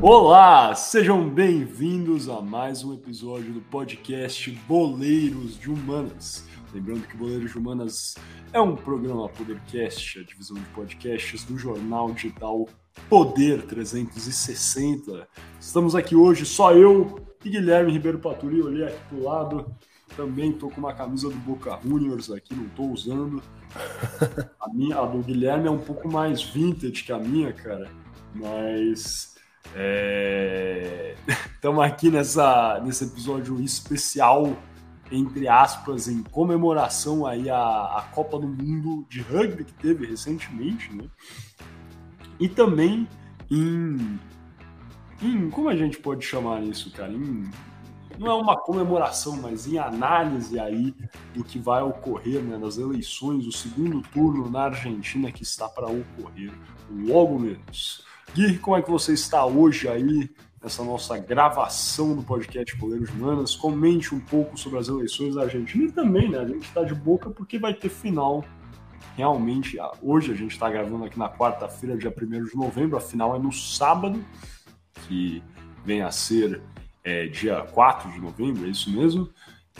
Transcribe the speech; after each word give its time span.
Olá, 0.00 0.74
sejam 0.76 1.28
bem-vindos 1.28 2.28
a 2.28 2.40
mais 2.40 2.84
um 2.84 2.94
episódio 2.94 3.52
do 3.52 3.60
podcast 3.62 4.48
Boleiros 4.68 5.58
de 5.58 5.68
Humanas. 5.68 6.46
Lembrando 6.72 7.06
que 7.06 7.16
Boleiros 7.16 7.50
de 7.50 7.58
Humanas 7.58 8.14
é 8.52 8.60
um 8.60 8.76
programa 8.76 9.28
Podercast, 9.28 10.20
a 10.20 10.22
divisão 10.22 10.56
de 10.56 10.64
podcasts 10.66 11.42
do 11.44 11.58
jornal 11.58 12.12
digital 12.12 12.68
Poder 13.08 13.62
360. 13.62 15.26
Estamos 15.60 15.96
aqui 15.96 16.14
hoje, 16.14 16.46
só 16.46 16.72
eu 16.72 17.18
e 17.44 17.50
Guilherme 17.50 17.90
Ribeiro 17.92 18.20
Paturi. 18.20 18.62
Olhei 18.62 18.84
aqui 18.84 19.00
pro 19.08 19.24
lado, 19.24 19.74
também 20.16 20.52
tô 20.52 20.70
com 20.70 20.80
uma 20.80 20.94
camisa 20.94 21.28
do 21.28 21.36
Boca 21.36 21.80
Juniors 21.82 22.30
aqui, 22.30 22.54
não 22.54 22.68
tô 22.68 22.84
usando. 22.84 23.42
A, 24.60 24.72
minha, 24.72 24.98
a 24.98 25.06
do 25.06 25.18
Guilherme 25.18 25.66
é 25.66 25.70
um 25.70 25.78
pouco 25.78 26.08
mais 26.08 26.40
vintage 26.40 27.02
que 27.02 27.12
a 27.12 27.18
minha, 27.18 27.52
cara, 27.52 27.90
mas 28.34 29.31
Estamos 31.54 31.84
é... 31.84 31.86
aqui 31.86 32.10
nessa, 32.10 32.80
nesse 32.84 33.04
episódio 33.04 33.60
especial, 33.60 34.56
entre 35.10 35.48
aspas, 35.48 36.08
em 36.08 36.22
comemoração 36.22 37.26
aí 37.26 37.48
à, 37.48 37.58
à 37.58 38.08
Copa 38.12 38.38
do 38.38 38.46
Mundo 38.46 39.06
de 39.08 39.20
Rugby 39.20 39.64
que 39.64 39.74
teve 39.74 40.06
recentemente, 40.06 40.92
né? 40.94 41.04
E 42.40 42.48
também 42.48 43.08
em, 43.50 44.18
em 45.20 45.50
como 45.50 45.68
a 45.68 45.76
gente 45.76 45.98
pode 45.98 46.24
chamar 46.24 46.62
isso, 46.62 46.90
cara? 46.92 47.12
Em, 47.12 47.50
não 48.18 48.30
é 48.30 48.34
uma 48.34 48.56
comemoração, 48.56 49.40
mas 49.40 49.66
em 49.66 49.78
análise 49.78 50.58
aí 50.58 50.94
do 51.34 51.42
que 51.42 51.58
vai 51.58 51.82
ocorrer 51.82 52.42
né, 52.42 52.56
nas 52.58 52.78
eleições, 52.78 53.46
o 53.46 53.52
segundo 53.52 54.02
turno 54.02 54.50
na 54.50 54.64
Argentina 54.64 55.32
que 55.32 55.42
está 55.42 55.68
para 55.68 55.86
ocorrer 55.86 56.52
logo 56.90 57.38
menos. 57.38 58.04
Gui, 58.34 58.58
como 58.58 58.78
é 58.78 58.82
que 58.82 58.90
você 58.90 59.12
está 59.12 59.44
hoje 59.44 59.86
aí 59.88 60.30
nessa 60.62 60.82
nossa 60.82 61.18
gravação 61.18 62.16
do 62.16 62.22
podcast 62.22 62.74
Poleiros 62.78 63.10
Humanas? 63.10 63.54
Comente 63.54 64.14
um 64.14 64.20
pouco 64.20 64.56
sobre 64.56 64.78
as 64.78 64.88
eleições 64.88 65.34
da 65.34 65.42
Argentina 65.42 65.84
e 65.84 65.92
também, 65.92 66.30
né? 66.30 66.38
A 66.38 66.46
gente 66.46 66.64
está 66.64 66.82
de 66.82 66.94
boca 66.94 67.28
porque 67.28 67.58
vai 67.58 67.74
ter 67.74 67.90
final. 67.90 68.42
Realmente, 69.14 69.76
hoje 70.00 70.32
a 70.32 70.34
gente 70.34 70.52
está 70.52 70.70
gravando 70.70 71.04
aqui 71.04 71.18
na 71.18 71.28
quarta-feira, 71.28 71.94
dia 71.94 72.10
1 72.10 72.44
de 72.46 72.56
novembro, 72.56 72.96
a 72.96 73.00
final 73.02 73.36
é 73.36 73.38
no 73.38 73.52
sábado, 73.52 74.24
que 75.06 75.42
vem 75.84 76.00
a 76.00 76.10
ser 76.10 76.62
é, 77.04 77.26
dia 77.26 77.60
4 77.60 78.10
de 78.12 78.18
novembro, 78.18 78.64
é 78.64 78.70
isso 78.70 78.90
mesmo? 78.90 79.28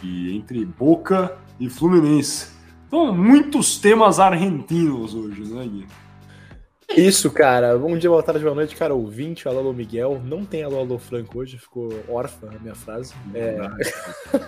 E 0.02 0.36
entre 0.36 0.62
Boca 0.66 1.38
e 1.58 1.70
Fluminense. 1.70 2.50
Então, 2.86 3.14
muitos 3.14 3.78
temas 3.78 4.20
argentinos 4.20 5.14
hoje, 5.14 5.42
né, 5.50 5.66
Gui? 5.66 5.86
Isso, 6.96 7.30
cara. 7.30 7.78
Bom 7.78 7.96
dia, 7.96 8.10
boa 8.10 8.22
tarde, 8.22 8.42
boa 8.42 8.54
noite, 8.54 8.76
cara. 8.76 8.94
Ouvinte, 8.94 9.48
alô, 9.48 9.72
Miguel. 9.72 10.20
Não 10.22 10.44
tem 10.44 10.62
alô, 10.62 10.78
alô, 10.78 10.98
Franco 10.98 11.38
hoje, 11.38 11.56
ficou 11.56 11.90
órfã 12.06 12.50
a 12.54 12.58
minha 12.58 12.74
frase. 12.74 13.14
É... 13.34 13.56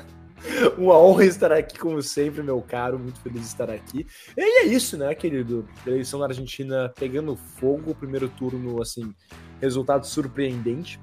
Uma 0.77 0.99
honra 0.99 1.25
estar 1.25 1.51
aqui, 1.51 1.79
como 1.79 2.03
sempre, 2.03 2.43
meu 2.43 2.61
caro. 2.61 2.99
Muito 2.99 3.19
feliz 3.21 3.41
de 3.41 3.47
estar 3.47 3.71
aqui. 3.71 4.07
E 4.37 4.41
é 4.43 4.67
isso, 4.67 4.99
né, 4.99 5.15
querido? 5.15 5.67
Eleição 5.87 6.21
na 6.21 6.27
Argentina 6.27 6.93
pegando 6.95 7.35
fogo. 7.35 7.95
Primeiro 7.95 8.29
turno, 8.29 8.81
assim, 8.83 9.15
resultado 9.59 10.07
surpreendente. 10.07 11.01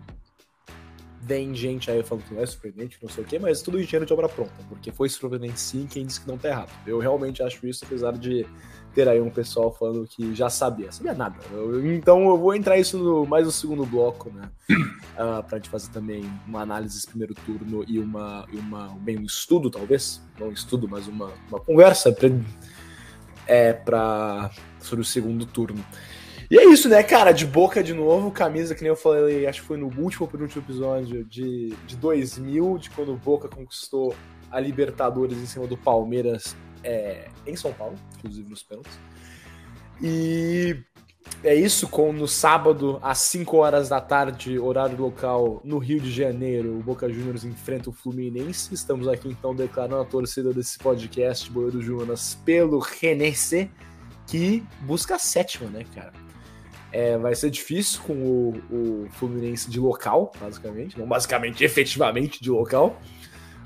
Vem 1.24 1.56
gente 1.56 1.90
aí 1.90 2.04
falando 2.04 2.26
que 2.26 2.34
não 2.36 2.42
é 2.42 2.46
surpreendente, 2.46 2.98
não 3.02 3.10
sei 3.10 3.24
o 3.24 3.28
quê, 3.28 3.38
mas 3.38 3.62
tudo 3.62 3.80
engenheiro 3.80 4.08
de 4.08 4.14
obra 4.14 4.28
pronta, 4.28 4.56
porque 4.68 4.92
foi 4.92 5.08
surpreendente 5.08 5.60
sim, 5.60 5.86
quem 5.86 6.04
disse 6.04 6.20
que 6.20 6.28
não 6.28 6.36
tá 6.36 6.50
errado. 6.50 6.72
Eu 6.86 6.98
realmente 6.98 7.44
acho 7.44 7.68
isso, 7.68 7.86
apesar 7.86 8.14
de 8.14 8.44
ter 8.94 9.08
aí 9.08 9.22
um 9.22 9.30
pessoal 9.30 9.74
falando 9.74 10.08
que 10.08 10.36
já 10.36 10.50
sabia, 10.50 10.92
sabia 10.92 11.14
nada. 11.14 11.36
Eu, 11.52 11.94
então 11.94 12.30
eu 12.30 12.38
vou 12.38 12.54
entrar 12.56 12.78
isso 12.78 12.98
no 12.98 13.26
mais 13.26 13.46
no 13.46 13.52
segundo 13.52 13.86
bloco, 13.86 14.30
né? 14.30 14.50
Uh, 14.70 15.44
pra 15.48 15.58
gente 15.58 15.70
fazer 15.70 15.92
também 15.92 16.30
uma 16.48 16.62
análise 16.62 16.96
desse 16.96 17.08
primeiro 17.08 17.34
turno 17.34 17.84
e 17.88 18.00
uma, 18.00 18.46
uma 18.52 18.90
bem 19.00 19.18
um 19.18 19.24
estudo, 19.24 19.70
talvez. 19.70 20.22
Não 20.40 20.48
um 20.48 20.52
estudo, 20.52 20.88
mas 20.90 21.08
uma, 21.08 21.32
uma 21.50 21.60
conversa 21.60 22.12
pra, 22.12 22.30
é, 23.48 23.74
pra, 23.74 24.52
sobre 24.80 25.02
o 25.02 25.06
segundo 25.06 25.46
turno. 25.46 25.84
E 26.50 26.58
é 26.58 26.66
isso, 26.66 26.90
né, 26.90 27.02
cara? 27.02 27.32
De 27.32 27.46
boca 27.46 27.82
de 27.82 27.94
novo, 27.94 28.30
camisa 28.30 28.76
que 28.76 28.82
nem 28.82 28.90
eu 28.90 28.96
falei, 28.96 29.48
acho 29.48 29.62
que 29.62 29.68
foi 29.68 29.78
no 29.78 29.86
último 29.86 30.26
ou 30.26 30.28
penúltimo 30.28 30.62
episódio 30.62 31.24
de, 31.24 31.74
de 31.88 31.96
2000, 31.96 32.78
de 32.78 32.90
quando 32.90 33.14
o 33.14 33.18
Boca 33.18 33.48
conquistou 33.48 34.14
a 34.52 34.60
Libertadores 34.60 35.38
em 35.38 35.46
cima 35.46 35.66
do 35.66 35.78
Palmeiras 35.78 36.54
é, 36.84 37.30
em 37.46 37.56
São 37.56 37.74
Paulo, 37.74 37.96
inclusive 38.18 38.50
nos 38.50 38.64
pênaltis. 38.64 38.98
E 40.02 40.84
é 41.44 41.56
isso, 41.56 41.88
com 41.88 42.12
no 42.12 42.28
sábado, 42.28 43.00
às 43.02 43.20
5 43.20 43.58
horas 43.58 43.90
da 43.90 44.00
tarde, 44.00 44.60
horário 44.60 45.00
local, 45.00 45.62
no 45.64 45.78
Rio 45.78 46.00
de 46.00 46.12
Janeiro, 46.12 46.78
o 46.78 46.84
Boca 46.84 47.12
Juniors 47.12 47.44
enfrenta 47.44 47.90
o 47.90 47.94
Fluminense. 47.94 48.74
Estamos 48.74 49.08
aqui 49.08 49.28
então 49.28 49.56
declarando 49.56 50.02
a 50.02 50.06
torcida 50.06 50.54
desse 50.54 50.78
podcast, 50.78 51.50
Boeiro 51.52 51.82
Jonas, 51.82 52.36
pelo 52.46 52.80
Renesse, 52.80 53.72
que 54.28 54.64
busca 54.82 55.16
a 55.16 55.20
sétima, 55.20 55.70
né, 55.70 55.86
cara? 55.96 56.14
É, 56.92 57.18
vai 57.18 57.34
ser 57.34 57.50
difícil 57.50 58.02
com 58.02 58.14
o, 58.14 58.50
o 58.70 59.08
Fluminense 59.12 59.70
de 59.70 59.80
local, 59.80 60.32
basicamente, 60.40 61.00
não 61.00 61.08
basicamente, 61.08 61.64
efetivamente 61.64 62.42
de 62.42 62.52
local. 62.52 63.00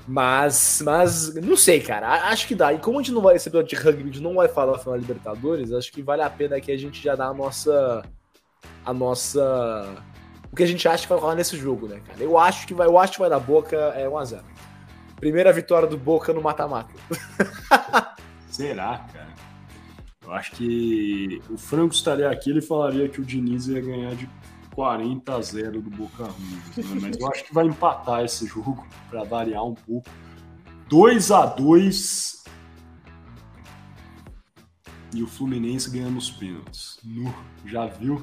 Mas, 0.06 0.82
mas, 0.84 1.34
não 1.34 1.56
sei, 1.56 1.80
cara. 1.80 2.28
Acho 2.28 2.46
que 2.46 2.54
dá. 2.54 2.72
E 2.72 2.78
como 2.78 2.98
a 2.98 3.02
gente 3.02 3.12
não 3.12 3.22
vai 3.22 3.34
receber 3.34 3.62
de 3.64 3.74
rugby, 3.74 4.02
a 4.02 4.06
gente 4.06 4.20
não 4.20 4.34
vai 4.34 4.46
falar 4.46 4.78
final 4.78 4.96
Libertadores, 4.96 5.72
acho 5.72 5.90
que 5.92 6.02
vale 6.02 6.22
a 6.22 6.30
pena 6.30 6.60
que 6.60 6.70
a 6.70 6.78
gente 6.78 7.02
já 7.02 7.16
dá 7.16 7.26
a 7.26 7.34
nossa. 7.34 8.04
A 8.84 8.92
nossa. 8.92 9.96
O 10.52 10.56
que 10.56 10.62
a 10.62 10.66
gente 10.66 10.86
acha 10.88 11.02
que 11.02 11.08
vai 11.08 11.18
rolar 11.18 11.34
nesse 11.34 11.56
jogo, 11.56 11.88
né, 11.88 12.00
cara? 12.06 12.22
Eu 12.22 12.38
acho 12.38 12.66
que 12.66 12.72
vai, 12.72 12.86
eu 12.86 12.96
acho 12.98 13.14
que 13.14 13.18
vai 13.18 13.28
dar 13.28 13.40
boca 13.40 13.76
é 13.76 14.06
1x0. 14.06 14.42
Primeira 15.16 15.52
vitória 15.52 15.88
do 15.88 15.96
Boca 15.96 16.32
no 16.32 16.42
mata-mata. 16.42 16.92
Será, 18.48 19.06
cara? 19.12 19.34
Eu 20.22 20.32
acho 20.32 20.52
que 20.52 21.40
o 21.48 21.56
Franco 21.56 21.94
estaria 21.94 22.28
aqui, 22.28 22.50
ele 22.50 22.60
falaria 22.60 23.08
que 23.08 23.20
o 23.20 23.24
Diniz 23.24 23.66
ia 23.66 23.80
ganhar 23.80 24.14
de 24.14 24.28
40 24.76 25.34
a 25.34 25.40
0 25.40 25.80
do 25.80 25.88
Boca 25.88 26.28
Juniors, 26.76 26.76
né? 26.76 27.08
mas 27.08 27.18
eu 27.18 27.26
acho 27.32 27.44
que 27.44 27.54
vai 27.54 27.64
empatar 27.64 28.22
esse 28.22 28.46
jogo 28.46 28.86
para 29.08 29.24
variar 29.24 29.64
um 29.64 29.74
pouco. 29.74 30.06
2 30.90 31.30
a 31.30 31.46
2 31.46 32.44
e 35.14 35.22
o 35.22 35.26
Fluminense 35.26 35.90
ganhando 35.90 36.18
os 36.18 36.30
pênaltis. 36.30 36.98
No, 37.02 37.34
já 37.64 37.86
viu? 37.86 38.22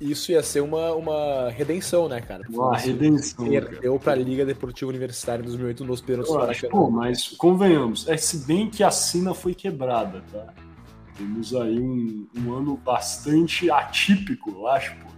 Isso 0.00 0.30
ia 0.30 0.44
ser 0.44 0.60
uma, 0.60 0.92
uma 0.92 1.50
redenção, 1.50 2.08
né, 2.08 2.20
cara? 2.20 2.44
Uma 2.48 2.78
redenção. 2.78 3.48
Perdeu 3.48 3.98
para 3.98 4.12
a 4.12 4.16
Liga 4.16 4.46
Deportiva 4.46 4.88
Universitária 4.90 5.42
em 5.42 5.44
2008 5.44 5.84
nos 5.84 6.00
pênaltis. 6.00 6.32
Eu 6.32 6.40
acho, 6.40 6.68
pô, 6.68 6.88
mas 6.88 7.30
convenhamos, 7.30 8.06
é 8.06 8.16
se 8.16 8.46
bem 8.46 8.70
que 8.70 8.84
a 8.84 8.92
sina 8.92 9.34
foi 9.34 9.56
quebrada, 9.56 10.22
tá? 10.32 10.54
Temos 11.16 11.52
aí 11.52 11.80
um, 11.80 12.28
um 12.36 12.52
ano 12.52 12.76
bastante 12.76 13.68
atípico, 13.68 14.50
eu 14.52 14.68
acho, 14.68 14.94
pô 14.98 15.17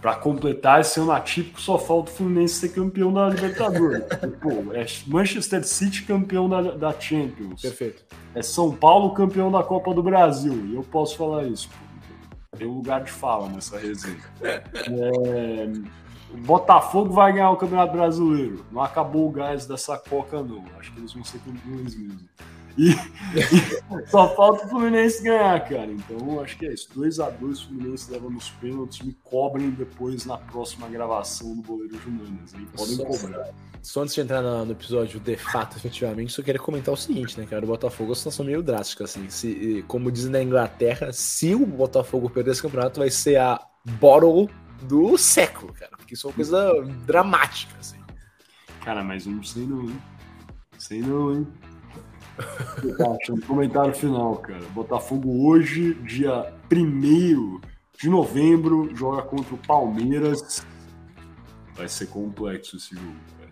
para 0.00 0.14
completar 0.14 0.80
esse 0.80 1.00
ano 1.00 1.10
atípico, 1.10 1.60
só 1.60 1.78
falta 1.78 2.10
o 2.10 2.14
Fluminense 2.14 2.54
ser 2.54 2.68
campeão 2.70 3.12
da 3.12 3.28
Libertadores. 3.28 4.04
Pô, 4.40 4.72
é 4.72 4.86
Manchester 5.06 5.64
City 5.64 6.04
campeão 6.04 6.48
da, 6.48 6.62
da 6.62 6.92
Champions. 6.98 7.60
Perfeito. 7.60 8.04
É 8.34 8.42
São 8.42 8.72
Paulo 8.72 9.12
campeão 9.12 9.50
da 9.50 9.62
Copa 9.62 9.92
do 9.92 10.02
Brasil. 10.02 10.66
E 10.66 10.74
eu 10.76 10.82
posso 10.82 11.16
falar 11.16 11.44
isso. 11.44 11.68
Tem 12.56 12.66
um 12.66 12.74
lugar 12.74 13.02
de 13.02 13.10
fala 13.10 13.48
nessa 13.48 13.78
resenha. 13.78 14.18
É, 14.90 15.68
o 16.32 16.36
Botafogo 16.36 17.12
vai 17.12 17.32
ganhar 17.32 17.50
o 17.50 17.56
Campeonato 17.56 17.92
Brasileiro. 17.92 18.64
Não 18.70 18.82
acabou 18.82 19.28
o 19.28 19.30
gás 19.30 19.66
dessa 19.66 19.96
Coca, 19.96 20.42
não. 20.42 20.62
Acho 20.78 20.92
que 20.92 21.00
eles 21.00 21.12
vão 21.12 21.24
ser 21.24 21.38
campeões 21.38 21.96
mesmo. 21.96 22.28
E, 22.78 22.90
e, 22.92 24.06
só 24.08 24.34
falta 24.36 24.64
o 24.64 24.68
Fluminense 24.68 25.20
ganhar, 25.22 25.68
cara. 25.68 25.90
Então 25.90 26.40
acho 26.40 26.56
que 26.56 26.66
é 26.66 26.72
isso. 26.72 26.88
2x2, 26.94 27.66
Fluminense 27.66 28.10
leva 28.10 28.30
nos 28.30 28.50
pênaltis. 28.50 29.00
Me 29.02 29.12
cobrem 29.24 29.70
depois 29.70 30.24
na 30.24 30.38
próxima 30.38 30.88
gravação 30.88 31.56
do 31.56 31.62
Boleiro 31.62 31.98
Jumanas. 32.00 32.54
Hein? 32.54 32.68
Podem 32.76 32.94
só, 32.94 33.04
cobrar. 33.04 33.48
Só 33.82 34.02
antes 34.02 34.14
de 34.14 34.20
entrar 34.20 34.40
no, 34.40 34.64
no, 34.64 34.72
episódio 34.72 35.18
de 35.18 35.36
fato, 35.36 35.76
efetivamente, 35.76 36.32
só 36.32 36.40
queria 36.40 36.60
comentar 36.60 36.94
o 36.94 36.96
seguinte, 36.96 37.38
né, 37.38 37.46
cara? 37.46 37.64
O 37.64 37.68
Botafogo 37.68 38.04
é 38.04 38.08
uma 38.10 38.14
situação 38.14 38.46
meio 38.46 38.62
drástica, 38.62 39.04
assim. 39.04 39.28
Se, 39.28 39.84
como 39.88 40.12
dizem 40.12 40.30
na 40.30 40.40
Inglaterra, 40.40 41.12
se 41.12 41.56
o 41.56 41.66
Botafogo 41.66 42.30
perder 42.30 42.52
esse 42.52 42.62
campeonato, 42.62 43.00
vai 43.00 43.10
ser 43.10 43.38
a 43.38 43.60
bottle 43.98 44.48
do 44.82 45.18
século, 45.18 45.72
cara. 45.72 45.96
Porque 45.96 46.14
isso 46.14 46.28
é 46.28 46.30
uma 46.30 46.36
coisa 46.36 46.72
dramática, 47.04 47.74
assim. 47.80 47.98
Cara, 48.84 49.02
mas 49.02 49.26
não 49.26 49.42
sei 49.42 49.66
não, 49.66 49.82
hein? 49.82 50.00
Sei 50.78 51.00
não, 51.00 51.32
hein? 51.34 51.46
Um 53.30 53.40
comentário 53.40 53.94
final, 53.94 54.36
cara. 54.36 54.64
Botafogo 54.74 55.46
hoje, 55.48 55.94
dia 55.94 56.52
1 56.72 57.60
de 58.00 58.08
novembro, 58.08 58.94
joga 58.94 59.22
contra 59.22 59.54
o 59.54 59.58
Palmeiras. 59.58 60.64
Vai 61.74 61.88
ser 61.88 62.06
complexo 62.06 62.76
esse 62.76 62.94
jogo, 62.94 63.16
cara. 63.38 63.50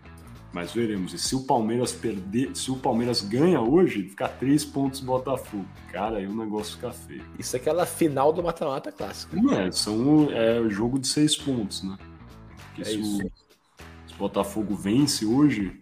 Mas 0.53 0.73
veremos. 0.73 1.13
E 1.13 1.19
se 1.19 1.35
o 1.35 1.45
Palmeiras 1.45 1.93
perder, 1.93 2.55
se 2.57 2.71
o 2.71 2.77
Palmeiras 2.77 3.21
ganha 3.23 3.61
hoje, 3.61 4.09
fica 4.09 4.29
três 4.29 4.65
pontos 4.65 5.01
Botafogo. 5.01 5.67
Cara, 5.91 6.19
aí 6.19 6.27
o 6.27 6.35
negócio 6.35 6.77
fica 6.77 6.93
feio. 6.93 7.25
Isso 7.39 7.57
é 7.57 7.59
aquela 7.59 7.85
final 7.85 8.33
do 8.33 8.43
mata-mata 8.43 8.93
clássico. 8.93 9.35
Não 9.37 9.53
é, 9.53 9.71
são 9.73 10.29
é 10.31 10.61
o 10.61 10.71
jogo 10.71 10.99
de 10.99 11.09
seis 11.09 11.37
pontos, 11.37 11.83
né? 11.83 11.97
Porque 12.67 12.83
É 12.83 12.85
se, 12.85 13.01
isso. 13.01 13.19
o, 13.19 13.31
se 14.09 14.15
o 14.15 14.19
Botafogo 14.19 14.77
vence 14.77 15.27
hoje, 15.27 15.81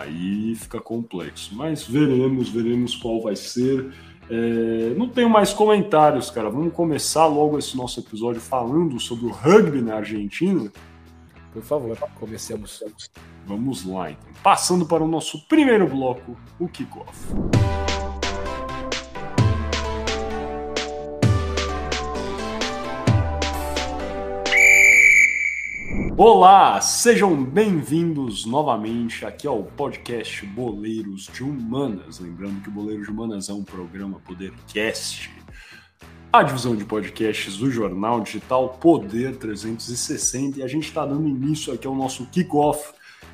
aí 0.00 0.54
fica 0.54 0.80
complexo. 0.80 1.54
Mas 1.54 1.84
veremos, 1.84 2.48
veremos 2.48 2.94
qual 2.96 3.20
vai 3.20 3.36
ser. 3.36 3.92
É, 4.30 4.94
não 4.96 5.08
tenho 5.08 5.28
mais 5.28 5.52
comentários, 5.52 6.30
cara. 6.30 6.48
Vamos 6.48 6.72
começar 6.72 7.26
logo 7.26 7.58
esse 7.58 7.76
nosso 7.76 8.00
episódio 8.00 8.40
falando 8.40 8.98
sobre 8.98 9.26
o 9.26 9.30
rugby 9.30 9.80
na 9.82 9.96
Argentina. 9.96 10.72
Por 11.52 11.62
favor, 11.62 11.96
comecemos. 12.18 12.82
Vamos 13.46 13.84
lá, 13.84 14.10
então. 14.10 14.32
Passando 14.42 14.86
para 14.86 15.04
o 15.04 15.08
nosso 15.08 15.46
primeiro 15.46 15.86
bloco, 15.86 16.36
o 16.58 16.68
kickoff. 16.68 17.14
Olá, 26.16 26.80
sejam 26.80 27.42
bem-vindos 27.44 28.46
novamente 28.46 29.26
aqui 29.26 29.48
ao 29.48 29.64
podcast 29.64 30.46
Boleiros 30.46 31.26
de 31.26 31.42
Humanas. 31.42 32.20
Lembrando 32.20 32.62
que 32.62 32.68
o 32.68 32.72
Boleiros 32.72 33.06
de 33.06 33.10
Humanas 33.10 33.48
é 33.48 33.52
um 33.52 33.64
programa 33.64 34.20
Podercast, 34.20 35.28
a 36.32 36.44
divisão 36.44 36.76
de 36.76 36.84
podcasts 36.84 37.56
do 37.56 37.68
jornal 37.68 38.20
digital 38.20 38.68
Poder 38.80 39.34
360. 39.34 40.60
E 40.60 40.62
a 40.62 40.68
gente 40.68 40.86
está 40.86 41.04
dando 41.04 41.26
início 41.26 41.74
aqui 41.74 41.84
ao 41.84 41.96
nosso 41.96 42.26
kickoff, 42.26 42.92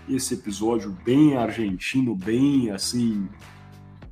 esse 0.09 0.33
episódio 0.33 0.91
bem 1.05 1.37
argentino, 1.37 2.17
bem 2.17 2.71
assim 2.71 3.29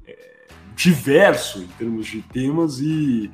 é, 0.07 0.47
diverso 0.77 1.61
em 1.61 1.69
termos 1.79 2.07
de 2.07 2.21
temas 2.21 2.81
e 2.81 3.31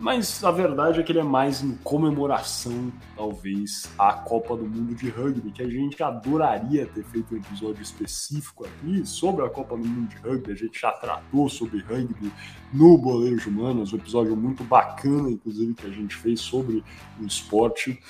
mas 0.00 0.44
a 0.44 0.50
verdade 0.50 1.00
é 1.00 1.02
que 1.02 1.10
ele 1.10 1.18
é 1.18 1.24
mais 1.24 1.62
em 1.62 1.74
comemoração, 1.76 2.92
talvez, 3.16 3.90
à 3.98 4.12
Copa 4.12 4.56
do 4.56 4.64
Mundo 4.64 4.94
de 4.94 5.08
Rugby, 5.08 5.50
que 5.50 5.62
a 5.62 5.68
gente 5.68 6.00
adoraria 6.02 6.86
ter 6.86 7.02
feito 7.04 7.34
um 7.34 7.38
episódio 7.38 7.82
específico 7.82 8.64
aqui 8.64 9.04
sobre 9.04 9.44
a 9.44 9.48
Copa 9.48 9.76
do 9.76 9.84
Mundo 9.84 10.08
de 10.08 10.16
Rugby. 10.16 10.52
A 10.52 10.54
gente 10.54 10.80
já 10.80 10.92
tratou 10.92 11.48
sobre 11.48 11.80
rugby 11.80 12.32
no 12.72 12.96
Boleiro 12.96 13.38
de 13.38 13.48
Humanas, 13.48 13.92
um 13.92 13.96
episódio 13.96 14.36
muito 14.36 14.62
bacana, 14.62 15.30
inclusive, 15.30 15.74
que 15.74 15.86
a 15.86 15.90
gente 15.90 16.14
fez 16.14 16.40
sobre 16.40 16.84
o 17.20 17.26
esporte. 17.26 18.00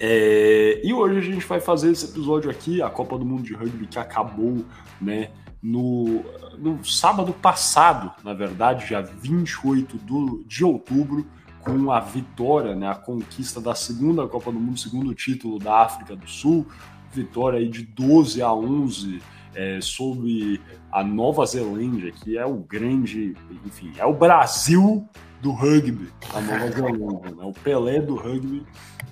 É, 0.00 0.80
e 0.82 0.92
hoje 0.94 1.18
a 1.18 1.20
gente 1.20 1.46
vai 1.46 1.60
fazer 1.60 1.90
esse 1.90 2.06
episódio 2.06 2.50
aqui, 2.50 2.80
a 2.80 2.88
Copa 2.88 3.18
do 3.18 3.26
Mundo 3.26 3.42
de 3.42 3.52
Rugby, 3.52 3.86
que 3.86 3.98
acabou, 3.98 4.64
né? 5.00 5.30
No, 5.62 6.24
no 6.58 6.84
sábado 6.84 7.32
passado, 7.32 8.10
na 8.24 8.34
verdade, 8.34 8.88
dia 8.88 9.00
28 9.00 9.96
do, 9.98 10.44
de 10.46 10.64
outubro, 10.64 11.24
com 11.60 11.92
a 11.92 12.00
vitória, 12.00 12.74
né, 12.74 12.88
a 12.88 12.94
conquista 12.94 13.60
da 13.60 13.74
segunda 13.74 14.26
Copa 14.26 14.50
do 14.50 14.58
Mundo, 14.58 14.78
segundo 14.78 15.14
título 15.14 15.60
da 15.60 15.82
África 15.82 16.16
do 16.16 16.28
Sul, 16.28 16.66
vitória 17.12 17.60
aí 17.60 17.68
de 17.68 17.84
12 17.84 18.42
a 18.42 18.52
11 18.52 19.22
é, 19.54 19.80
sobre 19.80 20.60
a 20.90 21.04
Nova 21.04 21.46
Zelândia, 21.46 22.10
que 22.10 22.36
é 22.36 22.44
o 22.44 22.56
grande, 22.56 23.36
enfim, 23.64 23.92
é 23.96 24.04
o 24.04 24.12
Brasil 24.12 25.08
do 25.40 25.52
rugby, 25.52 26.08
a 26.34 26.40
Nova 26.40 26.70
Zelândia, 26.70 27.30
né, 27.30 27.44
o 27.44 27.52
Pelé 27.52 28.00
do 28.00 28.16
rugby. 28.16 28.66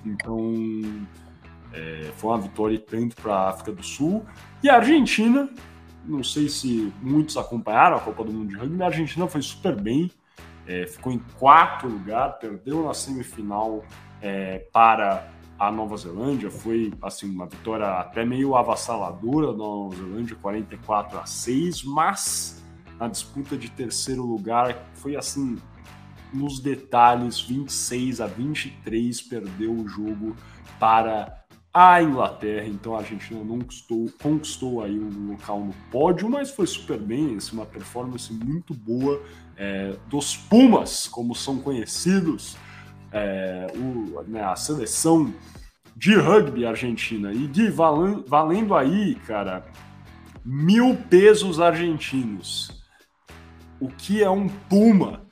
Então, 0.05 1.07
é, 1.73 2.11
foi 2.17 2.31
uma 2.31 2.39
vitória 2.41 2.81
tanto 2.81 3.15
para 3.15 3.35
a 3.35 3.51
África 3.51 3.71
do 3.71 3.83
Sul 3.83 4.25
e 4.63 4.69
a 4.69 4.77
Argentina 4.77 5.49
não 6.05 6.25
sei 6.25 6.49
se 6.49 6.93
muitos 7.01 7.37
acompanharam 7.37 7.97
a 7.97 8.01
Copa 8.01 8.25
do 8.25 8.33
Mundo 8.33 8.49
de 8.49 8.57
Rugby, 8.57 8.83
a 8.83 8.87
Argentina 8.87 9.27
foi 9.27 9.43
super 9.43 9.75
bem, 9.81 10.11
é, 10.67 10.87
ficou 10.87 11.13
em 11.13 11.19
quarto 11.39 11.87
lugar, 11.87 12.39
perdeu 12.39 12.85
na 12.85 12.95
semifinal 12.95 13.85
é, 14.21 14.59
para 14.73 15.29
a 15.59 15.71
Nova 15.71 15.97
Zelândia, 15.97 16.51
foi 16.51 16.93
assim 17.03 17.31
uma 17.31 17.47
vitória 17.47 17.87
até 17.87 18.25
meio 18.25 18.57
avassaladora 18.57 19.49
da 19.49 19.59
Nova 19.59 19.95
Zelândia, 19.95 20.37
44 20.41 21.19
a 21.19 21.27
6, 21.27 21.85
mas 21.85 22.65
na 22.99 23.09
disputa 23.09 23.57
de 23.57 23.71
terceiro 23.71 24.25
lugar 24.25 24.75
foi 24.95 25.17
assim 25.17 25.59
nos 26.33 26.61
detalhes, 26.61 27.41
26 27.41 28.21
a 28.21 28.27
23 28.27 29.21
perdeu 29.23 29.75
o 29.75 29.89
jogo 29.89 30.37
para 30.79 31.40
a 31.73 32.03
Inglaterra, 32.03 32.67
então 32.67 32.95
a 32.95 32.99
Argentina 32.99 33.45
não 33.45 33.61
conquistou, 33.61 34.11
conquistou 34.21 34.83
aí 34.83 34.99
um 34.99 35.31
local 35.31 35.61
no 35.61 35.73
pódio, 35.91 36.29
mas 36.29 36.51
foi 36.51 36.67
super 36.67 36.99
bem, 36.99 37.37
assim, 37.37 37.53
uma 37.53 37.67
performance 37.67 38.33
muito 38.33 38.75
boa 38.75 39.23
é, 39.57 39.97
dos 40.09 40.37
Pumas, 40.37 41.07
como 41.07 41.35
são 41.35 41.61
conhecidos, 41.61 42.57
é, 43.13 43.69
o, 43.77 44.23
né, 44.23 44.43
a 44.43 44.57
seleção 44.57 45.33
de 45.95 46.17
rugby 46.17 46.67
argentina. 46.67 47.33
E 47.33 47.47
de 47.47 47.71
valendo, 47.71 48.25
valendo 48.27 48.75
aí, 48.75 49.15
cara, 49.27 49.65
mil 50.45 50.97
pesos 51.09 51.61
argentinos. 51.61 52.83
O 53.79 53.89
que 53.89 54.23
é 54.23 54.29
um 54.29 54.49
Puma 54.49 55.23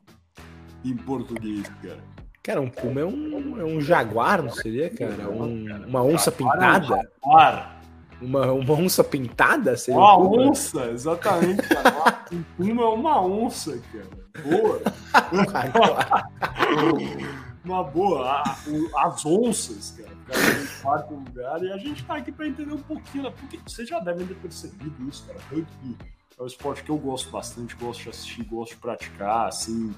em 0.85 0.96
português, 0.96 1.67
cara? 1.82 2.08
Cara, 2.49 2.62
um 2.62 2.71
puma 2.71 3.03
é 3.03 3.05
um, 3.05 3.61
é 3.61 3.65
um 3.65 3.79
jaguar, 3.79 4.43
não 4.43 4.49
seria, 4.49 4.89
cara? 4.89 5.29
Um, 5.29 5.67
uma 5.87 6.03
onça 6.03 6.33
pintada? 6.33 7.06
Jaguar. 7.23 7.77
Uma, 8.23 8.53
uma 8.53 8.73
onça 8.73 9.05
pintada? 9.05 9.77
Seria 9.77 10.00
Uma 10.00 10.17
um 10.17 10.49
onça, 10.49 10.87
exatamente, 10.91 11.61
cara. 11.69 12.25
Um 12.33 12.43
puma 12.56 12.83
é 12.85 12.87
uma 12.87 13.21
onça, 13.23 13.79
cara. 13.93 14.09
Boa. 14.43 14.81
uma 17.62 17.85
boa. 17.85 18.43
O- 18.67 18.99
as 18.99 19.27
onças, 19.27 19.91
cara. 19.99 20.09
Ficaram 20.25 20.62
em 20.62 20.67
quarto 20.81 21.15
lugar. 21.17 21.62
E 21.62 21.71
a 21.71 21.77
gente 21.77 22.03
tá 22.06 22.17
aqui 22.17 22.33
pra 22.33 22.47
entender 22.49 22.73
um 22.73 22.79
pouquinho, 22.79 23.25
né? 23.25 23.33
Porque 23.39 23.61
vocês 23.67 23.87
já 23.87 24.00
devem 24.00 24.27
ter 24.27 24.37
percebido 24.37 25.06
isso, 25.06 25.27
cara. 25.27 25.39
Rugby 25.50 25.99
é 26.39 26.43
um 26.43 26.47
esporte 26.47 26.83
que 26.83 26.91
eu 26.91 26.97
gosto 26.97 27.29
bastante, 27.31 27.77
gosto 27.77 28.05
de 28.05 28.09
assistir, 28.09 28.43
gosto 28.45 28.71
de 28.71 28.77
praticar, 28.79 29.49
assim. 29.49 29.95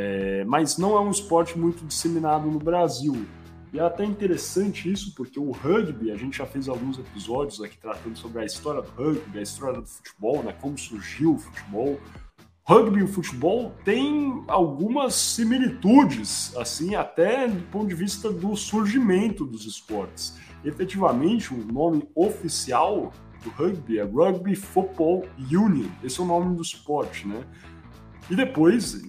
É, 0.00 0.44
mas 0.44 0.78
não 0.78 0.96
é 0.96 1.00
um 1.00 1.10
esporte 1.10 1.58
muito 1.58 1.84
disseminado 1.84 2.48
no 2.48 2.60
Brasil. 2.60 3.26
E 3.72 3.80
é 3.80 3.82
até 3.82 4.04
interessante 4.04 4.90
isso, 4.90 5.12
porque 5.16 5.40
o 5.40 5.50
rugby, 5.50 6.12
a 6.12 6.16
gente 6.16 6.38
já 6.38 6.46
fez 6.46 6.68
alguns 6.68 7.00
episódios 7.00 7.60
aqui 7.60 7.76
tratando 7.76 8.16
sobre 8.16 8.42
a 8.42 8.44
história 8.44 8.80
do 8.80 8.88
rugby, 8.90 9.40
a 9.40 9.42
história 9.42 9.80
do 9.80 9.86
futebol, 9.86 10.40
né, 10.44 10.54
como 10.60 10.78
surgiu 10.78 11.34
o 11.34 11.38
futebol. 11.38 11.98
Rugby 12.64 13.00
e 13.00 13.02
o 13.02 13.08
futebol 13.08 13.74
têm 13.84 14.44
algumas 14.46 15.14
similitudes, 15.14 16.56
assim, 16.56 16.94
até 16.94 17.48
do 17.48 17.62
ponto 17.64 17.88
de 17.88 17.94
vista 17.96 18.30
do 18.30 18.54
surgimento 18.54 19.44
dos 19.44 19.66
esportes. 19.66 20.38
Efetivamente, 20.64 21.52
o 21.52 21.64
nome 21.64 22.08
oficial 22.14 23.12
do 23.42 23.50
rugby 23.50 23.98
é 23.98 24.04
Rugby 24.04 24.54
Football 24.54 25.26
Union. 25.38 25.88
Esse 26.04 26.20
é 26.20 26.22
o 26.22 26.26
nome 26.26 26.54
do 26.54 26.62
esporte, 26.62 27.26
né? 27.26 27.42
E 28.30 28.36
depois, 28.36 29.02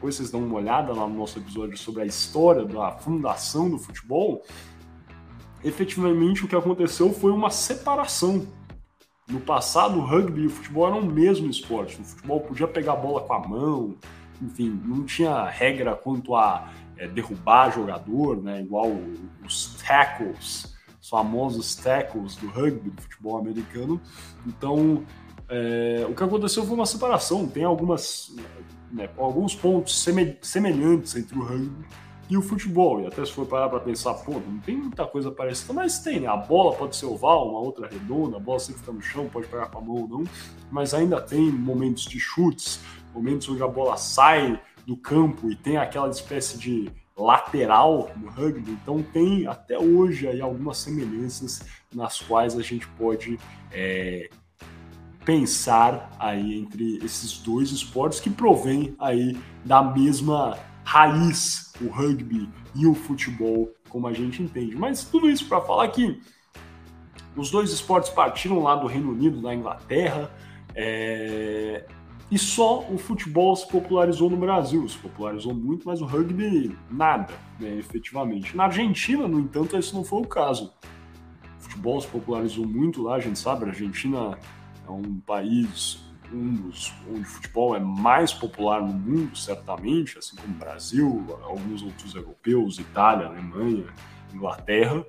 depois 0.00 0.14
vocês 0.14 0.30
dão 0.30 0.42
uma 0.42 0.56
olhada 0.56 0.94
lá 0.94 1.06
no 1.06 1.14
nosso 1.14 1.38
episódio 1.38 1.76
sobre 1.76 2.02
a 2.02 2.06
história 2.06 2.64
da 2.64 2.90
fundação 2.92 3.68
do 3.68 3.76
futebol, 3.76 4.42
efetivamente 5.62 6.42
o 6.42 6.48
que 6.48 6.56
aconteceu 6.56 7.12
foi 7.12 7.30
uma 7.30 7.50
separação. 7.50 8.46
No 9.28 9.40
passado, 9.40 9.98
o 9.98 10.00
rugby 10.00 10.40
e 10.40 10.46
o 10.46 10.50
futebol 10.50 10.86
eram 10.86 11.00
o 11.00 11.04
mesmo 11.04 11.50
esporte. 11.50 12.00
O 12.00 12.04
futebol 12.04 12.40
podia 12.40 12.66
pegar 12.66 12.94
a 12.94 12.96
bola 12.96 13.20
com 13.20 13.34
a 13.34 13.46
mão, 13.46 13.94
enfim, 14.40 14.70
não 14.86 15.04
tinha 15.04 15.44
regra 15.44 15.94
quanto 15.94 16.34
a 16.34 16.72
é, 16.96 17.06
derrubar 17.06 17.70
jogador, 17.70 18.42
né, 18.42 18.62
igual 18.62 18.90
os 19.44 19.74
tackles, 19.86 20.74
os 20.98 21.10
famosos 21.10 21.76
tackles 21.76 22.36
do 22.36 22.48
rugby, 22.48 22.88
do 22.88 23.02
futebol 23.02 23.36
americano. 23.36 24.00
Então, 24.46 25.04
é, 25.46 26.06
o 26.08 26.14
que 26.14 26.24
aconteceu 26.24 26.64
foi 26.64 26.74
uma 26.74 26.86
separação. 26.86 27.46
Tem 27.46 27.64
algumas 27.64 28.34
né, 28.90 29.08
alguns 29.16 29.54
pontos 29.54 30.04
semelhantes 30.42 31.16
entre 31.16 31.38
o 31.38 31.42
rugby 31.42 31.84
e 32.28 32.36
o 32.36 32.42
futebol. 32.42 33.00
E 33.00 33.06
até 33.06 33.24
se 33.24 33.32
for 33.32 33.46
parar 33.46 33.68
para 33.68 33.80
pensar, 33.80 34.14
pô, 34.14 34.32
não 34.32 34.58
tem 34.58 34.76
muita 34.76 35.04
coisa 35.06 35.30
parecida, 35.30 35.72
mas 35.72 35.98
tem, 35.98 36.20
né? 36.20 36.28
A 36.28 36.36
bola 36.36 36.76
pode 36.76 36.94
ser 36.96 37.06
oval, 37.06 37.50
uma 37.50 37.58
outra 37.58 37.88
redonda, 37.88 38.36
a 38.36 38.40
bola 38.40 38.60
sempre 38.60 38.80
fica 38.80 38.92
no 38.92 39.02
chão, 39.02 39.28
pode 39.28 39.48
pegar 39.48 39.66
com 39.66 39.78
a 39.78 39.80
mão 39.80 39.96
ou 39.96 40.08
não, 40.08 40.24
mas 40.70 40.94
ainda 40.94 41.20
tem 41.20 41.50
momentos 41.50 42.04
de 42.04 42.20
chutes, 42.20 42.80
momentos 43.12 43.48
onde 43.48 43.62
a 43.62 43.68
bola 43.68 43.96
sai 43.96 44.60
do 44.86 44.96
campo 44.96 45.50
e 45.50 45.56
tem 45.56 45.76
aquela 45.76 46.08
espécie 46.08 46.56
de 46.56 46.90
lateral 47.16 48.10
no 48.16 48.30
rugby, 48.30 48.70
então 48.70 49.02
tem 49.02 49.46
até 49.46 49.78
hoje 49.78 50.26
aí 50.26 50.40
algumas 50.40 50.78
semelhanças 50.78 51.60
nas 51.94 52.18
quais 52.20 52.56
a 52.56 52.62
gente 52.62 52.88
pode 52.88 53.38
é, 53.70 54.30
pensar 55.24 56.10
aí 56.18 56.58
entre 56.58 56.98
esses 57.04 57.38
dois 57.38 57.70
esportes 57.70 58.20
que 58.20 58.30
provêm 58.30 58.94
aí 58.98 59.36
da 59.64 59.82
mesma 59.82 60.58
raiz, 60.84 61.72
o 61.80 61.88
rugby 61.88 62.48
e 62.74 62.86
o 62.86 62.94
futebol, 62.94 63.70
como 63.88 64.06
a 64.06 64.12
gente 64.12 64.42
entende. 64.42 64.76
Mas 64.76 65.04
tudo 65.04 65.28
isso 65.28 65.46
para 65.46 65.60
falar 65.60 65.88
que 65.88 66.20
Os 67.36 67.50
dois 67.50 67.70
esportes 67.70 68.10
partiram 68.10 68.60
lá 68.62 68.74
do 68.74 68.88
Reino 68.88 69.12
Unido, 69.12 69.40
da 69.40 69.54
Inglaterra, 69.54 70.30
é... 70.74 71.86
e 72.28 72.36
só 72.36 72.80
o 72.90 72.98
futebol 72.98 73.54
se 73.54 73.68
popularizou 73.68 74.28
no 74.28 74.36
Brasil. 74.36 74.86
Se 74.88 74.98
popularizou 74.98 75.54
muito, 75.54 75.86
mas 75.86 76.02
o 76.02 76.06
rugby 76.06 76.76
nada, 76.90 77.32
né, 77.58 77.76
efetivamente. 77.78 78.56
Na 78.56 78.64
Argentina, 78.64 79.28
no 79.28 79.38
entanto, 79.38 79.76
esse 79.76 79.94
não 79.94 80.02
foi 80.02 80.22
o 80.22 80.26
caso. 80.26 80.72
O 81.58 81.62
futebol 81.62 82.00
se 82.00 82.08
popularizou 82.08 82.66
muito 82.66 83.02
lá, 83.02 83.14
a 83.14 83.20
gente 83.20 83.38
sabe, 83.38 83.64
a 83.64 83.68
Argentina 83.68 84.36
é 84.90 85.08
um 85.08 85.20
país 85.20 86.00
um 86.32 86.54
dos 86.54 86.92
onde 87.08 87.22
o 87.22 87.24
futebol 87.24 87.74
é 87.74 87.80
mais 87.80 88.32
popular 88.32 88.80
no 88.80 88.92
mundo, 88.92 89.36
certamente, 89.36 90.16
assim 90.18 90.36
como 90.36 90.54
o 90.54 90.58
Brasil, 90.58 91.38
alguns 91.42 91.82
outros 91.82 92.14
europeus, 92.14 92.78
Itália, 92.78 93.26
Alemanha, 93.26 93.86
Inglaterra. 94.32 95.04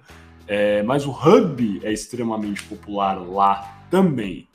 É, 0.47 0.81
mas 0.83 1.05
o 1.05 1.11
rugby 1.11 1.79
é 1.83 1.93
extremamente 1.93 2.63
popular 2.63 3.15
lá 3.21 3.85
também. 3.89 4.47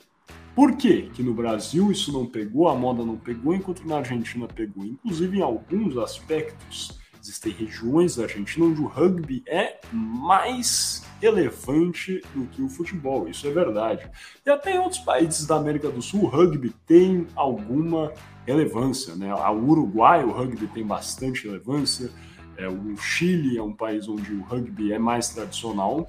Por 0.53 0.75
quê? 0.75 1.09
que 1.13 1.21
no 1.21 1.33
Brasil 1.33 1.91
isso 1.91 2.11
não 2.11 2.25
pegou, 2.25 2.67
a 2.67 2.75
moda 2.75 3.05
não 3.05 3.15
pegou, 3.15 3.53
enquanto 3.53 3.87
na 3.87 3.97
Argentina 3.97 4.47
pegou? 4.47 4.83
Inclusive 4.83 5.37
em 5.37 5.41
alguns 5.41 5.97
aspectos, 5.97 6.99
existem 7.27 7.51
regiões 7.51 8.15
da 8.15 8.23
Argentina 8.23 8.65
onde 8.65 8.81
o 8.81 8.87
rugby 8.87 9.43
é 9.45 9.79
mais 9.91 11.05
relevante 11.21 12.21
do 12.33 12.45
que 12.47 12.61
o 12.61 12.69
futebol, 12.69 13.27
isso 13.27 13.45
é 13.47 13.51
verdade. 13.51 14.09
E 14.45 14.49
até 14.49 14.75
em 14.75 14.79
outros 14.79 14.99
países 14.99 15.45
da 15.45 15.55
América 15.57 15.89
do 15.89 16.01
Sul, 16.01 16.23
o 16.23 16.27
rugby 16.27 16.73
tem 16.85 17.27
alguma 17.35 18.13
relevância. 18.45 19.15
Né? 19.15 19.33
O 19.33 19.69
Uruguai, 19.69 20.23
o 20.23 20.31
rugby 20.31 20.67
tem 20.67 20.85
bastante 20.85 21.45
relevância. 21.45 22.09
É, 22.55 22.67
o 22.67 22.95
Chile 22.97 23.57
é 23.57 23.61
um 23.61 23.73
país 23.73 24.07
onde 24.07 24.33
o 24.33 24.41
rugby 24.41 24.93
é 24.93 24.99
mais 24.99 25.29
tradicional. 25.29 26.07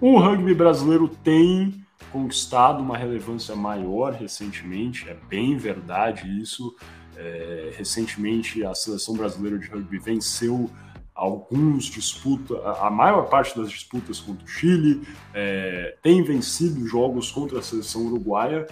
O 0.00 0.18
rugby 0.18 0.54
brasileiro 0.54 1.08
tem 1.08 1.74
conquistado 2.12 2.82
uma 2.82 2.96
relevância 2.96 3.56
maior 3.56 4.12
recentemente, 4.12 5.08
é 5.08 5.14
bem 5.28 5.56
verdade 5.56 6.28
isso. 6.40 6.74
É, 7.16 7.72
recentemente, 7.76 8.64
a 8.64 8.74
seleção 8.74 9.14
brasileira 9.14 9.58
de 9.58 9.68
rugby 9.68 9.98
venceu 9.98 10.70
alguns 11.14 11.86
disputas, 11.86 12.58
a 12.78 12.90
maior 12.90 13.22
parte 13.30 13.56
das 13.58 13.70
disputas 13.70 14.20
contra 14.20 14.44
o 14.44 14.48
Chile, 14.48 15.00
é, 15.32 15.96
tem 16.02 16.22
vencido 16.22 16.86
jogos 16.86 17.30
contra 17.30 17.58
a 17.58 17.62
seleção 17.62 18.06
uruguaia, 18.06 18.66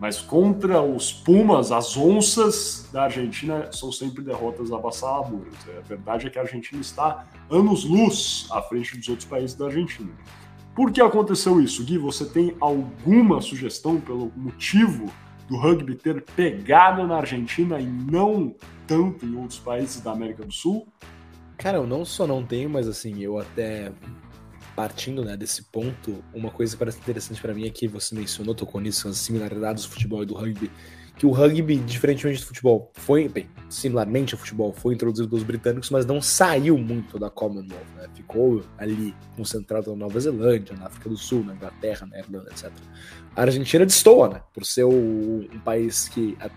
mas 0.00 0.18
contra 0.18 0.80
os 0.80 1.12
Pumas, 1.12 1.70
as 1.70 1.94
onças 1.98 2.88
da 2.90 3.02
Argentina 3.02 3.70
são 3.70 3.92
sempre 3.92 4.24
derrotas 4.24 4.72
avassaladoras. 4.72 5.52
A 5.76 5.80
verdade 5.82 6.26
é 6.26 6.30
que 6.30 6.38
a 6.38 6.42
Argentina 6.42 6.80
está 6.80 7.26
anos-luz 7.50 8.48
à 8.50 8.62
frente 8.62 8.96
dos 8.96 9.06
outros 9.10 9.28
países 9.28 9.54
da 9.54 9.66
Argentina. 9.66 10.10
Por 10.74 10.90
que 10.90 11.02
aconteceu 11.02 11.60
isso? 11.60 11.84
Gui, 11.84 11.98
você 11.98 12.24
tem 12.24 12.56
alguma 12.58 13.42
sugestão 13.42 14.00
pelo 14.00 14.32
motivo 14.34 15.12
do 15.50 15.56
rugby 15.56 15.96
ter 15.96 16.22
pegado 16.22 17.04
na 17.06 17.16
Argentina 17.16 17.80
e 17.80 17.84
não 17.84 18.54
tanto 18.86 19.26
em 19.26 19.36
outros 19.36 19.58
países 19.58 20.00
da 20.00 20.12
América 20.12 20.44
do 20.44 20.52
Sul? 20.52 20.86
Cara, 21.58 21.78
eu 21.78 21.86
não 21.86 22.04
só 22.04 22.24
não 22.24 22.46
tenho, 22.46 22.70
mas 22.70 22.86
assim, 22.86 23.20
eu 23.20 23.36
até 23.36 23.92
partindo 24.76 25.24
né, 25.24 25.36
desse 25.36 25.64
ponto, 25.64 26.24
uma 26.32 26.50
coisa 26.50 26.72
que 26.72 26.78
parece 26.78 27.00
interessante 27.00 27.42
para 27.42 27.52
mim 27.52 27.66
é 27.66 27.70
que 27.70 27.88
você 27.88 28.14
mencionou, 28.14 28.54
tocou 28.54 28.80
nisso, 28.80 29.08
as 29.08 29.18
similaridades 29.18 29.84
do 29.84 29.90
futebol 29.90 30.22
e 30.22 30.26
do 30.26 30.34
rugby, 30.34 30.70
que 31.20 31.26
o 31.26 31.32
rugby, 31.32 31.76
diferentemente 31.76 32.40
do 32.40 32.46
futebol, 32.46 32.90
foi, 32.94 33.28
bem, 33.28 33.46
similarmente 33.68 34.32
ao 34.32 34.40
futebol, 34.40 34.72
foi 34.72 34.94
introduzido 34.94 35.28
pelos 35.28 35.44
britânicos, 35.44 35.90
mas 35.90 36.06
não 36.06 36.22
saiu 36.22 36.78
muito 36.78 37.18
da 37.18 37.28
Commonwealth, 37.28 37.84
né? 37.94 38.08
ficou 38.14 38.62
ali 38.78 39.14
concentrado 39.36 39.90
na 39.90 39.96
Nova 39.98 40.18
Zelândia, 40.18 40.74
na 40.78 40.86
África 40.86 41.10
do 41.10 41.18
Sul, 41.18 41.44
na 41.44 41.52
Inglaterra, 41.52 42.06
na 42.06 42.18
Irlanda, 42.20 42.48
etc. 42.50 42.72
A 43.36 43.42
Argentina 43.42 43.84
destoa, 43.84 44.30
né, 44.30 44.42
por 44.54 44.64
ser 44.64 44.86
um 44.86 45.46
país 45.62 46.08
que 46.08 46.38
é 46.40 46.50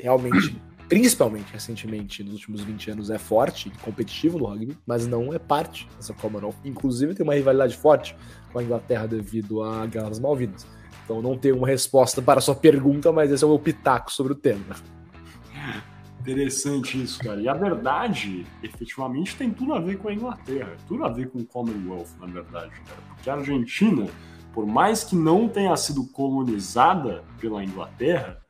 realmente 0.00 0.62
principalmente 0.88 1.52
recentemente, 1.52 2.22
nos 2.22 2.34
últimos 2.34 2.60
20 2.60 2.92
anos, 2.92 3.10
é 3.10 3.18
forte 3.18 3.68
e 3.68 3.78
competitivo 3.78 4.38
no 4.38 4.44
rugby, 4.44 4.78
mas 4.86 5.08
não 5.08 5.34
é 5.34 5.40
parte 5.40 5.88
dessa 5.96 6.14
Commonwealth. 6.14 6.54
Inclusive 6.64 7.14
tem 7.14 7.24
uma 7.24 7.34
rivalidade 7.34 7.76
forte 7.76 8.14
com 8.52 8.60
a 8.60 8.62
Inglaterra 8.62 9.08
devido 9.08 9.60
à 9.60 9.84
Guerra 9.86 10.10
das 10.10 10.20
Malvinas. 10.20 10.64
Então 11.04 11.20
não 11.20 11.36
tenho 11.36 11.56
uma 11.56 11.66
resposta 11.66 12.22
para 12.22 12.38
a 12.38 12.42
sua 12.42 12.54
pergunta, 12.54 13.12
mas 13.12 13.30
esse 13.30 13.44
é 13.44 13.46
o 13.46 13.50
meu 13.50 13.58
pitaco 13.58 14.10
sobre 14.10 14.32
o 14.32 14.36
tema. 14.36 14.74
Interessante 16.20 17.02
isso, 17.02 17.18
cara. 17.18 17.38
E 17.38 17.46
a 17.46 17.52
verdade, 17.52 18.46
efetivamente, 18.62 19.36
tem 19.36 19.50
tudo 19.50 19.74
a 19.74 19.78
ver 19.78 19.98
com 19.98 20.08
a 20.08 20.14
Inglaterra, 20.14 20.74
tudo 20.88 21.04
a 21.04 21.08
ver 21.10 21.28
com 21.28 21.40
o 21.40 21.44
Commonwealth, 21.44 22.08
na 22.18 22.26
verdade, 22.26 22.72
cara. 22.86 22.98
Porque 23.08 23.28
a 23.28 23.34
Argentina, 23.34 24.06
por 24.54 24.66
mais 24.66 25.04
que 25.04 25.14
não 25.14 25.46
tenha 25.46 25.76
sido 25.76 26.06
colonizada 26.06 27.22
pela 27.38 27.62
Inglaterra, 27.62 28.40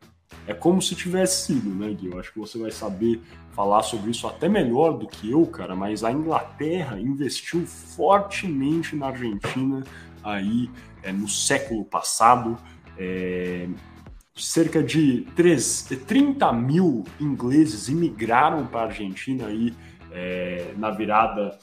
é 0.47 0.55
como 0.55 0.81
se 0.81 0.95
tivesse 0.95 1.47
sido, 1.47 1.71
né, 1.71 1.93
Gui? 1.93 2.13
Eu 2.13 2.21
acho 2.21 2.33
que 2.33 2.39
você 2.39 2.57
vai 2.59 2.71
saber 2.71 3.21
falar 3.51 3.83
sobre 3.83 4.13
isso 4.13 4.27
até 4.29 4.49
melhor 4.49 4.97
do 4.97 5.09
que 5.09 5.31
eu, 5.31 5.45
cara, 5.47 5.75
mas 5.75 6.05
a 6.05 6.13
Inglaterra 6.13 7.01
investiu 7.01 7.67
fortemente 7.67 8.95
na 8.95 9.09
Argentina 9.09 9.83
aí 10.25 10.71
é, 11.03 11.13
no 11.13 11.29
século 11.29 11.85
passado. 11.85 12.59
É, 12.99 13.69
cerca 14.37 14.83
de 14.83 15.27
3, 15.37 15.83
30 16.07 16.53
mil 16.53 17.05
ingleses 17.21 17.89
imigraram 17.89 18.67
para 18.67 18.81
a 18.81 18.85
Argentina 18.87 19.47
aí 19.47 19.73
é, 20.11 20.73
na 20.77 20.91
virada 20.91 21.57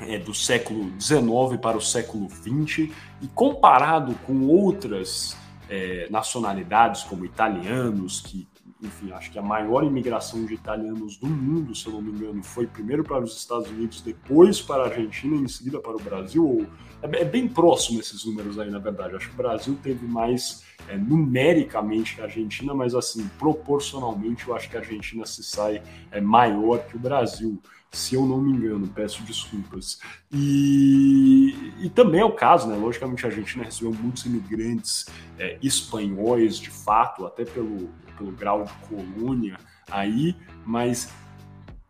é, 0.00 0.18
do 0.18 0.34
século 0.34 0.90
XIX 1.00 1.60
para 1.60 1.76
o 1.76 1.80
século 1.80 2.28
XX 2.30 2.90
e 3.20 3.28
comparado 3.34 4.14
com 4.26 4.46
outras 4.46 5.36
é, 5.68 6.06
nacionalidades, 6.10 7.02
como 7.04 7.24
italianos, 7.24 8.20
que, 8.20 8.46
enfim, 8.84 9.12
acho 9.12 9.30
que 9.30 9.38
a 9.38 9.42
maior 9.42 9.82
imigração 9.84 10.44
de 10.44 10.54
italianos 10.54 11.16
do 11.16 11.26
mundo, 11.26 11.74
se 11.74 11.86
eu 11.86 11.92
não 11.92 12.02
me 12.02 12.12
engano, 12.12 12.42
foi 12.42 12.66
primeiro 12.66 13.02
para 13.02 13.22
os 13.22 13.36
Estados 13.36 13.70
Unidos, 13.70 14.00
depois 14.00 14.60
para 14.60 14.82
a 14.82 14.86
Argentina 14.86 15.36
e 15.36 15.40
em 15.40 15.48
seguida 15.48 15.80
para 15.80 15.96
o 15.96 16.00
Brasil. 16.00 16.46
Ou, 16.46 16.66
é, 17.02 17.22
é, 17.22 17.24
bem 17.24 17.48
próximo 17.48 18.00
esses 18.00 18.24
números 18.24 18.58
aí, 18.58 18.70
na 18.70 18.78
verdade. 18.78 19.16
Acho 19.16 19.28
que 19.28 19.34
o 19.34 19.36
Brasil 19.36 19.78
teve 19.82 20.06
mais 20.06 20.64
é, 20.88 20.96
numericamente 20.96 22.14
que 22.14 22.20
a 22.20 22.24
Argentina, 22.24 22.74
mas 22.74 22.94
assim, 22.94 23.28
proporcionalmente, 23.38 24.46
eu 24.46 24.54
acho 24.54 24.68
que 24.68 24.76
a 24.76 24.80
Argentina 24.80 25.24
se 25.26 25.42
sai 25.42 25.82
é, 26.10 26.20
maior 26.20 26.78
que 26.86 26.96
o 26.96 27.00
Brasil 27.00 27.60
se 27.94 28.16
eu 28.16 28.26
não 28.26 28.40
me 28.40 28.52
engano, 28.52 28.88
peço 28.88 29.22
desculpas. 29.22 30.00
E, 30.32 31.72
e 31.80 31.88
também 31.90 32.20
é 32.20 32.24
o 32.24 32.32
caso, 32.32 32.66
né? 32.66 32.76
Logicamente, 32.76 33.24
a 33.24 33.28
Argentina 33.28 33.64
recebeu 33.64 33.94
muitos 33.94 34.26
imigrantes 34.26 35.06
é, 35.38 35.58
espanhóis, 35.62 36.58
de 36.58 36.70
fato, 36.70 37.24
até 37.24 37.44
pelo, 37.44 37.88
pelo 38.16 38.32
grau 38.32 38.64
de 38.64 38.72
colônia 38.88 39.58
aí, 39.90 40.36
mas 40.64 41.12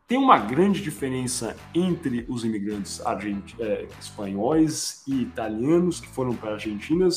tem 0.06 0.18
uma 0.18 0.38
grande 0.38 0.82
diferença 0.82 1.56
entre 1.74 2.26
os 2.28 2.44
imigrantes 2.44 3.00
é, 3.58 3.88
espanhóis 3.98 5.02
e 5.08 5.22
italianos 5.22 5.98
que 5.98 6.08
foram 6.08 6.34
para 6.34 6.50
a 6.50 6.52
Argentina 6.54 7.08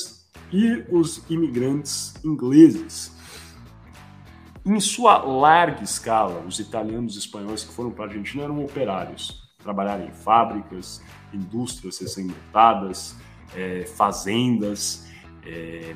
e 0.52 0.86
os 0.90 1.30
imigrantes 1.30 2.14
ingleses. 2.24 3.16
Em 4.66 4.80
sua 4.80 5.18
larga 5.18 5.84
escala, 5.84 6.42
os 6.46 6.60
italianos 6.60 7.16
e 7.16 7.20
espanhóis 7.20 7.64
que 7.64 7.74
foram 7.74 7.92
para 7.92 8.06
a 8.06 8.08
Argentina 8.08 8.44
eram 8.44 8.64
operários, 8.64 9.48
trabalharam 9.62 10.06
em 10.06 10.12
fábricas, 10.12 11.02
indústrias 11.34 12.00
recém-montadas, 12.00 13.16
é, 13.56 13.86
fazendas, 13.86 15.08
é, 15.46 15.96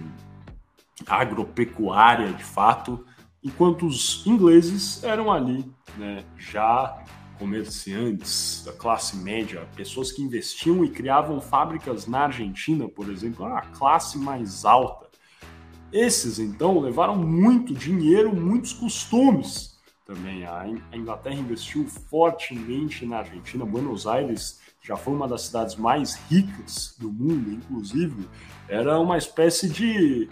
agropecuária 1.07 2.31
de 2.33 2.43
fato, 2.43 3.05
enquanto 3.43 3.85
os 3.85 4.25
ingleses 4.25 5.03
eram 5.03 5.31
ali 5.31 5.65
né, 5.97 6.23
já 6.37 7.03
comerciantes 7.39 8.63
da 8.65 8.73
classe 8.73 9.17
média, 9.17 9.67
pessoas 9.75 10.11
que 10.11 10.21
investiam 10.21 10.85
e 10.85 10.89
criavam 10.89 11.41
fábricas 11.41 12.05
na 12.05 12.25
Argentina, 12.25 12.87
por 12.87 13.09
exemplo, 13.09 13.45
a 13.45 13.61
classe 13.61 14.17
mais 14.17 14.63
alta 14.63 15.11
esses, 15.91 16.39
então, 16.39 16.79
levaram 16.79 17.17
muito 17.17 17.73
dinheiro, 17.73 18.33
muitos 18.33 18.71
costumes 18.71 19.77
também. 20.05 20.45
A 20.45 20.65
Inglaterra 20.93 21.35
investiu 21.35 21.85
fortemente 21.85 23.05
na 23.05 23.17
Argentina. 23.17 23.65
Buenos 23.65 24.07
Aires 24.07 24.61
já 24.81 24.95
foi 24.95 25.13
uma 25.13 25.27
das 25.27 25.43
cidades 25.43 25.75
mais 25.75 26.15
ricas 26.29 26.95
do 26.97 27.11
mundo, 27.11 27.51
inclusive. 27.51 28.25
Era 28.69 28.97
uma 28.99 29.17
espécie 29.17 29.69
de 29.69 30.29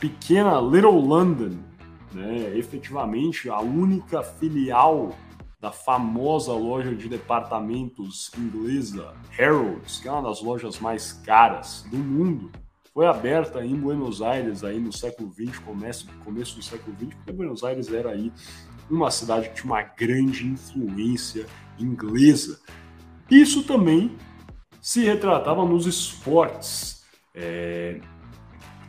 pequena 0.00 0.60
Little 0.60 1.00
London, 1.00 1.58
né? 2.12 2.56
efetivamente 2.56 3.48
a 3.50 3.60
única 3.60 4.22
filial 4.22 5.14
da 5.60 5.70
famosa 5.70 6.52
loja 6.52 6.94
de 6.94 7.08
departamentos 7.08 8.30
inglesa 8.36 9.12
Harrods, 9.30 10.00
que 10.00 10.08
é 10.08 10.12
uma 10.12 10.22
das 10.22 10.40
lojas 10.40 10.80
mais 10.80 11.12
caras 11.12 11.84
do 11.90 11.98
mundo 11.98 12.50
foi 12.92 13.06
aberta 13.06 13.64
em 13.64 13.76
Buenos 13.76 14.20
Aires 14.20 14.64
aí 14.64 14.80
no 14.80 14.92
século 14.92 15.32
XX, 15.32 15.58
começo, 15.60 16.08
começo 16.24 16.56
do 16.56 16.62
século 16.62 16.96
XX, 16.96 17.14
porque 17.14 17.32
Buenos 17.32 17.62
Aires 17.62 17.92
era 17.92 18.10
aí 18.10 18.32
uma 18.90 19.10
cidade 19.12 19.48
que 19.48 19.54
tinha 19.54 19.72
uma 19.72 19.82
grande 19.82 20.46
influência 20.46 21.46
inglesa. 21.78 22.60
Isso 23.30 23.62
também 23.62 24.16
se 24.80 25.04
retratava 25.04 25.64
nos 25.64 25.86
esportes. 25.86 27.04
É, 27.32 28.00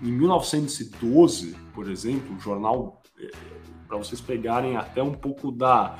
em 0.01 0.11
1912, 0.11 1.55
por 1.73 1.89
exemplo, 1.89 2.35
o 2.35 2.39
jornal, 2.39 3.01
é, 3.19 3.29
para 3.87 3.97
vocês 3.97 4.19
pegarem 4.19 4.75
até 4.75 5.03
um 5.03 5.13
pouco 5.13 5.51
da, 5.51 5.97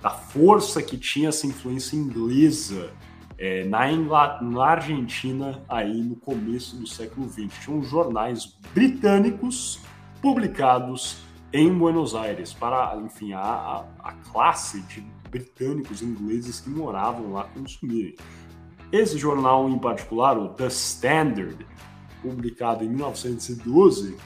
da 0.00 0.10
força 0.10 0.82
que 0.82 0.96
tinha 0.96 1.28
essa 1.28 1.46
influência 1.46 1.96
inglesa 1.96 2.92
é, 3.36 3.64
na, 3.64 3.90
Ingl... 3.90 4.12
na 4.42 4.64
Argentina, 4.64 5.62
aí 5.68 6.00
no 6.00 6.16
começo 6.16 6.76
do 6.76 6.86
século 6.86 7.28
XX. 7.28 7.64
Tinham 7.64 7.82
jornais 7.82 8.56
britânicos 8.72 9.80
publicados 10.22 11.18
em 11.52 11.72
Buenos 11.72 12.14
Aires 12.14 12.52
para, 12.52 12.96
enfim, 12.96 13.32
a, 13.32 13.40
a, 13.40 13.84
a 14.00 14.12
classe 14.32 14.80
de 14.82 15.00
britânicos 15.30 16.02
ingleses 16.02 16.60
que 16.60 16.70
moravam 16.70 17.32
lá 17.32 17.44
consumirem. 17.44 18.16
Esse 18.90 19.18
jornal 19.18 19.68
em 19.68 19.78
particular, 19.78 20.38
o 20.38 20.48
The 20.50 20.68
Standard, 20.68 21.66
publicado 22.24 22.82
em 22.82 22.88
1912, 22.88 24.16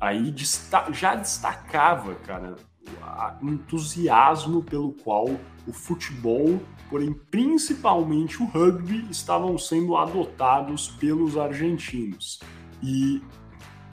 aí 0.00 0.34
já 0.92 1.14
destacava, 1.14 2.16
cara, 2.16 2.56
o 3.40 3.48
entusiasmo 3.48 4.62
pelo 4.62 4.92
qual 4.92 5.28
o 5.66 5.72
futebol, 5.72 6.60
porém 6.90 7.12
principalmente 7.30 8.42
o 8.42 8.46
rugby, 8.46 9.06
estavam 9.10 9.56
sendo 9.56 9.96
adotados 9.96 10.88
pelos 10.88 11.36
argentinos. 11.36 12.40
E 12.82 13.22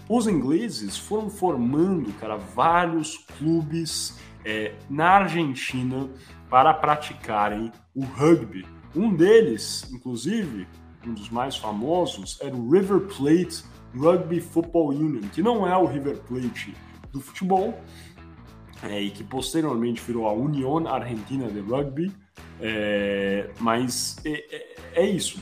os 0.09 0.27
ingleses 0.27 0.97
foram 0.97 1.29
formando, 1.29 2.11
cara, 2.13 2.37
vários 2.37 3.17
clubes 3.37 4.17
é, 4.43 4.73
na 4.89 5.09
Argentina 5.09 6.09
para 6.49 6.73
praticarem 6.73 7.71
o 7.93 8.03
rugby. 8.03 8.65
Um 8.95 9.13
deles, 9.13 9.91
inclusive, 9.91 10.67
um 11.09 11.13
dos 11.13 11.29
mais 11.29 11.55
famosos, 11.55 12.39
era 12.41 12.55
o 12.55 12.69
River 12.69 13.01
Plate 13.01 13.63
Rugby 13.95 14.41
Football 14.41 14.89
Union, 14.89 15.21
que 15.29 15.41
não 15.41 15.67
é 15.67 15.75
o 15.77 15.85
River 15.85 16.17
Plate 16.23 16.75
do 17.11 17.21
futebol, 17.21 17.79
é, 18.83 19.01
e 19.01 19.09
que 19.09 19.23
posteriormente 19.23 20.01
virou 20.01 20.27
a 20.27 20.33
União 20.33 20.85
Argentina 20.87 21.49
de 21.49 21.59
Rugby, 21.59 22.11
é, 22.59 23.49
mas 23.59 24.17
é, 24.25 24.31
é, 24.55 24.75
é, 24.95 25.05
isso. 25.05 25.41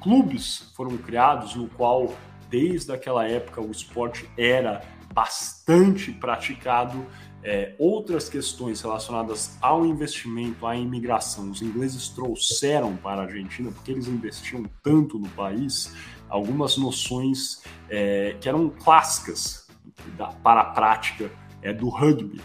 Clubes 0.00 0.72
foram 0.76 0.96
criados 0.98 1.54
no 1.56 1.68
qual, 1.68 2.14
desde 2.48 2.92
aquela 2.92 3.26
época, 3.26 3.60
o 3.60 3.70
esporte 3.70 4.28
era 4.36 4.82
bastante 5.12 6.12
praticado. 6.12 7.04
É, 7.46 7.74
outras 7.78 8.26
questões 8.26 8.80
relacionadas 8.80 9.58
ao 9.60 9.84
investimento, 9.84 10.66
à 10.66 10.74
imigração, 10.74 11.50
os 11.50 11.60
ingleses 11.60 12.08
trouxeram 12.08 12.96
para 12.96 13.20
a 13.20 13.24
Argentina, 13.26 13.70
porque 13.70 13.92
eles 13.92 14.08
investiam 14.08 14.64
tanto 14.82 15.18
no 15.18 15.28
país, 15.28 15.94
algumas 16.26 16.78
noções 16.78 17.62
é, 17.90 18.34
que 18.40 18.48
eram 18.48 18.70
clássicas 18.70 19.68
da, 20.16 20.28
para 20.28 20.62
a 20.62 20.64
prática 20.64 21.30
é, 21.60 21.70
do 21.70 21.90
rugby, 21.90 22.40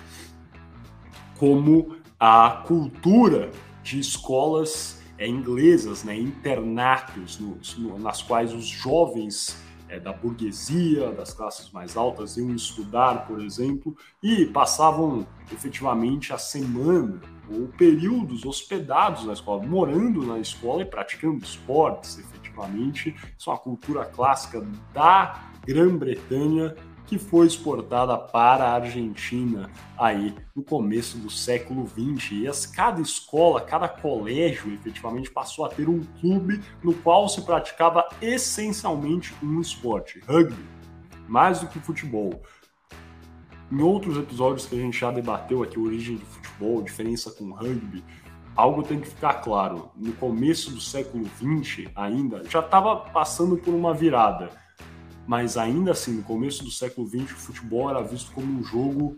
como 1.37 1.95
a 2.19 2.63
cultura 2.67 3.51
de 3.81 4.01
escolas 4.01 5.01
é, 5.17 5.25
inglesas, 5.25 6.03
né, 6.03 6.17
internatos, 6.17 7.39
no, 7.39 7.97
nas 7.97 8.21
quais 8.21 8.53
os 8.53 8.67
jovens 8.67 9.57
é, 9.89 9.99
da 9.99 10.13
burguesia, 10.13 11.11
das 11.11 11.33
classes 11.33 11.71
mais 11.71 11.97
altas, 11.97 12.37
iam 12.37 12.53
estudar, 12.55 13.27
por 13.27 13.41
exemplo, 13.41 13.95
e 14.21 14.45
passavam 14.45 15.27
efetivamente 15.51 16.31
a 16.31 16.37
semana 16.37 17.19
ou 17.51 17.67
períodos 17.69 18.45
hospedados 18.45 19.25
na 19.25 19.33
escola, 19.33 19.65
morando 19.65 20.25
na 20.25 20.39
escola 20.39 20.83
e 20.83 20.85
praticando 20.85 21.43
esportes, 21.43 22.19
efetivamente. 22.19 23.15
Isso 23.37 23.49
é 23.49 23.53
uma 23.53 23.59
cultura 23.59 24.05
clássica 24.05 24.65
da 24.93 25.49
Grã-Bretanha 25.65 26.75
que 27.09 27.17
foi 27.17 27.47
exportada 27.47 28.15
para 28.15 28.65
a 28.65 28.75
Argentina 28.75 29.67
aí 29.97 30.35
no 30.55 30.61
começo 30.61 31.17
do 31.17 31.27
século 31.27 31.87
XX. 31.87 32.33
E 32.33 32.47
as, 32.47 32.67
cada 32.67 33.01
escola, 33.01 33.59
cada 33.59 33.89
colégio, 33.89 34.71
efetivamente 34.71 35.31
passou 35.31 35.65
a 35.65 35.69
ter 35.69 35.89
um 35.89 36.03
clube 36.21 36.61
no 36.83 36.93
qual 36.93 37.27
se 37.27 37.41
praticava 37.41 38.07
essencialmente 38.21 39.33
um 39.41 39.59
esporte, 39.59 40.19
rugby, 40.19 40.63
mais 41.27 41.61
do 41.61 41.67
que 41.67 41.79
futebol. 41.79 42.43
Em 43.71 43.81
outros 43.81 44.15
episódios 44.15 44.67
que 44.67 44.75
a 44.75 44.79
gente 44.79 44.99
já 44.99 45.09
debateu 45.09 45.63
aqui, 45.63 45.79
origem 45.79 46.17
do 46.17 46.25
futebol, 46.27 46.83
diferença 46.83 47.31
com 47.31 47.51
rugby, 47.51 48.03
algo 48.55 48.83
tem 48.83 48.99
que 48.99 49.07
ficar 49.07 49.41
claro. 49.41 49.89
No 49.95 50.13
começo 50.13 50.69
do 50.69 50.79
século 50.79 51.25
XX, 51.25 51.89
ainda, 51.95 52.43
já 52.47 52.59
estava 52.59 52.97
passando 52.97 53.57
por 53.57 53.73
uma 53.73 53.95
virada 53.95 54.68
mas 55.29 55.57
ainda 55.57 55.91
assim, 55.91 56.13
no 56.13 56.23
começo 56.23 56.63
do 56.63 56.71
século 56.71 57.07
XX, 57.07 57.33
o 57.33 57.35
futebol 57.35 57.87
era 57.87 58.01
visto 58.01 58.31
como 58.31 58.51
um 58.51 58.63
jogo 58.63 59.15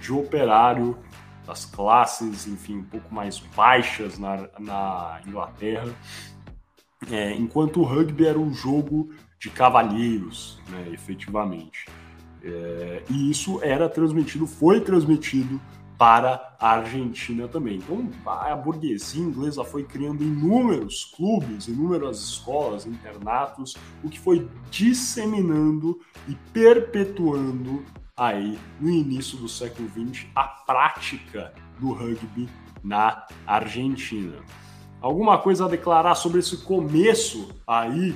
de 0.00 0.12
operário 0.12 0.98
das 1.46 1.64
classes, 1.64 2.48
enfim, 2.48 2.78
um 2.78 2.82
pouco 2.82 3.14
mais 3.14 3.38
baixas 3.54 4.18
na, 4.18 4.48
na 4.58 5.20
Inglaterra, 5.24 5.94
é, 7.08 7.36
enquanto 7.36 7.78
o 7.78 7.84
rugby 7.84 8.26
era 8.26 8.40
um 8.40 8.52
jogo 8.52 9.10
de 9.38 9.50
cavalheiros, 9.50 10.60
né, 10.68 10.88
efetivamente. 10.92 11.86
É, 12.42 13.04
e 13.08 13.30
isso 13.30 13.60
era 13.62 13.88
transmitido, 13.88 14.48
foi 14.48 14.80
transmitido 14.80 15.60
para 16.02 16.56
a 16.58 16.70
Argentina 16.70 17.46
também. 17.46 17.76
Então, 17.76 18.10
a 18.26 18.56
burguesia 18.56 19.22
inglesa 19.22 19.62
foi 19.62 19.84
criando 19.84 20.24
inúmeros 20.24 21.04
clubes, 21.14 21.68
inúmeras 21.68 22.18
escolas, 22.18 22.86
internatos, 22.86 23.76
o 24.02 24.08
que 24.08 24.18
foi 24.18 24.48
disseminando 24.68 26.00
e 26.28 26.34
perpetuando 26.52 27.84
aí 28.16 28.58
no 28.80 28.90
início 28.90 29.38
do 29.38 29.48
século 29.48 29.88
XX 29.90 30.26
a 30.34 30.42
prática 30.42 31.54
do 31.78 31.92
rugby 31.92 32.48
na 32.82 33.24
Argentina. 33.46 34.38
Alguma 35.00 35.38
coisa 35.38 35.66
a 35.66 35.68
declarar 35.68 36.16
sobre 36.16 36.40
esse 36.40 36.64
começo 36.64 37.48
aí 37.64 38.12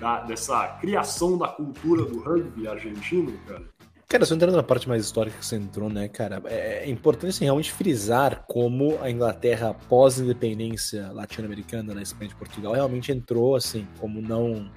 da, 0.00 0.20
dessa 0.22 0.66
criação 0.80 1.36
da 1.36 1.48
cultura 1.48 2.06
do 2.06 2.20
rugby 2.20 2.66
argentino, 2.66 3.38
cara? 3.46 3.68
Cara, 4.10 4.24
só 4.24 4.34
entrando 4.34 4.56
na 4.56 4.62
parte 4.62 4.88
mais 4.88 5.04
histórica 5.04 5.36
que 5.36 5.44
você 5.44 5.56
entrou, 5.56 5.90
né, 5.90 6.08
cara, 6.08 6.40
é, 6.46 6.84
é 6.84 6.88
importante 6.88 7.28
assim, 7.28 7.44
realmente 7.44 7.70
frisar 7.70 8.42
como 8.48 8.98
a 9.02 9.10
Inglaterra, 9.10 9.74
pós-independência 9.86 11.12
latino-americana 11.12 11.92
na 11.92 12.00
Espanha 12.00 12.30
e 12.30 12.34
Portugal, 12.34 12.72
realmente 12.72 13.12
entrou, 13.12 13.54
assim, 13.54 13.86
como 14.00 14.22
não, 14.22 14.70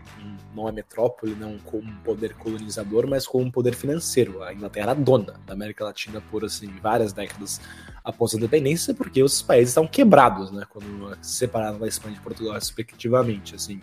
não 0.53 0.67
é 0.67 0.73
metrópole, 0.73 1.33
não 1.33 1.57
como 1.59 1.89
um 1.89 1.95
poder 2.03 2.33
colonizador, 2.33 3.07
mas 3.07 3.25
como 3.25 3.45
um 3.45 3.49
poder 3.49 3.73
financeiro. 3.73 4.43
A 4.43 4.53
Inglaterra 4.53 4.91
era 4.91 4.95
dona 4.95 5.39
da 5.47 5.53
América 5.53 5.85
Latina 5.85 6.21
por, 6.29 6.43
assim, 6.43 6.67
várias 6.83 7.13
décadas 7.13 7.61
após 8.03 8.33
a 8.33 8.37
independência, 8.37 8.93
porque 8.93 9.23
os 9.23 9.41
países 9.41 9.69
estavam 9.69 9.89
quebrados, 9.89 10.51
né, 10.51 10.65
quando 10.69 11.17
se 11.21 11.35
separaram 11.35 11.79
da 11.79 11.87
Espanha 11.87 12.15
de 12.15 12.21
Portugal, 12.21 12.55
respectivamente, 12.55 13.55
assim. 13.55 13.79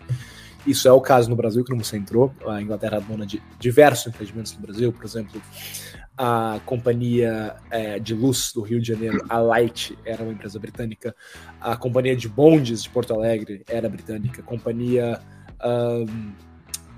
Isso 0.69 0.87
é 0.87 0.91
o 0.91 1.01
caso 1.01 1.27
no 1.31 1.35
Brasil, 1.35 1.63
que 1.63 1.71
não 1.71 1.83
você 1.83 1.97
entrou. 1.97 2.31
A 2.45 2.61
Inglaterra 2.61 2.97
é 2.97 3.01
dona 3.01 3.25
de 3.25 3.41
diversos 3.59 4.05
empreendimentos 4.05 4.53
no 4.53 4.61
Brasil, 4.61 4.93
por 4.93 5.03
exemplo, 5.03 5.41
a 6.15 6.59
companhia 6.63 7.55
é, 7.71 7.97
de 7.97 8.13
luz 8.13 8.51
do 8.53 8.61
Rio 8.61 8.79
de 8.79 8.89
Janeiro, 8.89 9.25
a 9.27 9.39
Light, 9.39 9.97
era 10.05 10.21
uma 10.21 10.31
empresa 10.31 10.59
britânica. 10.59 11.15
A 11.59 11.75
companhia 11.75 12.15
de 12.15 12.29
bondes 12.29 12.83
de 12.83 12.89
Porto 12.89 13.15
Alegre 13.15 13.63
era 13.67 13.89
britânica. 13.89 14.41
A 14.41 14.45
companhia. 14.45 15.19
Um, 15.65 16.33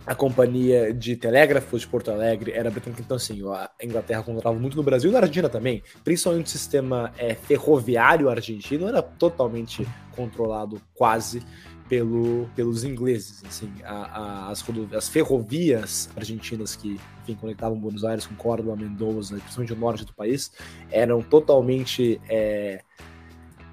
a 0.05 0.15
companhia 0.15 0.91
de 0.91 1.15
telégrafos 1.15 1.81
de 1.81 1.87
Porto 1.87 2.09
Alegre 2.09 2.51
era 2.51 2.71
britânica, 2.71 3.03
então 3.03 3.15
assim, 3.15 3.39
a 3.47 3.69
Inglaterra 3.81 4.23
controlava 4.23 4.59
muito 4.59 4.75
no 4.75 4.81
Brasil 4.81 5.11
e 5.11 5.13
na 5.13 5.19
Argentina 5.19 5.47
também, 5.47 5.83
principalmente 6.03 6.47
o 6.47 6.49
sistema 6.49 7.13
é, 7.19 7.35
ferroviário 7.35 8.27
argentino 8.27 8.87
era 8.87 9.03
totalmente 9.03 9.87
controlado 10.15 10.81
quase 10.95 11.43
pelo, 11.91 12.49
pelos 12.55 12.85
ingleses. 12.85 13.43
Assim, 13.45 13.69
a, 13.83 13.93
a, 13.93 14.49
as, 14.49 14.63
as, 14.95 15.09
ferrovias 15.09 16.09
argentinas 16.15 16.73
que 16.73 16.97
enfim, 17.23 17.35
conectavam 17.35 17.77
Buenos 17.77 18.05
Aires 18.05 18.25
com 18.25 18.33
Córdoba, 18.35 18.77
Mendoza, 18.77 19.35
principalmente 19.35 19.73
o 19.73 19.75
norte 19.75 20.05
do 20.05 20.13
país, 20.13 20.53
eram 20.89 21.21
totalmente. 21.21 22.21
É, 22.29 22.81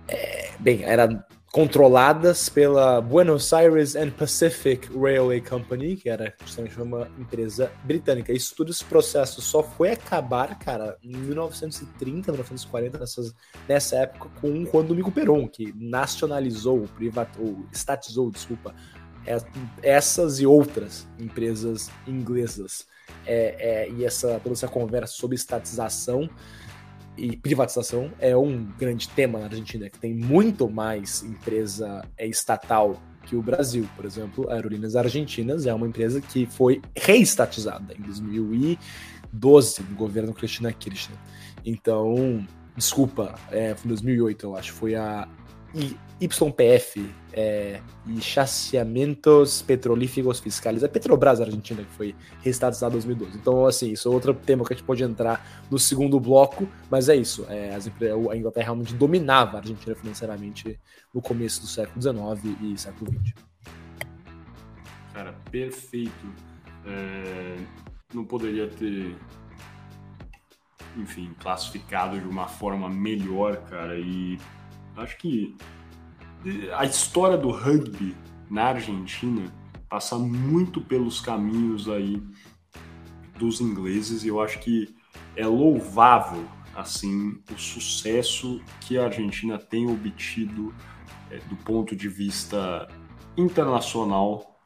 é, 0.08 0.50
bem, 0.58 0.82
era 0.82 1.24
controladas 1.58 2.48
pela 2.48 3.00
Buenos 3.00 3.52
Aires 3.52 3.96
and 3.96 4.10
Pacific 4.10 4.88
Railway 4.96 5.40
Company, 5.40 5.96
que 5.96 6.08
era 6.08 6.32
justamente 6.40 6.80
uma 6.80 7.10
empresa 7.18 7.72
britânica. 7.82 8.32
Isso 8.32 8.54
tudo, 8.54 8.70
esse 8.70 8.84
processo 8.84 9.42
só 9.42 9.60
foi 9.60 9.90
acabar, 9.90 10.56
cara, 10.56 10.96
em 11.02 11.16
1930, 11.16 12.30
1940, 12.30 12.98
nessas, 12.98 13.34
nessa 13.68 13.96
época, 13.96 14.30
com 14.40 14.64
quando 14.66 14.86
Domingo 14.86 15.10
Perón, 15.10 15.48
que 15.48 15.74
nacionalizou, 15.76 16.86
privatou, 16.94 17.66
estatizou, 17.72 18.30
desculpa, 18.30 18.72
essas 19.82 20.38
e 20.38 20.46
outras 20.46 21.08
empresas 21.18 21.90
inglesas. 22.06 22.86
É, 23.26 23.56
é, 23.58 23.90
e 23.90 24.04
essa, 24.04 24.38
toda 24.38 24.52
essa 24.52 24.68
conversa 24.68 25.14
sobre 25.14 25.34
estatização 25.34 26.30
e 27.18 27.36
privatização 27.36 28.12
é 28.20 28.36
um 28.36 28.64
grande 28.78 29.08
tema 29.08 29.38
na 29.38 29.46
Argentina, 29.46 29.90
que 29.90 29.98
tem 29.98 30.14
muito 30.14 30.70
mais 30.70 31.22
empresa 31.22 32.02
é, 32.16 32.26
estatal 32.26 33.00
que 33.24 33.36
o 33.36 33.42
Brasil, 33.42 33.86
por 33.94 34.06
exemplo, 34.06 34.50
Aerolíneas 34.50 34.96
Argentinas 34.96 35.66
é 35.66 35.74
uma 35.74 35.86
empresa 35.86 36.20
que 36.20 36.46
foi 36.46 36.80
reestatizada 36.96 37.92
em 37.92 38.00
2012 38.00 39.82
no 39.82 39.96
governo 39.96 40.32
Cristina 40.32 40.72
Kirchner. 40.72 41.18
Então, 41.64 42.46
desculpa, 42.74 43.34
é, 43.50 43.74
foi 43.74 43.86
em 43.86 43.88
2008 43.88 44.46
eu 44.46 44.56
acho, 44.56 44.72
foi 44.72 44.94
a 44.94 45.28
YPF 45.74 47.14
é, 47.32 47.80
e 48.06 48.20
Chaciamentos 48.20 49.62
Petrolíficos 49.62 50.40
Fiscais. 50.40 50.82
É 50.82 50.88
Petrobras 50.88 51.40
Argentina 51.40 51.82
que 51.82 51.90
foi 51.90 52.14
reestatizada 52.42 52.92
em 52.92 52.98
2012. 52.98 53.38
Então, 53.38 53.66
assim, 53.66 53.92
isso 53.92 54.08
é 54.08 54.10
outro 54.10 54.34
tema 54.34 54.64
que 54.64 54.72
a 54.72 54.76
gente 54.76 54.84
pode 54.84 55.02
entrar 55.02 55.64
no 55.70 55.78
segundo 55.78 56.18
bloco, 56.18 56.66
mas 56.90 57.08
é 57.08 57.16
isso. 57.16 57.46
É, 57.48 57.74
as, 57.74 57.86
a 57.86 58.36
Inglaterra 58.36 58.66
realmente 58.66 58.94
dominava 58.94 59.56
a 59.56 59.60
Argentina 59.60 59.94
financeiramente 59.94 60.78
no 61.12 61.20
começo 61.20 61.60
do 61.60 61.66
século 61.66 62.00
XIX 62.00 62.56
e 62.62 62.78
século 62.78 63.12
XX. 63.12 63.34
Cara, 65.12 65.34
perfeito. 65.50 66.32
É, 66.86 67.56
não 68.14 68.24
poderia 68.24 68.68
ter, 68.68 69.14
enfim, 70.96 71.34
classificado 71.38 72.18
de 72.18 72.26
uma 72.26 72.48
forma 72.48 72.88
melhor, 72.88 73.58
cara, 73.68 73.98
e 73.98 74.38
acho 74.98 75.16
que 75.18 75.56
a 76.76 76.84
história 76.84 77.36
do 77.36 77.50
rugby 77.50 78.14
na 78.50 78.64
Argentina 78.64 79.52
passa 79.88 80.18
muito 80.18 80.80
pelos 80.80 81.20
caminhos 81.20 81.88
aí 81.88 82.22
dos 83.38 83.60
ingleses 83.60 84.24
e 84.24 84.28
eu 84.28 84.40
acho 84.40 84.58
que 84.58 84.94
é 85.36 85.46
louvável 85.46 86.44
assim 86.74 87.40
o 87.52 87.58
sucesso 87.58 88.60
que 88.80 88.98
a 88.98 89.04
Argentina 89.04 89.58
tem 89.58 89.90
obtido 89.90 90.74
é, 91.30 91.38
do 91.48 91.56
ponto 91.56 91.96
de 91.96 92.08
vista 92.08 92.88
internacional 93.36 94.60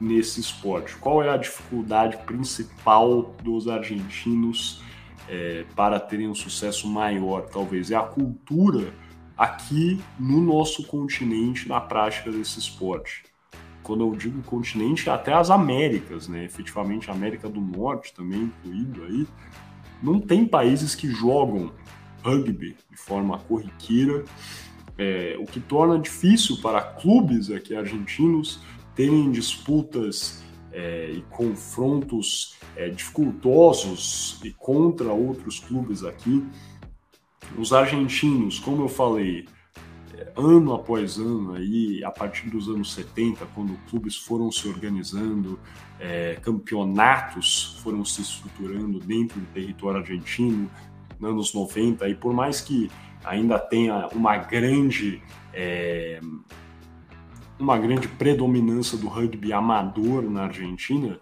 nesse 0.00 0.40
esporte. 0.40 0.96
Qual 0.96 1.22
é 1.22 1.30
a 1.30 1.36
dificuldade 1.36 2.16
principal 2.18 3.34
dos 3.42 3.68
argentinos 3.68 4.82
é, 5.28 5.64
para 5.74 5.98
terem 6.00 6.28
um 6.28 6.34
sucesso 6.34 6.88
maior? 6.88 7.42
Talvez 7.42 7.90
é 7.90 7.96
a 7.96 8.02
cultura 8.02 8.92
aqui 9.36 10.00
no 10.18 10.40
nosso 10.40 10.86
continente 10.86 11.68
na 11.68 11.80
prática 11.80 12.30
desse 12.30 12.58
esporte. 12.58 13.24
Quando 13.82 14.02
eu 14.02 14.16
digo 14.16 14.42
continente, 14.42 15.10
até 15.10 15.32
as 15.34 15.50
Américas, 15.50 16.26
né? 16.26 16.44
Efetivamente, 16.44 17.10
a 17.10 17.12
América 17.12 17.48
do 17.48 17.60
Norte 17.60 18.14
também 18.14 18.44
incluído 18.44 19.04
aí. 19.04 19.26
Não 20.02 20.18
tem 20.18 20.46
países 20.46 20.94
que 20.94 21.08
jogam 21.08 21.72
rugby 22.22 22.76
de 22.90 22.96
forma 22.96 23.38
corriqueira, 23.38 24.24
é, 24.96 25.36
o 25.38 25.44
que 25.44 25.60
torna 25.60 25.98
difícil 25.98 26.60
para 26.62 26.80
clubes 26.80 27.50
aqui 27.50 27.74
argentinos 27.76 28.60
terem 28.94 29.30
disputas 29.30 30.42
é, 30.72 31.10
e 31.10 31.22
confrontos 31.30 32.56
é, 32.76 32.88
dificultosos 32.88 34.40
e 34.42 34.50
contra 34.52 35.12
outros 35.12 35.60
clubes 35.60 36.04
aqui. 36.04 36.44
Os 37.56 37.72
argentinos, 37.72 38.58
como 38.58 38.82
eu 38.82 38.88
falei, 38.88 39.46
ano 40.36 40.74
após 40.74 41.18
ano, 41.18 41.54
aí, 41.54 42.02
a 42.04 42.10
partir 42.10 42.50
dos 42.50 42.68
anos 42.68 42.92
70, 42.94 43.46
quando 43.54 43.78
clubes 43.88 44.16
foram 44.16 44.50
se 44.50 44.66
organizando, 44.68 45.58
é, 46.00 46.36
campeonatos 46.42 47.78
foram 47.82 48.04
se 48.04 48.22
estruturando 48.22 48.98
dentro 48.98 49.40
do 49.40 49.46
território 49.46 50.00
argentino, 50.00 50.70
nos 51.18 51.30
anos 51.30 51.54
90, 51.54 52.08
e 52.08 52.14
por 52.14 52.32
mais 52.32 52.60
que 52.60 52.90
ainda 53.24 53.58
tenha 53.58 54.08
uma 54.08 54.36
grande. 54.36 55.22
É, 55.52 56.20
uma 57.56 57.78
grande 57.78 58.08
predominância 58.08 58.98
do 58.98 59.06
rugby 59.06 59.52
amador 59.52 60.24
na 60.24 60.42
Argentina, 60.42 61.20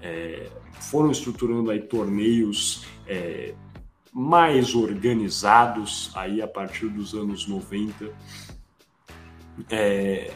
é, 0.00 0.48
foram 0.80 1.10
estruturando 1.10 1.70
aí 1.70 1.80
torneios 1.80 2.86
é, 3.06 3.54
mais 4.14 4.76
organizados 4.76 6.12
aí 6.14 6.40
a 6.40 6.46
partir 6.46 6.88
dos 6.88 7.14
anos 7.14 7.48
90. 7.48 8.12
É, 9.68 10.32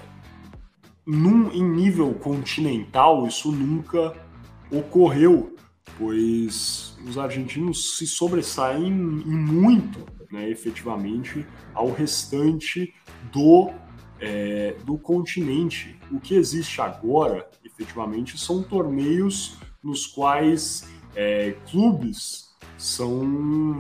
num, 1.07 1.53
em 1.53 1.63
nível 1.63 2.13
continental, 2.15 3.25
isso 3.29 3.53
nunca 3.53 4.17
ocorreu, 4.69 5.55
pois 5.97 6.99
os 7.07 7.17
argentinos 7.17 7.97
se 7.97 8.07
sobressaem 8.07 8.89
em 8.89 8.91
muito, 8.91 10.05
né, 10.33 10.51
efetivamente, 10.51 11.47
ao 11.73 11.93
restante 11.93 12.93
do, 13.33 13.71
é, 14.21 14.75
do 14.85 14.99
continente. 14.99 15.97
O 16.11 16.19
que 16.19 16.35
existe 16.35 16.81
agora, 16.81 17.49
efetivamente, 17.65 18.37
são 18.39 18.61
torneios 18.61 19.57
nos 19.83 20.05
quais 20.05 20.89
é, 21.15 21.53
clubes 21.71 22.48
são 22.79 23.77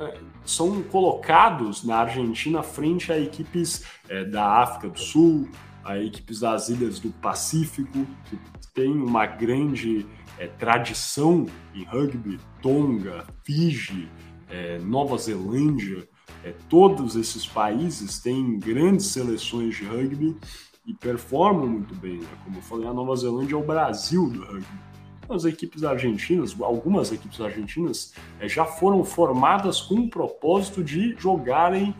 é, 0.00 0.18
são 0.44 0.82
colocados 0.84 1.84
na 1.84 1.98
Argentina 1.98 2.62
frente 2.62 3.12
a 3.12 3.18
equipes 3.18 3.84
é, 4.08 4.24
da 4.24 4.62
África 4.62 4.88
do 4.88 4.98
Sul, 4.98 5.48
a 5.84 5.98
equipes 5.98 6.40
das 6.40 6.68
ilhas 6.68 6.98
do 6.98 7.10
Pacífico, 7.10 8.06
que 8.28 8.38
tem 8.74 8.90
uma 8.90 9.26
grande 9.26 10.06
é, 10.38 10.46
tradição 10.46 11.46
em 11.74 11.84
rugby, 11.84 12.38
Tonga, 12.62 13.26
Fiji, 13.44 14.08
é, 14.48 14.78
Nova 14.78 15.18
Zelândia, 15.18 16.08
é, 16.44 16.52
todos 16.68 17.16
esses 17.16 17.46
países 17.46 18.20
têm 18.20 18.58
grandes 18.58 19.06
seleções 19.06 19.76
de 19.76 19.84
rugby 19.84 20.36
e 20.86 20.94
performam 20.94 21.66
muito 21.66 21.94
bem. 21.94 22.18
Né? 22.18 22.28
Como 22.44 22.58
eu 22.58 22.62
falei, 22.62 22.86
a 22.86 22.92
Nova 22.92 23.16
Zelândia 23.16 23.54
é 23.54 23.58
o 23.58 23.66
Brasil 23.66 24.30
do 24.30 24.44
rugby 24.44 24.95
as 25.28 25.44
equipes 25.44 25.84
argentinas, 25.84 26.54
algumas 26.60 27.12
equipes 27.12 27.40
argentinas, 27.40 28.14
eh, 28.40 28.48
já 28.48 28.64
foram 28.64 29.04
formadas 29.04 29.80
com 29.80 29.94
o 29.94 30.10
propósito 30.10 30.82
de 30.82 31.14
jogarem 31.18 31.94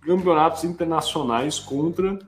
campeonatos 0.00 0.64
internacionais 0.64 1.58
contra 1.58 2.18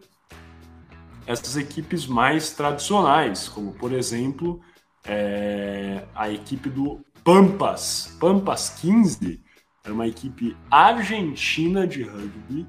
essas 1.26 1.56
equipes 1.56 2.06
mais 2.06 2.52
tradicionais, 2.52 3.48
como 3.48 3.72
por 3.72 3.92
exemplo 3.92 4.60
é, 5.04 6.04
a 6.14 6.28
equipe 6.30 6.68
do 6.68 7.00
Pampas, 7.24 8.16
Pampas 8.20 8.70
15, 8.80 9.42
era 9.84 9.94
uma 9.94 10.06
equipe 10.06 10.56
argentina 10.70 11.86
de 11.86 12.02
rugby 12.02 12.66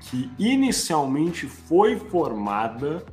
que 0.00 0.30
inicialmente 0.38 1.46
foi 1.46 1.96
formada, 1.96 3.04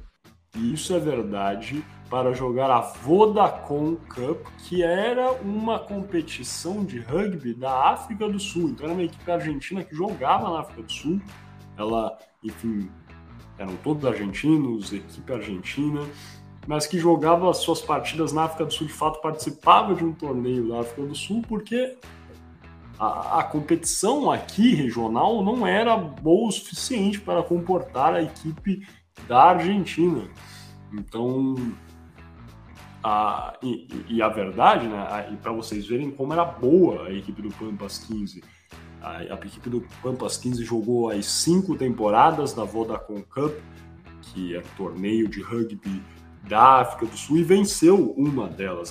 e 0.55 0.73
isso 0.73 0.93
é 0.93 0.99
verdade, 0.99 1.83
para 2.09 2.33
jogar 2.33 2.69
a 2.69 2.81
Vodacom 2.81 3.95
Cup, 3.95 4.45
que 4.59 4.83
era 4.83 5.31
uma 5.33 5.79
competição 5.79 6.85
de 6.85 6.99
rugby 6.99 7.53
da 7.53 7.89
África 7.89 8.27
do 8.27 8.39
Sul. 8.39 8.69
Então 8.69 8.85
era 8.85 8.93
uma 8.93 9.03
equipe 9.03 9.29
argentina 9.31 9.83
que 9.83 9.95
jogava 9.95 10.49
na 10.49 10.59
África 10.59 10.83
do 10.83 10.91
Sul. 10.91 11.21
Ela, 11.77 12.17
enfim, 12.43 12.89
eram 13.57 13.75
todos 13.77 14.05
argentinos, 14.05 14.93
equipe 14.93 15.33
argentina, 15.33 16.01
mas 16.67 16.85
que 16.85 16.97
jogava 16.99 17.49
as 17.49 17.57
suas 17.57 17.81
partidas 17.81 18.31
na 18.31 18.43
África 18.43 18.65
do 18.65 18.73
Sul, 18.73 18.87
de 18.87 18.93
fato 18.93 19.21
participava 19.21 19.95
de 19.95 20.03
um 20.03 20.13
torneio 20.13 20.67
da 20.67 20.81
África 20.81 21.03
do 21.03 21.15
Sul, 21.15 21.41
porque 21.47 21.97
a, 22.99 23.39
a 23.39 23.43
competição 23.43 24.31
aqui 24.31 24.73
regional 24.73 25.43
não 25.43 25.65
era 25.65 25.97
boa 25.97 26.49
o 26.49 26.51
suficiente 26.51 27.19
para 27.19 27.43
comportar 27.43 28.13
a 28.13 28.21
equipe 28.21 28.87
da 29.27 29.43
Argentina. 29.43 30.27
Então, 30.93 31.55
a, 33.05 33.53
e, 33.61 33.87
e, 34.09 34.21
a 34.21 34.27
verdade, 34.27 34.87
né, 34.87 34.97
a, 34.97 35.29
e 35.31 35.37
para 35.37 35.51
vocês 35.51 35.85
verem 35.85 36.09
como 36.09 36.33
era 36.33 36.43
boa 36.43 37.05
a 37.05 37.13
equipe 37.13 37.39
do 37.39 37.49
Pampas 37.49 37.99
15. 37.99 38.43
A, 38.99 39.17
a, 39.17 39.33
equipe 39.45 39.69
do 39.69 39.85
Pampas 40.01 40.37
15 40.37 40.65
jogou 40.65 41.11
as 41.11 41.27
cinco 41.27 41.77
temporadas 41.77 42.51
da 42.51 42.63
Vodacom 42.63 43.21
Cup, 43.21 43.53
que 44.21 44.55
é 44.55 44.61
torneio 44.75 45.27
de 45.27 45.39
rugby 45.39 46.01
da 46.49 46.81
África 46.81 47.05
do 47.05 47.15
Sul, 47.15 47.37
e 47.37 47.43
venceu 47.43 48.11
uma 48.17 48.47
delas, 48.47 48.89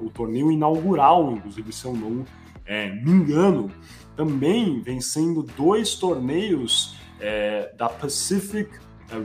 o 0.00 0.10
torneio 0.10 0.50
inaugural, 0.50 1.30
inclusive, 1.30 1.72
se 1.72 1.84
eu 1.84 1.94
não 1.94 2.24
é, 2.66 2.90
me 2.90 3.12
engano, 3.12 3.70
também 4.16 4.80
vencendo 4.80 5.44
dois 5.56 5.94
torneios 5.94 6.96
é, 7.20 7.72
da 7.76 7.88
Pacific 7.88 8.70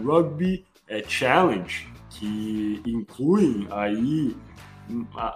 Rugby 0.06 0.64
é, 0.88 1.04
Challenge, 1.08 1.88
que 2.20 2.82
incluem 2.86 3.66
aí, 3.72 4.36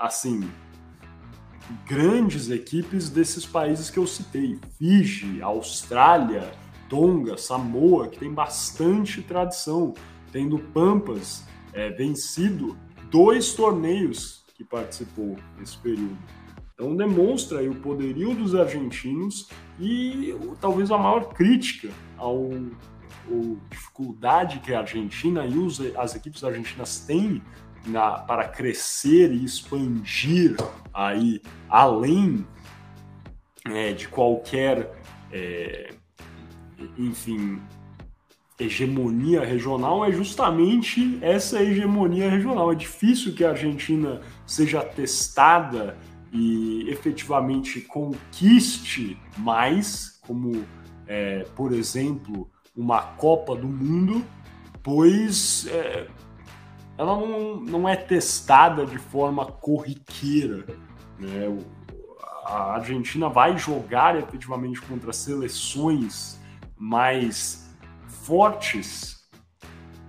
assim, 0.02 0.50
grandes 1.88 2.50
equipes 2.50 3.10
desses 3.10 3.46
países 3.46 3.90
que 3.90 3.98
eu 3.98 4.06
citei: 4.06 4.60
Fiji, 4.78 5.42
Austrália, 5.42 6.52
Tonga, 6.90 7.38
Samoa, 7.38 8.10
que 8.10 8.20
tem 8.20 8.34
bastante 8.34 9.22
tradição, 9.22 9.94
tendo 10.32 10.60
Pampas 10.60 11.48
é, 11.72 11.90
vencido 11.90 12.78
dois 13.10 13.54
torneios 13.54 14.44
que 14.56 14.64
participou 14.64 15.38
nesse 15.58 15.78
período. 15.78 16.18
Então 16.74 16.96
demonstra 16.98 17.64
o 17.64 17.76
poderio 17.76 18.36
dos 18.36 18.54
argentinos 18.56 19.48
e 19.80 20.36
talvez 20.60 20.92
a 20.92 20.98
maior 20.98 21.34
crítica 21.34 21.90
ao 22.18 22.50
a 23.30 23.70
dificuldade 23.70 24.60
que 24.60 24.74
a 24.74 24.80
Argentina 24.80 25.46
e 25.46 25.58
os, 25.58 25.80
as 25.96 26.16
equipes 26.16 26.44
argentinas 26.44 27.00
têm 27.00 27.42
na, 27.86 28.12
para 28.20 28.48
crescer 28.48 29.32
e 29.32 29.44
expandir 29.44 30.56
aí 30.94 31.42
além 31.70 32.46
é, 33.66 33.94
de 33.94 34.08
qualquer, 34.08 34.92
é, 35.32 35.94
enfim, 36.98 37.62
hegemonia 38.60 39.44
regional 39.44 40.06
é 40.06 40.12
justamente 40.12 41.18
essa 41.22 41.62
hegemonia 41.62 42.30
regional. 42.30 42.72
É 42.72 42.76
difícil 42.76 43.34
que 43.34 43.44
a 43.44 43.50
Argentina 43.50 44.22
seja 44.46 44.82
testada 44.82 45.98
e 46.32 46.90
efetivamente 46.90 47.82
conquiste 47.82 49.18
mais, 49.38 50.20
como, 50.26 50.66
é, 51.08 51.46
por 51.56 51.72
exemplo, 51.72 52.50
uma 52.76 53.02
Copa 53.02 53.56
do 53.56 53.68
Mundo, 53.68 54.24
pois 54.82 55.68
é, 55.68 56.08
ela 56.98 57.16
não, 57.16 57.58
não 57.60 57.90
é 57.90 57.96
testada 57.96 58.86
de 58.86 58.98
forma 58.98 59.46
corriqueira. 59.46 60.66
Né? 61.20 61.58
A 62.46 62.74
Argentina 62.74 63.30
vai 63.30 63.58
jogar 63.58 64.18
efetivamente 64.18 64.82
contra 64.82 65.14
seleções 65.14 66.40
mais 66.78 67.74
fortes 68.08 69.14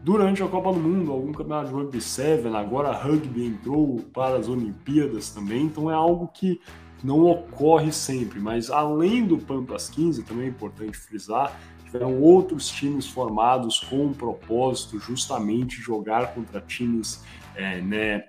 durante 0.05 0.43
a 0.43 0.47
Copa 0.47 0.71
do 0.71 0.79
Mundo, 0.79 1.11
algum 1.11 1.33
campeonato 1.33 1.69
de 1.69 1.75
rugby 1.75 2.01
7, 2.01 2.47
agora 2.49 2.93
rugby 2.93 3.47
entrou 3.47 4.01
para 4.13 4.37
as 4.37 4.49
Olimpíadas 4.49 5.31
também, 5.31 5.65
então 5.65 5.91
é 5.91 5.95
algo 5.95 6.29
que 6.29 6.61
não 7.03 7.25
ocorre 7.25 7.91
sempre, 7.91 8.39
mas 8.39 8.71
além 8.71 9.27
do 9.27 9.39
Pampas 9.39 9.89
15, 9.89 10.23
também 10.25 10.45
é 10.45 10.49
importante 10.49 10.97
frisar, 10.97 11.59
tiveram 11.95 12.21
outros 12.21 12.69
times 12.69 13.07
formados 13.07 13.79
com 13.79 14.07
um 14.07 14.13
propósito 14.13 14.99
justamente 14.99 15.81
jogar 15.81 16.35
contra 16.35 16.61
times 16.61 17.25
é, 17.55 17.81
né, 17.81 18.25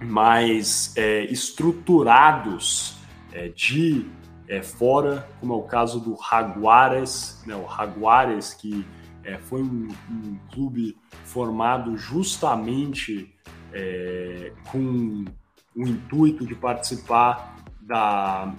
mais 0.00 0.92
é, 0.96 1.26
estruturados 1.26 2.96
é, 3.32 3.50
de 3.50 4.04
é, 4.48 4.60
fora, 4.62 5.28
como 5.38 5.52
é 5.52 5.56
o 5.56 5.62
caso 5.62 6.00
do 6.00 6.18
Jaguares, 6.20 7.40
né, 7.46 7.54
o 7.54 7.68
Jaguares 7.68 8.52
que 8.52 8.84
é, 9.22 9.38
foi 9.38 9.62
um, 9.62 9.86
um, 10.10 10.36
clube 10.52 10.98
formado 11.24 11.96
justamente 11.96 13.32
é, 13.72 14.52
com 14.72 15.24
o 15.76 15.86
intuito 15.86 16.44
de 16.44 16.56
participar 16.56 17.56
da, 17.80 18.52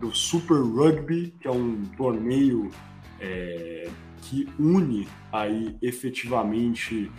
do 0.00 0.14
Super 0.14 0.62
Rugby, 0.62 1.34
que 1.38 1.46
é 1.46 1.50
um 1.50 1.84
torneio 1.98 2.70
é, 3.26 3.88
que 4.22 4.48
une 4.58 5.08
aí 5.32 5.76
efetivamente 5.82 7.10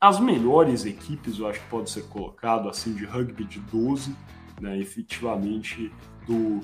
as 0.00 0.20
melhores 0.20 0.84
equipes, 0.84 1.38
eu 1.38 1.48
acho 1.48 1.60
que 1.60 1.68
pode 1.68 1.90
ser 1.90 2.02
colocado 2.08 2.68
assim, 2.68 2.94
de 2.94 3.04
rugby 3.04 3.44
de 3.44 3.60
12, 3.60 4.14
né, 4.60 4.78
efetivamente 4.78 5.90
do 6.26 6.60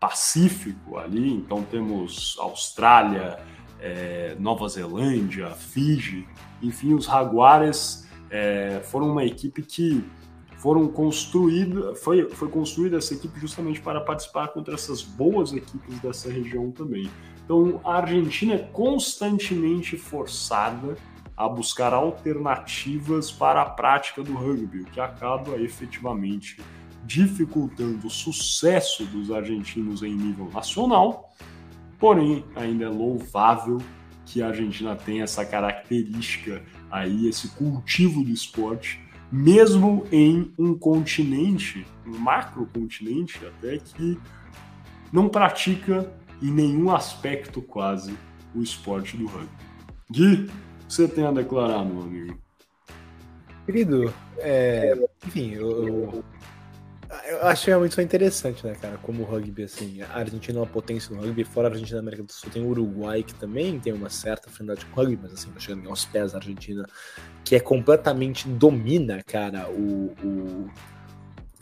Pacífico 0.00 0.98
ali. 0.98 1.32
Então 1.32 1.62
temos 1.62 2.36
Austrália, 2.40 3.38
é, 3.80 4.36
Nova 4.38 4.68
Zelândia, 4.68 5.50
Fiji, 5.50 6.26
enfim, 6.60 6.94
os 6.94 7.06
Jaguares 7.06 8.08
é, 8.30 8.80
foram 8.84 9.10
uma 9.10 9.24
equipe 9.24 9.62
que 9.62 10.04
foram 10.58 10.86
construída, 10.88 11.94
foi, 11.96 12.28
foi 12.30 12.48
construída 12.48 12.96
essa 12.96 13.14
equipe 13.14 13.38
justamente 13.40 13.80
para 13.80 14.00
participar 14.00 14.48
contra 14.48 14.74
essas 14.74 15.02
boas 15.02 15.52
equipes 15.52 15.98
dessa 16.00 16.30
região 16.30 16.70
também. 16.70 17.10
Então 17.44 17.80
a 17.84 17.96
Argentina 17.96 18.54
é 18.54 18.58
constantemente 18.58 19.96
forçada 19.96 20.96
a 21.36 21.48
buscar 21.48 21.92
alternativas 21.92 23.30
para 23.30 23.62
a 23.62 23.66
prática 23.66 24.22
do 24.22 24.34
rugby, 24.34 24.80
o 24.80 24.84
que 24.84 25.00
acaba 25.00 25.56
efetivamente 25.56 26.60
dificultando 27.04 28.06
o 28.06 28.10
sucesso 28.10 29.04
dos 29.06 29.30
argentinos 29.32 30.02
em 30.02 30.14
nível 30.14 30.48
nacional 30.52 31.32
Porém, 32.02 32.44
ainda 32.56 32.86
é 32.86 32.88
louvável 32.88 33.78
que 34.26 34.42
a 34.42 34.48
Argentina 34.48 34.96
tenha 34.96 35.22
essa 35.22 35.44
característica 35.44 36.60
aí, 36.90 37.28
esse 37.28 37.46
cultivo 37.50 38.24
do 38.24 38.30
esporte, 38.32 39.00
mesmo 39.30 40.04
em 40.10 40.52
um 40.58 40.76
continente, 40.76 41.86
um 42.04 42.18
macrocontinente 42.18 43.38
até, 43.46 43.78
que 43.78 44.18
não 45.12 45.28
pratica 45.28 46.12
em 46.42 46.50
nenhum 46.50 46.90
aspecto 46.90 47.62
quase 47.62 48.16
o 48.54 48.62
esporte 48.62 49.16
do 49.16 49.26
rugby. 49.26 49.48
Gui, 50.10 50.50
você 50.88 51.08
tem 51.08 51.24
a 51.24 51.30
declarar, 51.30 51.84
meu 51.84 52.02
amigo? 52.02 52.38
Querido, 53.64 54.12
é, 54.38 54.94
enfim, 55.24 55.52
eu, 55.52 55.86
eu 55.86 56.24
eu 57.26 57.46
acho 57.46 57.66
realmente 57.66 57.94
só 57.94 58.00
interessante, 58.00 58.66
né, 58.66 58.74
cara? 58.74 58.96
Como 58.98 59.22
o 59.22 59.26
rugby, 59.26 59.64
assim, 59.64 60.00
a 60.00 60.16
Argentina 60.16 60.58
é 60.58 60.62
uma 60.62 60.66
potência 60.66 61.14
no 61.14 61.20
rugby, 61.20 61.44
fora 61.44 61.68
a 61.68 61.70
Argentina 61.70 61.96
da 61.96 62.00
América 62.00 62.22
do 62.22 62.32
Sul, 62.32 62.50
tem 62.50 62.64
o 62.64 62.68
Uruguai, 62.68 63.22
que 63.22 63.34
também 63.34 63.78
tem 63.78 63.92
uma 63.92 64.08
certa 64.08 64.48
afinidade 64.48 64.84
com 64.86 65.00
o 65.00 65.04
rugby, 65.04 65.18
mas 65.22 65.34
assim, 65.34 65.50
tá 65.50 65.60
chegando 65.60 65.88
aos 65.88 66.04
pés 66.06 66.32
da 66.32 66.38
Argentina, 66.38 66.86
que 67.44 67.54
é 67.54 67.60
completamente 67.60 68.48
domina, 68.48 69.22
cara, 69.22 69.68
o. 69.70 70.14
o 70.24 70.70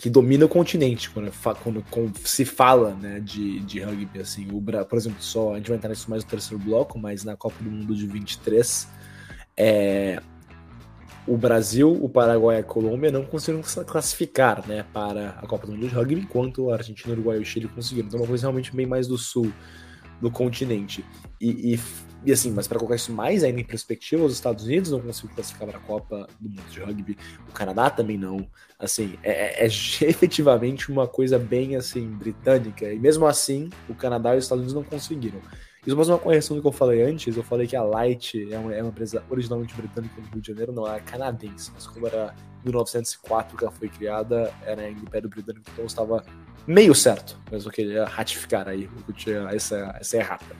que 0.00 0.08
domina 0.08 0.46
o 0.46 0.48
continente 0.48 1.10
quando, 1.10 1.30
quando, 1.62 1.84
quando, 1.90 2.18
se 2.24 2.46
fala 2.46 2.94
né, 2.94 3.20
de, 3.20 3.60
de 3.60 3.80
rugby, 3.80 4.20
assim, 4.20 4.48
o, 4.50 4.62
por 4.62 4.96
exemplo, 4.96 5.22
só, 5.22 5.52
a 5.52 5.56
gente 5.58 5.68
vai 5.68 5.76
entrar 5.76 5.90
nisso 5.90 6.08
mais 6.08 6.24
no 6.24 6.30
terceiro 6.30 6.62
bloco, 6.62 6.98
mas 6.98 7.22
na 7.22 7.36
Copa 7.36 7.62
do 7.62 7.70
Mundo 7.70 7.94
de 7.94 8.06
23, 8.06 8.88
é, 9.58 10.22
o 11.26 11.36
Brasil, 11.36 11.92
o 11.92 12.08
Paraguai 12.08 12.56
e 12.56 12.60
a 12.60 12.64
Colômbia 12.64 13.12
não 13.12 13.26
conseguiram 13.26 13.62
classificar 13.84 14.66
né, 14.66 14.86
para 14.90 15.38
a 15.38 15.46
Copa 15.46 15.66
do 15.66 15.74
Mundo 15.74 15.86
de 15.86 15.94
Rugby, 15.94 16.22
enquanto 16.22 16.70
a 16.70 16.76
Argentina, 16.76 17.10
o 17.10 17.12
Uruguai 17.12 17.36
e 17.36 17.40
o 17.40 17.44
Chile 17.44 17.68
conseguiram. 17.68 18.08
Então, 18.08 18.20
é 18.20 18.22
uma 18.22 18.28
coisa 18.28 18.44
realmente 18.44 18.74
bem 18.74 18.86
mais 18.86 19.06
do 19.06 19.18
sul 19.18 19.52
do 20.18 20.30
continente. 20.30 21.04
E, 21.38 21.74
e, 21.74 21.80
e 22.24 22.32
assim, 22.32 22.50
mas 22.50 22.68
para 22.68 22.78
colocar 22.78 22.96
isso 22.96 23.12
mais 23.12 23.42
ainda 23.42 23.60
em 23.60 23.64
perspectiva, 23.64 24.24
os 24.24 24.34
Estados 24.34 24.64
Unidos 24.64 24.90
não 24.90 25.00
conseguiram 25.00 25.34
classificar 25.34 25.68
para 25.68 25.78
a 25.78 25.80
Copa 25.80 26.28
do 26.38 26.48
Mundo 26.50 26.70
de 26.70 26.80
Rugby, 26.80 27.16
o 27.48 27.52
Canadá 27.52 27.88
também 27.88 28.18
não. 28.18 28.46
Assim, 28.78 29.18
é, 29.22 29.64
é, 29.64 29.64
é 29.64 29.66
efetivamente 30.06 30.90
uma 30.90 31.08
coisa 31.08 31.38
bem 31.38 31.76
assim 31.76 32.06
britânica. 32.08 32.92
E 32.92 32.98
mesmo 32.98 33.26
assim, 33.26 33.70
o 33.88 33.94
Canadá 33.94 34.34
e 34.34 34.38
os 34.38 34.44
Estados 34.44 34.64
Unidos 34.64 34.74
não 34.74 34.84
conseguiram. 34.84 35.40
Isso 35.86 35.96
mais 35.96 36.10
uma 36.10 36.18
correção 36.18 36.56
do 36.56 36.60
que 36.60 36.68
eu 36.68 36.72
falei 36.72 37.02
antes. 37.02 37.34
Eu 37.34 37.42
falei 37.42 37.66
que 37.66 37.74
a 37.74 37.82
Light 37.82 38.52
é 38.52 38.58
uma, 38.58 38.74
é 38.74 38.82
uma 38.82 38.90
empresa 38.90 39.22
originalmente 39.30 39.74
britânica 39.74 40.20
no 40.20 40.28
Rio 40.28 40.40
de 40.42 40.48
Janeiro, 40.48 40.72
não, 40.72 40.86
é 40.86 41.00
canadense. 41.00 41.70
Mas 41.74 41.86
como 41.86 42.06
era 42.06 42.34
1904 42.64 43.56
que 43.56 43.64
ela 43.64 43.72
foi 43.72 43.88
criada, 43.88 44.52
era 44.66 44.90
em 44.90 44.92
Império 44.92 45.30
Britânico, 45.30 45.64
então 45.72 45.86
estava 45.86 46.22
meio 46.66 46.94
certo. 46.94 47.38
Mas 47.50 47.64
eu 47.64 47.70
queria 47.70 48.04
ratificar 48.04 48.68
aí, 48.68 48.88
porque 48.88 49.10
eu 49.10 49.14
tinha 49.14 49.48
essa, 49.54 49.96
essa 49.98 50.18
errata. 50.18 50.54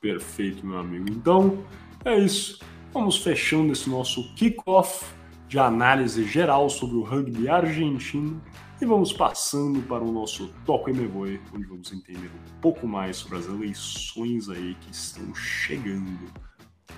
Perfeito, 0.00 0.66
meu 0.66 0.78
amigo. 0.78 1.10
Então, 1.10 1.62
é 2.04 2.18
isso. 2.18 2.58
Vamos 2.92 3.18
fechando 3.18 3.72
esse 3.72 3.88
nosso 3.88 4.34
kickoff 4.34 5.04
de 5.46 5.58
análise 5.58 6.24
geral 6.24 6.70
sobre 6.70 6.96
o 6.96 7.02
rugby 7.02 7.48
argentino 7.48 8.40
e 8.80 8.86
vamos 8.86 9.12
passando 9.12 9.80
para 9.82 10.02
o 10.02 10.10
nosso 10.10 10.48
Toco 10.64 10.88
e 10.88 10.92
Me 10.94 11.06
Voe, 11.06 11.40
onde 11.54 11.66
vamos 11.66 11.92
entender 11.92 12.28
um 12.28 12.60
pouco 12.60 12.86
mais 12.86 13.16
sobre 13.16 13.38
as 13.38 13.46
eleições 13.46 14.48
aí 14.48 14.74
que 14.80 14.90
estão 14.90 15.34
chegando 15.34 16.32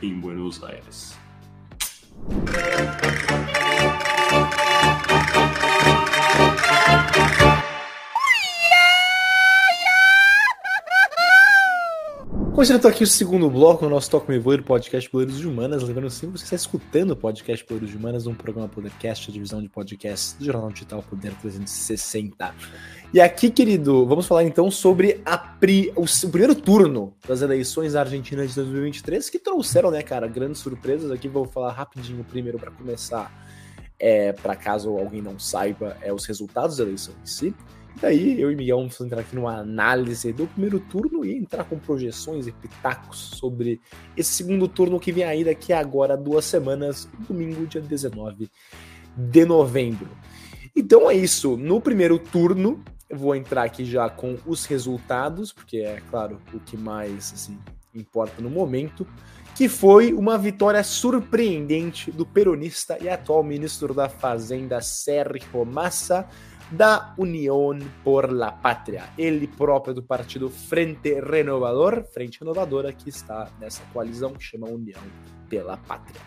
em 0.00 0.20
Buenos 0.20 0.62
Aires. 0.62 1.18
Começando 12.54 12.86
aqui 12.86 13.02
o 13.02 13.06
segundo 13.06 13.48
bloco, 13.48 13.86
o 13.86 13.88
nosso 13.88 14.10
Toque 14.10 14.30
Me 14.30 14.38
Voe 14.38 14.60
podcast 14.60 15.08
Poleiros 15.08 15.38
de 15.38 15.48
Humanas. 15.48 15.82
Lembrando 15.82 16.10
sempre, 16.10 16.38
você 16.38 16.44
está 16.44 16.54
escutando 16.54 17.12
o 17.12 17.16
podcast 17.16 17.64
Poleiros 17.64 17.88
de 17.88 17.96
Humanas, 17.96 18.26
um 18.26 18.34
programa 18.34 18.68
Podercast, 18.68 19.30
a 19.30 19.32
divisão 19.32 19.62
de 19.62 19.70
podcasts 19.70 20.34
do 20.34 20.44
Jornal 20.44 20.70
Digital 20.70 21.02
Poder 21.02 21.32
360. 21.40 22.54
E 23.14 23.22
aqui, 23.22 23.50
querido, 23.50 24.06
vamos 24.06 24.26
falar 24.26 24.44
então 24.44 24.70
sobre 24.70 25.22
pri, 25.58 25.94
o, 25.96 26.02
o, 26.02 26.30
primeiro 26.30 26.54
turno 26.54 27.14
das 27.26 27.40
eleições 27.40 27.94
argentinas 27.94 28.50
de 28.50 28.56
2023, 28.56 29.30
que 29.30 29.38
trouxeram, 29.38 29.90
né, 29.90 30.02
cara, 30.02 30.28
grandes 30.28 30.60
surpresas. 30.60 31.10
Aqui 31.10 31.28
vou 31.28 31.46
falar 31.46 31.72
rapidinho 31.72 32.22
primeiro 32.22 32.58
para 32.58 32.70
começar, 32.70 33.32
é, 33.98 34.34
para 34.34 34.54
caso 34.54 34.90
alguém 34.90 35.22
não 35.22 35.38
saiba, 35.38 35.96
é 36.02 36.12
os 36.12 36.26
resultados 36.26 36.76
da 36.76 36.84
eleição 36.84 37.14
em 37.22 37.26
si. 37.26 37.54
Daí 38.00 38.40
eu 38.40 38.50
e 38.50 38.56
Miguel 38.56 38.78
vamos 38.78 39.00
entrar 39.00 39.20
aqui 39.20 39.34
numa 39.34 39.58
análise 39.58 40.32
do 40.32 40.46
primeiro 40.46 40.80
turno 40.80 41.24
e 41.24 41.36
entrar 41.36 41.64
com 41.64 41.78
projeções 41.78 42.46
e 42.46 42.52
pitacos 42.52 43.18
sobre 43.38 43.80
esse 44.16 44.32
segundo 44.32 44.66
turno 44.66 44.98
que 44.98 45.12
vem 45.12 45.24
aí 45.24 45.44
daqui 45.44 45.72
a 45.72 45.78
agora 45.78 46.16
duas 46.16 46.44
semanas, 46.44 47.08
domingo, 47.28 47.66
dia 47.66 47.80
19 47.80 48.50
de 49.16 49.44
novembro. 49.44 50.08
Então 50.74 51.10
é 51.10 51.14
isso. 51.14 51.56
No 51.56 51.80
primeiro 51.80 52.18
turno, 52.18 52.82
eu 53.08 53.18
vou 53.18 53.36
entrar 53.36 53.64
aqui 53.64 53.84
já 53.84 54.08
com 54.08 54.38
os 54.46 54.64
resultados, 54.64 55.52
porque 55.52 55.78
é 55.78 56.00
claro 56.10 56.40
o 56.52 56.58
que 56.58 56.76
mais 56.76 57.32
assim 57.34 57.58
importa 57.94 58.40
no 58.40 58.48
momento, 58.48 59.06
que 59.54 59.68
foi 59.68 60.14
uma 60.14 60.38
vitória 60.38 60.82
surpreendente 60.82 62.10
do 62.10 62.24
peronista 62.24 62.96
e 63.00 63.08
atual 63.08 63.44
ministro 63.44 63.92
da 63.92 64.08
Fazenda 64.08 64.80
Sérgio 64.80 65.64
Massa 65.66 66.26
da 66.70 67.14
União 67.18 67.78
por 68.02 68.32
la 68.32 68.52
Pátria, 68.52 69.04
ele 69.18 69.46
próprio 69.46 69.94
do 69.94 70.02
partido 70.02 70.48
Frente 70.48 71.20
Renovador, 71.20 72.04
Frente 72.12 72.40
Renovadora, 72.40 72.92
que 72.92 73.08
está 73.08 73.50
nessa 73.60 73.82
coalizão 73.92 74.32
que 74.32 74.42
chama 74.42 74.68
União 74.68 75.00
pela 75.48 75.76
Pátria. 75.76 76.20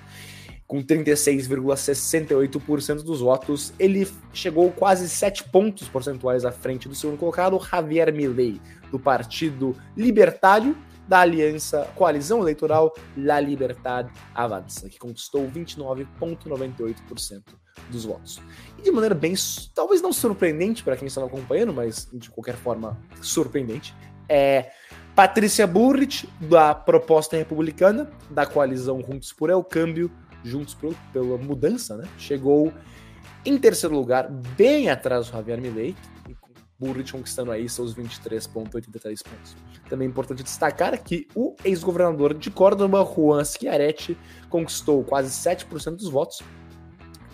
Com 0.68 0.84
36,68% 0.84 3.04
dos 3.04 3.22
votos, 3.22 3.72
ele 3.78 4.08
chegou 4.34 4.72
quase 4.72 5.08
7 5.08 5.44
pontos 5.50 5.88
percentuais 5.88 6.44
à 6.44 6.52
frente 6.52 6.90
do 6.90 6.96
segundo 6.96 7.20
colocado, 7.20 7.60
Javier 7.60 8.12
Milei, 8.12 8.60
do 8.92 9.00
Partido 9.00 9.76
Libertário, 9.96 10.76
da 11.08 11.20
aliança 11.20 11.88
Coalizão 11.96 12.40
Eleitoral 12.40 12.92
La 13.16 13.40
Libertad 13.40 14.10
Avança, 14.34 14.90
que 14.90 14.98
conquistou 14.98 15.48
29,98% 15.48 17.44
dos 17.90 18.06
votos. 18.06 18.42
E 18.78 18.82
de 18.82 18.92
maneira 18.92 19.16
bem, 19.16 19.34
talvez 19.74 20.02
não 20.02 20.14
surpreendente 20.14 20.84
para 20.84 20.96
quem 20.96 21.08
estava 21.08 21.28
acompanhando, 21.28 21.74
mas 21.74 22.08
de 22.14 22.30
qualquer 22.30 22.56
forma 22.56 22.98
surpreendente, 23.22 23.96
é 24.28 24.72
Patrícia 25.16 25.66
Burrich, 25.66 26.28
da 26.42 26.76
proposta 26.76 27.38
republicana, 27.38 28.10
da 28.30 28.46
coalizão 28.46 29.02
Juntos 29.02 29.32
por 29.32 29.50
El 29.50 29.64
Câmbio, 29.64 30.12
Juntos 30.44 30.74
por, 30.74 30.94
pela 31.14 31.38
Mudança, 31.38 31.96
né? 31.96 32.08
Chegou 32.18 32.74
em 33.46 33.58
terceiro 33.58 33.96
lugar, 33.96 34.30
bem 34.30 34.90
atrás 34.90 35.28
do 35.28 35.32
Javier 35.32 35.62
Milei, 35.62 35.96
Burrich 36.78 37.14
conquistando 37.14 37.52
aí 37.52 37.70
seus 37.70 37.96
23,83 37.96 39.24
pontos. 39.24 39.56
Também 39.88 40.08
é 40.08 40.10
importante 40.10 40.44
destacar 40.44 41.02
que 41.02 41.28
o 41.36 41.56
ex-governador 41.64 42.34
de 42.34 42.52
Córdoba, 42.52 43.06
Juan 43.06 43.44
Schiaretti, 43.44 44.18
conquistou 44.50 45.04
quase 45.04 45.30
7% 45.30 45.96
dos 45.96 46.10
votos. 46.10 46.42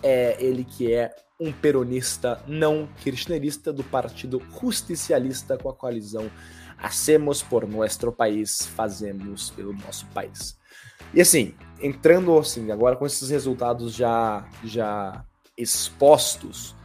É 0.03 0.35
ele 0.39 0.63
que 0.63 0.93
é 0.93 1.13
um 1.39 1.51
peronista 1.51 2.41
não 2.47 2.87
kirchnerista 2.97 3.73
do 3.73 3.83
partido 3.83 4.41
justicialista 4.61 5.57
com 5.57 5.69
a 5.69 5.73
coalizão 5.73 6.29
Hacemos 6.77 7.43
por 7.43 7.67
Nuestro 7.67 8.11
País, 8.11 8.65
Fazemos 8.65 9.51
pelo 9.51 9.73
Nosso 9.73 10.05
País. 10.07 10.57
E 11.13 11.21
assim, 11.21 11.53
entrando 11.79 12.37
assim, 12.37 12.71
agora 12.71 12.95
com 12.95 13.05
esses 13.05 13.29
resultados 13.29 13.93
já, 13.93 14.47
já 14.63 15.23
expostos, 15.57 16.75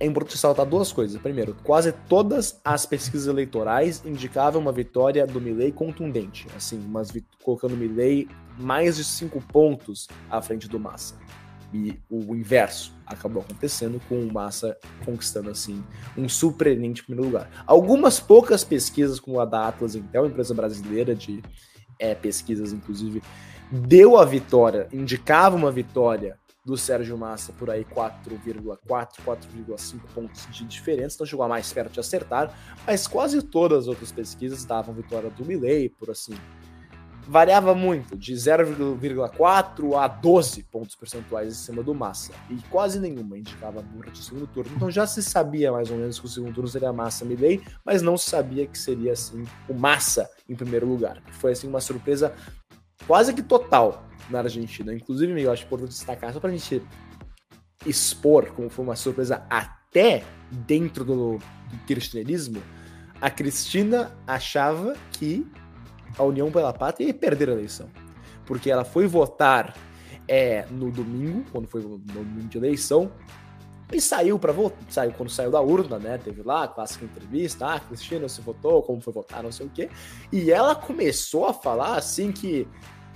é 0.00 0.06
importante 0.06 0.38
saltar 0.38 0.66
duas 0.66 0.90
coisas. 0.90 1.20
Primeiro, 1.20 1.56
quase 1.62 1.92
todas 1.92 2.60
as 2.64 2.84
pesquisas 2.84 3.28
eleitorais 3.28 4.02
indicavam 4.04 4.60
uma 4.60 4.72
vitória 4.72 5.24
do 5.24 5.40
Milley 5.40 5.70
contundente, 5.70 6.48
assim, 6.56 6.82
colocando 7.44 7.74
o 7.74 7.76
Milley 7.76 8.28
mais 8.58 8.96
de 8.96 9.04
cinco 9.04 9.40
pontos 9.40 10.08
à 10.28 10.42
frente 10.42 10.68
do 10.68 10.80
Massa. 10.80 11.16
E 11.72 11.98
o 12.10 12.34
inverso 12.34 12.94
acabou 13.06 13.42
acontecendo 13.42 14.00
com 14.08 14.20
o 14.20 14.32
Massa 14.32 14.76
conquistando 15.04 15.50
assim 15.50 15.82
um 16.16 16.28
surpreendente 16.28 17.02
primeiro 17.02 17.30
lugar. 17.30 17.50
Algumas 17.66 18.20
poucas 18.20 18.62
pesquisas, 18.62 19.18
como 19.18 19.40
a 19.40 19.44
da 19.44 19.68
Atlas 19.68 19.94
Intel, 19.94 20.26
empresa 20.26 20.52
brasileira 20.52 21.14
de 21.14 21.42
é, 21.98 22.14
pesquisas, 22.14 22.72
inclusive, 22.72 23.22
deu 23.70 24.18
a 24.18 24.24
vitória, 24.24 24.88
indicava 24.92 25.56
uma 25.56 25.70
vitória 25.70 26.38
do 26.64 26.76
Sérgio 26.76 27.18
Massa 27.18 27.52
por 27.52 27.70
aí 27.70 27.84
4,4, 27.84 28.78
4,5 28.86 30.00
pontos 30.14 30.46
de 30.50 30.64
diferença, 30.64 31.16
então 31.16 31.26
chegou 31.26 31.44
a 31.44 31.48
mais 31.48 31.72
perto 31.72 31.92
de 31.92 32.00
acertar, 32.00 32.56
mas 32.86 33.06
quase 33.06 33.42
todas 33.42 33.80
as 33.80 33.88
outras 33.88 34.12
pesquisas 34.12 34.64
davam 34.64 34.94
vitória 34.94 35.28
do 35.30 35.44
Milley, 35.44 35.88
por 35.88 36.10
assim. 36.10 36.34
Variava 37.32 37.74
muito, 37.74 38.14
de 38.14 38.34
0,4 38.34 39.98
a 39.98 40.06
12 40.06 40.64
pontos 40.64 40.94
percentuais 40.94 41.48
em 41.48 41.56
cima 41.56 41.82
do 41.82 41.94
Massa, 41.94 42.30
e 42.50 42.56
quase 42.68 43.00
nenhuma 43.00 43.38
indicava 43.38 43.80
burra 43.80 44.10
de 44.10 44.22
segundo 44.22 44.46
turno. 44.46 44.70
Então 44.76 44.90
já 44.90 45.06
se 45.06 45.22
sabia 45.22 45.72
mais 45.72 45.90
ou 45.90 45.96
menos 45.96 46.20
que 46.20 46.26
o 46.26 46.28
segundo 46.28 46.52
turno 46.52 46.68
seria 46.68 46.92
Massa 46.92 47.24
Milley, 47.24 47.62
mas 47.86 48.02
não 48.02 48.18
se 48.18 48.28
sabia 48.28 48.66
que 48.66 48.78
seria 48.78 49.14
assim 49.14 49.46
o 49.66 49.72
Massa 49.72 50.28
em 50.46 50.54
primeiro 50.54 50.86
lugar. 50.86 51.22
Foi 51.30 51.52
assim 51.52 51.66
uma 51.66 51.80
surpresa 51.80 52.34
quase 53.06 53.32
que 53.32 53.42
total 53.42 54.06
na 54.28 54.40
Argentina. 54.40 54.92
Inclusive, 54.92 55.40
eu 55.40 55.50
acho 55.50 55.64
importante 55.64 55.88
destacar, 55.88 56.34
só 56.34 56.38
para 56.38 56.50
a 56.50 56.52
gente 56.52 56.82
expor 57.86 58.52
como 58.52 58.68
foi 58.68 58.84
uma 58.84 58.94
surpresa 58.94 59.42
até 59.48 60.22
dentro 60.50 61.02
do, 61.02 61.38
do 61.38 61.78
kirchnerismo, 61.86 62.62
a 63.22 63.30
Cristina 63.30 64.14
achava 64.26 64.94
que 65.12 65.50
a 66.18 66.22
União 66.22 66.50
pela 66.50 66.72
Pátria 66.72 67.06
ia 67.06 67.14
perder 67.14 67.48
a 67.48 67.52
eleição. 67.52 67.88
Porque 68.46 68.70
ela 68.70 68.84
foi 68.84 69.06
votar 69.06 69.74
é, 70.28 70.66
no 70.70 70.90
domingo, 70.90 71.44
quando 71.50 71.66
foi 71.66 71.82
no 71.82 71.98
domingo 71.98 72.48
de 72.48 72.58
eleição, 72.58 73.10
e 73.92 74.00
saiu 74.00 74.38
para 74.38 74.52
votar, 74.52 74.78
saiu 74.88 75.12
quando 75.12 75.28
saiu 75.28 75.50
da 75.50 75.60
urna, 75.60 75.98
né? 75.98 76.18
Teve 76.18 76.42
lá 76.42 76.64
a 76.64 76.68
clássica 76.68 77.04
entrevista, 77.04 77.66
ah, 77.74 77.80
Cristina, 77.80 78.28
você 78.28 78.40
votou, 78.40 78.82
como 78.82 79.00
foi 79.00 79.12
votar, 79.12 79.42
não 79.42 79.52
sei 79.52 79.66
o 79.66 79.70
quê. 79.70 79.90
E 80.32 80.50
ela 80.50 80.74
começou 80.74 81.46
a 81.46 81.52
falar 81.52 81.96
assim 81.96 82.32
que 82.32 82.66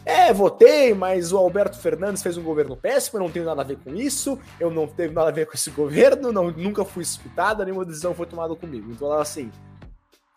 é, 0.05 0.33
votei, 0.33 0.95
mas 0.95 1.33
o 1.33 1.39
Alberto 1.39 1.79
Fernandes 1.79 2.23
fez 2.23 2.37
um 2.37 2.43
governo 2.43 2.77
péssimo, 2.77 3.19
eu 3.19 3.25
não 3.25 3.31
tenho 3.31 3.45
nada 3.45 3.63
a 3.63 3.65
ver 3.65 3.77
com 3.79 3.93
isso, 3.93 4.39
eu 4.61 4.71
não 4.71 4.87
teve 4.87 5.13
nada 5.13 5.31
a 5.31 5.33
ver 5.33 5.47
com 5.47 5.55
esse 5.55 5.71
governo, 5.73 6.31
não, 6.31 6.51
nunca 6.51 6.85
fui 6.85 7.03
escutada, 7.03 7.65
nenhuma 7.65 7.85
decisão 7.85 8.15
foi 8.15 8.27
tomada 8.27 8.55
comigo. 8.55 8.93
Então 8.93 9.11
ela, 9.11 9.23
assim, 9.23 9.51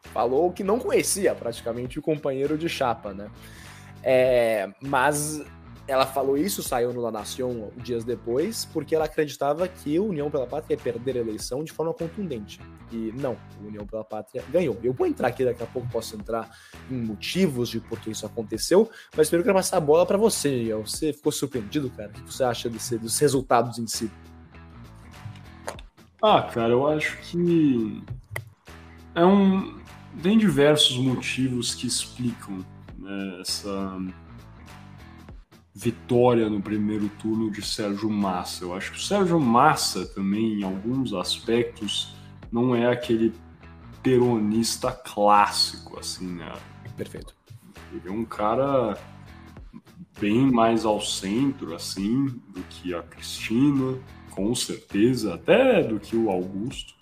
falou 0.02 0.52
que 0.52 0.64
não 0.64 0.80
conhecia 0.80 1.34
praticamente 1.36 2.00
o 2.00 2.02
companheiro 2.02 2.58
de 2.58 2.68
chapa, 2.68 3.14
né? 3.14 3.30
É, 4.04 4.70
mas 4.82 5.44
ela 5.90 6.06
falou 6.06 6.38
isso, 6.38 6.62
saiu 6.62 6.94
no 6.94 7.02
La 7.02 7.12
Nación 7.12 7.72
dias 7.78 8.04
depois, 8.04 8.64
porque 8.66 8.94
ela 8.94 9.06
acreditava 9.06 9.68
que 9.68 9.98
a 9.98 10.02
União 10.02 10.30
pela 10.30 10.46
Pátria 10.46 10.76
ia 10.76 10.82
perder 10.82 11.18
a 11.18 11.20
eleição 11.20 11.64
de 11.64 11.72
forma 11.72 11.94
contundente. 11.94 12.62
E 12.92 13.12
não, 13.18 13.36
a 13.60 13.68
União 13.68 13.86
pela 13.88 14.04
Pátria 14.04 14.44
ganhou. 14.52 14.78
Eu 14.84 14.94
vou 14.94 15.08
entrar 15.08 15.30
aqui 15.30 15.44
daqui 15.44 15.64
a 15.64 15.66
pouco, 15.66 15.90
posso 15.90 16.16
entrar 16.16 16.50
em 16.92 16.96
motivos 16.96 17.70
de 17.70 17.80
por 17.80 18.00
que 18.00 18.12
isso 18.12 18.26
aconteceu, 18.26 18.90
mas 19.18 19.30
primeiro 19.30 19.42
eu 19.42 19.52
quero 19.52 19.58
passar 19.58 19.78
a 19.78 19.82
bola 19.82 20.06
para 20.06 20.18
você. 20.18 20.72
Você 20.76 21.12
ficou 21.12 21.32
surpreendido, 21.32 21.90
cara? 21.90 22.10
O 22.10 22.14
que 22.14 22.22
você 22.22 22.44
acha 22.44 22.70
desse, 22.70 22.98
dos 22.98 23.18
resultados 23.18 23.80
em 23.80 23.88
si? 23.88 24.12
Ah, 26.22 26.44
cara, 26.44 26.74
eu 26.74 26.88
acho 26.88 27.18
que 27.22 28.04
é 29.16 29.26
um. 29.26 29.80
Tem 30.22 30.38
diversos 30.38 30.98
motivos 30.98 31.74
que 31.74 31.88
explicam 31.88 32.66
né, 32.98 33.40
essa 33.42 33.98
vitória 35.74 36.50
no 36.50 36.62
primeiro 36.62 37.08
turno 37.22 37.50
de 37.50 37.62
Sérgio 37.62 38.10
Massa. 38.10 38.66
Eu 38.66 38.74
acho 38.74 38.92
que 38.92 38.98
o 38.98 39.02
Sérgio 39.02 39.40
Massa 39.40 40.06
também, 40.06 40.60
em 40.60 40.64
alguns 40.64 41.14
aspectos, 41.14 42.14
não 42.52 42.76
é 42.76 42.92
aquele 42.92 43.34
peronista 44.04 44.92
clássico, 44.92 45.98
assim, 45.98 46.28
né? 46.28 46.54
Perfeito. 46.98 47.34
Ele 47.94 48.08
é 48.08 48.12
um 48.12 48.26
cara 48.26 48.98
bem 50.20 50.52
mais 50.52 50.84
ao 50.84 51.00
centro, 51.00 51.74
assim, 51.74 52.28
do 52.50 52.62
que 52.70 52.94
a 52.94 53.02
Cristina, 53.02 53.98
com 54.32 54.54
certeza, 54.54 55.36
até 55.36 55.82
do 55.82 55.98
que 56.00 56.16
o 56.18 56.30
Augusto. 56.30 56.94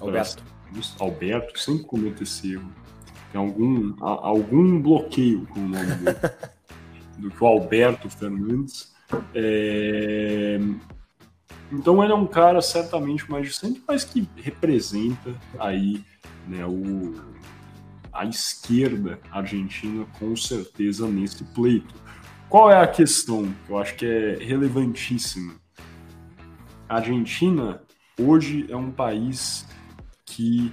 Alberto. 0.00 0.53
Alberto, 0.98 1.58
sempre 1.58 1.84
comete 1.84 2.22
esse 2.22 2.52
erro. 2.52 2.70
Tem 3.32 3.40
algum, 3.40 3.94
algum 4.00 4.80
bloqueio 4.80 5.46
com 5.46 5.60
o 5.60 5.68
nome 5.68 5.94
dele. 5.96 6.18
do 7.18 7.30
que 7.30 7.42
o 7.42 7.46
Alberto 7.46 8.08
Fernandes. 8.08 8.92
É... 9.34 10.58
Então 11.72 12.02
ele 12.02 12.12
é 12.12 12.16
um 12.16 12.26
cara 12.26 12.60
certamente 12.60 13.28
mais 13.30 13.46
distante, 13.46 13.82
mas 13.86 14.04
que 14.04 14.28
representa 14.36 15.34
aí 15.58 16.04
né, 16.46 16.64
o... 16.64 17.14
a 18.12 18.24
esquerda 18.26 19.18
argentina 19.30 20.06
com 20.18 20.36
certeza 20.36 21.08
nesse 21.08 21.44
pleito. 21.44 21.94
Qual 22.48 22.70
é 22.70 22.80
a 22.80 22.86
questão 22.86 23.52
que 23.66 23.72
eu 23.72 23.78
acho 23.78 23.96
que 23.96 24.06
é 24.06 24.36
relevantíssima? 24.36 25.54
A 26.88 26.96
Argentina 26.96 27.82
hoje 28.20 28.66
é 28.68 28.76
um 28.76 28.90
país 28.90 29.66
que 30.24 30.72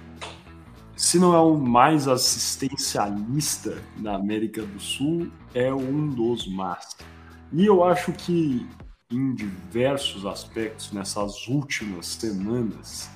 se 0.95 1.17
não 1.17 1.33
é 1.33 1.39
o 1.39 1.57
mais 1.57 2.07
assistencialista 2.07 3.81
da 3.97 4.15
América 4.15 4.61
do 4.61 4.79
Sul, 4.79 5.31
é 5.53 5.73
um 5.73 6.07
dos 6.07 6.47
mais. 6.47 6.95
E 7.51 7.65
eu 7.65 7.83
acho 7.83 8.13
que 8.13 8.67
em 9.11 9.33
diversos 9.33 10.25
aspectos 10.25 10.91
nessas 10.91 11.47
últimas 11.47 12.05
semanas, 12.05 13.09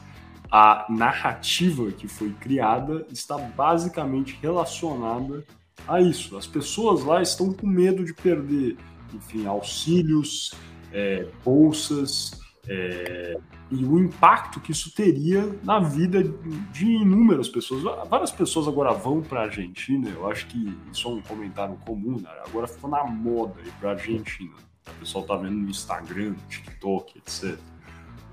a 0.51 0.86
narrativa 0.89 1.91
que 1.91 2.07
foi 2.07 2.31
criada 2.33 3.05
está 3.11 3.38
basicamente 3.38 4.38
relacionada 4.41 5.45
a 5.88 6.01
isso. 6.01 6.38
As 6.38 6.47
pessoas 6.47 7.03
lá 7.03 7.21
estão 7.21 7.53
com 7.53 7.67
medo 7.67 8.03
de 8.03 8.13
perder, 8.13 8.77
enfim, 9.13 9.45
auxílios, 9.45 10.53
é, 10.91 11.27
bolsas, 11.43 12.39
É, 12.68 13.38
e 13.70 13.84
o 13.86 13.99
impacto 13.99 14.59
que 14.59 14.72
isso 14.72 14.93
teria 14.93 15.57
na 15.63 15.80
vida 15.80 16.24
de 16.72 16.86
inúmeras 16.86 17.49
pessoas. 17.49 17.84
Várias 18.09 18.32
pessoas 18.32 18.68
agora 18.68 18.91
vão 18.91 19.22
para 19.22 19.41
a 19.41 19.43
Argentina, 19.43 20.09
eu 20.09 20.30
acho 20.30 20.47
que 20.47 20.76
isso 20.91 21.07
é 21.07 21.11
um 21.11 21.22
comentário 21.22 21.76
comum, 21.86 22.20
né? 22.20 22.30
agora 22.45 22.68
ficou 22.68 22.89
na 22.89 23.03
moda 23.03 23.59
ir 23.63 23.72
para 23.80 23.89
a 23.89 23.93
Argentina. 23.93 24.53
O 24.88 24.99
pessoal 24.99 25.26
tá 25.26 25.36
vendo 25.36 25.55
no 25.55 25.70
Instagram, 25.70 26.36
TikTok, 26.47 27.18
etc. 27.18 27.57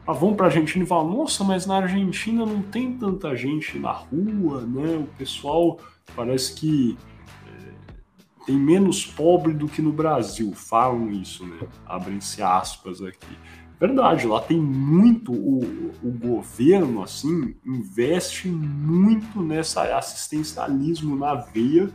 Mas 0.06 0.18
vão 0.18 0.34
para 0.34 0.46
a 0.46 0.48
Argentina 0.48 0.84
e 0.84 0.86
falam: 0.86 1.10
nossa, 1.10 1.44
mas 1.44 1.66
na 1.66 1.76
Argentina 1.76 2.44
não 2.44 2.62
tem 2.62 2.92
tanta 2.92 3.34
gente 3.36 3.78
na 3.78 3.92
rua, 3.92 4.62
né? 4.62 4.96
O 4.96 5.06
pessoal 5.16 5.78
parece 6.14 6.54
que 6.54 6.98
é, 7.46 8.44
tem 8.44 8.56
menos 8.56 9.06
pobre 9.06 9.54
do 9.54 9.66
que 9.66 9.80
no 9.80 9.92
Brasil. 9.92 10.52
Falam 10.52 11.10
isso, 11.10 11.46
né? 11.46 11.66
Abrem-se 11.86 12.42
aspas 12.42 13.00
aqui. 13.00 13.38
Verdade, 13.82 14.28
lá 14.28 14.40
tem 14.40 14.60
muito. 14.60 15.32
O, 15.32 15.90
o 16.04 16.10
governo, 16.12 17.02
assim, 17.02 17.56
investe 17.66 18.46
muito 18.46 19.42
nessa 19.42 19.98
assistencialismo 19.98 21.16
na 21.16 21.34
veia. 21.34 21.90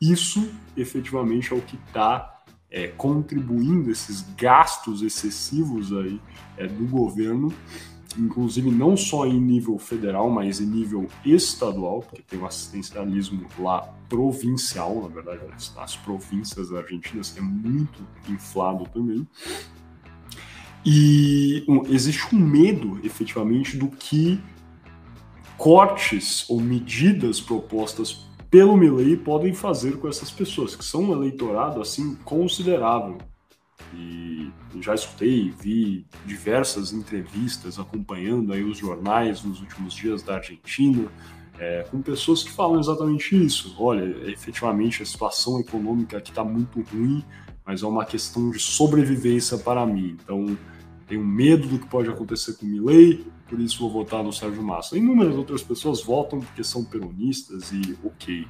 Isso, 0.00 0.48
efetivamente, 0.76 1.52
é 1.52 1.56
o 1.56 1.60
que 1.60 1.74
está 1.88 2.44
é, 2.70 2.86
contribuindo, 2.86 3.90
esses 3.90 4.22
gastos 4.36 5.02
excessivos 5.02 5.92
aí 5.92 6.20
é, 6.56 6.68
do 6.68 6.86
governo, 6.86 7.52
inclusive 8.16 8.70
não 8.70 8.96
só 8.96 9.26
em 9.26 9.40
nível 9.40 9.76
federal, 9.80 10.30
mas 10.30 10.60
em 10.60 10.66
nível 10.66 11.08
estadual, 11.24 12.02
porque 12.02 12.22
tem 12.22 12.38
um 12.38 12.46
assistencialismo 12.46 13.48
lá 13.58 13.80
provincial, 14.08 15.02
na 15.02 15.08
verdade, 15.08 15.40
nas 15.74 15.96
províncias 15.96 16.72
argentinas, 16.72 17.32
que 17.32 17.40
é 17.40 17.42
muito 17.42 17.98
inflado 18.28 18.84
também. 18.94 19.26
E 20.84 21.64
um, 21.68 21.86
existe 21.86 22.34
um 22.34 22.38
medo, 22.38 23.00
efetivamente, 23.04 23.76
do 23.76 23.88
que 23.88 24.40
cortes 25.56 26.48
ou 26.50 26.60
medidas 26.60 27.40
propostas 27.40 28.26
pelo 28.50 28.76
Milley 28.76 29.16
podem 29.16 29.54
fazer 29.54 29.96
com 29.98 30.08
essas 30.08 30.30
pessoas, 30.30 30.76
que 30.76 30.84
são 30.84 31.04
um 31.04 31.12
eleitorado 31.12 31.80
assim 31.80 32.16
considerável. 32.16 33.18
E 33.94 34.50
já 34.80 34.94
escutei, 34.94 35.50
vi 35.50 36.06
diversas 36.26 36.92
entrevistas 36.92 37.78
acompanhando 37.78 38.52
aí 38.52 38.62
os 38.62 38.76
jornais 38.76 39.42
nos 39.42 39.60
últimos 39.60 39.94
dias 39.94 40.22
da 40.22 40.36
Argentina, 40.36 41.08
é, 41.58 41.86
com 41.90 42.02
pessoas 42.02 42.42
que 42.42 42.50
falam 42.50 42.80
exatamente 42.80 43.36
isso. 43.36 43.74
Olha, 43.78 44.04
efetivamente 44.30 45.02
a 45.02 45.06
situação 45.06 45.60
econômica 45.60 46.18
aqui 46.18 46.30
está 46.30 46.42
muito 46.42 46.80
ruim, 46.82 47.24
mas 47.64 47.82
é 47.82 47.86
uma 47.86 48.04
questão 48.04 48.50
de 48.50 48.58
sobrevivência 48.58 49.56
para 49.58 49.86
mim. 49.86 50.16
Então, 50.22 50.58
tenho 51.12 51.22
medo 51.22 51.68
do 51.68 51.78
que 51.78 51.86
pode 51.86 52.08
acontecer 52.08 52.54
com 52.54 52.64
o 52.64 52.68
Milley, 52.68 53.26
por 53.46 53.60
isso 53.60 53.78
vou 53.80 53.90
votar 53.90 54.24
no 54.24 54.32
Sérgio 54.32 54.62
Massa. 54.62 54.96
Inúmeras 54.96 55.34
outras 55.34 55.62
pessoas 55.62 56.02
votam 56.02 56.40
porque 56.40 56.64
são 56.64 56.82
peronistas 56.82 57.70
e 57.70 57.98
ok. 58.02 58.48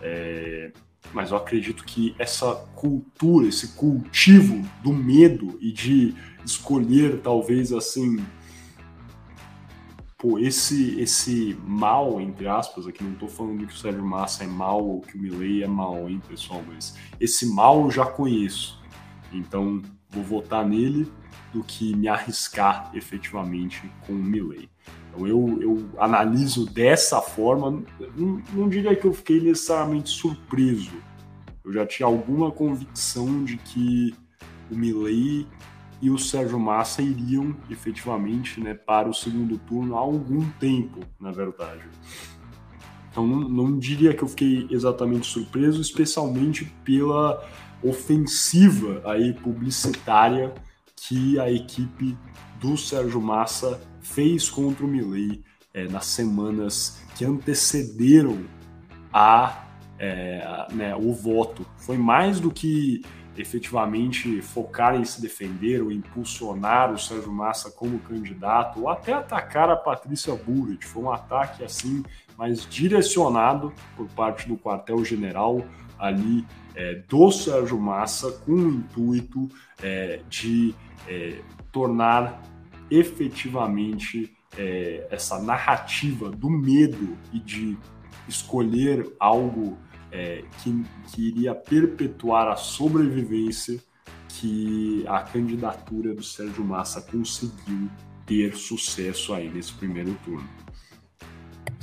É, 0.00 0.70
mas 1.12 1.32
eu 1.32 1.36
acredito 1.36 1.84
que 1.84 2.14
essa 2.16 2.54
cultura, 2.76 3.48
esse 3.48 3.74
cultivo 3.74 4.64
do 4.80 4.92
medo 4.92 5.58
e 5.60 5.72
de 5.72 6.14
escolher 6.44 7.20
talvez 7.20 7.72
assim 7.72 8.24
pô, 10.16 10.38
esse 10.38 11.00
esse 11.00 11.58
mal 11.66 12.20
entre 12.20 12.46
aspas 12.46 12.86
aqui 12.86 13.02
não 13.02 13.14
estou 13.14 13.28
falando 13.28 13.66
que 13.66 13.74
o 13.74 13.76
Sérgio 13.76 14.04
Massa 14.04 14.44
é 14.44 14.46
mal 14.46 14.86
ou 14.86 15.00
que 15.00 15.16
o 15.16 15.20
Milley 15.20 15.64
é 15.64 15.66
mal, 15.66 16.08
hein, 16.08 16.20
pessoal, 16.28 16.62
mas 16.68 16.96
esse 17.18 17.52
mal 17.52 17.82
eu 17.82 17.90
já 17.90 18.06
conheço. 18.06 18.80
Então, 19.32 19.82
vou 20.10 20.22
votar 20.22 20.64
nele 20.64 21.10
do 21.54 21.62
que 21.62 21.94
me 21.94 22.08
arriscar 22.08 22.90
efetivamente 22.92 23.88
com 24.04 24.12
o 24.12 24.16
Milley. 24.16 24.68
Então 25.08 25.26
eu, 25.26 25.58
eu 25.62 25.88
analiso 25.98 26.66
dessa 26.66 27.22
forma, 27.22 27.82
não, 28.16 28.42
não 28.52 28.68
diria 28.68 28.96
que 28.96 29.06
eu 29.06 29.14
fiquei 29.14 29.40
necessariamente 29.40 30.10
surpreso. 30.10 30.92
Eu 31.64 31.72
já 31.72 31.86
tinha 31.86 32.06
alguma 32.06 32.50
convicção 32.50 33.44
de 33.44 33.56
que 33.56 34.12
o 34.70 34.76
Milley 34.76 35.46
e 36.02 36.10
o 36.10 36.18
Sérgio 36.18 36.58
Massa 36.58 37.00
iriam 37.00 37.56
efetivamente 37.70 38.60
né, 38.60 38.74
para 38.74 39.08
o 39.08 39.14
segundo 39.14 39.56
turno 39.56 39.96
há 39.96 40.00
algum 40.00 40.44
tempo, 40.58 41.00
na 41.20 41.30
verdade. 41.30 41.84
Então 43.10 43.24
não, 43.24 43.48
não 43.48 43.78
diria 43.78 44.12
que 44.12 44.24
eu 44.24 44.28
fiquei 44.28 44.66
exatamente 44.68 45.28
surpreso, 45.28 45.80
especialmente 45.80 46.64
pela 46.84 47.40
ofensiva 47.80 49.02
aí 49.04 49.32
publicitária 49.34 50.52
que 50.96 51.38
a 51.38 51.50
equipe 51.50 52.16
do 52.60 52.76
Sérgio 52.76 53.20
Massa 53.20 53.80
fez 54.00 54.48
contra 54.48 54.84
o 54.84 54.88
Milley 54.88 55.42
é, 55.72 55.88
nas 55.88 56.06
semanas 56.06 57.02
que 57.16 57.24
antecederam 57.24 58.44
a, 59.12 59.64
é, 59.98 60.66
né, 60.72 60.94
o 60.96 61.12
voto. 61.12 61.66
Foi 61.78 61.98
mais 61.98 62.40
do 62.40 62.50
que 62.50 63.02
efetivamente 63.36 64.40
focar 64.40 64.94
em 64.94 65.04
se 65.04 65.20
defender 65.20 65.82
ou 65.82 65.90
impulsionar 65.90 66.92
o 66.92 66.98
Sérgio 66.98 67.32
Massa 67.32 67.70
como 67.70 67.98
candidato 67.98 68.80
ou 68.80 68.88
até 68.88 69.12
atacar 69.12 69.68
a 69.68 69.76
Patrícia 69.76 70.34
Burrit. 70.34 70.84
Foi 70.84 71.02
um 71.02 71.12
ataque 71.12 71.64
assim 71.64 72.04
mais 72.38 72.66
direcionado 72.68 73.72
por 73.96 74.06
parte 74.08 74.48
do 74.48 74.56
quartel-general 74.56 75.64
ali 75.98 76.46
é, 76.74 76.94
do 77.08 77.30
Sérgio 77.30 77.78
Massa 77.78 78.30
com 78.30 78.52
o 78.52 78.74
intuito 78.74 79.48
é, 79.82 80.20
de 80.28 80.74
é, 81.08 81.40
tornar 81.72 82.42
efetivamente 82.90 84.34
é, 84.56 85.06
essa 85.10 85.40
narrativa 85.40 86.30
do 86.30 86.50
medo 86.50 87.16
e 87.32 87.40
de 87.40 87.76
escolher 88.28 89.12
algo 89.18 89.76
é, 90.10 90.44
que, 90.62 90.84
que 91.12 91.28
iria 91.28 91.54
perpetuar 91.54 92.48
a 92.48 92.56
sobrevivência 92.56 93.80
que 94.28 95.04
a 95.08 95.20
candidatura 95.22 96.14
do 96.14 96.22
Sérgio 96.22 96.64
Massa 96.64 97.00
conseguiu 97.00 97.88
ter 98.26 98.54
sucesso 98.56 99.34
aí 99.34 99.48
nesse 99.48 99.72
primeiro 99.74 100.14
turno. 100.24 100.63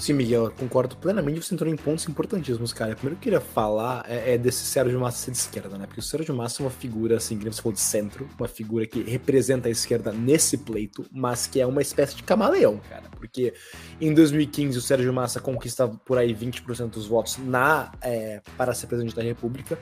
Sim, 0.01 0.13
Miguel, 0.13 0.45
eu 0.45 0.51
concordo 0.51 0.97
plenamente. 0.97 1.43
Você 1.43 1.53
entrou 1.53 1.71
em 1.71 1.75
pontos 1.75 2.07
importantíssimos, 2.07 2.73
cara. 2.73 2.95
Primeiro 2.95 3.19
que 3.19 3.29
eu 3.29 3.33
queria 3.33 3.39
falar 3.39 4.03
é, 4.09 4.33
é, 4.33 4.37
desse 4.37 4.65
Sérgio 4.65 4.99
Massa 4.99 5.19
ser 5.19 5.29
de 5.29 5.37
esquerda, 5.37 5.77
né? 5.77 5.85
Porque 5.85 5.99
o 5.99 6.03
Sérgio 6.03 6.33
Massa 6.33 6.63
é 6.63 6.65
uma 6.65 6.71
figura, 6.71 7.17
assim, 7.17 7.37
que 7.37 7.45
você 7.45 7.61
falou 7.61 7.73
de 7.73 7.81
centro, 7.81 8.27
uma 8.35 8.47
figura 8.47 8.87
que 8.87 9.03
representa 9.03 9.67
a 9.67 9.71
esquerda 9.71 10.11
nesse 10.11 10.57
pleito, 10.57 11.05
mas 11.11 11.45
que 11.45 11.61
é 11.61 11.67
uma 11.67 11.83
espécie 11.83 12.15
de 12.15 12.23
camaleão, 12.23 12.81
cara. 12.89 13.11
Porque 13.15 13.53
em 14.01 14.11
2015 14.11 14.75
o 14.75 14.81
Sérgio 14.81 15.13
Massa 15.13 15.39
conquista 15.39 15.87
por 15.87 16.17
aí 16.17 16.33
20% 16.33 16.89
dos 16.89 17.05
votos 17.05 17.37
na 17.37 17.91
é, 18.01 18.41
para 18.57 18.73
ser 18.73 18.87
presidente 18.87 19.15
da 19.15 19.21
República 19.21 19.77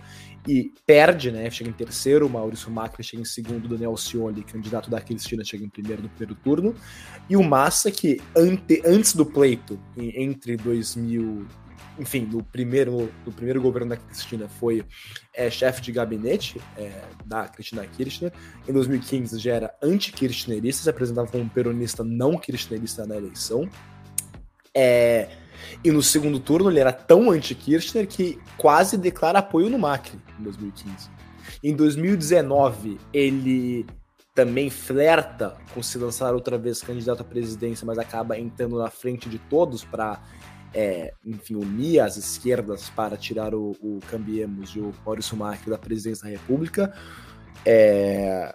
e 0.50 0.74
perde, 0.84 1.32
né? 1.32 1.47
Chega 1.52 1.70
em 1.70 1.74
terceiro, 1.74 2.26
o 2.26 2.30
Maurício 2.30 2.72
Macri 2.72 3.04
chega 3.04 3.22
em 3.22 3.26
segundo, 3.26 3.68
Daniel 3.68 3.95
Scioli, 3.95 4.43
candidato 4.43 4.89
da 4.89 5.00
Cristina, 5.00 5.43
chega 5.43 5.64
em 5.64 5.70
primeiro 5.70 6.02
no 6.02 6.10
primeiro 6.10 6.34
turno. 6.34 6.74
E 7.30 7.38
o 7.38 7.43
Massa, 7.43 7.91
que 7.91 8.20
ante, 8.36 8.82
antes 8.84 9.14
do 9.14 9.24
pleito, 9.24 9.80
entre 9.95 10.58
2000, 10.58 11.45
enfim, 12.00 12.22
no 12.22 12.43
primeiro, 12.43 13.14
no 13.24 13.32
primeiro 13.32 13.62
governo 13.62 13.89
da 13.89 13.97
Cristina, 13.97 14.50
foi 14.50 14.84
é, 15.36 15.52
chefe 15.52 15.84
de 15.84 15.91
gabinete 15.91 16.60
é, 16.76 17.04
da 17.24 17.47
Cristina 17.47 17.86
Kirchner. 17.86 18.34
Em 18.68 18.74
2015 18.74 19.38
já 19.38 19.54
era 19.54 19.76
anti-kirchnerista, 19.84 20.82
se 20.82 20.89
apresentava 20.89 21.28
como 21.28 21.43
um 21.43 21.50
peronista 21.50 22.04
não 22.04 22.39
kirchnerista 22.39 23.06
na 23.06 23.16
eleição. 23.16 23.70
É, 24.74 25.30
e 25.84 25.91
no 25.91 26.01
segundo 26.01 26.39
turno 26.39 26.70
ele 26.70 26.80
era 26.80 26.93
tão 26.93 27.32
anti-Kirchner 27.32 28.07
que 28.07 28.39
quase 28.57 28.97
declara 28.97 29.39
apoio 29.39 29.70
no 29.70 29.80
Macri 29.80 30.20
em 30.39 30.43
2015. 30.43 31.10
Em 31.64 31.76
2019 31.76 32.99
ele 33.14 33.86
também 34.39 34.70
flerta 34.70 35.57
com 35.74 35.84
se 35.84 35.97
lançar 35.97 36.34
outra 36.34 36.57
vez 36.57 36.82
candidato 36.82 37.22
à 37.22 37.26
presidência, 37.26 37.86
mas 37.86 37.97
acaba 37.97 38.39
entrando 38.39 38.78
na 38.78 38.89
frente 38.89 39.28
de 39.28 39.38
todos 39.38 39.84
para, 39.84 40.22
é, 40.74 41.14
enfim, 41.26 41.55
unir 41.55 41.99
as 41.99 42.16
esquerdas 42.16 42.89
para 42.89 43.18
tirar 43.18 43.53
o, 43.53 43.72
o 43.82 43.99
Cambiemos 44.10 44.70
e 44.70 44.80
o 44.80 44.93
Maurício 45.05 45.36
Macri 45.36 45.70
da 45.70 45.78
presidência 45.78 46.24
da 46.24 46.30
República. 46.30 46.93
É, 47.66 48.53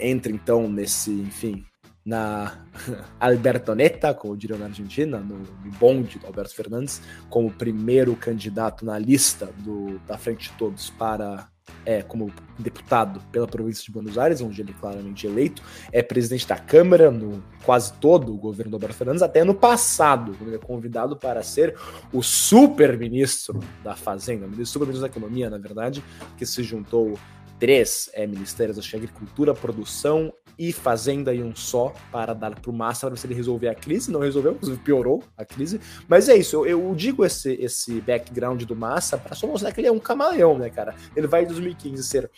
entra 0.00 0.32
então 0.32 0.70
nesse, 0.70 1.10
enfim, 1.10 1.66
na 2.06 2.64
Albertoneta, 3.18 4.14
como 4.14 4.36
diriam 4.36 4.58
na 4.58 4.66
Argentina, 4.66 5.18
no, 5.18 5.44
bonde 5.78 6.20
do 6.20 6.26
Alberto 6.26 6.54
Fernandes, 6.54 7.02
como 7.28 7.50
primeiro 7.50 8.14
candidato 8.14 8.86
na 8.86 8.96
lista 8.96 9.46
do, 9.58 9.98
da 10.06 10.16
Frente 10.16 10.50
de 10.50 10.56
Todos 10.56 10.88
para 10.90 11.48
é, 11.84 12.02
como 12.02 12.32
deputado 12.56 13.20
pela 13.32 13.46
província 13.46 13.84
de 13.84 13.90
Buenos 13.90 14.16
Aires, 14.16 14.40
onde 14.40 14.60
ele 14.60 14.70
é 14.70 14.80
claramente 14.80 15.26
eleito, 15.26 15.62
é 15.90 16.00
presidente 16.00 16.46
da 16.46 16.56
Câmara 16.56 17.10
no 17.10 17.42
quase 17.64 17.92
todo 17.94 18.32
o 18.32 18.36
governo 18.36 18.70
do 18.70 18.76
Alberto 18.76 18.96
Fernandes, 18.96 19.22
até 19.22 19.42
no 19.42 19.54
passado, 19.54 20.32
quando 20.38 20.48
ele 20.50 20.56
é 20.56 20.64
convidado 20.64 21.16
para 21.16 21.42
ser 21.42 21.76
o 22.12 22.22
super 22.22 22.96
ministro 22.96 23.58
da 23.82 23.96
Fazenda, 23.96 24.46
o 24.46 24.66
super 24.66 24.86
ministro 24.86 25.08
da 25.08 25.12
Economia, 25.12 25.50
na 25.50 25.58
verdade, 25.58 26.04
que 26.36 26.46
se 26.46 26.62
juntou 26.62 27.18
três 27.58 28.10
é, 28.12 28.26
ministérios, 28.26 28.78
acho 28.78 28.90
que 28.90 28.96
agricultura, 28.96 29.54
produção 29.54 30.32
e 30.58 30.72
fazenda 30.72 31.34
em 31.34 31.42
um 31.42 31.54
só 31.54 31.94
para 32.10 32.32
dar 32.32 32.58
para 32.58 32.70
o 32.70 32.72
Massa 32.72 33.10
para 33.10 33.20
ele 33.24 33.34
resolver 33.34 33.68
a 33.68 33.74
crise. 33.74 34.10
Não 34.10 34.20
resolveu, 34.20 34.52
inclusive 34.52 34.80
piorou 34.82 35.22
a 35.36 35.44
crise. 35.44 35.80
Mas 36.08 36.28
é 36.28 36.36
isso, 36.36 36.56
eu, 36.56 36.66
eu 36.66 36.94
digo 36.94 37.24
esse, 37.24 37.52
esse 37.54 38.00
background 38.00 38.62
do 38.62 38.74
Massa 38.74 39.18
para 39.18 39.34
só 39.34 39.46
mostrar 39.46 39.72
que 39.72 39.80
ele 39.80 39.88
é 39.88 39.92
um 39.92 39.98
camaleão, 39.98 40.58
né, 40.58 40.70
cara? 40.70 40.94
Ele 41.14 41.26
vai 41.26 41.44
em 41.44 41.46
2015 41.46 42.02
ser 42.02 42.30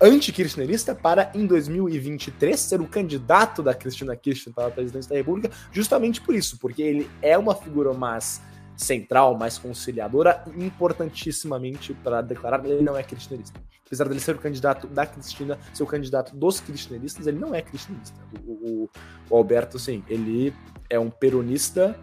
anti-kirchnerista 0.00 0.94
para, 0.94 1.30
em 1.34 1.46
2023, 1.46 2.58
ser 2.58 2.80
o 2.80 2.86
candidato 2.86 3.62
da 3.62 3.74
Cristina 3.74 4.14
Kirchner 4.14 4.54
para 4.54 4.68
a 4.68 4.70
presidência 4.70 5.10
da 5.10 5.16
República, 5.16 5.50
justamente 5.72 6.20
por 6.20 6.34
isso, 6.34 6.58
porque 6.58 6.82
ele 6.82 7.10
é 7.20 7.36
uma 7.36 7.54
figura 7.54 7.92
mais 7.92 8.40
central, 8.76 9.36
mais 9.36 9.58
conciliadora, 9.58 10.44
importantissimamente 10.56 11.94
para 11.94 12.20
declarar 12.20 12.60
que 12.60 12.68
ele 12.68 12.82
não 12.82 12.96
é 12.96 13.02
kirchnerista. 13.02 13.60
Apesar 13.92 14.08
dele 14.08 14.20
ser 14.20 14.34
o 14.34 14.38
candidato 14.38 14.86
da 14.86 15.04
Cristina, 15.04 15.58
ser 15.74 15.82
o 15.82 15.86
candidato 15.86 16.34
dos 16.34 16.60
kirchneristas, 16.60 17.26
ele 17.26 17.38
não 17.38 17.54
é 17.54 17.60
kirchnerista. 17.60 18.18
O, 18.46 18.52
o, 18.52 18.90
o 19.28 19.36
Alberto, 19.36 19.78
sim, 19.78 20.02
ele 20.08 20.54
é 20.88 20.98
um 20.98 21.10
peronista 21.10 21.94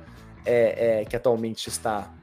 é, 0.46 1.02
é, 1.02 1.06
que 1.06 1.16
atualmente 1.16 1.68
está, 1.68 2.14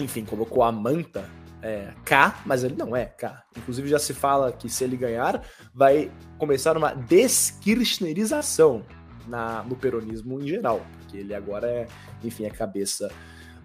enfim, 0.00 0.24
colocou 0.24 0.64
a 0.64 0.72
manta 0.72 1.30
é, 1.62 1.92
K, 2.04 2.42
mas 2.44 2.64
ele 2.64 2.74
não 2.74 2.96
é 2.96 3.04
K. 3.04 3.40
Inclusive 3.56 3.88
já 3.88 4.00
se 4.00 4.12
fala 4.12 4.50
que 4.50 4.68
se 4.68 4.82
ele 4.82 4.96
ganhar, 4.96 5.44
vai 5.72 6.10
começar 6.36 6.76
uma 6.76 6.92
deskirchnerização 6.92 8.84
na, 9.28 9.62
no 9.62 9.76
peronismo 9.76 10.40
em 10.40 10.48
geral, 10.48 10.84
porque 10.98 11.18
ele 11.18 11.36
agora 11.36 11.68
é, 11.68 11.86
enfim, 12.24 12.46
a 12.46 12.50
cabeça 12.50 13.12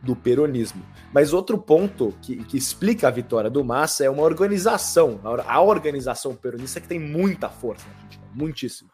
do 0.04 0.16
peronismo. 0.16 0.84
Mas 1.12 1.34
outro 1.34 1.58
ponto 1.58 2.14
que, 2.22 2.43
que 2.43 2.58
explica 2.58 3.08
a 3.08 3.12
vitória 3.12 3.49
do 3.49 3.64
Massa 3.64 4.04
é 4.04 4.10
uma 4.10 4.22
organização, 4.24 5.20
a 5.47 5.62
organização 5.62 6.36
peronista 6.36 6.82
que 6.82 6.88
tem 6.88 6.99
muita 6.99 7.49
força 7.49 7.86
na 7.88 7.95
Argentina, 7.95 8.24
muitíssima. 8.34 8.89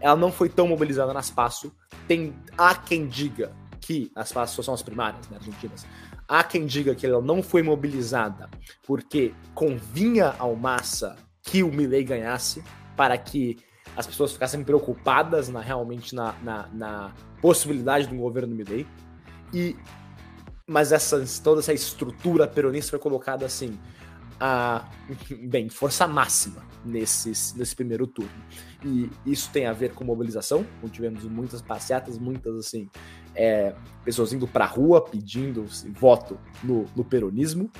Ela 0.00 0.16
não 0.16 0.32
foi 0.32 0.48
tão 0.48 0.68
mobilizada 0.68 1.12
nas 1.12 1.30
PASSO, 1.30 1.72
tem 2.06 2.34
há 2.56 2.74
quem 2.74 3.06
diga 3.06 3.52
que 3.80 4.10
as 4.14 4.32
PASSO 4.32 4.62
são 4.62 4.74
as 4.74 4.82
primárias 4.82 5.28
né, 5.28 5.36
argentinas, 5.36 5.84
Há 6.28 6.42
quem 6.42 6.64
diga 6.64 6.94
que 6.94 7.06
ela 7.06 7.20
não 7.20 7.42
foi 7.42 7.62
mobilizada 7.62 8.48
porque 8.86 9.34
convinha 9.54 10.34
ao 10.38 10.56
Massa 10.56 11.16
que 11.42 11.62
o 11.62 11.70
Milley 11.70 12.04
ganhasse 12.04 12.64
para 12.96 13.18
que 13.18 13.58
as 13.94 14.06
pessoas 14.06 14.32
ficassem 14.32 14.64
preocupadas 14.64 15.50
na, 15.50 15.60
realmente 15.60 16.14
na, 16.14 16.32
na, 16.42 16.68
na 16.72 17.12
possibilidade 17.42 18.06
do 18.06 18.16
governo 18.16 18.54
Milley. 18.54 18.86
E 19.52 19.76
mas 20.66 20.92
essa, 20.92 21.24
toda 21.42 21.60
essa 21.60 21.72
estrutura 21.72 22.46
peronista 22.46 22.90
foi 22.90 22.98
colocada 22.98 23.44
assim, 23.46 23.78
a, 24.40 24.88
bem, 25.48 25.68
força 25.68 26.06
máxima 26.06 26.62
nesse, 26.84 27.56
nesse 27.56 27.76
primeiro 27.76 28.06
turno. 28.06 28.30
E 28.84 29.08
isso 29.24 29.50
tem 29.52 29.66
a 29.66 29.72
ver 29.72 29.92
com 29.92 30.04
mobilização, 30.04 30.66
onde 30.82 30.92
tivemos 30.92 31.24
muitas 31.24 31.62
passeatas, 31.62 32.18
muitas 32.18 32.56
assim, 32.56 32.88
é, 33.34 33.74
pessoas 34.04 34.32
indo 34.32 34.48
para 34.48 34.64
a 34.64 34.68
rua 34.68 35.04
pedindo 35.04 35.62
assim, 35.62 35.92
voto 35.92 36.38
no, 36.62 36.86
no, 36.96 37.04
peronismo. 37.04 37.70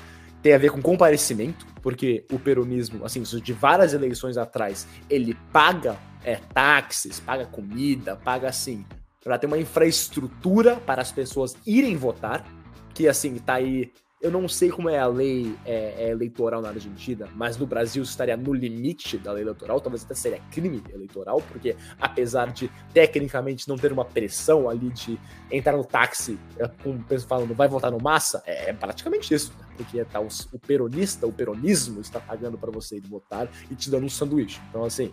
Tem 0.41 0.53
a 0.53 0.57
ver 0.57 0.71
com 0.71 0.81
comparecimento, 0.81 1.65
porque 1.81 2.25
o 2.31 2.37
peronismo, 2.37 3.05
assim, 3.05 3.21
de 3.21 3.53
várias 3.53 3.93
eleições 3.93 4.37
atrás, 4.37 4.87
ele 5.09 5.37
paga 5.51 5.97
é, 6.23 6.35
táxis, 6.35 7.19
paga 7.19 7.45
comida, 7.45 8.15
paga 8.15 8.49
assim, 8.49 8.85
para 9.23 9.37
ter 9.37 9.47
uma 9.47 9.57
infraestrutura 9.57 10.75
para 10.77 11.01
as 11.01 11.11
pessoas 11.11 11.55
irem 11.65 11.95
votar, 11.95 12.45
que 12.93 13.07
assim, 13.07 13.35
tá 13.39 13.55
aí 13.55 13.91
eu 14.23 14.31
não 14.31 14.47
sei 14.47 14.69
como 14.69 14.89
é 14.89 14.97
a 14.97 15.05
lei 15.05 15.53
é, 15.65 16.05
é 16.05 16.09
eleitoral 16.09 16.61
na 16.61 16.69
Argentina, 16.69 17.27
mas 17.35 17.57
no 17.57 17.67
Brasil 17.67 18.01
estaria 18.01 18.37
no 18.37 18.53
limite 18.53 19.17
da 19.17 19.33
lei 19.33 19.43
eleitoral, 19.43 19.81
talvez 19.81 20.05
até 20.05 20.15
seria 20.15 20.39
crime 20.49 20.81
eleitoral, 20.93 21.41
porque 21.49 21.75
apesar 21.99 22.53
de 22.53 22.71
tecnicamente 22.93 23.67
não 23.67 23.75
ter 23.75 23.91
uma 23.91 24.05
pressão 24.05 24.69
ali 24.69 24.89
de 24.91 25.19
entrar 25.51 25.75
no 25.75 25.83
táxi 25.83 26.39
é, 26.57 26.69
com 26.81 26.91
o 26.91 27.03
pessoal 27.03 27.41
falando 27.41 27.53
vai 27.53 27.67
votar 27.67 27.91
no 27.91 27.99
massa, 28.01 28.41
é, 28.45 28.69
é 28.69 28.73
praticamente 28.73 29.33
isso, 29.33 29.51
né? 29.59 29.65
porque 29.75 30.05
tá, 30.05 30.21
o, 30.21 30.27
o 30.53 30.59
peronista, 30.59 31.27
o 31.27 31.33
peronismo 31.33 31.99
está 31.99 32.21
pagando 32.21 32.57
para 32.57 32.71
você 32.71 32.95
ir 32.95 33.01
votar 33.01 33.49
e 33.69 33.75
te 33.75 33.89
dando 33.91 34.05
um 34.05 34.09
sanduíche. 34.09 34.61
Então, 34.69 34.85
assim, 34.85 35.11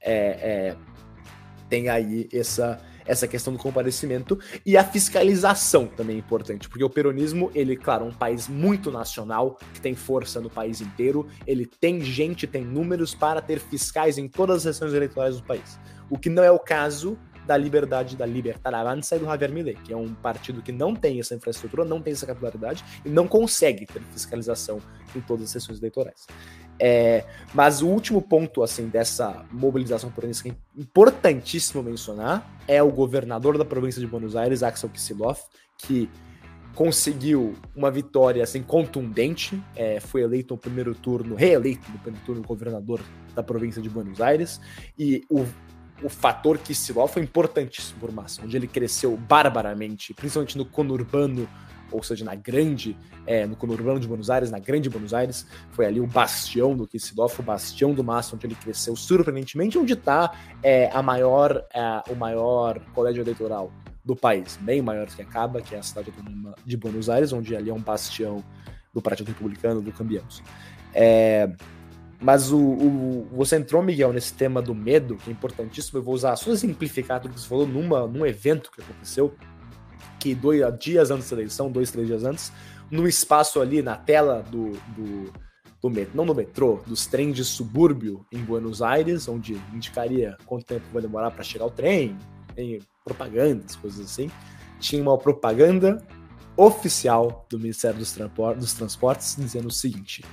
é, 0.00 0.14
é 0.72 0.76
tem 1.68 1.88
aí 1.88 2.28
essa 2.32 2.80
essa 3.06 3.26
questão 3.26 3.52
do 3.52 3.58
comparecimento 3.58 4.38
e 4.64 4.76
a 4.76 4.84
fiscalização 4.84 5.86
também 5.86 6.16
é 6.16 6.18
importante, 6.18 6.68
porque 6.68 6.84
o 6.84 6.90
peronismo, 6.90 7.50
ele, 7.54 7.76
claro, 7.76 8.04
é 8.04 8.08
um 8.08 8.12
país 8.12 8.48
muito 8.48 8.90
nacional, 8.90 9.58
que 9.72 9.80
tem 9.80 9.94
força 9.94 10.40
no 10.40 10.50
país 10.50 10.80
inteiro, 10.80 11.26
ele 11.46 11.66
tem 11.66 12.00
gente, 12.00 12.46
tem 12.46 12.64
números 12.64 13.14
para 13.14 13.40
ter 13.40 13.58
fiscais 13.58 14.18
em 14.18 14.28
todas 14.28 14.56
as 14.56 14.62
sessões 14.76 14.92
eleitorais 14.92 15.36
do 15.36 15.42
país. 15.42 15.78
O 16.08 16.18
que 16.18 16.30
não 16.30 16.42
é 16.42 16.50
o 16.50 16.58
caso 16.58 17.18
da 17.46 17.56
liberdade 17.56 18.16
da 18.16 18.26
Libertar 18.26 18.74
Avança 18.74 19.16
e 19.16 19.18
do 19.18 19.24
Javier 19.24 19.52
Milei, 19.52 19.74
que 19.74 19.92
é 19.92 19.96
um 19.96 20.12
partido 20.14 20.60
que 20.60 20.72
não 20.72 20.94
tem 20.94 21.20
essa 21.20 21.34
infraestrutura, 21.34 21.84
não 21.84 22.02
tem 22.02 22.12
essa 22.12 22.26
capilaridade 22.26 22.84
e 23.04 23.08
não 23.08 23.28
consegue 23.28 23.86
ter 23.86 24.02
fiscalização 24.12 24.80
em 25.14 25.20
todas 25.20 25.44
as 25.44 25.50
sessões 25.50 25.78
eleitorais. 25.78 26.26
É, 26.78 27.24
mas 27.54 27.80
o 27.80 27.88
último 27.88 28.20
ponto 28.20 28.62
assim 28.62 28.88
dessa 28.88 29.46
mobilização 29.50 30.10
peronista 30.10 30.42
que 30.42 30.50
é 30.50 30.54
importantíssimo 30.76 31.82
mencionar 31.82 32.46
é 32.68 32.82
o 32.82 32.90
governador 32.90 33.56
da 33.56 33.64
província 33.64 34.00
de 34.00 34.06
Buenos 34.06 34.36
Aires, 34.36 34.62
Axel 34.62 34.90
Kicillof, 34.90 35.42
que 35.78 36.10
conseguiu 36.74 37.54
uma 37.74 37.90
vitória 37.90 38.42
assim 38.42 38.62
contundente, 38.62 39.60
é, 39.74 39.98
foi 39.98 40.20
eleito 40.20 40.52
no 40.52 40.58
primeiro 40.58 40.94
turno, 40.94 41.34
reeleito 41.34 41.90
no 41.90 41.98
primeiro 41.98 42.26
turno 42.26 42.42
governador 42.42 43.00
da 43.34 43.42
província 43.42 43.80
de 43.80 43.88
Buenos 43.88 44.20
Aires 44.20 44.60
e 44.98 45.24
o, 45.30 45.46
o 46.02 46.08
fator 46.08 46.58
Kicillof 46.58 47.14
foi 47.14 47.22
importantíssimo 47.22 47.98
por 48.00 48.12
Massa, 48.12 48.42
onde 48.42 48.56
ele 48.56 48.66
cresceu 48.66 49.16
barbaramente, 49.16 50.12
principalmente 50.12 50.58
no 50.58 50.64
conurbano 50.64 51.48
ou 51.90 52.02
seja, 52.02 52.24
na 52.24 52.34
grande, 52.34 52.96
é, 53.26 53.46
no 53.46 53.56
conurbano 53.56 54.00
de 54.00 54.08
Buenos 54.08 54.28
Aires, 54.28 54.50
na 54.50 54.58
grande 54.58 54.90
Buenos 54.90 55.14
Aires, 55.14 55.46
foi 55.70 55.86
ali 55.86 56.00
o 56.00 56.06
bastião 56.06 56.76
do 56.76 56.86
Kissidorf, 56.86 57.40
o 57.40 57.42
bastião 57.42 57.94
do 57.94 58.02
Massa, 58.02 58.34
onde 58.34 58.46
ele 58.46 58.54
cresceu 58.54 58.96
surpreendentemente, 58.96 59.78
onde 59.78 59.92
está 59.92 60.32
é, 60.62 60.90
a 60.92 61.02
maior, 61.02 61.64
é, 61.72 62.02
o 62.10 62.14
maior 62.14 62.80
colégio 62.94 63.22
eleitoral 63.22 63.70
do 64.04 64.14
país, 64.14 64.58
bem 64.60 64.80
maior 64.80 65.06
que 65.06 65.20
acaba, 65.20 65.60
que 65.60 65.74
é 65.74 65.78
a 65.78 65.82
cidade 65.82 66.12
de 66.64 66.76
Buenos 66.76 67.08
Aires, 67.10 67.32
onde 67.32 67.56
ali 67.56 67.70
é 67.70 67.74
um 67.74 67.80
bastião 67.80 68.44
do 68.92 69.02
Partido 69.02 69.28
Republicano, 69.28 69.80
do 69.80 69.92
Cambiemos. 69.92 70.42
É, 70.94 71.50
mas 72.20 72.50
o, 72.50 72.58
o, 72.58 73.28
você 73.32 73.56
entrou, 73.56 73.82
Miguel, 73.82 74.12
nesse 74.12 74.32
tema 74.32 74.62
do 74.62 74.74
medo, 74.74 75.16
que 75.16 75.30
é 75.30 75.32
importantíssimo. 75.32 75.98
Eu 75.98 76.02
vou 76.02 76.14
usar 76.14 76.36
só 76.36 76.54
simplificar 76.54 77.20
tudo 77.20 77.34
que 77.34 77.40
você 77.40 77.48
falou 77.48 77.66
numa, 77.66 78.06
num 78.06 78.24
evento 78.24 78.70
que 78.70 78.80
aconteceu 78.80 79.34
que 80.18 80.34
dois 80.34 80.60
dias 80.78 81.10
antes 81.10 81.30
da 81.30 81.36
eleição, 81.36 81.70
dois, 81.70 81.90
três 81.90 82.06
dias 82.06 82.24
antes, 82.24 82.52
no 82.90 83.06
espaço 83.06 83.60
ali, 83.60 83.82
na 83.82 83.96
tela 83.96 84.42
do, 84.50 84.72
do, 84.96 85.32
do 85.80 85.90
metrô, 85.90 86.24
não 86.24 86.34
metrô, 86.34 86.80
dos 86.86 87.06
trens 87.06 87.36
de 87.36 87.44
subúrbio 87.44 88.24
em 88.32 88.38
Buenos 88.38 88.80
Aires, 88.80 89.28
onde 89.28 89.60
indicaria 89.74 90.36
quanto 90.46 90.64
tempo 90.64 90.86
vai 90.92 91.02
demorar 91.02 91.30
para 91.30 91.44
chegar 91.44 91.66
o 91.66 91.70
trem, 91.70 92.16
tem 92.54 92.80
propagandas, 93.04 93.76
coisas 93.76 94.00
assim. 94.00 94.30
Tinha 94.80 95.02
uma 95.02 95.16
propaganda 95.18 96.02
oficial 96.56 97.46
do 97.50 97.58
Ministério 97.58 97.98
dos 97.98 98.74
Transportes 98.74 99.36
dizendo 99.38 99.68
o 99.68 99.72
seguinte: 99.72 100.24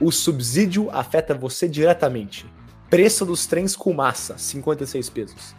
o 0.00 0.10
subsídio 0.10 0.88
afeta 0.90 1.34
você 1.34 1.68
diretamente. 1.68 2.46
Preço 2.88 3.24
dos 3.24 3.46
trens 3.46 3.76
com 3.76 3.92
massa, 3.92 4.36
56 4.38 5.10
pesos. 5.10 5.54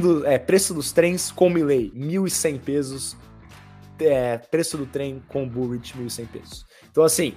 Do, 0.00 0.26
é, 0.26 0.38
preço 0.38 0.74
dos 0.74 0.92
trens 0.92 1.30
com 1.30 1.48
Milley, 1.48 1.92
1.100 1.92 2.60
pesos. 2.60 3.16
É, 3.98 4.38
preço 4.38 4.76
do 4.76 4.86
trem 4.86 5.22
com 5.28 5.48
Burrich, 5.48 5.94
1.100 5.96 6.26
pesos. 6.28 6.66
Então, 6.90 7.04
assim, 7.04 7.34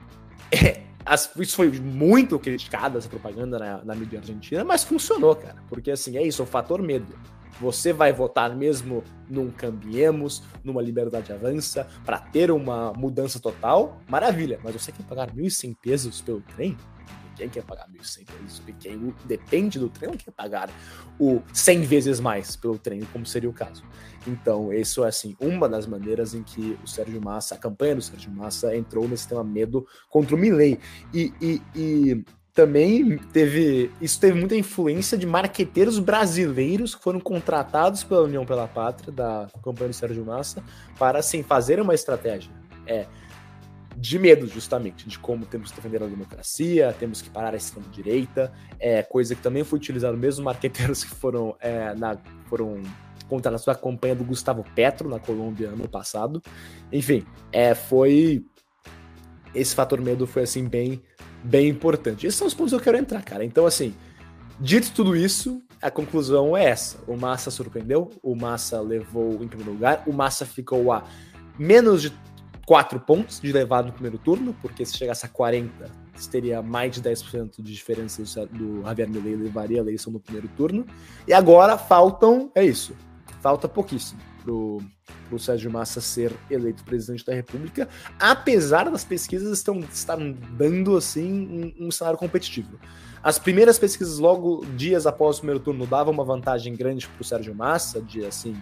é, 0.52 0.82
as, 1.04 1.30
isso 1.36 1.56
foi 1.56 1.70
muito 1.70 2.38
criticado, 2.38 2.98
essa 2.98 3.08
propaganda 3.08 3.58
na, 3.58 3.84
na 3.84 3.94
mídia 3.94 4.18
argentina, 4.18 4.64
mas 4.64 4.84
funcionou, 4.84 5.34
cara. 5.34 5.56
Porque, 5.68 5.90
assim, 5.90 6.16
é 6.16 6.22
isso, 6.22 6.42
é 6.42 6.44
o 6.44 6.46
fator 6.46 6.82
medo. 6.82 7.14
Você 7.60 7.92
vai 7.92 8.12
votar 8.12 8.54
mesmo 8.54 9.02
num 9.28 9.50
Cambiemos, 9.50 10.42
numa 10.62 10.80
Liberdade 10.80 11.32
Avança, 11.32 11.86
para 12.04 12.18
ter 12.18 12.50
uma 12.50 12.92
mudança 12.92 13.40
total, 13.40 14.00
maravilha. 14.08 14.60
Mas 14.62 14.74
você 14.74 14.92
quer 14.92 15.04
pagar 15.04 15.30
1.100 15.34 15.76
pesos 15.80 16.20
pelo 16.20 16.40
trem? 16.40 16.76
Quem 17.38 17.48
quer 17.48 17.62
pagar 17.62 17.88
1.100 17.88 18.26
pesos? 18.26 18.62
Quem 18.80 19.14
depende 19.24 19.78
do 19.78 19.88
trem 19.88 20.10
não 20.10 20.16
quer 20.16 20.32
pagar 20.32 20.68
o 21.20 21.40
100 21.52 21.82
vezes 21.82 22.18
mais 22.18 22.56
pelo 22.56 22.76
trem, 22.76 23.00
como 23.12 23.24
seria 23.24 23.48
o 23.48 23.52
caso. 23.52 23.84
Então, 24.26 24.72
isso 24.72 25.04
é 25.04 25.08
assim, 25.08 25.36
uma 25.40 25.68
das 25.68 25.86
maneiras 25.86 26.34
em 26.34 26.42
que 26.42 26.76
o 26.82 26.86
Sérgio 26.88 27.20
Massa, 27.22 27.54
a 27.54 27.58
campanha 27.58 27.94
do 27.94 28.02
Sérgio 28.02 28.32
Massa 28.32 28.76
entrou 28.76 29.08
nesse 29.08 29.28
tema 29.28 29.44
medo 29.44 29.86
contra 30.10 30.34
o 30.34 30.38
Milley. 30.38 30.80
E, 31.14 31.32
e, 31.40 31.62
e 31.76 32.24
também 32.58 33.16
teve. 33.32 33.88
Isso 34.00 34.18
teve 34.18 34.36
muita 34.36 34.56
influência 34.56 35.16
de 35.16 35.24
marqueteiros 35.24 36.00
brasileiros 36.00 36.92
que 36.92 37.00
foram 37.00 37.20
contratados 37.20 38.02
pela 38.02 38.22
União 38.22 38.44
pela 38.44 38.66
Pátria, 38.66 39.12
da 39.12 39.46
campanha 39.62 39.90
do 39.90 39.94
Sérgio 39.94 40.24
Massa, 40.24 40.60
para 40.98 41.20
assim, 41.20 41.44
fazer 41.44 41.80
uma 41.80 41.94
estratégia. 41.94 42.50
É, 42.84 43.06
de 43.96 44.18
medo, 44.18 44.48
justamente, 44.48 45.08
de 45.08 45.20
como 45.20 45.46
temos 45.46 45.70
que 45.70 45.76
defender 45.76 46.02
a 46.02 46.06
democracia, 46.06 46.92
temos 46.98 47.22
que 47.22 47.30
parar 47.30 47.54
a 47.54 47.56
extrema-direita, 47.56 48.52
é, 48.80 49.04
coisa 49.04 49.36
que 49.36 49.42
também 49.42 49.62
foi 49.62 49.78
utilizada 49.78 50.16
mesmo 50.16 50.44
marqueteiros 50.44 51.04
que 51.04 51.14
foram, 51.14 51.54
é, 51.60 51.94
na, 51.94 52.18
foram 52.46 52.82
contra 53.28 53.54
a 53.54 53.58
sua 53.58 53.76
campanha 53.76 54.16
do 54.16 54.24
Gustavo 54.24 54.64
Petro 54.74 55.08
na 55.08 55.20
Colômbia 55.20 55.68
ano 55.68 55.88
passado. 55.88 56.42
Enfim, 56.90 57.24
é, 57.52 57.72
foi. 57.76 58.44
Esse 59.54 59.76
fator 59.76 60.00
medo 60.00 60.26
foi 60.26 60.42
assim 60.42 60.68
bem, 60.68 61.02
bem 61.42 61.68
importante. 61.68 62.26
Esses 62.26 62.38
são 62.38 62.46
os 62.46 62.54
pontos 62.54 62.72
que 62.72 62.76
eu 62.76 62.80
quero 62.82 62.98
entrar, 62.98 63.22
cara. 63.22 63.44
Então, 63.44 63.66
assim, 63.66 63.94
dito 64.58 64.92
tudo 64.92 65.16
isso, 65.16 65.62
a 65.80 65.90
conclusão 65.90 66.56
é 66.56 66.64
essa. 66.64 66.98
O 67.06 67.16
Massa 67.16 67.50
surpreendeu, 67.50 68.10
o 68.22 68.34
Massa 68.34 68.80
levou 68.80 69.42
em 69.42 69.48
primeiro 69.48 69.72
lugar, 69.72 70.02
o 70.06 70.12
Massa 70.12 70.44
ficou 70.44 70.92
a 70.92 71.04
menos 71.58 72.02
de 72.02 72.12
4 72.66 73.00
pontos 73.00 73.40
de 73.40 73.50
levado 73.52 73.86
no 73.86 73.92
primeiro 73.92 74.18
turno, 74.18 74.54
porque 74.60 74.84
se 74.84 74.96
chegasse 74.96 75.24
a 75.24 75.28
40, 75.28 75.90
teria 76.30 76.60
mais 76.60 76.92
de 76.92 77.02
10% 77.02 77.62
de 77.62 77.72
diferença 77.72 78.22
do 78.46 78.82
Javier 78.82 79.08
Milei 79.08 79.36
levaria 79.36 79.78
a 79.78 79.80
eleição 79.80 80.12
no 80.12 80.20
primeiro 80.20 80.48
turno. 80.48 80.84
E 81.26 81.32
agora 81.32 81.78
faltam, 81.78 82.50
é 82.54 82.64
isso, 82.64 82.94
falta 83.40 83.68
pouquíssimo 83.68 84.20
pro 85.28 85.38
Sérgio 85.38 85.70
Massa 85.70 86.00
ser 86.00 86.32
eleito 86.50 86.84
presidente 86.84 87.24
da 87.24 87.34
República, 87.34 87.88
apesar 88.18 88.90
das 88.90 89.04
pesquisas 89.04 89.58
estão, 89.58 90.32
dando 90.56 90.96
assim 90.96 91.74
um, 91.78 91.86
um 91.86 91.90
cenário 91.90 92.18
competitivo. 92.18 92.78
As 93.22 93.38
primeiras 93.38 93.78
pesquisas, 93.78 94.18
logo 94.18 94.64
dias 94.76 95.06
após 95.06 95.36
o 95.36 95.40
primeiro 95.40 95.60
turno, 95.60 95.86
davam 95.86 96.12
uma 96.12 96.24
vantagem 96.24 96.74
grande 96.74 97.06
para 97.08 97.20
o 97.20 97.24
Sérgio 97.24 97.54
Massa, 97.54 98.00
de 98.00 98.24
assim, 98.24 98.56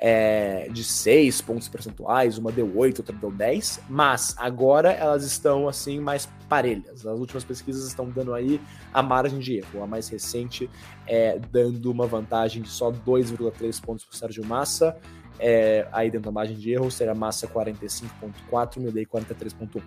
é, 0.00 0.68
de 0.70 0.82
6 0.82 1.42
pontos 1.42 1.68
percentuais, 1.68 2.38
uma 2.38 2.50
deu 2.50 2.74
8, 2.74 3.00
outra 3.00 3.14
deu 3.14 3.30
10, 3.30 3.82
mas 3.88 4.34
agora 4.38 4.92
elas 4.92 5.24
estão 5.24 5.68
assim 5.68 6.00
mais 6.00 6.26
parelhas. 6.48 7.06
As 7.06 7.18
últimas 7.18 7.44
pesquisas 7.44 7.86
estão 7.86 8.08
dando 8.08 8.32
aí 8.32 8.58
a 8.94 9.02
margem 9.02 9.38
de 9.38 9.58
erro. 9.58 9.82
A 9.82 9.86
mais 9.86 10.08
recente 10.08 10.70
é 11.06 11.38
dando 11.38 11.90
uma 11.90 12.06
vantagem 12.06 12.62
de 12.62 12.70
só 12.70 12.90
2,3 12.90 13.80
pontos 13.80 14.04
para 14.06 14.14
o 14.14 14.16
Sérgio 14.16 14.44
Massa. 14.44 14.96
É, 15.40 15.88
aí 15.90 16.10
dentro 16.10 16.26
da 16.26 16.32
margem 16.32 16.56
de 16.56 16.70
erro 16.70 16.90
seria 16.90 17.14
Massa 17.14 17.48
45,4, 17.48 18.78
Milei 18.78 19.06
43,1. 19.06 19.82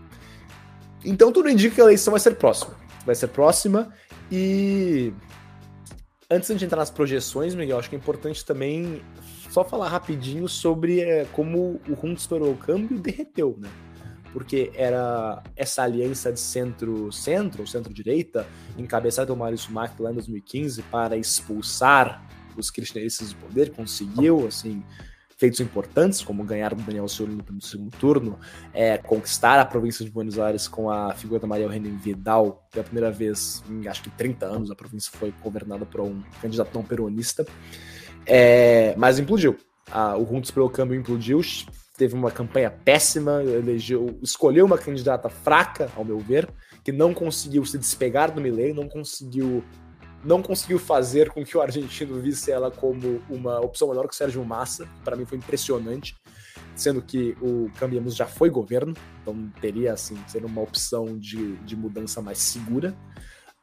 Então 1.06 1.32
tudo 1.32 1.50
indica 1.50 1.76
que 1.76 1.82
a 1.82 1.86
eleição 1.86 2.12
vai 2.12 2.20
ser 2.20 2.36
próxima. 2.36 2.76
Vai 3.06 3.16
ser 3.16 3.28
próxima 3.28 3.94
e 4.32 5.14
antes 6.30 6.58
de 6.58 6.66
entrar 6.66 6.78
nas 6.78 6.90
projeções, 6.90 7.54
Miguel, 7.54 7.78
acho 7.78 7.90
que 7.90 7.96
é 7.96 8.00
importante 8.00 8.44
também 8.44 9.02
só 9.50 9.64
falar 9.64 9.90
rapidinho 9.90 10.48
sobre 10.48 11.02
é, 11.02 11.26
como 11.32 11.80
o 11.88 11.96
Juntos 11.96 12.26
para 12.26 12.44
o 12.44 12.58
Câmbio 12.58 12.98
derreteu, 13.00 13.56
né? 13.60 13.70
Porque 14.32 14.72
era 14.74 15.44
essa 15.56 15.84
aliança 15.84 16.34
de 16.34 16.40
centro-centro, 16.40 17.62
ou 17.62 17.68
centro-direita, 17.68 18.48
encabeçada 18.76 19.28
pelo 19.28 19.38
Mário 19.38 19.58
Sumac 19.58 20.02
lá 20.02 20.10
em 20.10 20.16
2015 20.16 20.82
para 20.84 21.16
expulsar 21.16 22.28
os 22.58 22.72
kirchneristas 22.72 23.32
do 23.32 23.40
poder, 23.40 23.72
conseguiu, 23.72 24.48
assim, 24.48 24.84
feitos 25.38 25.60
importantes, 25.60 26.22
como 26.22 26.44
ganhar 26.44 26.74
o 26.74 26.76
Daniel 26.76 27.08
Scioli 27.08 27.38
no 27.50 27.62
segundo 27.62 27.96
turno, 27.98 28.40
é, 28.74 28.98
conquistar 28.98 29.60
a 29.60 29.66
província 29.66 30.06
de 30.06 30.12
Buenos 30.12 30.40
Aires 30.40 30.68
com 30.68 30.90
a 30.90 31.14
figura 31.14 31.40
da 31.40 31.48
Maria 31.48 31.66
Eugênia 31.66 31.92
Vidal, 31.92 32.68
pela 32.72 32.84
primeira 32.84 33.12
vez 33.12 33.64
em 33.70 33.88
acho 33.88 34.04
que 34.04 34.10
30 34.12 34.46
anos, 34.46 34.72
a 34.72 34.76
província 34.76 35.12
foi 35.14 35.34
governada 35.42 35.86
por 35.86 36.02
um 36.02 36.22
candidato 36.42 36.74
não 36.74 36.84
peronista. 36.84 37.46
É, 38.26 38.96
mas 38.98 39.20
implodiu. 39.20 39.58
Ah, 39.92 40.18
o 40.18 40.26
Juntos 40.26 40.50
pelo 40.50 40.70
Câmbio 40.70 40.98
implodiu, 40.98 41.42
teve 41.98 42.16
uma 42.16 42.32
campanha 42.32 42.72
péssima, 42.72 43.44
elegeu, 43.44 44.18
escolheu 44.22 44.66
uma 44.66 44.78
candidata 44.78 45.30
fraca, 45.30 45.90
ao 45.96 46.06
meu 46.06 46.20
ver, 46.20 46.50
que 46.84 46.92
não 46.92 47.14
conseguiu 47.14 47.66
se 47.66 47.78
despegar 47.78 48.32
do 48.32 48.42
Milley, 48.42 48.74
não 48.74 48.88
conseguiu 48.88 49.64
não 50.24 50.42
conseguiu 50.42 50.80
fazer 50.80 51.30
com 51.30 51.44
que 51.44 51.58
o 51.58 51.62
argentino 51.62 52.20
visse 52.20 52.52
ela 52.52 52.72
como 52.72 53.22
uma 53.30 53.60
opção 53.60 53.90
melhor 53.90 54.08
que 54.08 54.14
o 54.14 54.18
Sérgio 54.18 54.44
Massa, 54.46 54.88
para 55.04 55.16
mim 55.16 55.26
foi 55.26 55.38
impressionante, 55.38 56.16
sendo 56.76 57.02
que 57.02 57.36
o 57.42 57.70
Cambiemos 57.78 58.16
já 58.16 58.26
foi 58.26 58.50
governo, 58.50 58.94
então 59.22 59.52
teria 59.60 59.94
assim 59.94 60.18
ser 60.28 60.46
uma 60.46 60.62
opção 60.62 61.18
de, 61.18 61.56
de 61.58 61.76
mudança 61.76 62.22
mais 62.22 62.38
segura. 62.38 62.96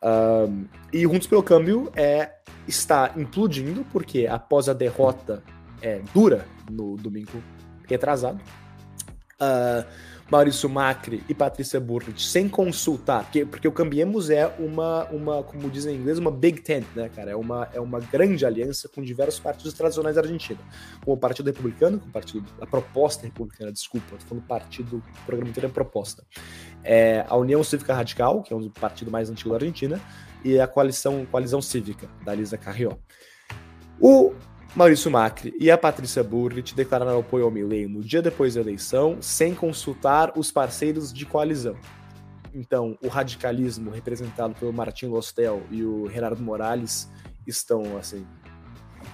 Um, 0.02 0.66
e 0.92 1.02
Juntos 1.02 1.26
pelo 1.26 1.42
Câmbio 1.42 1.90
é, 1.94 2.36
está 2.66 3.12
implodindo, 3.16 3.84
porque 3.92 4.26
após 4.26 4.68
a 4.68 4.72
derrota 4.72 5.42
é, 5.82 6.00
dura 6.14 6.46
no 6.70 6.96
domingo 6.96 7.42
retrasado, 7.86 8.40
uh, 9.40 9.84
Maurício 10.30 10.68
Macri 10.68 11.24
e 11.28 11.34
Patrícia 11.34 11.80
Burrich 11.80 12.22
sem 12.22 12.48
consultar, 12.48 13.24
porque, 13.24 13.44
porque 13.44 13.66
o 13.66 13.72
Cambiemos 13.72 14.30
é 14.30 14.46
uma, 14.58 15.04
uma, 15.06 15.42
como 15.42 15.68
dizem 15.68 15.96
em 15.96 15.98
inglês, 15.98 16.18
uma 16.18 16.30
big 16.30 16.60
tent, 16.60 16.86
né, 16.94 17.08
cara? 17.08 17.32
É 17.32 17.36
uma, 17.36 17.68
é 17.74 17.80
uma 17.80 17.98
grande 17.98 18.46
aliança 18.46 18.88
com 18.88 19.02
diversos 19.02 19.40
partidos 19.40 19.74
tradicionais 19.74 20.14
da 20.14 20.22
Argentina. 20.22 20.60
Como 21.04 21.16
o 21.16 21.18
Partido 21.18 21.46
Republicano, 21.46 21.98
com 21.98 22.08
o 22.08 22.12
partido, 22.12 22.46
a 22.60 22.66
proposta 22.66 23.26
republicana, 23.26 23.72
desculpa, 23.72 24.06
tô 24.16 24.24
falando 24.24 24.44
partido, 24.46 24.98
o 24.98 25.24
programa 25.26 25.50
inteiro 25.50 25.66
é 25.66 25.70
proposta. 25.70 26.24
É, 26.84 27.24
a 27.28 27.36
União 27.36 27.64
Cívica 27.64 27.92
Radical, 27.92 28.42
que 28.42 28.52
é 28.52 28.56
um 28.56 28.68
partido 28.70 29.10
mais 29.10 29.30
antigo 29.30 29.50
da 29.50 29.56
Argentina, 29.56 30.00
e 30.44 30.60
a 30.60 30.66
Coalição, 30.68 31.26
Coalizão 31.26 31.60
Cívica, 31.60 32.08
da 32.24 32.32
Lisa 32.34 32.56
Carrió. 32.56 32.92
O 34.00 34.32
Maurício 34.74 35.10
Macri 35.10 35.52
e 35.58 35.68
a 35.68 35.76
Patrícia 35.76 36.22
Burrit 36.22 36.76
declararam 36.76 37.18
apoio 37.18 37.44
ao 37.44 37.50
Milley 37.50 37.88
no 37.88 38.02
dia 38.02 38.22
depois 38.22 38.54
da 38.54 38.60
eleição, 38.60 39.18
sem 39.20 39.52
consultar 39.52 40.32
os 40.36 40.52
parceiros 40.52 41.12
de 41.12 41.26
coalizão. 41.26 41.74
Então, 42.54 42.96
o 43.02 43.08
radicalismo 43.08 43.90
representado 43.90 44.54
pelo 44.54 44.72
Martin 44.72 45.06
Lostel 45.06 45.62
e 45.72 45.82
o 45.84 46.08
Gerardo 46.08 46.40
Morales 46.42 47.10
estão 47.44 47.96
assim 47.96 48.24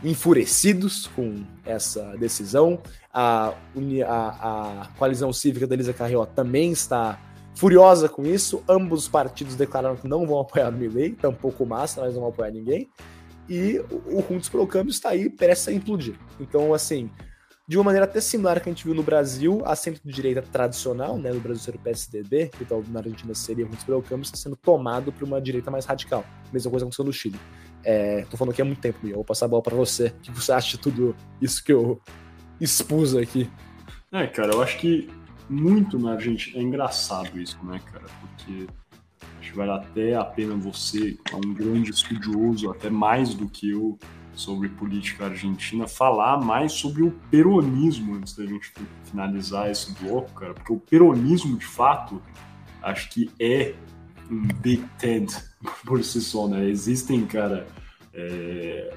enfurecidos 0.04 1.06
com 1.06 1.42
essa 1.64 2.16
decisão. 2.18 2.78
A, 3.12 3.54
a, 4.06 4.82
a 4.82 4.86
coalizão 4.98 5.32
cívica 5.32 5.66
da 5.66 5.74
Elisa 5.74 5.94
Carrió 5.94 6.26
também 6.26 6.70
está 6.70 7.18
furiosa 7.54 8.10
com 8.10 8.26
isso. 8.26 8.62
Ambos 8.68 9.04
os 9.04 9.08
partidos 9.08 9.54
declararam 9.54 9.96
que 9.96 10.06
não 10.06 10.26
vão 10.26 10.38
apoiar 10.40 10.68
o 10.68 10.72
Milley, 10.72 11.12
tampouco 11.12 11.64
o 11.64 11.66
Massa, 11.66 12.02
mas 12.02 12.12
não 12.12 12.20
vão 12.20 12.30
apoiar 12.30 12.50
ninguém 12.50 12.90
e 13.48 13.78
o 13.90 14.22
Juntos 14.28 14.48
pelo 14.48 14.66
Câmbio 14.66 14.90
está 14.90 15.10
aí 15.10 15.28
prestes 15.30 15.68
a 15.68 15.72
implodir. 15.72 16.14
Então, 16.40 16.74
assim, 16.74 17.10
de 17.68 17.76
uma 17.76 17.84
maneira 17.84 18.04
até 18.04 18.20
similar 18.20 18.60
que 18.60 18.68
a 18.68 18.72
gente 18.72 18.84
viu 18.84 18.94
no 18.94 19.02
Brasil, 19.02 19.62
a 19.64 19.74
centro-direita 19.74 20.42
tradicional, 20.42 21.18
né, 21.18 21.32
no 21.32 21.40
Brasil 21.40 21.62
ser 21.62 21.74
o 21.74 21.78
PSDB, 21.78 22.50
que 22.50 22.66
na 22.90 23.00
Argentina 23.00 23.34
seria 23.34 23.64
o 23.64 23.68
Juntos 23.68 23.84
pelo 23.84 24.02
Câmbio, 24.02 24.22
está 24.22 24.36
sendo 24.36 24.56
tomado 24.56 25.12
por 25.12 25.24
uma 25.24 25.40
direita 25.40 25.70
mais 25.70 25.84
radical. 25.84 26.24
Mesma 26.52 26.70
coisa 26.70 26.84
aconteceu 26.84 27.04
no 27.04 27.12
Chile. 27.12 27.38
É, 27.82 28.24
tô 28.30 28.36
falando 28.36 28.52
aqui 28.52 28.62
há 28.62 28.64
muito 28.64 28.80
tempo, 28.80 28.98
Miguel. 29.02 29.16
Vou 29.16 29.24
passar 29.24 29.46
a 29.46 29.48
bola 29.48 29.62
para 29.62 29.76
você. 29.76 30.06
O 30.08 30.20
que 30.20 30.30
você 30.32 30.52
acha 30.52 30.76
de 30.76 30.78
tudo 30.78 31.14
isso 31.40 31.62
que 31.62 31.72
eu 31.72 32.00
expus 32.60 33.14
aqui? 33.14 33.50
É, 34.12 34.26
cara, 34.26 34.52
eu 34.52 34.62
acho 34.62 34.78
que 34.78 35.08
muito 35.48 35.98
na 35.98 36.12
Argentina 36.12 36.58
é 36.58 36.62
engraçado 36.62 37.38
isso, 37.38 37.58
né, 37.64 37.80
cara? 37.92 38.06
Porque 38.20 38.66
Vale 39.56 39.70
até 39.70 40.14
a 40.14 40.22
pena 40.22 40.54
você, 40.54 41.18
é 41.32 41.36
um 41.36 41.54
grande 41.54 41.90
estudioso, 41.90 42.70
até 42.70 42.90
mais 42.90 43.32
do 43.32 43.48
que 43.48 43.70
eu, 43.70 43.98
sobre 44.34 44.68
política 44.68 45.24
argentina, 45.24 45.88
falar 45.88 46.38
mais 46.38 46.72
sobre 46.72 47.02
o 47.02 47.10
peronismo 47.30 48.16
antes 48.16 48.36
da 48.36 48.44
gente 48.44 48.70
finalizar 49.04 49.70
esse 49.70 49.94
bloco, 49.94 50.30
cara, 50.34 50.52
porque 50.52 50.72
o 50.74 50.78
peronismo, 50.78 51.56
de 51.56 51.64
fato, 51.64 52.20
acho 52.82 53.08
que 53.08 53.30
é 53.40 53.74
um 54.30 54.46
big 54.60 54.84
tent 54.98 55.32
por 55.86 56.04
si 56.04 56.20
só, 56.20 56.46
né? 56.46 56.68
Existem, 56.68 57.24
cara. 57.24 57.66
É... 58.18 58.94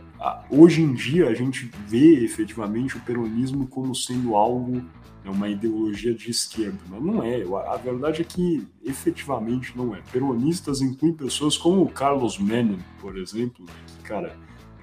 hoje 0.49 0.81
em 0.81 0.93
dia 0.93 1.27
a 1.27 1.33
gente 1.33 1.69
vê 1.85 2.23
efetivamente 2.23 2.95
o 2.95 3.01
peronismo 3.01 3.67
como 3.67 3.93
sendo 3.93 4.33
algo 4.33 4.81
é 5.25 5.29
uma 5.29 5.49
ideologia 5.49 6.13
de 6.13 6.31
esquerda, 6.31 6.79
mas 6.87 7.03
não 7.03 7.23
é. 7.23 7.43
A 7.67 7.75
verdade 7.77 8.21
é 8.21 8.25
que 8.25 8.65
efetivamente 8.83 9.73
não 9.75 9.93
é. 9.93 10.01
Peronistas 10.11 10.81
incluem 10.81 11.13
pessoas 11.13 11.57
como 11.57 11.81
o 11.83 11.89
Carlos 11.89 12.37
Menem, 12.39 12.79
por 13.01 13.17
exemplo, 13.17 13.65
que, 13.65 14.03
cara, 14.03 14.35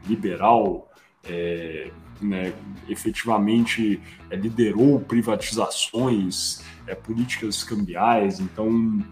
liberal, 0.07 0.91
é, 1.25 1.91
né, 2.21 2.53
efetivamente 2.89 4.01
é, 4.31 4.37
liderou 4.37 5.01
privatizações, 5.01 6.63
é, 6.87 6.95
políticas 6.95 7.65
cambiais, 7.65 8.39
então, 8.39 9.03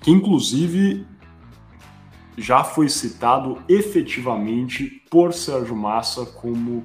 que 0.00 0.10
inclusive 0.10 1.06
já 2.38 2.62
foi 2.62 2.88
citado 2.88 3.62
efetivamente 3.68 5.02
por 5.10 5.34
Sérgio 5.34 5.76
Massa 5.76 6.24
como 6.24 6.84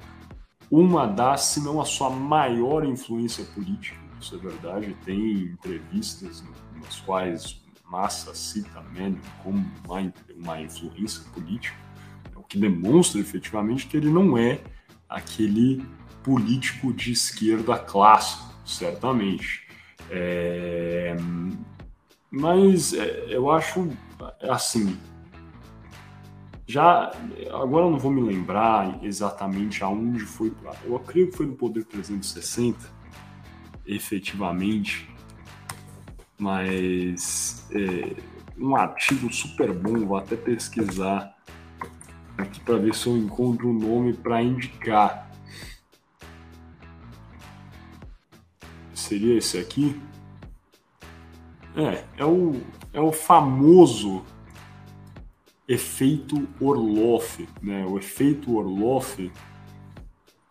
uma 0.69 1.05
das, 1.05 1.41
se 1.41 1.63
não 1.63 1.79
a 1.79 1.85
sua 1.85 2.09
maior 2.09 2.83
influência 2.83 3.45
política, 3.45 3.97
isso 4.19 4.35
é 4.35 4.37
verdade, 4.39 4.97
tem 5.05 5.41
entrevistas 5.41 6.43
nas 6.81 6.99
quais 7.01 7.61
Massa 7.85 8.33
cita 8.33 8.81
Menem 8.91 9.21
como 9.43 9.63
uma, 9.85 10.13
uma 10.35 10.61
influência 10.61 11.23
política, 11.31 11.77
o 12.35 12.41
que 12.41 12.57
demonstra 12.57 13.21
efetivamente 13.21 13.85
que 13.85 13.95
ele 13.95 14.09
não 14.09 14.35
é 14.35 14.61
aquele 15.07 15.85
político 16.23 16.91
de 16.91 17.11
esquerda 17.11 17.77
clássico, 17.77 18.51
certamente. 18.65 19.67
É... 20.09 21.15
Mas 22.31 22.93
é, 22.93 23.27
eu 23.29 23.51
acho 23.51 23.89
assim. 24.41 24.97
Já 26.65 27.11
agora 27.51 27.85
eu 27.85 27.91
não 27.91 27.99
vou 27.99 28.11
me 28.11 28.21
lembrar 28.21 29.03
exatamente 29.03 29.83
aonde 29.83 30.21
foi. 30.21 30.53
Eu 30.85 30.99
creio 30.99 31.29
que 31.29 31.37
foi 31.37 31.45
no 31.45 31.55
Poder 31.55 31.83
360, 31.83 32.79
efetivamente. 33.85 35.09
Mas 36.37 37.67
é, 37.71 38.15
um 38.57 38.75
artigo 38.75 39.31
super 39.31 39.73
bom, 39.73 40.05
vou 40.05 40.17
até 40.17 40.35
pesquisar 40.35 41.35
aqui 42.37 42.59
para 42.61 42.77
ver 42.77 42.95
se 42.95 43.07
eu 43.07 43.17
encontro 43.17 43.69
um 43.69 43.73
nome 43.73 44.13
para 44.13 44.41
indicar. 44.41 45.29
Seria 48.93 49.37
esse 49.37 49.57
aqui? 49.57 50.01
É, 51.75 52.03
é 52.17 52.25
o, 52.25 52.61
é 52.93 53.01
o 53.01 53.11
famoso 53.11 54.23
efeito 55.67 56.47
Orloff, 56.59 57.47
né? 57.61 57.85
O 57.85 57.97
efeito 57.97 58.55
Orloff 58.55 59.31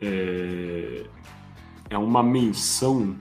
é, 0.01 1.05
é 1.91 1.99
uma 1.99 2.23
menção 2.23 3.17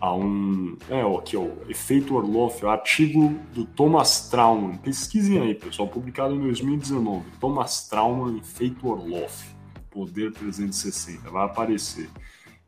a 0.00 0.14
um. 0.14 0.76
É, 0.90 1.00
aqui, 1.00 1.36
ó, 1.36 1.48
efeito 1.68 2.14
Orloff, 2.14 2.64
artigo 2.66 3.34
do 3.54 3.64
Thomas 3.64 4.28
Trauman. 4.28 4.76
Pesquisem 4.76 5.40
aí, 5.40 5.54
pessoal, 5.54 5.88
publicado 5.88 6.34
em 6.34 6.40
2019. 6.40 7.24
Thomas 7.40 7.88
Trauman, 7.88 8.36
efeito 8.36 8.86
Orloff, 8.86 9.46
Poder 9.90 10.32
360, 10.32 11.30
vai 11.30 11.46
aparecer. 11.46 12.10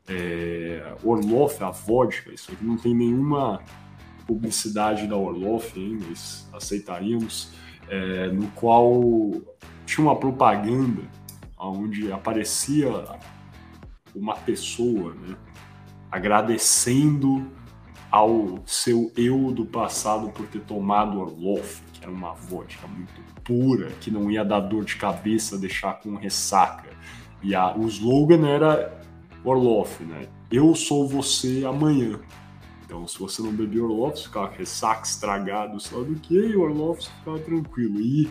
É, 0.09 0.95
Orloff, 1.03 1.63
a 1.63 1.71
vodka, 1.71 2.33
isso 2.33 2.53
aqui 2.53 2.65
não 2.65 2.77
tem 2.77 2.95
nenhuma 2.95 3.61
publicidade 4.27 5.07
da 5.07 5.17
Orloff, 5.17 5.79
hein, 5.79 5.99
mas 6.09 6.49
aceitaríamos, 6.53 7.53
é, 7.89 8.29
no 8.29 8.49
qual 8.49 9.01
tinha 9.85 10.07
uma 10.07 10.17
propaganda 10.17 11.03
onde 11.59 12.13
aparecia 12.13 12.89
uma 14.15 14.35
pessoa, 14.35 15.15
né, 15.15 15.37
agradecendo 16.11 17.47
ao 18.11 18.63
seu 18.67 19.13
eu 19.17 19.53
do 19.53 19.67
passado 19.67 20.31
por 20.31 20.47
ter 20.47 20.61
tomado 20.61 21.21
Orloff, 21.21 21.83
que 21.93 22.03
era 22.03 22.11
uma 22.11 22.33
vodka 22.33 22.87
muito 22.87 23.21
pura, 23.43 23.91
que 24.01 24.11
não 24.11 24.31
ia 24.31 24.45
dar 24.45 24.61
dor 24.61 24.85
de 24.85 24.97
cabeça, 24.97 25.59
deixar 25.59 25.95
com 26.01 26.15
ressaca. 26.15 26.91
E 27.43 27.55
a, 27.55 27.77
o 27.77 27.87
slogan 27.87 28.47
era 28.47 29.01
Orloff, 29.45 30.03
né? 30.05 30.27
Eu 30.51 30.75
sou 30.75 31.07
você 31.07 31.65
amanhã. 31.67 32.19
Então, 32.87 33.07
se 33.07 33.19
você 33.19 33.43
não 33.43 33.53
bebia 33.53 33.83
Orloff, 33.83 34.23
ficava 34.23 34.49
ressaca, 34.49 35.03
estragado, 35.05 35.77
lá 35.93 36.03
do 36.05 36.15
que, 36.15 36.57
Orloff 36.57 37.05
ficava 37.19 37.39
tranquilo. 37.41 38.01
E 38.01 38.31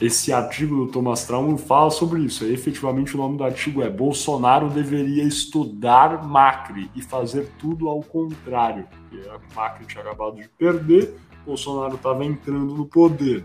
esse 0.00 0.32
artigo 0.32 0.74
do 0.74 0.92
Thomas 0.92 1.24
Trauman 1.24 1.56
fala 1.56 1.90
sobre 1.90 2.20
isso. 2.20 2.44
E, 2.44 2.52
efetivamente, 2.52 3.14
o 3.14 3.18
nome 3.18 3.38
do 3.38 3.44
artigo 3.44 3.80
é 3.80 3.88
Bolsonaro 3.88 4.68
deveria 4.68 5.22
estudar 5.22 6.26
Macri 6.26 6.90
e 6.96 7.00
fazer 7.00 7.48
tudo 7.60 7.88
ao 7.88 8.00
contrário. 8.02 8.88
Porque 8.90 9.28
a 9.28 9.40
Macri 9.54 9.86
tinha 9.86 10.02
acabado 10.02 10.36
de 10.36 10.48
perder, 10.48 11.16
Bolsonaro 11.46 11.94
estava 11.94 12.24
entrando 12.24 12.74
no 12.74 12.86
poder. 12.86 13.44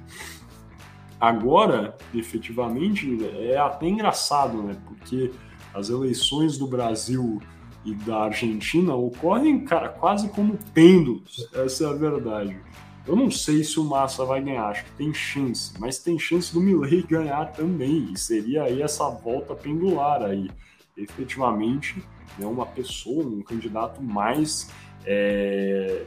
Agora, 1.19 1.95
efetivamente, 2.13 3.23
é 3.37 3.57
até 3.57 3.87
engraçado, 3.87 4.61
né? 4.61 4.75
Porque 4.85 5.31
as 5.73 5.89
eleições 5.89 6.57
do 6.57 6.67
Brasil 6.67 7.39
e 7.85 7.93
da 7.93 8.23
Argentina 8.23 8.95
ocorrem, 8.95 9.65
cara, 9.65 9.89
quase 9.89 10.29
como 10.29 10.57
pêndulos. 10.73 11.49
Essa 11.53 11.85
é 11.85 11.87
a 11.87 11.93
verdade. 11.93 12.57
Eu 13.05 13.15
não 13.17 13.29
sei 13.29 13.63
se 13.63 13.79
o 13.79 13.83
Massa 13.83 14.23
vai 14.23 14.41
ganhar, 14.41 14.67
acho 14.67 14.85
que 14.85 14.91
tem 14.91 15.13
chance, 15.13 15.73
mas 15.77 15.99
tem 15.99 16.17
chance 16.17 16.53
do 16.53 16.61
Milley 16.61 17.03
ganhar 17.03 17.51
também, 17.51 18.09
e 18.13 18.17
seria 18.17 18.63
aí 18.63 18.81
essa 18.81 19.09
volta 19.09 19.53
pendular 19.53 20.21
aí. 20.21 20.49
Efetivamente, 20.95 22.01
né, 22.37 22.45
uma 22.45 22.65
pessoa, 22.65 23.25
um 23.25 23.41
candidato 23.41 24.01
mais 24.01 24.71
é, 25.05 26.05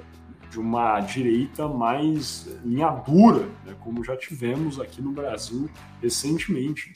de 0.50 0.58
uma 0.58 0.98
direita 1.00 1.68
mais 1.68 2.48
linha 2.64 2.88
dura, 2.88 3.46
né, 3.66 3.74
como 3.80 4.02
já 4.02 4.16
tivemos 4.16 4.80
aqui 4.80 5.02
no 5.02 5.12
Brasil 5.12 5.68
recentemente. 6.00 6.94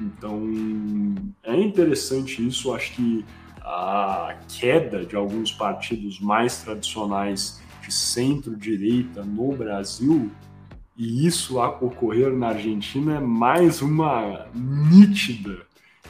Então, 0.00 0.42
é 1.42 1.60
interessante 1.60 2.46
isso, 2.46 2.74
acho 2.74 2.94
que 2.94 3.22
a 3.66 4.38
queda 4.48 5.04
de 5.04 5.16
alguns 5.16 5.50
partidos 5.50 6.20
mais 6.20 6.62
tradicionais 6.62 7.60
de 7.82 7.92
centro-direita 7.92 9.24
no 9.24 9.52
Brasil, 9.52 10.30
e 10.96 11.26
isso 11.26 11.58
a 11.58 11.68
ocorrer 11.68 12.32
na 12.32 12.48
Argentina 12.48 13.16
é 13.16 13.20
mais 13.20 13.82
uma 13.82 14.46
nítida 14.54 15.66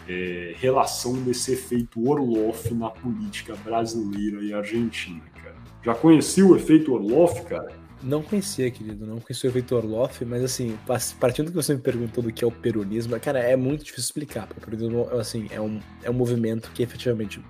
é, 0.06 0.54
relação 0.58 1.14
desse 1.14 1.54
efeito 1.54 2.06
Orloff 2.06 2.72
na 2.74 2.90
política 2.90 3.56
brasileira 3.56 4.42
e 4.42 4.52
argentina, 4.52 5.22
cara. 5.42 5.56
Já 5.82 5.94
conheci 5.94 6.42
o 6.42 6.54
efeito 6.54 6.92
Orloff, 6.92 7.42
cara? 7.46 7.85
Não 8.02 8.22
conhecia, 8.22 8.70
querido, 8.70 9.06
não 9.06 9.18
conhecia 9.20 9.48
o 9.48 9.50
efeito 9.50 9.74
Orloff, 9.74 10.24
mas 10.24 10.44
assim, 10.44 10.78
partindo 11.18 11.46
do 11.46 11.50
que 11.50 11.56
você 11.56 11.74
me 11.74 11.80
perguntou 11.80 12.22
do 12.22 12.30
que 12.30 12.44
é 12.44 12.46
o 12.46 12.52
peronismo, 12.52 13.18
cara, 13.18 13.38
é 13.38 13.56
muito 13.56 13.84
difícil 13.84 14.04
explicar, 14.04 14.46
porque 14.46 14.60
o 14.60 14.64
peronismo, 14.64 15.18
assim, 15.18 15.48
é 15.50 15.60
um, 15.60 15.80
é 16.02 16.10
um 16.10 16.14
movimento 16.14 16.70
que 16.72 16.82
efetivamente 16.82 17.42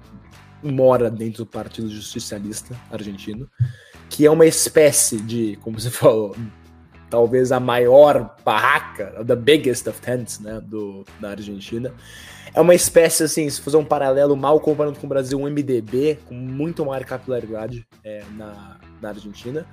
mora 0.63 1.11
dentro 1.11 1.45
do 1.45 1.47
Partido 1.47 1.89
Justicialista 1.89 2.79
argentino, 2.91 3.51
que 4.09 4.25
é 4.25 4.31
uma 4.31 4.47
espécie 4.47 5.21
de, 5.21 5.59
como 5.63 5.79
você 5.81 5.91
falou, 5.91 6.37
talvez 7.11 7.51
a 7.51 7.59
maior 7.59 8.37
barraca, 8.45 9.25
the 9.25 9.37
biggest 9.37 9.87
of 9.89 10.01
tents, 10.01 10.39
né, 10.39 10.61
do, 10.61 11.05
da 11.21 11.31
Argentina. 11.31 11.93
É 12.55 12.61
uma 12.61 12.75
espécie, 12.75 13.25
assim, 13.25 13.51
se 13.51 13.61
fazer 13.61 13.77
um 13.77 13.85
paralelo 13.85 14.37
mal 14.37 14.61
comparando 14.61 14.99
com 14.99 15.07
o 15.07 15.09
Brasil, 15.09 15.39
um 15.39 15.51
MDB 15.51 16.19
com 16.25 16.35
muito 16.35 16.85
maior 16.87 17.05
capilaridade 17.05 17.87
é, 18.05 18.23
na, 18.37 18.79
na 19.03 19.09
Argentina 19.09 19.67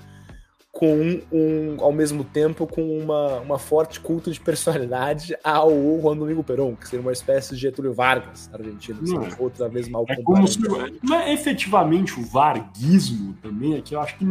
com 0.74 1.22
um, 1.32 1.78
ao 1.80 1.94
mesmo 1.94 2.24
tempo 2.24 2.66
com 2.66 2.98
uma, 2.98 3.40
uma 3.42 3.60
forte 3.60 4.00
culto 4.00 4.32
de 4.32 4.40
personalidade 4.40 5.38
ao 5.44 5.70
Juan 6.02 6.18
Domingo 6.18 6.44
Perón, 6.44 6.76
que 6.76 6.88
seria 6.88 7.06
uma 7.06 7.12
espécie 7.12 7.54
de 7.54 7.62
Getúlio 7.62 7.94
Vargas 7.94 8.50
argentino, 8.52 9.00
que 9.00 9.08
seria 9.08 9.36
outra 9.38 9.70
vez 9.70 9.88
mal 9.88 10.04
é 10.10 10.16
como 10.24 10.48
se, 10.48 10.60
não 11.04 11.16
é 11.16 11.32
efetivamente 11.32 12.20
o 12.20 12.26
varguismo 12.26 13.36
também, 13.36 13.78
aqui 13.78 13.94
eu 13.94 14.02
acho 14.02 14.18
que 14.18 14.26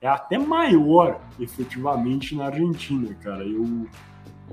é 0.00 0.06
até 0.06 0.38
maior 0.38 1.20
efetivamente 1.40 2.36
na 2.36 2.46
Argentina, 2.46 3.12
cara. 3.14 3.44
Eu, 3.44 3.86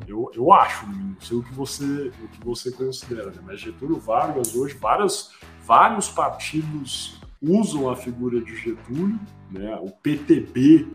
eu, 0.07 0.31
eu 0.33 0.51
acho, 0.51 0.87
não 0.87 1.15
sei 1.21 1.37
o 1.37 1.43
que 1.43 1.53
você, 1.53 2.11
o 2.23 2.27
que 2.29 2.43
você 2.43 2.71
considera, 2.71 3.27
né? 3.27 3.37
mas 3.45 3.61
Getúlio 3.61 3.99
Vargas 3.99 4.55
hoje, 4.55 4.75
vários, 4.75 5.33
vários 5.63 6.09
partidos 6.09 7.21
usam 7.41 7.89
a 7.89 7.95
figura 7.95 8.41
de 8.41 8.55
Getúlio, 8.55 9.19
né? 9.51 9.77
o 9.81 9.91
PTB 9.91 10.87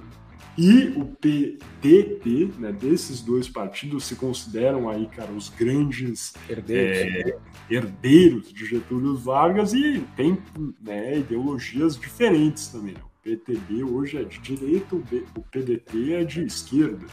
e 0.56 0.88
o 0.96 1.06
PDT, 1.06 2.52
né, 2.58 2.72
desses 2.72 3.22
dois 3.22 3.48
partidos 3.48 4.04
se 4.04 4.16
consideram 4.16 4.88
aí, 4.88 5.06
cara, 5.06 5.32
os 5.32 5.48
grandes 5.48 6.34
herdeiros, 6.48 7.32
é, 7.32 7.38
herdeiros 7.70 8.52
de 8.52 8.66
Getúlio 8.66 9.16
Vargas 9.16 9.72
e 9.72 10.04
tem 10.14 10.36
né, 10.80 11.18
ideologias 11.18 11.96
diferentes 11.96 12.68
também. 12.68 12.94
Né? 12.94 13.00
O 13.00 13.22
PTB 13.22 13.82
hoje 13.84 14.18
é 14.18 14.24
de 14.24 14.38
direita, 14.40 14.94
o 14.94 15.42
PDT 15.50 16.14
é 16.14 16.24
de 16.24 16.44
esquerda. 16.44 17.06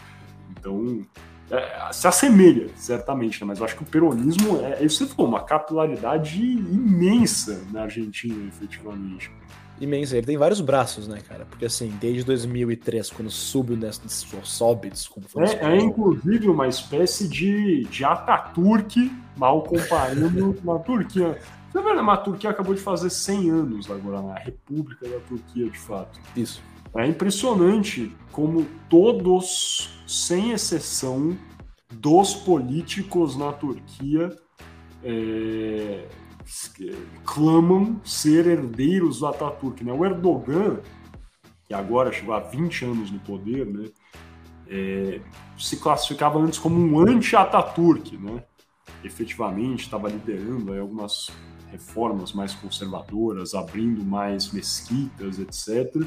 Então, 0.52 1.06
é, 1.50 1.94
se 1.94 2.08
assemelha, 2.08 2.68
certamente, 2.76 3.40
né? 3.40 3.48
mas 3.48 3.60
eu 3.60 3.66
acho 3.66 3.78
que 3.78 3.84
o 3.84 3.86
peronismo 3.86 4.60
é, 4.66 4.82
é 4.82 4.86
isso 4.86 5.00
que 5.00 5.12
você 5.12 5.16
falou, 5.16 5.32
uma 5.32 5.44
capilaridade 5.46 6.44
imensa 6.44 7.66
na 7.72 7.84
Argentina, 7.84 8.46
efetivamente 8.50 9.32
imensa. 9.80 10.18
Ele 10.18 10.26
tem 10.26 10.38
vários 10.38 10.62
braços, 10.62 11.08
né, 11.08 11.20
cara? 11.28 11.46
Porque 11.46 11.66
assim, 11.66 11.94
desde 12.00 12.24
2003, 12.24 13.10
quando 13.12 13.30
sobe 13.30 13.74
o 13.74 14.46
sobe, 14.46 14.90
desculpa. 14.90 15.28
É, 15.44 15.74
é 15.74 15.78
inclusive 15.78 16.50
uma 16.50 16.68
espécie 16.68 17.28
de, 17.28 17.84
de 17.86 18.04
Ataturk, 18.04 19.12
mal 19.38 19.64
comparando 19.64 20.54
com 20.64 20.74
a 20.74 20.80
Turquia. 20.80 21.40
Você 21.72 21.82
vê, 21.82 21.94
né? 21.94 22.02
A 22.02 22.18
Turquia 22.18 22.50
acabou 22.50 22.74
de 22.74 22.82
fazer 22.82 23.10
100 23.10 23.50
anos 23.52 23.92
agora, 23.92 24.22
na 24.22 24.36
República 24.36 25.08
da 25.08 25.20
Turquia, 25.20 25.70
de 25.70 25.78
fato. 25.78 26.20
Isso. 26.36 26.62
É 26.96 27.06
impressionante 27.06 28.12
como 28.32 28.66
todos, 28.90 30.02
sem 30.08 30.52
exceção, 30.52 31.38
dos 31.92 32.34
políticos 32.34 33.36
na 33.36 33.52
Turquia 33.52 34.36
é, 35.04 36.06
clamam 37.26 38.00
ser 38.04 38.48
herdeiros 38.48 39.20
do 39.20 39.28
Ataturk. 39.28 39.84
Né? 39.84 39.94
O 39.94 40.06
Erdogan, 40.06 40.80
que 41.68 41.74
agora 41.74 42.12
chegou 42.12 42.34
a 42.34 42.40
20 42.40 42.86
anos 42.86 43.12
no 43.12 43.20
poder, 43.20 43.66
né? 43.66 43.90
É, 44.72 45.20
se 45.58 45.78
classificava 45.78 46.38
antes 46.38 46.60
como 46.60 46.80
um 46.80 47.00
anti-Ataturk, 47.00 48.16
né? 48.18 48.44
efetivamente 49.04 49.84
estava 49.84 50.10
liderando 50.10 50.74
algumas 50.80 51.30
reformas 51.72 52.34
mais 52.34 52.54
conservadoras, 52.54 53.54
abrindo 53.54 54.04
mais 54.04 54.52
mesquitas, 54.52 55.40
etc. 55.40 56.04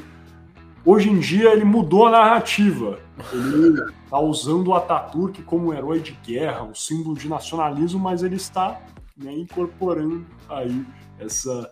Hoje 0.85 1.09
em 1.09 1.19
dia 1.19 1.51
ele 1.51 1.63
mudou 1.63 2.07
a 2.07 2.11
narrativa. 2.11 2.99
Ele 3.31 3.81
está 4.03 4.19
usando 4.19 4.67
o 4.69 4.75
Ataturk 4.75 5.41
como 5.43 5.67
um 5.67 5.73
herói 5.73 5.99
de 6.01 6.11
guerra, 6.25 6.63
um 6.63 6.75
símbolo 6.75 7.17
de 7.17 7.29
nacionalismo, 7.29 7.99
mas 7.99 8.23
ele 8.23 8.35
está 8.35 8.81
né, 9.17 9.33
incorporando 9.33 10.25
aí 10.49 10.85
essa, 11.19 11.71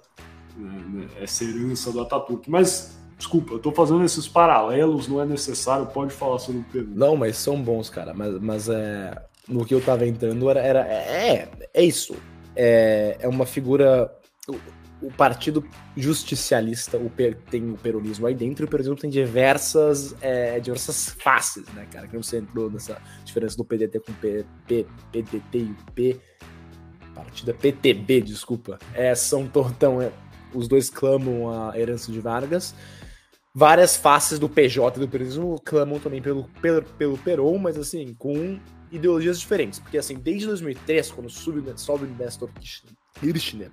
né, 0.56 0.84
né 0.90 1.08
essa 1.20 1.44
herança 1.44 1.92
do 1.92 2.02
Ataturk. 2.02 2.50
Mas, 2.50 2.98
desculpa, 3.18 3.54
eu 3.54 3.58
estou 3.58 3.72
fazendo 3.72 4.04
esses 4.04 4.28
paralelos, 4.28 5.08
não 5.08 5.22
é 5.22 5.26
necessário, 5.26 5.86
pode 5.88 6.14
falar 6.14 6.40
sobre 6.40 6.62
o 6.62 6.66
Peru. 6.66 6.90
Não, 6.94 7.16
mas 7.16 7.38
são 7.38 7.62
bons, 7.62 7.90
cara. 7.90 8.14
Mas, 8.14 8.40
mas 8.40 8.70
é, 8.70 9.14
no 9.48 9.66
que 9.66 9.74
eu 9.74 9.80
estava 9.80 10.06
entrando 10.06 10.50
era, 10.50 10.62
era 10.62 10.80
é, 10.88 11.50
é 11.74 11.84
isso. 11.84 12.16
É, 12.56 13.18
é 13.20 13.28
uma 13.28 13.46
figura 13.46 14.12
o 15.02 15.12
partido 15.12 15.66
justicialista 15.98 16.98
o 16.98 17.10
per, 17.10 17.36
tem 17.50 17.72
o 17.72 17.78
peronismo 17.78 18.28
aí 18.28 18.36
dentro, 18.36 18.64
e 18.64 18.68
o 18.68 18.70
peronismo 18.70 18.96
tem 18.96 19.10
diversas, 19.10 20.16
é, 20.22 20.60
diversas 20.60 21.10
faces, 21.10 21.66
né, 21.74 21.88
cara? 21.92 22.08
Que 22.08 22.14
não 22.14 22.22
você 22.22 22.38
entrou 22.38 22.70
nessa 22.70 23.02
diferença 23.26 23.58
do 23.58 23.66
PDT 23.66 24.00
com 24.00 24.14
P, 24.14 24.46
P, 24.68 24.86
PDT 25.12 25.58
e 25.58 25.76
P. 25.96 26.20
Partida 27.14 27.54
PTB, 27.54 28.22
desculpa. 28.22 28.80
É, 28.94 29.14
são 29.16 29.48
tortão. 29.48 30.02
É, 30.02 30.12
os 30.54 30.68
dois 30.68 30.90
clamam 30.90 31.50
a 31.50 31.78
herança 31.78 32.12
de 32.12 32.20
Vargas. 32.20 32.74
Várias 33.54 33.98
faces 33.98 34.40
do 34.40 34.48
PJ 34.48 34.98
e 34.98 35.00
do 35.02 35.10
peronismo 35.10 35.60
clamam 35.66 36.00
também 36.00 36.22
pelo, 36.22 36.46
pelo, 36.62 36.84
pelo 36.84 37.18
Peron, 37.18 37.58
mas 37.58 37.78
assim, 37.78 38.14
com 38.14 38.58
ideologias 38.92 39.40
diferentes. 39.40 39.80
Porque 39.80 39.98
assim, 39.98 40.16
desde 40.16 40.48
2003, 40.48 41.12
quando 41.12 41.30
sobe, 41.30 41.62
sobe 41.76 42.06
o 42.06 42.16
Nestor 42.18 42.50
Kirchner 43.20 43.72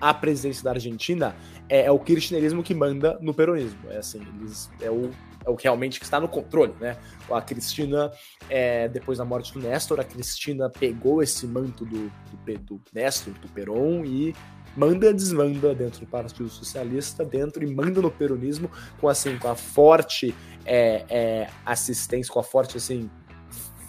a 0.00 0.12
presidência 0.12 0.64
da 0.64 0.72
Argentina, 0.72 1.36
é, 1.68 1.82
é, 1.82 1.90
o 1.92 1.98
kirchnerismo 2.00 2.60
que 2.60 2.74
manda 2.74 3.16
no 3.20 3.32
peronismo. 3.32 3.78
É 3.88 3.98
assim, 3.98 4.20
eles, 4.40 4.68
é 4.80 4.90
o 4.90 5.12
é 5.44 5.50
o 5.50 5.56
que 5.56 5.64
realmente 5.64 6.00
está 6.00 6.20
no 6.20 6.28
controle, 6.28 6.72
né? 6.80 6.96
A 7.34 7.42
Cristina, 7.42 8.12
é, 8.48 8.88
depois 8.88 9.18
da 9.18 9.24
morte 9.24 9.52
do 9.52 9.60
Néstor, 9.60 10.00
a 10.00 10.04
Cristina 10.04 10.70
pegou 10.70 11.22
esse 11.22 11.46
manto 11.46 11.84
do, 11.84 12.08
do, 12.08 12.58
do 12.58 12.80
Néstor, 12.92 13.34
do 13.34 13.48
Peron, 13.48 14.04
e 14.04 14.34
manda 14.76 15.12
desmanda 15.12 15.74
dentro 15.74 16.00
do 16.00 16.06
Partido 16.06 16.48
Socialista, 16.48 17.24
dentro 17.24 17.62
e 17.62 17.74
manda 17.74 18.00
no 18.00 18.10
peronismo, 18.10 18.70
com 19.00 19.08
assim, 19.08 19.36
com 19.38 19.48
a 19.48 19.54
forte 19.54 20.34
é, 20.64 21.04
é, 21.08 21.50
assistência, 21.64 22.32
com 22.32 22.40
a 22.40 22.42
forte, 22.42 22.76
assim, 22.76 23.10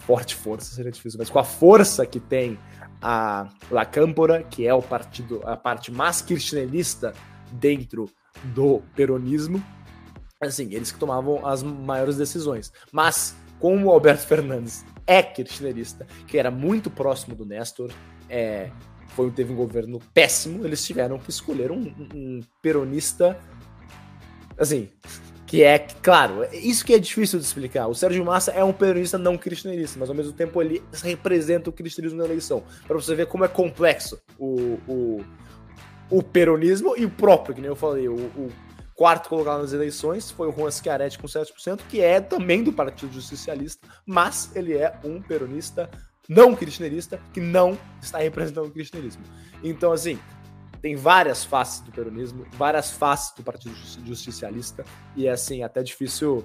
forte 0.06 0.34
força, 0.34 0.74
seria 0.74 0.92
difícil, 0.92 1.18
mas 1.18 1.30
com 1.30 1.38
a 1.38 1.44
força 1.44 2.04
que 2.04 2.20
tem 2.20 2.58
a 3.00 3.48
La 3.70 3.84
Câmpora, 3.84 4.42
que 4.42 4.66
é 4.66 4.74
o 4.74 4.82
partido, 4.82 5.40
a 5.44 5.56
parte 5.56 5.90
mais 5.90 6.20
kirchnerista 6.20 7.12
dentro 7.52 8.10
do 8.54 8.82
peronismo, 8.94 9.62
assim, 10.48 10.68
eles 10.72 10.92
que 10.92 10.98
tomavam 10.98 11.46
as 11.46 11.62
maiores 11.62 12.16
decisões. 12.16 12.72
Mas, 12.92 13.36
como 13.58 13.86
o 13.86 13.90
Alberto 13.90 14.26
Fernandes 14.26 14.84
é 15.06 15.22
kirchnerista, 15.22 16.06
que 16.26 16.38
era 16.38 16.50
muito 16.50 16.90
próximo 16.90 17.34
do 17.34 17.44
Nestor, 17.44 17.92
é, 18.28 18.70
foi, 19.08 19.30
teve 19.30 19.52
um 19.52 19.56
governo 19.56 20.00
péssimo, 20.12 20.64
eles 20.64 20.84
tiveram 20.84 21.18
que 21.18 21.30
escolher 21.30 21.70
um, 21.70 21.94
um 22.14 22.40
peronista, 22.60 23.38
assim, 24.58 24.88
que 25.46 25.62
é, 25.62 25.78
claro, 25.78 26.46
isso 26.52 26.84
que 26.84 26.94
é 26.94 26.98
difícil 26.98 27.38
de 27.38 27.44
explicar. 27.44 27.86
O 27.86 27.94
Sérgio 27.94 28.24
Massa 28.24 28.50
é 28.50 28.64
um 28.64 28.72
peronista 28.72 29.16
não 29.16 29.38
kirchnerista, 29.38 29.98
mas 30.00 30.08
ao 30.08 30.16
mesmo 30.16 30.32
tempo 30.32 30.60
ele 30.60 30.82
representa 31.02 31.70
o 31.70 31.72
kirchnerismo 31.72 32.18
na 32.18 32.24
eleição. 32.24 32.64
Para 32.86 32.96
você 32.96 33.14
ver 33.14 33.26
como 33.26 33.44
é 33.44 33.48
complexo 33.48 34.20
o, 34.38 34.78
o, 34.88 35.24
o 36.10 36.22
peronismo 36.22 36.94
e 36.96 37.04
o 37.04 37.10
próprio, 37.10 37.54
que 37.54 37.60
nem 37.60 37.68
eu 37.68 37.76
falei, 37.76 38.08
o 38.08 38.50
quarto 38.94 39.28
colocado 39.28 39.60
nas 39.60 39.72
eleições 39.72 40.30
foi 40.30 40.48
o 40.48 40.52
Juan 40.52 40.70
Schiaretti 40.70 41.18
com 41.18 41.26
7%, 41.26 41.80
que 41.88 42.00
é 42.00 42.20
também 42.20 42.62
do 42.62 42.72
Partido 42.72 43.20
Socialista, 43.20 43.86
mas 44.06 44.54
ele 44.54 44.76
é 44.76 44.98
um 45.04 45.20
peronista 45.20 45.90
não 46.28 46.54
kirchnerista 46.54 47.20
que 47.32 47.40
não 47.40 47.78
está 48.00 48.18
representando 48.18 48.66
o 48.66 48.70
kirchnerismo. 48.70 49.22
Então, 49.62 49.92
assim, 49.92 50.18
tem 50.80 50.96
várias 50.96 51.44
faces 51.44 51.80
do 51.80 51.90
peronismo, 51.90 52.46
várias 52.52 52.90
faces 52.90 53.34
do 53.34 53.42
Partido 53.42 53.74
Justicialista, 54.06 54.84
e 55.16 55.26
é 55.26 55.30
assim, 55.30 55.62
até 55.62 55.82
difícil 55.82 56.44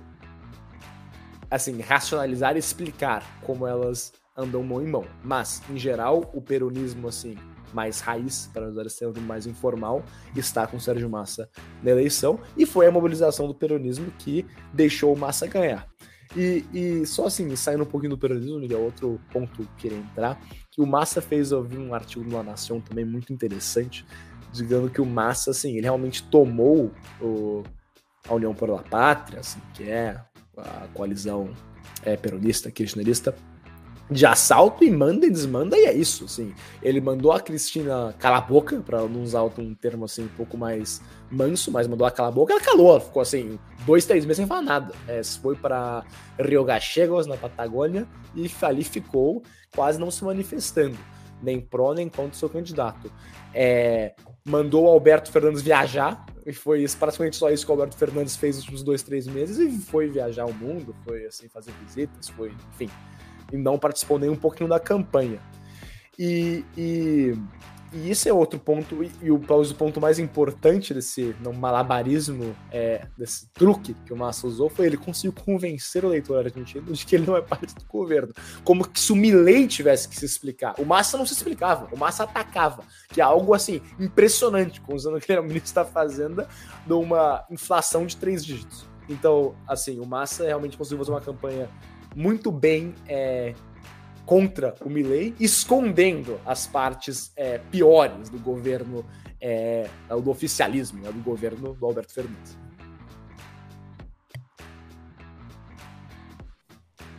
assim, 1.52 1.82
racionalizar 1.82 2.56
e 2.56 2.60
explicar 2.60 3.24
como 3.42 3.66
elas 3.66 4.14
andam 4.38 4.64
mão 4.64 4.82
em 4.82 4.88
mão. 4.88 5.06
Mas, 5.24 5.62
em 5.70 5.78
geral, 5.78 6.30
o 6.34 6.42
peronismo, 6.42 7.08
assim, 7.08 7.38
mais 7.74 8.00
raiz, 8.00 8.50
para 8.54 8.68
usar 8.68 8.86
esse 8.86 9.00
termo 9.00 9.22
mais 9.22 9.46
informal, 9.46 10.04
está 10.36 10.66
com 10.68 10.80
Sérgio 10.80 11.10
Massa 11.10 11.50
na 11.84 11.92
eleição, 11.92 12.40
e 12.58 12.66
foi 12.66 12.88
a 12.88 12.92
mobilização 12.92 13.48
do 13.48 13.56
peronismo 13.56 14.12
que 14.18 14.46
deixou 14.74 15.14
o 15.14 15.18
Massa 15.18 15.48
ganhar. 15.48 15.88
E, 16.36 16.64
e 16.72 17.06
só 17.06 17.26
assim, 17.26 17.56
saindo 17.56 17.84
um 17.84 17.88
pouquinho 17.88 18.12
do 18.12 18.18
peronismo, 18.18 18.60
Miguel, 18.60 18.82
outro 18.82 19.20
ponto 19.32 19.64
que 19.64 19.70
queria 19.78 19.98
entrar, 19.98 20.40
que 20.72 20.82
o 20.82 20.86
Massa 20.86 21.22
fez, 21.22 21.52
eu 21.52 21.64
vi 21.64 21.78
um 21.78 21.94
artigo 21.94 22.24
no 22.24 22.36
La 22.36 22.44
Nação 22.44 22.80
também 22.80 23.04
muito 23.04 23.34
interessante, 23.34 24.06
dizendo 24.52 24.90
que 24.90 25.02
o 25.02 25.06
Massa, 25.06 25.52
assim, 25.52 25.72
ele 25.72 25.82
realmente 25.82 26.24
tomou 26.24 26.92
o, 27.20 27.64
a 28.28 28.34
União 28.34 28.54
por 28.54 28.70
la 28.70 28.84
Pátria, 28.84 29.40
assim, 29.40 29.60
que 29.74 29.90
é 29.90 30.22
a 30.58 30.88
coalizão 30.94 31.52
é, 32.04 32.16
peronista, 32.16 32.70
kirchnerista, 32.70 33.36
de 34.10 34.26
assalto 34.26 34.84
e 34.84 34.90
manda 34.90 35.26
e 35.28 35.30
desmanda, 35.30 35.78
e 35.78 35.86
é 35.86 35.94
isso, 35.94 36.26
assim. 36.26 36.54
Ele 36.82 37.00
mandou 37.00 37.32
a 37.32 37.40
Cristina 37.40 38.16
calar 38.18 38.40
a 38.40 38.42
boca, 38.42 38.82
para 38.82 39.02
não 39.08 39.22
usar 39.22 39.44
um 39.44 39.76
termo 39.76 40.06
assim 40.06 40.24
um 40.24 40.30
pouco 40.30 40.58
mais 40.58 41.02
manso, 41.30 41.72
mas 41.72 41.88
mandou 41.88 42.08
a 42.08 42.12
calar 42.12 42.32
a 42.32 42.36
boca, 42.36 42.54
ela 42.54 42.62
calou, 42.62 42.92
ela 42.92 43.00
ficou 43.00 43.22
assim, 43.22 43.60
dois, 43.86 44.06
três 44.06 44.26
meses 44.26 44.38
sem 44.38 44.48
falar 44.48 44.64
nada. 44.64 44.94
É, 45.08 45.24
foi 45.24 45.56
para 45.56 46.04
Rio 46.40 46.64
Gallegos, 46.64 47.28
na 47.28 47.38
Patagônia, 47.38 48.08
e 48.36 48.50
ali 48.64 48.84
ficou 48.84 49.44
quase 49.76 50.00
não 50.00 50.10
se 50.10 50.24
manifestando, 50.24 50.98
nem 51.42 51.62
pró 51.62 51.94
nem 51.94 52.10
contra 52.10 52.32
o 52.32 52.36
seu 52.36 52.50
candidato. 52.50 53.12
É, 53.54 54.16
mandou 54.44 54.86
o 54.86 54.88
Alberto 54.88 55.32
Fernandes 55.32 55.62
viajar, 55.62 56.26
e 56.48 56.52
foi 56.52 56.82
isso, 56.82 56.98
praticamente 56.98 57.36
só 57.36 57.52
isso 57.52 57.64
que 57.64 57.72
o 57.72 57.74
Alberto 57.74 57.96
Fernandes 57.96 58.36
fez 58.36 58.56
nos 58.56 58.64
últimos 58.64 58.84
dois, 58.84 59.04
três 59.04 59.28
meses, 59.28 59.60
e 59.60 59.70
foi 59.78 60.08
viajar 60.08 60.46
o 60.46 60.54
mundo, 60.54 60.96
foi 61.06 61.28
assim, 61.28 61.48
fazer 61.48 61.72
visitas, 61.86 62.28
foi, 62.30 62.52
enfim, 62.74 62.90
e 63.52 63.58
não 63.58 63.78
participou 63.78 64.20
nem 64.20 64.30
um 64.30 64.36
pouquinho 64.36 64.70
da 64.70 64.80
campanha. 64.80 65.40
E, 66.18 66.66
e 66.78 67.34
e 67.92 68.12
esse 68.12 68.30
é 68.30 68.34
outro 68.34 68.60
ponto, 68.60 69.04
e, 69.04 69.12
e 69.22 69.32
o, 69.32 69.38
o 69.38 69.76
ponto 69.76 70.00
mais 70.00 70.20
importante 70.20 70.94
desse 70.94 71.36
não, 71.42 71.52
malabarismo, 71.52 72.56
é, 72.72 73.08
desse 73.18 73.48
truque 73.52 73.96
que 74.06 74.14
o 74.14 74.18
Massa 74.18 74.46
usou, 74.46 74.70
foi 74.70 74.86
ele 74.86 74.98
conseguiu 74.98 75.34
convencer 75.34 76.06
o 76.06 76.10
eleitor 76.10 76.46
argentino 76.46 76.94
de 76.94 77.06
que 77.06 77.16
ele 77.16 77.26
não 77.26 77.36
é 77.36 77.42
parte 77.42 77.74
do 77.74 77.84
governo. 77.86 78.32
Como 78.64 78.88
que 78.88 79.00
se 79.00 79.12
o 79.12 79.16
Milley 79.16 79.68
tivesse 79.68 80.08
que 80.08 80.16
se 80.16 80.26
explicar. 80.26 80.76
O 80.78 80.86
Massa 80.86 81.18
não 81.18 81.26
se 81.26 81.34
explicava, 81.34 81.90
o 81.92 81.98
Massa 81.98 82.24
atacava, 82.24 82.84
que 83.12 83.22
é 83.22 83.24
algo 83.24 83.56
assim, 83.56 83.82
impressionante, 84.00 84.80
usando 84.88 85.20
que 85.20 85.34
o 85.34 85.44
ministro 85.44 85.74
da 85.74 85.86
Fazenda, 85.86 86.48
numa 86.86 87.44
inflação 87.50 88.06
de 88.06 88.16
três 88.16 88.46
dígitos. 88.46 88.86
Então, 89.08 89.56
assim, 89.68 90.00
o 90.00 90.06
Massa 90.06 90.46
realmente 90.46 90.78
conseguiu 90.78 91.00
fazer 91.00 91.12
uma 91.12 91.22
campanha 91.22 91.68
muito 92.16 92.52
bem 92.52 92.94
é, 93.08 93.54
contra 94.26 94.76
o 94.82 94.90
Milley, 94.90 95.34
escondendo 95.40 96.40
as 96.46 96.68
partes 96.68 97.32
é, 97.36 97.58
piores 97.58 98.30
do 98.30 98.38
governo, 98.40 99.06
é, 99.42 99.90
do 100.10 100.30
oficialismo, 100.30 101.02
né, 101.02 101.12
do 101.12 101.22
governo 101.24 101.74
do 101.74 101.86
Alberto 101.86 102.14
Fernandes. 102.14 102.58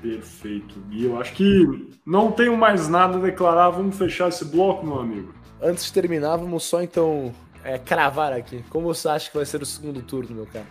Perfeito. 0.00 0.82
E 0.90 1.04
eu 1.04 1.20
acho 1.20 1.34
que 1.34 1.90
não 2.06 2.32
tenho 2.32 2.56
mais 2.56 2.88
nada 2.88 3.18
a 3.18 3.20
declarar. 3.20 3.70
Vamos 3.70 3.96
fechar 3.96 4.28
esse 4.28 4.44
bloco, 4.44 4.86
meu 4.86 4.98
amigo. 4.98 5.34
Antes 5.60 5.84
de 5.86 5.92
terminar, 5.92 6.36
vamos 6.36 6.64
só 6.64 6.82
então 6.82 7.34
é, 7.62 7.78
cravar 7.78 8.32
aqui. 8.32 8.64
Como 8.70 8.86
você 8.86 9.08
acha 9.08 9.30
que 9.30 9.36
vai 9.36 9.44
ser 9.44 9.60
o 9.60 9.66
segundo 9.66 10.00
turno, 10.02 10.34
meu 10.34 10.46
cara? 10.46 10.66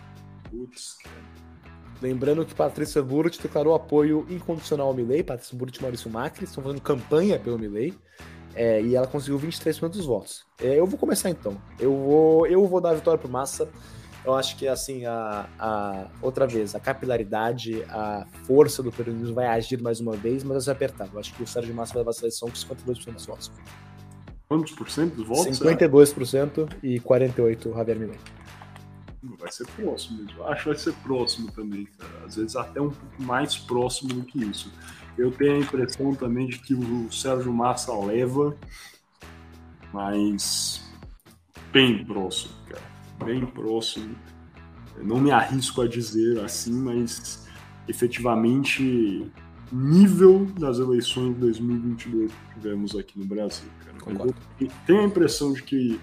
Putz, 0.50 0.96
cara. 1.02 1.29
Lembrando 2.00 2.44
que 2.46 2.54
Patrícia 2.54 3.02
Burrit 3.02 3.40
declarou 3.42 3.74
apoio 3.74 4.26
incondicional 4.30 4.88
ao 4.88 4.94
Milley, 4.94 5.22
Patrícia 5.22 5.56
Burrit 5.56 5.78
e 5.78 5.82
Maurício 5.82 6.10
Macri 6.10 6.44
estão 6.44 6.62
fazendo 6.62 6.80
campanha 6.80 7.38
pelo 7.38 7.58
Milley, 7.58 7.94
é, 8.54 8.80
e 8.80 8.96
ela 8.96 9.06
conseguiu 9.06 9.38
23% 9.38 9.90
dos 9.90 10.06
votos. 10.06 10.44
É, 10.60 10.78
eu 10.78 10.86
vou 10.86 10.98
começar 10.98 11.30
então. 11.30 11.60
Eu 11.78 11.94
vou, 11.94 12.46
eu 12.46 12.66
vou 12.66 12.80
dar 12.80 12.90
a 12.90 12.94
vitória 12.94 13.18
pro 13.18 13.28
Massa. 13.28 13.68
Eu 14.24 14.34
acho 14.34 14.56
que 14.56 14.68
assim, 14.68 15.06
a, 15.06 15.48
a, 15.58 16.06
outra 16.20 16.46
vez, 16.46 16.74
a 16.74 16.80
capilaridade, 16.80 17.82
a 17.88 18.26
força 18.44 18.82
do 18.82 18.92
peronismo 18.92 19.34
vai 19.34 19.46
agir 19.46 19.80
mais 19.80 20.00
uma 20.00 20.12
vez, 20.12 20.42
mas 20.42 20.52
vai 20.52 20.60
ser 20.60 20.70
apertado. 20.72 21.10
Eu 21.14 21.20
acho 21.20 21.34
que 21.34 21.42
o 21.42 21.46
Sérgio 21.46 21.74
Massa 21.74 21.94
vai 21.94 22.00
levar 22.00 22.10
a 22.10 22.14
seleção 22.14 22.48
com 22.48 22.54
52% 22.54 23.12
dos 23.14 23.26
votos. 23.26 23.50
Quantos 24.50 24.72
por 24.72 24.90
cento 24.90 25.14
dos 25.14 25.28
votos? 25.28 25.58
52% 25.60 26.68
é? 26.72 26.76
e 26.82 26.98
48% 26.98 27.72
Javier 27.72 27.98
Milei. 27.98 28.18
Vai 29.22 29.52
ser 29.52 29.66
próximo 29.66 30.22
mesmo. 30.22 30.44
Acho 30.44 30.62
que 30.62 30.68
vai 30.70 30.78
ser 30.78 30.94
próximo 30.94 31.52
também, 31.52 31.86
cara. 31.98 32.24
Às 32.26 32.36
vezes 32.36 32.56
até 32.56 32.80
um 32.80 32.90
pouco 32.90 33.22
mais 33.22 33.56
próximo 33.56 34.14
do 34.14 34.24
que 34.24 34.42
isso. 34.42 34.72
Eu 35.18 35.30
tenho 35.30 35.56
a 35.56 35.58
impressão 35.58 36.14
também 36.14 36.46
de 36.46 36.58
que 36.58 36.74
o 36.74 37.12
Sérgio 37.12 37.52
Massa 37.52 37.92
leva, 37.94 38.56
mas 39.92 40.90
bem 41.72 42.04
próximo, 42.04 42.54
cara. 42.66 42.82
Bem 43.24 43.44
próximo. 43.44 44.16
não 45.02 45.20
me 45.20 45.30
arrisco 45.30 45.82
a 45.82 45.88
dizer 45.88 46.42
assim, 46.42 46.72
mas 46.72 47.46
efetivamente 47.86 49.30
nível 49.72 50.46
das 50.58 50.78
eleições 50.78 51.34
de 51.34 51.40
2022 51.40 52.32
que 52.32 52.54
tivemos 52.54 52.96
aqui 52.96 53.18
no 53.18 53.24
Brasil. 53.24 53.68
Cara. 53.84 54.34
Eu 54.60 54.68
tenho 54.86 55.00
a 55.00 55.04
impressão 55.04 55.52
de 55.52 55.62
que, 55.62 56.00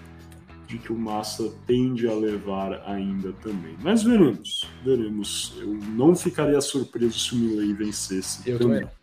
de 0.68 0.78
que 0.78 0.92
o 0.92 0.98
Massa 0.98 1.50
tende 1.66 2.06
a 2.06 2.14
levar 2.14 2.82
ainda 2.86 3.32
também. 3.42 3.74
Mas 3.82 4.02
veremos, 4.02 4.68
veremos. 4.84 5.54
Eu 5.58 5.72
não 5.72 6.14
ficaria 6.14 6.60
surpreso 6.60 7.18
se 7.18 7.34
o 7.34 7.38
Milley 7.38 7.72
vencesse. 7.72 8.48
Eu 8.48 8.58
também. 8.58 8.80
também. 8.80 8.94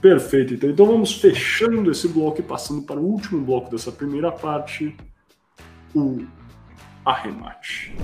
Perfeito, 0.00 0.54
então. 0.54 0.68
Então 0.68 0.86
vamos 0.86 1.12
fechando 1.12 1.90
esse 1.90 2.08
bloco 2.08 2.40
e 2.40 2.42
passando 2.42 2.82
para 2.82 2.98
o 2.98 3.04
último 3.04 3.44
bloco 3.44 3.70
dessa 3.70 3.92
primeira 3.92 4.32
parte, 4.32 4.96
o 5.94 6.26
arremate. 7.04 7.94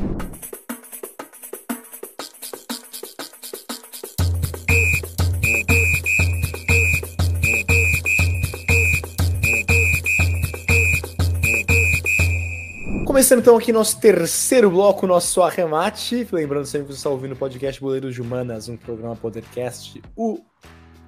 Começando 13.17 13.41
então 13.41 13.57
aqui 13.57 13.73
nosso 13.73 13.99
terceiro 13.99 14.71
bloco, 14.71 15.07
nosso 15.07 15.41
arremate. 15.41 16.29
Lembrando 16.31 16.67
sempre 16.67 16.89
que 16.89 16.93
você 16.93 16.99
está 16.99 17.09
ouvindo 17.09 17.33
o 17.33 17.37
podcast 17.37 17.81
Boleiros 17.81 18.15
de 18.15 18.21
Humanas, 18.21 18.69
um 18.69 18.77
programa 18.77 19.17
Podercast, 19.17 20.03
o, 20.15 20.39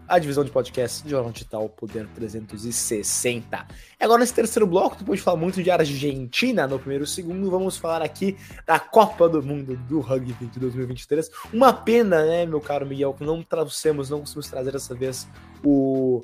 a 0.08 0.18
divisão 0.18 0.42
de 0.42 0.50
podcast 0.50 1.04
de 1.04 1.10
Jornal 1.10 1.30
Digital 1.32 1.68
Poder 1.68 2.08
360. 2.14 3.66
E 4.00 4.02
agora 4.02 4.20
nesse 4.20 4.32
terceiro 4.32 4.66
bloco, 4.66 4.96
depois 4.96 5.18
de 5.18 5.22
falar 5.22 5.36
muito 5.36 5.62
de 5.62 5.70
Argentina 5.70 6.66
no 6.66 6.78
primeiro 6.78 7.06
segundo, 7.06 7.50
vamos 7.50 7.76
falar 7.76 8.00
aqui 8.00 8.38
da 8.64 8.78
Copa 8.80 9.28
do 9.28 9.42
Mundo 9.42 9.76
do 9.76 10.00
Rugby 10.00 10.46
de 10.46 10.58
2023. 10.58 11.30
Uma 11.52 11.74
pena, 11.74 12.24
né, 12.24 12.46
meu 12.46 12.62
caro 12.62 12.86
Miguel, 12.86 13.12
que 13.12 13.22
não 13.22 13.42
trouxemos, 13.42 14.08
não 14.08 14.20
conseguimos 14.20 14.48
trazer 14.48 14.72
dessa 14.72 14.94
vez 14.94 15.28
o 15.62 16.22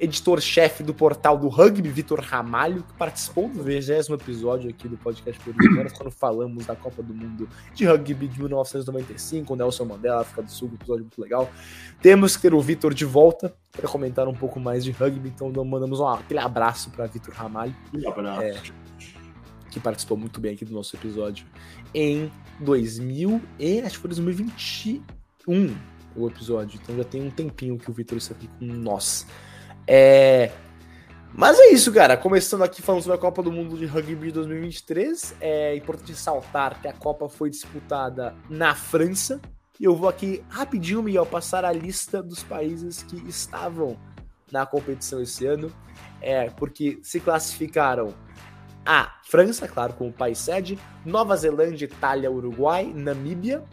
editor-chefe 0.00 0.82
do 0.82 0.94
portal 0.94 1.36
do 1.36 1.48
Rugby, 1.48 1.88
Vitor 1.90 2.20
Ramalho, 2.20 2.82
que 2.82 2.92
participou 2.94 3.48
do 3.48 3.62
20 3.62 4.10
episódio 4.12 4.70
aqui 4.70 4.88
do 4.88 4.96
podcast 4.96 5.40
por 5.42 5.54
horas, 5.78 5.92
quando 5.92 6.10
falamos 6.10 6.66
da 6.66 6.74
Copa 6.74 7.02
do 7.02 7.14
Mundo 7.14 7.48
de 7.74 7.84
Rugby 7.84 8.26
de 8.26 8.40
1995, 8.40 9.52
o 9.52 9.56
Nelson 9.56 9.84
Mandela, 9.84 10.22
África 10.22 10.42
do 10.42 10.50
Sul, 10.50 10.70
um 10.72 10.74
episódio 10.74 11.04
muito 11.04 11.20
legal. 11.20 11.50
Temos 12.00 12.34
que 12.34 12.42
ter 12.42 12.54
o 12.54 12.60
Vitor 12.60 12.94
de 12.94 13.04
volta 13.04 13.54
para 13.70 13.86
comentar 13.86 14.26
um 14.26 14.34
pouco 14.34 14.58
mais 14.58 14.82
de 14.82 14.90
rugby, 14.90 15.28
então 15.28 15.52
mandamos 15.64 16.00
um, 16.00 16.08
aquele 16.08 16.40
abraço 16.40 16.90
para 16.90 17.06
Vitor 17.06 17.34
Ramalho. 17.34 17.74
Um 17.94 18.08
abraço. 18.08 18.42
É, 18.42 18.60
que 19.70 19.78
participou 19.78 20.16
muito 20.16 20.40
bem 20.40 20.54
aqui 20.54 20.64
do 20.64 20.74
nosso 20.74 20.96
episódio 20.96 21.46
em 21.94 22.30
2000 22.58 23.40
e 23.58 23.80
acho 23.80 23.94
que 23.94 24.00
foi 24.00 24.08
2021 24.08 25.76
o 26.16 26.26
episódio, 26.26 26.80
então 26.82 26.96
já 26.96 27.04
tem 27.04 27.22
um 27.22 27.30
tempinho 27.30 27.78
que 27.78 27.88
o 27.88 27.94
Vitor 27.94 28.18
está 28.18 28.34
aqui 28.34 28.48
com 28.58 28.64
nós. 28.64 29.26
É... 29.92 30.52
Mas 31.34 31.58
é 31.58 31.72
isso, 31.72 31.92
cara. 31.92 32.16
Começando 32.16 32.62
aqui 32.62 32.80
falando 32.80 33.02
sobre 33.02 33.16
a 33.16 33.20
Copa 33.20 33.42
do 33.42 33.50
Mundo 33.50 33.76
de 33.76 33.86
Rugby 33.86 34.30
2023, 34.30 35.34
é 35.40 35.74
importante 35.74 36.12
ressaltar 36.12 36.80
que 36.80 36.86
a 36.86 36.92
Copa 36.92 37.28
foi 37.28 37.50
disputada 37.50 38.36
na 38.48 38.72
França. 38.72 39.40
E 39.80 39.84
eu 39.84 39.96
vou 39.96 40.08
aqui 40.08 40.44
rapidinho, 40.48 41.02
Miguel, 41.02 41.26
passar 41.26 41.64
a 41.64 41.72
lista 41.72 42.22
dos 42.22 42.40
países 42.44 43.02
que 43.02 43.16
estavam 43.28 43.98
na 44.52 44.64
competição 44.64 45.20
esse 45.20 45.44
ano, 45.44 45.72
é, 46.20 46.50
porque 46.50 47.00
se 47.02 47.18
classificaram 47.18 48.14
a 48.86 49.18
França, 49.24 49.66
claro, 49.66 49.94
como 49.94 50.12
país 50.12 50.38
sede, 50.38 50.78
Nova 51.04 51.36
Zelândia, 51.36 51.86
Itália, 51.86 52.30
Uruguai, 52.30 52.92
Namíbia, 52.94 53.64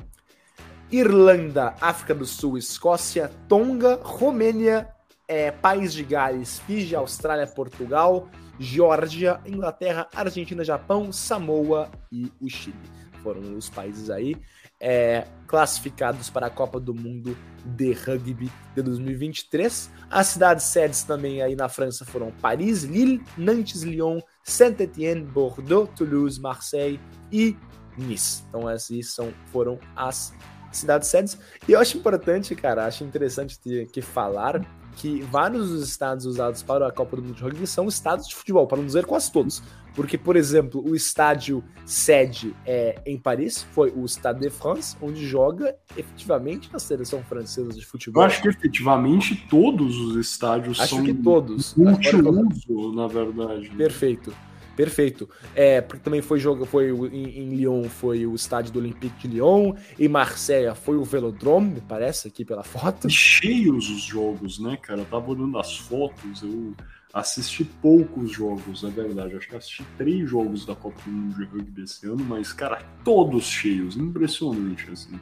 Irlanda, 0.92 1.76
África 1.80 2.16
do 2.16 2.26
Sul, 2.26 2.58
Escócia, 2.58 3.32
Tonga, 3.48 4.00
Romênia, 4.02 4.88
é, 5.28 5.52
País 5.52 5.94
de 5.94 6.04
Gales, 6.04 6.60
Fiji, 6.60 6.96
Austrália, 6.96 7.46
Portugal, 7.46 8.30
Geórgia, 8.60 9.40
Inglaterra, 9.46 10.08
Argentina, 10.16 10.64
Japão, 10.64 11.12
Samoa 11.12 11.90
e 12.12 12.32
o 12.40 12.50
Chile. 12.50 12.76
Foram 13.22 13.56
os 13.58 13.70
países 13.70 14.10
aí 14.10 14.36
é, 14.80 15.26
classificados 15.48 16.30
para 16.30 16.48
a 16.48 16.50
Copa 16.50 16.80
do 16.80 16.94
Mundo 16.94 17.38
de 17.66 17.92
Rugby 17.94 18.52
de 18.76 18.82
2023. 18.82 19.92
As 20.10 20.28
cidades 20.28 20.66
sedes 20.66 21.04
também 21.04 21.42
aí 21.42 21.56
na 21.56 21.68
França 21.68 22.06
foram 22.06 22.32
Paris, 22.32 22.84
Lille, 22.84 23.24
Nantes, 23.38 23.82
Lyon, 23.82 24.20
Saint-Étienne, 24.44 25.24
Bordeaux, 25.24 25.92
Toulouse, 25.96 26.40
Marseille 26.40 27.00
e 27.32 27.56
Nice. 27.98 28.44
Então 28.48 28.70
essas 28.70 29.14
são, 29.14 29.34
foram 29.52 29.80
as 29.96 30.34
cidades 30.72 31.08
sedes. 31.08 31.38
E 31.68 31.72
eu 31.72 31.80
acho 31.80 31.98
importante, 31.98 32.56
cara, 32.56 32.86
acho 32.86 33.04
interessante 33.04 33.60
ter 33.60 33.88
que 33.88 34.02
falar 34.02 34.62
que 34.98 35.22
vários 35.22 35.70
dos 35.70 35.88
estados 35.88 36.26
usados 36.26 36.64
para 36.64 36.88
a 36.88 36.92
Copa 36.92 37.16
do 37.16 37.22
Mundo 37.22 37.36
de 37.36 37.44
Rugby 37.44 37.68
são 37.68 37.88
estados 37.88 38.28
de 38.28 38.36
futebol, 38.36 38.68
para 38.68 38.80
não 38.80 38.86
dizer 38.86 39.06
quase 39.06 39.32
todos. 39.32 39.62
Porque, 39.96 40.18
por 40.18 40.36
exemplo, 40.36 40.84
o 40.88 40.96
estádio 40.96 41.64
sede 41.86 42.56
é, 42.66 43.02
em 43.06 43.18
Paris 43.18 43.66
foi 43.72 43.92
o 43.96 44.06
Stade 44.06 44.40
de 44.42 44.50
France, 44.50 44.96
onde 45.02 45.26
joga 45.26 45.76
efetivamente 45.96 46.70
a 46.74 46.80
seleção 46.80 47.24
francesa 47.24 47.72
de 47.72 47.86
futebol. 47.86 48.24
Eu 48.24 48.28
acho 48.28 48.42
que 48.42 48.48
efetivamente 48.48 49.48
todos 49.50 49.96
os 49.98 50.16
estádios 50.16 50.80
acho 50.80 50.96
são 50.96 51.04
que 51.04 51.14
todos. 51.14 51.76
multiuso, 51.76 52.94
na 52.94 53.08
verdade. 53.08 53.70
Perfeito. 53.70 54.34
Perfeito. 54.78 55.28
É, 55.56 55.82
porque 55.82 56.04
também 56.04 56.22
foi 56.22 56.38
jogo, 56.40 56.64
foi 56.64 56.92
em, 56.92 57.40
em, 57.40 57.56
Lyon 57.56 57.90
foi 57.90 58.28
o 58.28 58.36
estádio 58.36 58.72
do 58.72 58.78
Olympique 58.78 59.28
de 59.28 59.34
Lyon, 59.34 59.74
em 59.98 60.08
Marseille 60.08 60.74
foi 60.76 60.96
o 60.96 61.04
Velodrome, 61.04 61.74
me 61.74 61.82
parece 61.82 62.28
aqui 62.28 62.46
pela 62.46 62.62
foto. 62.62 63.10
Cheios 63.10 63.90
os 63.90 64.04
jogos, 64.04 64.60
né, 64.60 64.78
cara? 64.78 65.02
Eu 65.02 65.06
tava 65.06 65.32
olhando 65.32 65.58
as 65.58 65.76
fotos, 65.76 66.44
eu 66.44 66.76
assisti 67.12 67.64
poucos 67.64 68.32
jogos, 68.32 68.84
na 68.84 68.90
verdade. 68.90 69.36
Acho 69.36 69.50
que 69.50 69.56
assisti 69.56 69.84
três 69.98 70.30
jogos 70.30 70.64
da 70.64 70.76
Copa 70.76 71.02
do 71.04 71.10
Mundo 71.10 71.36
de 71.36 71.46
Rugby 71.46 71.82
esse 71.82 72.06
ano, 72.06 72.24
mas, 72.24 72.54
cara, 72.54 72.84
todos 73.04 73.46
cheios, 73.46 73.98
impressionante, 73.98 74.92
assim. 74.92 75.20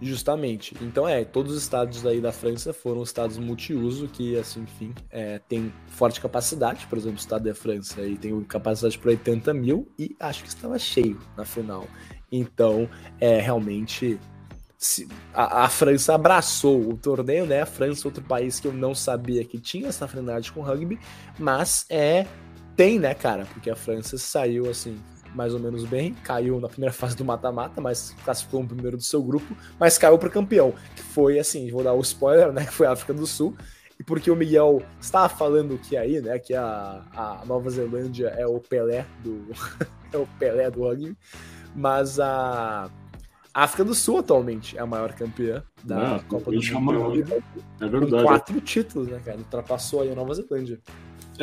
Justamente. 0.00 0.74
Então 0.80 1.06
é, 1.06 1.24
todos 1.24 1.54
os 1.54 1.62
estados 1.62 2.06
aí 2.06 2.20
da 2.20 2.32
França 2.32 2.72
foram 2.72 3.02
estados 3.02 3.36
multiuso 3.36 4.08
que, 4.08 4.36
assim, 4.38 4.62
enfim, 4.62 4.94
é, 5.10 5.38
tem 5.38 5.72
forte 5.88 6.20
capacidade. 6.20 6.86
Por 6.86 6.96
exemplo, 6.96 7.18
o 7.18 7.20
estado 7.20 7.44
da 7.44 7.54
França 7.54 8.00
aí 8.00 8.16
tem 8.16 8.38
capacidade 8.44 8.98
para 8.98 9.10
80 9.10 9.52
mil 9.52 9.88
e 9.98 10.16
acho 10.18 10.42
que 10.42 10.48
estava 10.48 10.78
cheio 10.78 11.20
na 11.36 11.44
final. 11.44 11.86
Então, 12.32 12.88
é 13.20 13.40
realmente 13.40 14.18
a, 15.34 15.64
a, 15.64 15.68
França 15.68 16.14
abraçou 16.14 16.80
o 16.88 16.96
torneio, 16.96 17.44
né? 17.44 17.60
A 17.60 17.66
França, 17.66 18.08
outro 18.08 18.22
país 18.24 18.58
que 18.58 18.66
eu 18.66 18.72
não 18.72 18.94
sabia 18.94 19.44
que 19.44 19.58
tinha 19.58 19.88
essa 19.88 20.06
afinidade 20.06 20.50
com 20.50 20.62
rugby, 20.62 20.98
mas 21.38 21.84
é 21.90 22.26
tem, 22.74 22.98
né, 22.98 23.12
cara? 23.12 23.44
Porque 23.52 23.68
a 23.68 23.76
França 23.76 24.16
saiu 24.16 24.70
assim 24.70 24.96
mais 25.34 25.54
ou 25.54 25.60
menos 25.60 25.84
bem, 25.84 26.14
caiu 26.14 26.60
na 26.60 26.68
primeira 26.68 26.92
fase 26.94 27.16
do 27.16 27.24
mata-mata, 27.24 27.80
mas 27.80 28.14
classificou 28.24 28.62
o 28.62 28.66
primeiro 28.66 28.96
do 28.96 29.02
seu 29.02 29.22
grupo, 29.22 29.56
mas 29.78 29.98
caiu 29.98 30.18
para 30.18 30.30
campeão, 30.30 30.74
que 30.94 31.02
foi 31.02 31.38
assim, 31.38 31.70
vou 31.70 31.82
dar 31.82 31.92
o 31.92 32.00
spoiler, 32.00 32.52
né, 32.52 32.64
que 32.66 32.72
foi 32.72 32.86
a 32.86 32.92
África 32.92 33.12
do 33.12 33.26
Sul, 33.26 33.56
e 33.98 34.02
porque 34.02 34.30
o 34.30 34.36
Miguel 34.36 34.82
estava 35.00 35.28
falando 35.28 35.78
que 35.78 35.96
aí, 35.96 36.20
né, 36.20 36.38
que 36.38 36.54
a, 36.54 37.02
a 37.14 37.44
Nova 37.44 37.68
Zelândia 37.70 38.28
é 38.28 38.46
o 38.46 38.58
Pelé 38.58 39.06
do 39.22 39.46
é 40.12 40.16
o 40.16 40.26
Pelé 40.38 40.70
do 40.70 40.82
rugby, 40.82 41.16
mas 41.74 42.18
a 42.18 42.90
África 43.52 43.84
do 43.84 43.94
Sul 43.94 44.18
atualmente 44.18 44.78
é 44.78 44.80
a 44.80 44.86
maior 44.86 45.12
campeã 45.12 45.62
da 45.82 46.20
Copa 46.28 46.50
do 46.50 46.80
Mundo. 46.80 47.24
É 47.80 47.88
verdade. 47.88 48.10
Com 48.10 48.22
quatro 48.22 48.60
títulos, 48.60 49.08
né, 49.08 49.20
cara? 49.24 49.38
Ultrapassou 49.38 50.02
aí 50.02 50.12
a 50.12 50.14
Nova 50.14 50.34
Zelândia. 50.34 50.80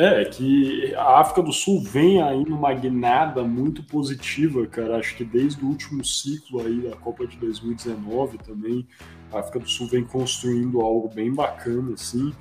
É, 0.00 0.24
que 0.24 0.94
a 0.94 1.18
África 1.18 1.42
do 1.42 1.52
Sul 1.52 1.82
vem 1.82 2.22
aí 2.22 2.44
numa 2.44 2.72
guinada 2.72 3.42
muito 3.42 3.82
positiva, 3.82 4.64
cara. 4.68 4.96
Acho 4.96 5.16
que 5.16 5.24
desde 5.24 5.64
o 5.64 5.66
último 5.66 6.04
ciclo 6.04 6.60
aí 6.64 6.82
da 6.82 6.94
Copa 6.94 7.26
de 7.26 7.36
2019 7.36 8.38
também, 8.38 8.86
a 9.32 9.40
África 9.40 9.58
do 9.58 9.68
Sul 9.68 9.88
vem 9.88 10.04
construindo 10.04 10.80
algo 10.80 11.12
bem 11.12 11.34
bacana, 11.34 11.94
assim. 11.94 12.32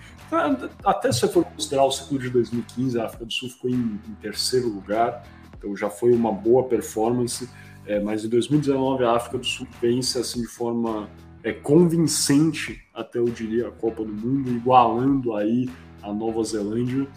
Até 0.86 1.12
se 1.12 1.28
for 1.30 1.44
considerar 1.46 1.86
o 1.86 1.92
ciclo 1.92 2.20
de 2.20 2.30
2015, 2.30 3.00
a 3.00 3.06
África 3.08 3.26
do 3.26 3.34
Sul 3.34 3.50
ficou 3.50 3.72
em, 3.72 4.00
em 4.08 4.14
terceiro 4.22 4.68
lugar, 4.68 5.24
então 5.58 5.76
já 5.76 5.90
foi 5.90 6.12
uma 6.14 6.32
boa 6.32 6.64
performance. 6.66 7.50
É, 7.88 8.00
mas 8.00 8.24
em 8.24 8.30
2019 8.30 9.04
a 9.04 9.14
África 9.14 9.40
do 9.40 9.46
Sul 9.48 9.68
vence 9.82 10.20
assim 10.20 10.42
de 10.42 10.48
forma 10.48 11.10
é, 11.44 11.52
convincente, 11.52 12.84
até 12.94 13.18
eu 13.18 13.26
diria, 13.26 13.70
a 13.70 13.72
Copa 13.72 14.04
do 14.04 14.14
Mundo, 14.14 14.52
igualando 14.52 15.34
aí 15.34 15.68
a 16.04 16.14
Nova 16.14 16.44
Zelândia 16.44 17.08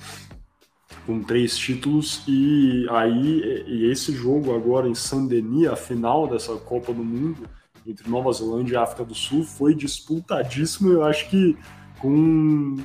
com 1.06 1.22
três 1.22 1.56
títulos 1.56 2.22
e 2.28 2.86
aí 2.90 3.64
e 3.66 3.90
esse 3.90 4.12
jogo 4.12 4.54
agora 4.54 4.88
em 4.88 4.94
Saint-Denis, 4.94 5.68
a 5.68 5.76
final 5.76 6.26
dessa 6.26 6.54
Copa 6.56 6.92
do 6.92 7.04
Mundo 7.04 7.48
entre 7.86 8.08
Nova 8.08 8.32
Zelândia 8.32 8.74
e 8.74 8.76
África 8.76 9.04
do 9.04 9.14
Sul 9.14 9.44
foi 9.44 9.74
disputadíssimo, 9.74 10.92
eu 10.92 11.04
acho 11.04 11.28
que 11.30 11.56
com 11.98 12.76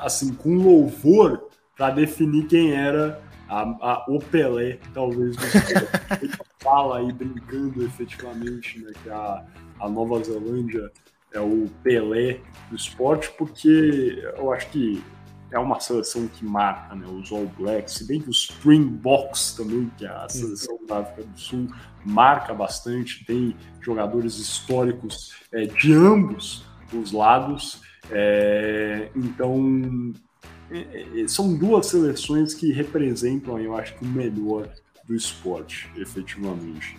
assim 0.00 0.32
com 0.34 0.54
louvor 0.54 1.48
para 1.76 1.90
definir 1.90 2.46
quem 2.46 2.72
era 2.72 3.20
a, 3.48 3.62
a, 3.62 4.04
o 4.08 4.18
Pelé, 4.18 4.78
talvez. 4.94 5.36
fala 6.62 6.98
aí 6.98 7.12
brincando 7.12 7.84
efetivamente 7.84 8.78
né, 8.78 8.92
que 9.02 9.10
a, 9.10 9.44
a 9.80 9.88
Nova 9.88 10.22
Zelândia 10.22 10.90
é 11.32 11.40
o 11.40 11.66
Pelé 11.82 12.40
do 12.70 12.76
esporte, 12.76 13.30
porque 13.36 14.22
eu 14.36 14.52
acho 14.52 14.68
que 14.68 15.02
é 15.52 15.58
uma 15.58 15.78
seleção 15.78 16.26
que 16.26 16.44
marca 16.44 16.94
né, 16.94 17.06
os 17.06 17.30
All 17.30 17.46
Blacks, 17.58 17.94
se 17.94 18.04
bem 18.04 18.20
que 18.20 18.30
os 18.30 18.48
Springboks 18.50 19.52
também, 19.52 19.90
que 19.96 20.06
é 20.06 20.08
a 20.08 20.28
seleção 20.28 20.78
da 20.86 21.00
África 21.00 21.24
do 21.24 21.38
Sul, 21.38 21.68
marca 22.04 22.54
bastante, 22.54 23.24
tem 23.24 23.54
jogadores 23.80 24.38
históricos 24.38 25.34
é, 25.52 25.66
de 25.66 25.92
ambos 25.92 26.64
os 26.92 27.12
lados, 27.12 27.80
é, 28.10 29.08
então 29.14 30.12
é, 30.70 31.20
é, 31.22 31.28
são 31.28 31.54
duas 31.54 31.86
seleções 31.86 32.54
que 32.54 32.72
representam, 32.72 33.58
eu 33.58 33.76
acho 33.76 33.94
o 34.02 34.06
melhor 34.06 34.68
do 35.06 35.14
esporte, 35.14 35.90
efetivamente. 35.96 36.98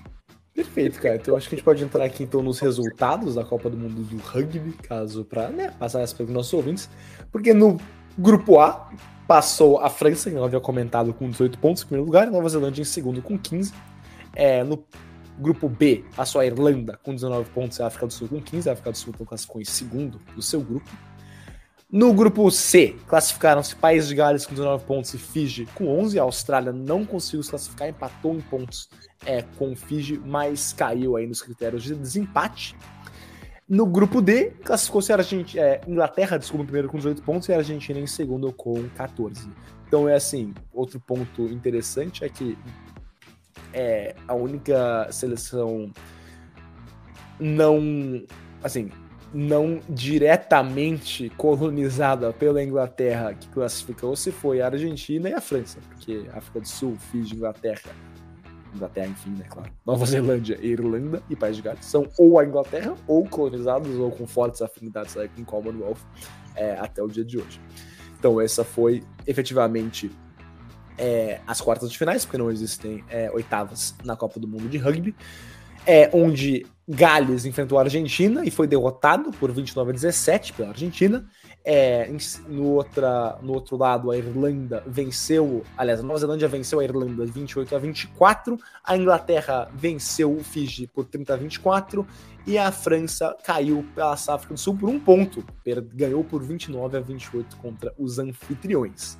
Perfeito, 0.53 1.01
cara. 1.01 1.15
Então 1.15 1.35
acho 1.35 1.49
que 1.49 1.55
a 1.55 1.57
gente 1.57 1.65
pode 1.65 1.83
entrar 1.83 2.05
aqui 2.05 2.23
então 2.23 2.43
nos 2.43 2.59
resultados 2.59 3.35
da 3.35 3.43
Copa 3.43 3.69
do 3.69 3.77
Mundo 3.77 4.03
do 4.03 4.17
Rugby, 4.17 4.73
caso 4.83 5.25
para 5.25 5.49
né, 5.49 5.71
passar 5.79 6.01
essa 6.01 6.15
para 6.15 6.25
os 6.25 6.31
nossos 6.31 6.53
ouvintes, 6.53 6.89
porque 7.31 7.53
no 7.53 7.79
grupo 8.17 8.59
A 8.59 8.89
passou 9.27 9.79
a 9.79 9.89
França, 9.89 10.29
que 10.29 10.35
eu 10.35 10.43
havia 10.43 10.59
comentado, 10.59 11.13
com 11.13 11.29
18 11.29 11.57
pontos 11.57 11.83
em 11.83 11.87
primeiro 11.87 12.05
lugar, 12.05 12.29
Nova 12.29 12.47
Zelândia 12.49 12.81
em 12.81 12.85
segundo 12.85 13.21
com 13.21 13.37
15. 13.37 13.73
É, 14.35 14.63
no 14.63 14.83
grupo 15.37 15.67
B 15.67 16.03
passou 16.15 16.41
a 16.41 16.45
Irlanda 16.45 16.99
com 17.03 17.13
19 17.13 17.49
pontos 17.51 17.79
e 17.79 17.83
a 17.83 17.87
África 17.87 18.07
do 18.07 18.13
Sul 18.13 18.27
com 18.27 18.41
15. 18.41 18.69
A 18.69 18.73
África 18.73 18.91
do 18.91 18.97
Sul 18.97 19.13
então 19.13 19.25
classificou 19.25 19.61
em 19.61 19.65
segundo 19.65 20.19
do 20.35 20.41
seu 20.41 20.61
grupo. 20.61 20.89
No 21.91 22.11
grupo 22.11 22.49
C, 22.49 22.95
classificaram-se 23.07 23.75
País 23.75 24.07
de 24.07 24.15
Gales 24.15 24.47
com 24.47 24.55
19 24.55 24.83
pontos 24.83 25.13
e 25.13 25.17
Fiji 25.19 25.67
com 25.75 25.87
11. 25.99 26.17
A 26.17 26.23
Austrália 26.23 26.71
não 26.71 27.05
conseguiu 27.05 27.43
se 27.43 27.51
classificar, 27.51 27.87
empatou 27.87 28.33
em 28.33 28.41
pontos 28.41 28.89
é, 29.23 29.43
com 29.59 29.75
Fiji, 29.75 30.19
mas 30.25 30.73
caiu 30.73 31.15
aí 31.15 31.27
nos 31.27 31.41
critérios 31.41 31.83
de 31.83 31.93
desempate. 31.93 32.75
No 33.67 33.85
grupo 33.85 34.21
D, 34.21 34.51
classificou-se 34.63 35.11
a 35.11 35.15
Argentina, 35.15 35.63
é, 35.63 35.81
Inglaterra, 35.87 36.37
desculpa, 36.37 36.65
primeiro 36.65 36.89
com 36.89 36.97
18 36.97 37.21
pontos 37.21 37.47
e 37.47 37.53
a 37.53 37.57
Argentina 37.57 37.99
em 37.99 38.07
segundo 38.07 38.51
com 38.51 38.87
14. 38.89 39.49
Então 39.87 40.07
é 40.07 40.15
assim, 40.15 40.53
outro 40.73 40.99
ponto 40.99 41.43
interessante 41.43 42.25
é 42.25 42.29
que 42.29 42.57
é 43.73 44.15
a 44.27 44.33
única 44.33 45.07
seleção 45.11 45.91
não, 47.39 48.23
assim, 48.63 48.91
não 49.33 49.79
diretamente 49.89 51.29
colonizada 51.37 52.31
pela 52.31 52.63
Inglaterra 52.63 53.33
que 53.33 53.47
classificou-se 53.49 54.31
foi 54.31 54.61
a 54.61 54.67
Argentina 54.67 55.29
e 55.29 55.33
a 55.33 55.41
França, 55.41 55.79
porque 55.89 56.25
África 56.33 56.59
do 56.59 56.67
Sul, 56.67 56.95
Fiji, 57.11 57.35
Inglaterra, 57.35 57.91
Inglaterra, 58.75 59.07
enfim, 59.07 59.31
né, 59.31 59.45
claro, 59.49 59.71
Nova 59.85 60.05
Zelândia, 60.05 60.57
Irlanda 60.61 61.21
e 61.29 61.35
País 61.35 61.55
de 61.55 61.61
Gales 61.61 61.85
são 61.85 62.07
ou 62.17 62.39
a 62.39 62.45
Inglaterra 62.45 62.95
ou 63.07 63.27
colonizados 63.27 63.95
ou 63.97 64.11
com 64.11 64.25
fortes 64.25 64.61
afinidades 64.61 65.15
aí 65.17 65.29
com 65.29 65.41
o 65.41 65.45
Commonwealth 65.45 65.99
é, 66.55 66.77
até 66.79 67.01
o 67.01 67.07
dia 67.07 67.23
de 67.23 67.37
hoje. 67.37 67.59
Então 68.17 68.39
essa 68.39 68.63
foi 68.63 69.03
efetivamente 69.27 70.11
é, 70.97 71.39
as 71.45 71.59
quartas 71.59 71.91
de 71.91 71.97
finais, 71.97 72.25
porque 72.25 72.37
não 72.37 72.51
existem 72.51 73.03
é, 73.09 73.29
oitavas 73.31 73.95
na 74.03 74.15
Copa 74.15 74.39
do 74.39 74.47
Mundo 74.47 74.69
de 74.69 74.77
Rugby 74.77 75.15
é, 75.85 76.09
onde 76.13 76.65
Gales 76.87 77.45
enfrentou 77.45 77.77
a 77.77 77.81
Argentina 77.81 78.43
e 78.45 78.51
foi 78.51 78.67
derrotado 78.67 79.31
por 79.31 79.51
29 79.51 79.91
a 79.91 79.93
17 79.93 80.53
pela 80.53 80.69
Argentina. 80.69 81.25
É, 81.65 82.09
no, 82.49 82.71
outra, 82.71 83.37
no 83.41 83.53
outro 83.53 83.77
lado, 83.77 84.11
a 84.11 84.17
Irlanda 84.17 84.83
venceu, 84.85 85.63
aliás, 85.77 86.01
a 86.01 86.03
Nova 86.03 86.19
Zelândia 86.19 86.47
venceu 86.47 86.81
a 86.81 86.83
Irlanda 86.83 87.25
28 87.25 87.73
a 87.73 87.79
24, 87.79 88.59
a 88.83 88.97
Inglaterra 88.97 89.69
venceu 89.73 90.35
o 90.35 90.43
Fiji 90.43 90.87
por 90.87 91.05
30 91.05 91.33
a 91.33 91.37
24 91.37 92.05
e 92.45 92.57
a 92.57 92.69
França 92.69 93.35
caiu 93.45 93.85
pela 93.95 94.11
África 94.11 94.53
do 94.53 94.59
Sul 94.59 94.75
por 94.75 94.89
um 94.89 94.99
ponto, 94.99 95.45
ganhou 95.93 96.21
por 96.25 96.43
29 96.43 96.97
a 96.97 96.99
28 96.99 97.55
contra 97.57 97.93
os 97.97 98.19
anfitriões. 98.19 99.17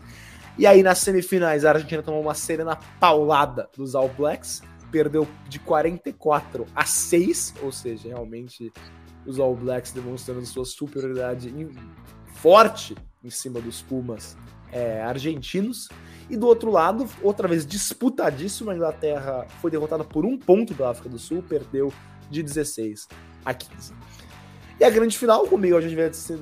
E 0.57 0.67
aí 0.67 0.83
nas 0.83 0.99
semifinais 0.99 1.63
a 1.63 1.71
Argentina 1.71 2.03
tomou 2.03 2.21
uma 2.21 2.35
serena 2.35 2.77
paulada 2.99 3.69
dos 3.75 3.95
All 3.95 4.09
Blacks, 4.09 4.61
perdeu 4.91 5.25
de 5.47 5.59
44 5.59 6.67
a 6.75 6.85
6, 6.85 7.55
ou 7.63 7.71
seja, 7.71 8.09
realmente 8.09 8.71
os 9.25 9.39
All 9.39 9.55
Blacks 9.55 9.93
demonstrando 9.93 10.45
sua 10.45 10.65
superioridade 10.65 11.49
forte 12.43 12.93
em 13.23 13.29
cima 13.29 13.61
dos 13.61 13.81
Pumas 13.81 14.35
é, 14.69 15.01
argentinos. 15.01 15.87
E 16.29 16.35
do 16.35 16.45
outro 16.45 16.69
lado, 16.69 17.07
outra 17.21 17.47
vez 17.47 17.65
disputadíssimo, 17.65 18.69
a 18.69 18.75
Inglaterra 18.75 19.47
foi 19.61 19.71
derrotada 19.71 20.03
por 20.03 20.25
um 20.25 20.37
ponto 20.37 20.75
pela 20.75 20.89
África 20.89 21.07
do 21.07 21.17
Sul, 21.17 21.41
perdeu 21.41 21.93
de 22.29 22.43
16 22.43 23.07
a 23.45 23.53
15. 23.53 23.93
E 24.77 24.83
a 24.83 24.89
grande 24.89 25.17
final, 25.17 25.47
comigo 25.47 25.77
a 25.77 25.81
gente 25.81 25.95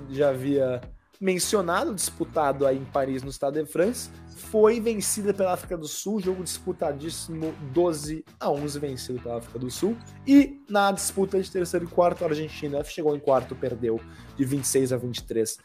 já 0.10 0.30
havia 0.30 0.82
mencionado, 1.20 1.94
disputado 1.94 2.66
aí 2.66 2.80
em 2.80 2.86
Paris, 2.86 3.22
no 3.22 3.32
Stade 3.32 3.64
de 3.64 3.72
France, 3.72 4.10
foi 4.28 4.80
vencida 4.80 5.32
pela 5.32 5.54
África 5.54 5.78
do 5.78 5.88
Sul, 5.88 6.20
jogo 6.20 6.44
disputadíssimo 6.44 7.54
12 7.74 8.26
a 8.40 8.50
11 8.50 8.80
vencido 8.80 9.20
pela 9.20 9.38
África 9.38 9.60
do 9.60 9.70
Sul. 9.70 9.96
E 10.26 10.60
na 10.68 10.92
disputa 10.92 11.40
de 11.40 11.50
terceiro 11.52 11.86
e 11.86 11.88
quarto, 11.88 12.24
a 12.24 12.28
Argentina 12.28 12.84
chegou 12.84 13.16
em 13.16 13.20
quarto, 13.20 13.56
perdeu 13.56 14.02
de 14.36 14.44
26 14.44 14.94
a 14.94 14.98
23 14.98 15.58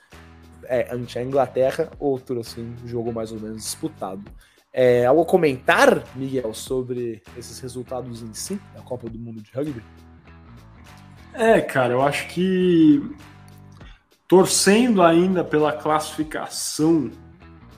é, 0.69 0.95
ante 0.95 1.19
a 1.19 1.23
Inglaterra, 1.23 1.91
outro 1.99 2.41
assim, 2.41 2.75
jogo 2.85 3.12
mais 3.12 3.33
ou 3.33 3.41
menos 3.41 3.62
disputado. 3.62 4.23
É, 4.73 5.07
algo 5.07 5.23
a 5.23 5.27
comentar, 5.27 6.05
Miguel, 6.14 6.53
sobre 6.53 7.23
esses 7.37 7.59
resultados 7.61 8.23
em 8.23 8.35
si 8.35 8.61
da 8.75 8.83
Copa 8.83 9.09
do 9.09 9.19
Mundo 9.19 9.41
de 9.41 9.51
Rugby? 9.51 9.83
É, 11.33 11.61
cara, 11.61 11.95
eu 11.95 12.03
acho 12.03 12.29
que 12.29 13.03
torcendo 14.29 15.03
ainda 15.03 15.45
pela 15.45 15.73
classificação 15.73 17.11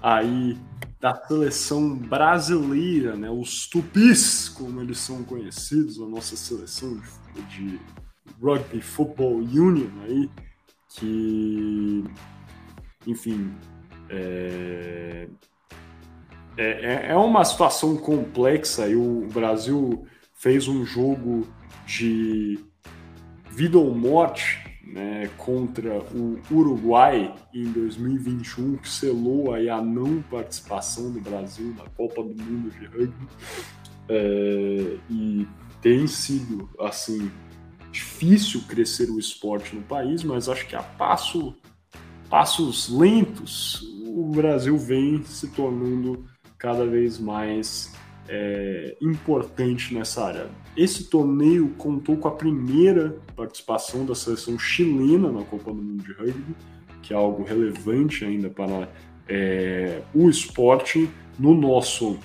aí 0.02 0.58
da 1.00 1.14
seleção 1.14 1.96
brasileira, 1.96 3.14
né? 3.14 3.30
Os 3.30 3.68
Tupis, 3.68 4.48
como 4.48 4.80
eles 4.80 4.98
são 4.98 5.22
conhecidos, 5.22 6.00
a 6.00 6.06
nossa 6.06 6.36
seleção 6.36 7.00
de, 7.34 7.42
de 7.42 7.80
Rugby 8.40 8.80
Football 8.80 9.36
Union 9.36 9.90
aí, 10.04 10.30
que, 10.88 12.04
enfim, 13.06 13.52
é, 14.10 15.28
é, 16.56 17.06
é 17.10 17.16
uma 17.16 17.44
situação 17.44 17.96
complexa 17.96 18.88
e 18.88 18.96
o 18.96 19.26
Brasil 19.32 20.06
fez 20.34 20.68
um 20.68 20.84
jogo 20.84 21.46
de 21.86 22.58
vida 23.50 23.78
ou 23.78 23.94
morte 23.94 24.68
né, 24.84 25.28
contra 25.36 25.98
o 26.14 26.40
Uruguai 26.50 27.34
em 27.52 27.70
2021, 27.70 28.76
que 28.78 28.88
selou 28.88 29.52
aí 29.52 29.68
a 29.68 29.82
não 29.82 30.22
participação 30.22 31.12
do 31.12 31.20
Brasil 31.20 31.74
na 31.76 31.84
Copa 31.90 32.22
do 32.22 32.42
Mundo 32.42 32.70
de 32.70 32.86
Rugby. 32.86 33.28
É, 34.08 34.96
e 35.10 35.46
tem 35.82 36.06
sido, 36.06 36.70
assim, 36.80 37.30
difícil 37.92 38.62
crescer 38.66 39.10
o 39.10 39.18
esporte 39.18 39.76
no 39.76 39.82
país, 39.82 40.22
mas 40.22 40.48
acho 40.48 40.66
que 40.66 40.74
a 40.74 40.82
passo, 40.82 41.54
passos 42.28 42.88
lentos 42.88 43.88
o 44.18 44.26
Brasil 44.26 44.76
vem 44.76 45.22
se 45.22 45.48
tornando 45.48 46.24
cada 46.58 46.84
vez 46.84 47.20
mais 47.20 47.94
é, 48.28 48.96
importante 49.00 49.94
nessa 49.94 50.24
área. 50.24 50.48
Esse 50.76 51.04
torneio 51.04 51.68
contou 51.78 52.16
com 52.16 52.26
a 52.26 52.32
primeira 52.32 53.16
participação 53.36 54.04
da 54.04 54.14
seleção 54.16 54.58
chilena 54.58 55.30
na 55.30 55.44
Copa 55.44 55.72
do 55.72 55.80
Mundo 55.80 56.02
de 56.02 56.12
Rugby, 56.12 56.56
que 57.00 57.14
é 57.14 57.16
algo 57.16 57.44
relevante 57.44 58.24
ainda 58.24 58.50
para 58.50 58.88
é, 59.28 60.02
o 60.12 60.28
esporte 60.28 61.08
no 61.38 61.54
nosso 61.54 62.18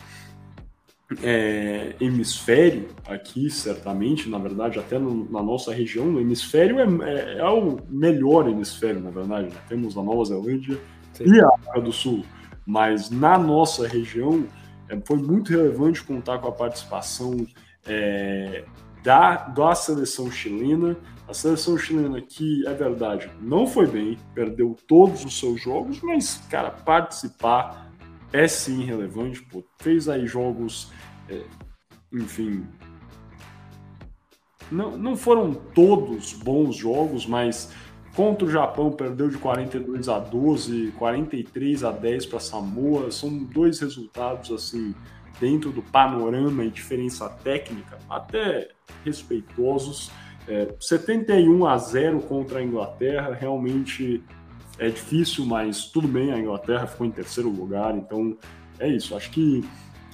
é, 1.21 1.95
hemisfério 1.99 2.87
aqui, 3.07 3.49
certamente, 3.49 4.29
na 4.29 4.37
verdade, 4.37 4.79
até 4.79 4.97
no, 4.97 5.29
na 5.29 5.43
nossa 5.43 5.73
região, 5.73 6.05
no 6.05 6.19
hemisfério 6.19 6.79
é, 6.79 7.09
é, 7.09 7.37
é, 7.39 7.49
o 7.49 7.77
melhor 7.89 8.47
hemisfério, 8.47 9.01
na 9.01 9.11
verdade. 9.11 9.47
Né? 9.47 9.61
Temos 9.67 9.97
a 9.97 10.01
Nova 10.01 10.23
Zelândia 10.25 10.79
Sim. 11.13 11.25
e 11.25 11.41
a 11.41 11.47
África 11.47 11.81
do 11.81 11.91
Sul, 11.91 12.23
mas 12.65 13.09
na 13.09 13.37
nossa 13.37 13.87
região 13.87 14.45
é, 14.89 14.99
foi 15.05 15.17
muito 15.17 15.51
relevante 15.51 16.03
contar 16.03 16.39
com 16.39 16.47
a 16.47 16.51
participação 16.51 17.45
é, 17.85 18.63
da, 19.03 19.35
da 19.35 19.75
seleção 19.75 20.31
chilena. 20.31 20.95
A 21.27 21.33
seleção 21.33 21.77
chilena, 21.77 22.21
que 22.21 22.65
é 22.67 22.73
verdade, 22.73 23.29
não 23.41 23.65
foi 23.65 23.87
bem, 23.87 24.17
perdeu 24.35 24.75
todos 24.87 25.23
os 25.23 25.39
seus 25.39 25.61
jogos, 25.61 26.01
mas, 26.01 26.41
cara, 26.49 26.69
participar 26.69 27.92
é 28.33 28.47
sim 28.47 28.83
relevante. 28.83 29.41
Pô, 29.43 29.63
fez 29.79 30.09
aí 30.09 30.27
jogos, 30.27 30.91
é, 31.29 31.43
enfim. 32.11 32.65
Não, 34.71 34.97
não 34.97 35.15
foram 35.15 35.53
todos 35.53 36.33
bons 36.33 36.75
jogos, 36.75 37.25
mas 37.25 37.71
Contra 38.15 38.45
o 38.45 38.51
Japão, 38.51 38.91
perdeu 38.91 39.27
de 39.27 39.39
42 39.39 40.07
a 40.07 40.19
12, 40.19 40.93
43 40.99 41.83
a 41.83 41.91
10 41.91 42.27
para 42.27 42.39
Samoa. 42.39 43.09
São 43.11 43.35
dois 43.39 43.79
resultados 43.79 44.51
assim 44.51 44.93
dentro 45.39 45.71
do 45.71 45.81
panorama 45.81 46.63
e 46.63 46.69
diferença 46.69 47.27
técnica, 47.27 47.97
até 48.07 48.69
respeitosos. 49.03 50.11
É, 50.47 50.75
71 50.79 51.65
a 51.65 51.77
0 51.77 52.19
contra 52.21 52.59
a 52.59 52.63
Inglaterra, 52.63 53.33
realmente 53.33 54.23
é 54.77 54.89
difícil, 54.89 55.45
mas 55.45 55.85
tudo 55.85 56.07
bem, 56.07 56.31
a 56.31 56.39
Inglaterra 56.39 56.87
ficou 56.87 57.05
em 57.05 57.11
terceiro 57.11 57.49
lugar, 57.49 57.95
então 57.95 58.37
é 58.79 58.87
isso. 58.87 59.15
Acho 59.15 59.29
que 59.29 59.63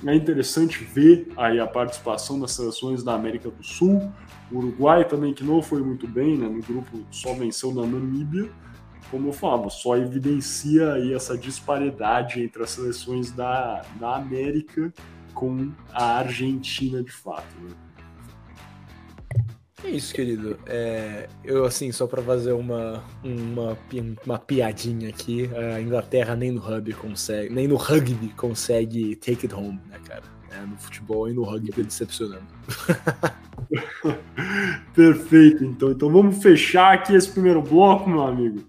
é 0.06 0.15
interessante 0.15 0.84
ver 0.84 1.31
aí 1.36 1.60
a 1.60 1.68
participação 1.68 2.40
das 2.40 2.52
seleções 2.52 3.03
da 3.03 3.14
América 3.14 3.49
do 3.49 3.64
Sul. 3.64 4.11
O 4.52 4.57
Uruguai 4.57 5.06
também, 5.06 5.34
que 5.34 5.44
não 5.44 5.61
foi 5.61 5.81
muito 5.81 6.07
bem, 6.07 6.38
né? 6.38 6.48
No 6.48 6.61
grupo 6.61 7.06
só 7.11 7.34
venceu 7.34 7.73
na 7.73 7.81
Namíbia. 7.81 8.49
Como 9.11 9.30
eu 9.30 9.34
falava, 9.34 9.69
só 9.69 9.98
evidencia 9.98 10.94
aí 10.94 11.14
essa 11.14 11.38
disparidade 11.38 12.41
entre 12.41 12.61
as 12.61 12.69
seleções 12.69 13.31
da, 13.31 13.81
da 13.99 14.15
América 14.18 14.94
com 15.34 15.72
a 15.91 16.18
Argentina 16.19 17.02
de 17.02 17.11
fato. 17.11 17.56
Né? 17.61 17.72
É 19.84 19.89
isso, 19.89 20.14
querido. 20.14 20.60
É, 20.65 21.30
eu, 21.43 21.64
assim, 21.65 21.91
só 21.91 22.06
para 22.06 22.22
fazer 22.22 22.51
uma, 22.51 23.03
uma, 23.23 23.77
uma 24.26 24.39
piadinha 24.39 25.10
aqui, 25.10 25.49
a 25.73 25.80
Inglaterra 25.81 26.35
nem 26.35 26.51
no 26.51 26.60
rugby 26.60 26.93
consegue, 26.93 27.53
nem 27.53 27.68
no 27.68 27.76
rugby 27.76 28.30
consegue 28.35 29.15
take 29.15 29.45
it 29.45 29.56
home, 29.56 29.80
né, 29.89 29.97
cara? 30.06 30.23
É, 30.51 30.65
no 30.65 30.77
futebol 30.77 31.30
e 31.30 31.34
no 31.34 31.43
rugby 31.43 31.84
decepcionando. 31.84 32.47
Perfeito, 34.93 35.64
então. 35.64 35.91
Então 35.91 36.11
vamos 36.11 36.41
fechar 36.41 36.93
aqui 36.93 37.15
esse 37.15 37.30
primeiro 37.30 37.61
bloco, 37.61 38.10
meu 38.10 38.22
amigo. 38.22 38.64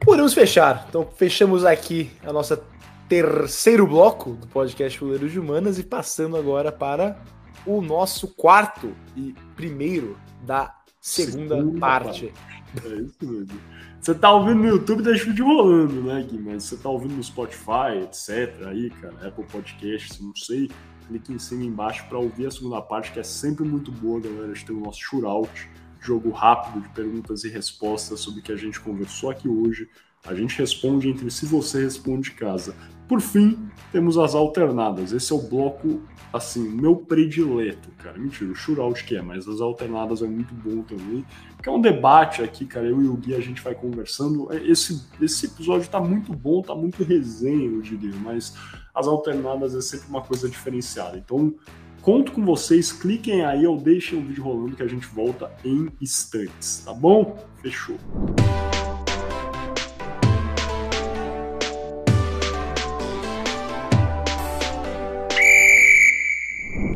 Podemos 0.00 0.34
fechar. 0.34 0.86
Então 0.88 1.08
fechamos 1.16 1.64
aqui 1.64 2.10
a 2.22 2.32
nossa 2.32 2.62
terceiro 3.08 3.86
bloco 3.86 4.32
do 4.32 4.46
podcast 4.46 4.98
Fuleiros 4.98 5.32
de 5.32 5.40
Humanas 5.40 5.78
e 5.78 5.82
passando 5.82 6.36
agora 6.36 6.70
para 6.70 7.18
o 7.66 7.80
nosso 7.80 8.28
quarto 8.28 8.94
e 9.16 9.34
primeiro 9.56 10.16
da 10.44 10.74
segunda, 11.00 11.56
segunda 11.56 11.80
parte. 11.80 12.26
parte. 12.26 12.86
É 12.86 12.96
isso 12.96 13.16
mesmo. 13.20 13.60
Você 14.00 14.14
tá 14.14 14.30
ouvindo 14.32 14.60
no 14.60 14.66
YouTube, 14.66 15.02
deixa 15.02 15.24
o 15.24 15.28
vídeo 15.28 15.46
rolando, 15.46 16.02
né, 16.02 16.22
Gui? 16.22 16.38
Mas 16.38 16.64
você 16.64 16.76
tá 16.76 16.90
ouvindo 16.90 17.14
no 17.14 17.24
Spotify, 17.24 18.02
etc. 18.02 18.66
Aí, 18.66 18.90
cara, 18.90 19.28
Apple 19.28 19.46
Podcasts, 19.46 20.20
não 20.20 20.34
sei. 20.34 20.70
Clique 21.08 21.32
em 21.32 21.38
cima 21.38 21.62
e 21.62 21.66
embaixo 21.66 22.04
para 22.08 22.18
ouvir 22.18 22.46
a 22.46 22.50
segunda 22.50 22.82
parte, 22.82 23.12
que 23.12 23.20
é 23.20 23.22
sempre 23.22 23.64
muito 23.64 23.90
boa, 23.92 24.20
galera. 24.20 24.44
A 24.44 24.54
gente 24.54 24.66
tem 24.66 24.76
o 24.76 24.80
nosso 24.80 25.00
shootout, 25.00 25.70
jogo 26.00 26.30
rápido 26.30 26.82
de 26.82 26.88
perguntas 26.90 27.44
e 27.44 27.48
respostas 27.48 28.20
sobre 28.20 28.40
o 28.40 28.42
que 28.42 28.52
a 28.52 28.56
gente 28.56 28.80
conversou 28.80 29.30
aqui 29.30 29.48
hoje. 29.48 29.88
A 30.26 30.34
gente 30.34 30.58
responde 30.58 31.08
entre 31.08 31.30
si, 31.30 31.46
você 31.46 31.82
responde 31.82 32.30
de 32.30 32.36
casa. 32.36 32.74
Por 33.06 33.20
fim, 33.20 33.68
temos 33.92 34.16
as 34.18 34.34
alternadas. 34.34 35.12
Esse 35.12 35.32
é 35.32 35.36
o 35.36 35.42
bloco, 35.42 36.02
assim, 36.32 36.68
meu 36.68 36.96
predileto, 36.96 37.90
cara. 37.98 38.18
Mentira, 38.18 38.50
o 38.50 38.54
shootout 38.54 39.04
que 39.04 39.14
é, 39.14 39.22
mas 39.22 39.46
as 39.46 39.60
alternadas 39.60 40.22
é 40.22 40.26
muito 40.26 40.54
bom 40.54 40.82
também. 40.82 41.24
Que 41.62 41.68
é 41.68 41.72
um 41.72 41.80
debate 41.80 42.42
aqui, 42.42 42.64
cara. 42.64 42.86
Eu 42.86 43.00
e 43.02 43.06
o 43.06 43.14
Gui 43.14 43.34
a 43.34 43.40
gente 43.40 43.62
vai 43.62 43.74
conversando. 43.74 44.48
Esse, 44.52 45.02
esse 45.20 45.46
episódio 45.46 45.88
tá 45.88 46.00
muito 46.00 46.32
bom, 46.32 46.62
tá 46.62 46.74
muito 46.74 47.04
resenha, 47.04 47.66
eu 47.66 47.80
diria, 47.80 48.14
mas 48.22 48.56
as 48.94 49.06
alternadas 49.06 49.74
é 49.74 49.80
sempre 49.80 50.08
uma 50.08 50.22
coisa 50.22 50.48
diferenciada. 50.48 51.18
Então, 51.18 51.54
conto 52.00 52.32
com 52.32 52.44
vocês, 52.44 52.90
cliquem 52.90 53.44
aí 53.44 53.66
ou 53.66 53.76
deixem 53.76 54.18
o 54.18 54.22
vídeo 54.22 54.44
rolando 54.44 54.76
que 54.76 54.82
a 54.82 54.88
gente 54.88 55.06
volta 55.06 55.52
em 55.64 55.88
instantes, 56.00 56.82
tá 56.84 56.92
bom? 56.92 57.36
Fechou. 57.62 57.96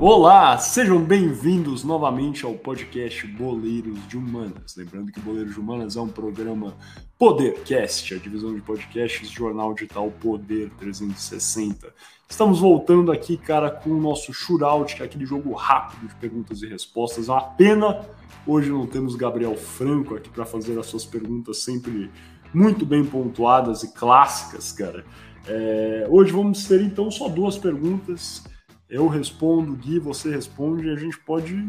Olá, 0.01 0.57
sejam 0.59 1.03
bem-vindos 1.03 1.83
novamente 1.83 2.45
ao 2.45 2.55
podcast 2.55 3.27
Boleiros 3.27 4.07
de 4.07 4.16
Humanas. 4.16 4.77
Lembrando 4.77 5.11
que 5.11 5.19
Boleiros 5.19 5.55
de 5.55 5.59
Humanas 5.59 5.97
é 5.97 6.01
um 6.01 6.07
programa 6.07 6.77
Podercast, 7.19 8.15
a 8.15 8.19
divisão 8.19 8.55
de 8.55 8.61
podcasts 8.61 9.29
do 9.29 9.35
jornal 9.35 9.75
digital 9.75 10.09
Poder 10.20 10.70
360. 10.79 11.93
Estamos 12.29 12.61
voltando 12.61 13.11
aqui, 13.11 13.37
cara, 13.37 13.73
com 13.73 13.91
o 13.91 14.01
nosso 14.01 14.33
shootout, 14.33 14.95
que 14.95 15.03
é 15.03 15.05
aquele 15.05 15.27
jogo 15.27 15.53
rápido 15.53 16.07
de 16.07 16.15
perguntas 16.15 16.62
e 16.62 16.69
respostas. 16.69 17.29
É 17.29 17.33
uma 17.33 17.41
pena 17.41 18.07
hoje 18.47 18.70
não 18.70 18.87
temos 18.87 19.16
Gabriel 19.16 19.57
Franco 19.57 20.15
aqui 20.15 20.29
para 20.29 20.47
fazer 20.47 20.79
as 20.79 20.87
suas 20.87 21.05
perguntas 21.05 21.59
sempre 21.65 22.09
muito 22.55 22.87
bem 22.87 23.05
pontuadas 23.05 23.83
e 23.83 23.93
clássicas, 23.93 24.70
cara. 24.70 25.05
É, 25.45 26.07
hoje 26.09 26.31
vamos 26.31 26.69
ter 26.69 26.83
então 26.83 27.11
só 27.11 27.29
duas 27.29 27.59
perguntas 27.59 28.45
eu 28.89 29.06
respondo, 29.06 29.74
Gui, 29.74 29.98
você 29.98 30.31
responde, 30.31 30.86
e 30.86 30.90
a 30.90 30.97
gente 30.97 31.19
pode 31.20 31.69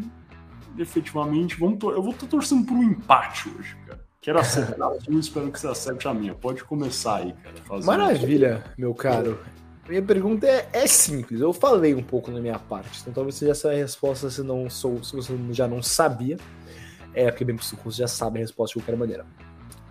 efetivamente. 0.78 1.58
Vamos 1.58 1.82
eu 1.82 2.02
vou 2.02 2.12
estar 2.12 2.26
torcendo 2.26 2.66
por 2.66 2.74
um 2.74 2.82
empate 2.82 3.48
hoje, 3.48 3.76
cara. 3.86 4.00
Quero 4.20 4.38
acertar 4.38 4.88
a 4.88 5.00
sua, 5.00 5.20
espero 5.20 5.50
que 5.50 5.60
você 5.60 5.66
acerte 5.66 6.08
a 6.08 6.14
minha. 6.14 6.34
Pode 6.34 6.64
começar 6.64 7.16
aí, 7.16 7.34
cara. 7.42 7.84
Maravilha, 7.84 8.64
meu 8.76 8.94
caro. 8.94 9.38
Minha 9.88 10.02
pergunta 10.02 10.46
é, 10.46 10.68
é, 10.72 10.86
simples. 10.86 11.40
Eu 11.40 11.52
falei 11.52 11.94
um 11.94 12.02
pouco 12.02 12.30
na 12.30 12.40
minha 12.40 12.58
parte, 12.58 13.00
então 13.00 13.12
talvez 13.12 13.34
seja 13.34 13.52
essa 13.52 13.70
a 13.70 13.74
resposta 13.74 14.30
se 14.30 14.42
não 14.42 14.70
sou, 14.70 15.02
se 15.02 15.16
você 15.16 15.36
já 15.50 15.66
não 15.66 15.82
sabia. 15.82 16.36
É 17.12 17.28
porque 17.30 17.44
bem 17.44 17.56
possível 17.56 17.82
você 17.84 17.98
já 17.98 18.08
sabe 18.08 18.38
a 18.38 18.40
resposta 18.40 18.78
de 18.78 18.84
qualquer 18.84 18.96
maneira. 18.96 19.26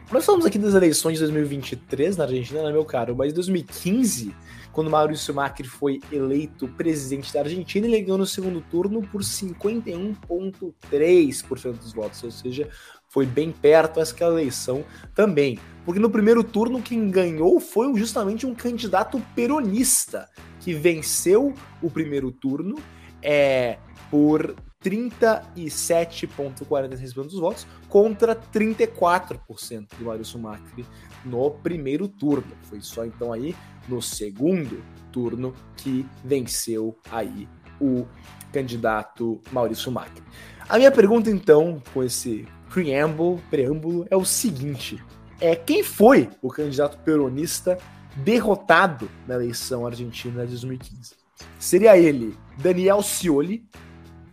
Nós 0.10 0.26
falamos 0.26 0.46
aqui 0.46 0.58
das 0.58 0.74
eleições 0.74 1.16
de 1.16 1.20
2023 1.20 2.18
na 2.18 2.24
Argentina, 2.24 2.64
né, 2.64 2.72
meu 2.72 2.86
caro? 2.86 3.16
Mas 3.16 3.32
em 3.32 3.36
2015 3.36 4.34
quando 4.72 4.90
Maurício 4.90 5.34
Macri 5.34 5.68
foi 5.68 6.00
eleito 6.12 6.68
presidente 6.68 7.34
da 7.34 7.40
Argentina, 7.42 7.88
ele 7.88 8.02
ganhou 8.02 8.18
no 8.18 8.26
segundo 8.26 8.62
turno 8.62 9.02
por 9.02 9.22
51,3% 9.22 11.74
dos 11.74 11.94
votos, 11.94 12.24
ou 12.24 12.32
seja, 12.32 12.70
foi 13.08 13.26
bem 13.26 13.52
perto 13.52 14.00
essa 14.00 14.24
eleição 14.24 14.86
também. 15.16 15.60
Porque 15.84 16.00
no 16.00 16.10
primeiro 16.10 16.44
turno 16.44 16.82
quem 16.82 17.10
ganhou 17.10 17.60
foi 17.60 17.94
justamente 17.98 18.46
um 18.46 18.54
candidato 18.54 19.20
peronista, 19.36 20.30
que 20.60 20.74
venceu 20.74 21.54
o 21.82 21.90
primeiro 21.90 22.32
turno 22.32 22.76
é, 23.22 23.78
por 24.12 24.56
37,46% 24.84 27.24
dos 27.24 27.40
votos 27.40 27.66
contra 27.88 28.36
34% 28.36 29.88
do 29.98 30.06
Maurício 30.06 30.38
Macri 30.40 30.86
no 31.26 31.52
primeiro 31.52 32.08
turno. 32.08 32.52
Foi 32.64 32.82
só 32.82 33.06
então 33.06 33.32
aí 33.34 33.56
no 33.88 34.02
segundo 34.02 34.84
turno 35.12 35.54
que 35.76 36.08
venceu 36.24 36.98
aí 37.12 37.48
o 37.80 38.08
candidato 38.52 39.40
Maurício 39.52 39.92
Macri. 39.92 40.24
A 40.68 40.78
minha 40.78 40.92
pergunta 40.92 41.30
então, 41.30 41.80
com 41.94 42.04
esse 42.04 42.48
preâmbulo, 42.70 43.40
preâmbulo 43.50 44.08
é 44.10 44.16
o 44.16 44.24
seguinte: 44.24 45.04
é 45.42 45.56
quem 45.56 45.84
foi 45.84 46.30
o 46.42 46.50
candidato 46.50 46.98
peronista 47.00 47.78
derrotado 48.18 49.10
na 49.28 49.36
eleição 49.36 49.86
argentina 49.86 50.46
de 50.46 50.52
2015? 50.52 51.16
Seria 51.58 51.98
ele 51.98 52.38
Daniel 52.58 53.02
Scioli? 53.02 53.66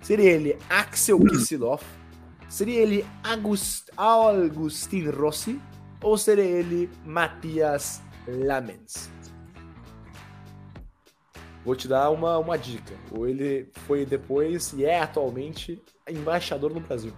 Seria 0.07 0.31
ele 0.31 0.57
Axel 0.71 1.19
Kicillof? 1.19 1.83
Seria 2.49 2.81
ele 2.81 3.05
August, 3.25 3.91
Augustin 3.97 5.11
Rossi? 5.11 5.61
Ou 6.01 6.17
seria 6.17 6.45
ele 6.45 6.89
Matias 7.05 8.01
Lamens? 8.29 9.11
Vou 11.65 11.75
te 11.75 11.89
dar 11.89 12.11
uma, 12.11 12.39
uma 12.39 12.57
dica. 12.57 12.95
Ou 13.11 13.27
ele 13.27 13.69
foi 13.85 14.07
depois 14.07 14.73
e 14.75 14.85
é 14.85 15.01
atualmente 15.01 15.83
embaixador 16.09 16.73
no 16.73 16.79
Brasil. 16.79 17.13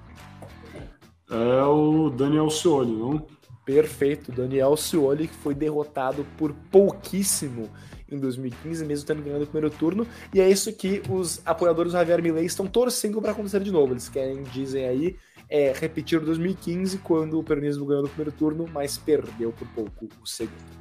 É 1.30 1.62
o 1.64 2.08
Daniel 2.08 2.48
Scioli, 2.48 2.96
não? 2.96 3.26
Perfeito, 3.66 4.32
Daniel 4.32 4.74
Scioli, 4.78 5.28
que 5.28 5.34
foi 5.34 5.54
derrotado 5.54 6.24
por 6.38 6.54
pouquíssimo 6.70 7.68
em 8.10 8.18
2015, 8.18 8.84
mesmo 8.84 9.06
tendo 9.06 9.22
ganhado 9.22 9.44
o 9.44 9.46
primeiro 9.46 9.74
turno. 9.74 10.06
E 10.32 10.40
é 10.40 10.48
isso 10.48 10.72
que 10.72 11.02
os 11.08 11.40
apoiadores 11.44 11.92
do 11.92 11.98
Javier 11.98 12.22
Milei 12.22 12.44
estão 12.44 12.66
torcendo 12.66 13.20
para 13.20 13.32
acontecer 13.32 13.60
de 13.60 13.70
novo. 13.70 13.92
Eles 13.92 14.08
querem, 14.08 14.42
dizem 14.44 14.86
aí, 14.86 15.16
é, 15.48 15.72
repetir 15.72 16.20
2015, 16.20 16.98
quando 16.98 17.38
o 17.38 17.44
peronismo 17.44 17.86
ganhou 17.86 18.02
no 18.02 18.08
primeiro 18.08 18.32
turno, 18.32 18.66
mas 18.72 18.98
perdeu 18.98 19.52
por 19.52 19.66
pouco 19.68 20.08
o 20.22 20.26
segundo. 20.26 20.78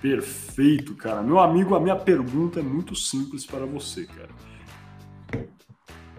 Perfeito, 0.00 0.94
cara. 0.94 1.22
Meu 1.22 1.38
amigo, 1.38 1.74
a 1.74 1.80
minha 1.80 1.96
pergunta 1.96 2.60
é 2.60 2.62
muito 2.62 2.94
simples 2.94 3.44
para 3.44 3.66
você, 3.66 4.06
cara. 4.06 4.30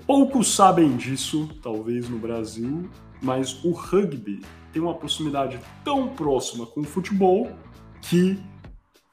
Poucos 0.06 0.54
sabem 0.54 0.96
disso, 0.96 1.50
talvez 1.62 2.10
no 2.10 2.18
Brasil, 2.18 2.90
mas 3.22 3.64
o 3.64 3.72
rugby 3.72 4.42
tem 4.72 4.82
uma 4.82 4.94
proximidade 4.94 5.60
tão 5.84 6.10
próxima 6.10 6.66
com 6.66 6.82
o 6.82 6.86
futebol 6.86 7.52
que 8.02 8.40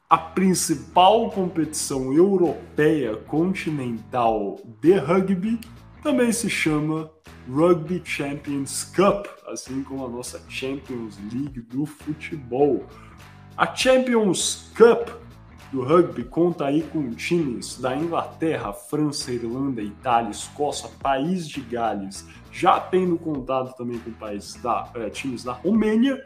a 0.09 0.17
principal 0.17 1.31
competição 1.31 2.13
europeia 2.13 3.15
continental 3.15 4.59
de 4.79 4.93
rugby 4.97 5.59
também 6.03 6.31
se 6.31 6.47
chama 6.47 7.09
Rugby 7.49 8.01
Champions 8.05 8.83
Cup, 8.83 9.25
assim 9.47 9.83
como 9.83 10.05
a 10.05 10.09
nossa 10.09 10.39
Champions 10.47 11.17
League 11.33 11.61
do 11.61 11.87
futebol. 11.87 12.85
A 13.57 13.73
Champions 13.75 14.71
Cup 14.77 15.09
do 15.71 15.81
rugby 15.83 16.23
conta 16.23 16.65
aí 16.65 16.83
com 16.83 17.09
times 17.11 17.79
da 17.79 17.95
Inglaterra, 17.95 18.71
França, 18.71 19.31
Irlanda, 19.31 19.81
Itália, 19.81 20.29
Escócia, 20.29 20.87
País 21.01 21.47
de 21.47 21.61
Gales, 21.61 22.27
já 22.51 22.79
tendo 22.79 23.17
contato 23.17 23.75
também 23.75 23.97
com 23.97 24.11
países 24.11 24.53
da, 24.61 24.87
é, 24.93 25.09
times 25.09 25.43
da 25.43 25.53
Romênia, 25.53 26.23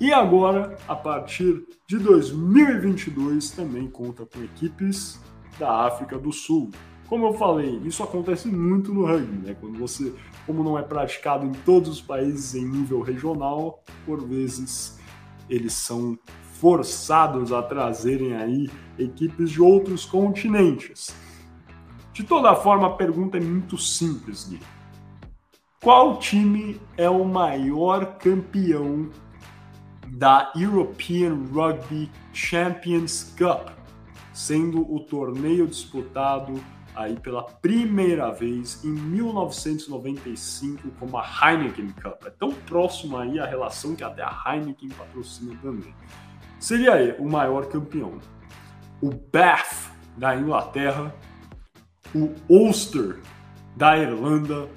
e 0.00 0.14
agora, 0.14 0.78
a 0.88 0.96
partir 0.96 1.62
de 1.86 1.98
2022, 1.98 3.50
também 3.50 3.86
conta 3.86 4.24
com 4.24 4.42
equipes 4.42 5.20
da 5.58 5.84
África 5.86 6.18
do 6.18 6.32
Sul. 6.32 6.70
Como 7.06 7.26
eu 7.26 7.34
falei, 7.34 7.78
isso 7.84 8.02
acontece 8.02 8.48
muito 8.48 8.94
no 8.94 9.04
rugby, 9.04 9.46
né? 9.46 9.54
Quando 9.60 9.78
você, 9.78 10.14
como 10.46 10.64
não 10.64 10.78
é 10.78 10.82
praticado 10.82 11.44
em 11.44 11.52
todos 11.52 11.90
os 11.90 12.00
países 12.00 12.54
em 12.54 12.64
nível 12.64 13.02
regional, 13.02 13.84
por 14.06 14.26
vezes 14.26 14.98
eles 15.50 15.74
são 15.74 16.18
forçados 16.54 17.52
a 17.52 17.62
trazerem 17.62 18.34
aí 18.34 18.70
equipes 18.98 19.50
de 19.50 19.60
outros 19.60 20.06
continentes. 20.06 21.14
De 22.14 22.24
toda 22.24 22.54
forma, 22.54 22.86
a 22.86 22.94
pergunta 22.94 23.36
é 23.36 23.40
muito 23.40 23.76
simples, 23.76 24.48
Gui. 24.48 24.60
Qual 25.82 26.18
time 26.18 26.80
é 26.96 27.10
o 27.10 27.24
maior 27.24 28.16
campeão 28.18 29.10
da 30.10 30.52
European 30.56 31.44
Rugby 31.52 32.10
Champions 32.32 33.34
Cup, 33.36 33.68
sendo 34.32 34.80
o 34.92 35.00
torneio 35.00 35.66
disputado 35.66 36.58
aí 36.94 37.18
pela 37.18 37.42
primeira 37.44 38.30
vez 38.32 38.84
em 38.84 38.90
1995 38.90 40.90
como 40.98 41.16
a 41.16 41.24
Heineken 41.24 41.90
Cup. 42.02 42.26
É 42.26 42.30
tão 42.30 42.52
próximo 42.52 43.16
aí 43.16 43.38
a 43.38 43.46
relação 43.46 43.94
que 43.94 44.02
até 44.02 44.22
a 44.22 44.42
Heineken 44.46 44.88
patrocina 44.90 45.56
também. 45.62 45.94
Seria 46.58 46.94
aí 46.94 47.14
o 47.18 47.28
maior 47.28 47.66
campeão. 47.66 48.18
O 49.00 49.10
Bath 49.10 49.92
da 50.16 50.34
Inglaterra, 50.36 51.14
o 52.14 52.34
Ulster 52.48 53.20
da 53.76 53.96
Irlanda, 53.96 54.68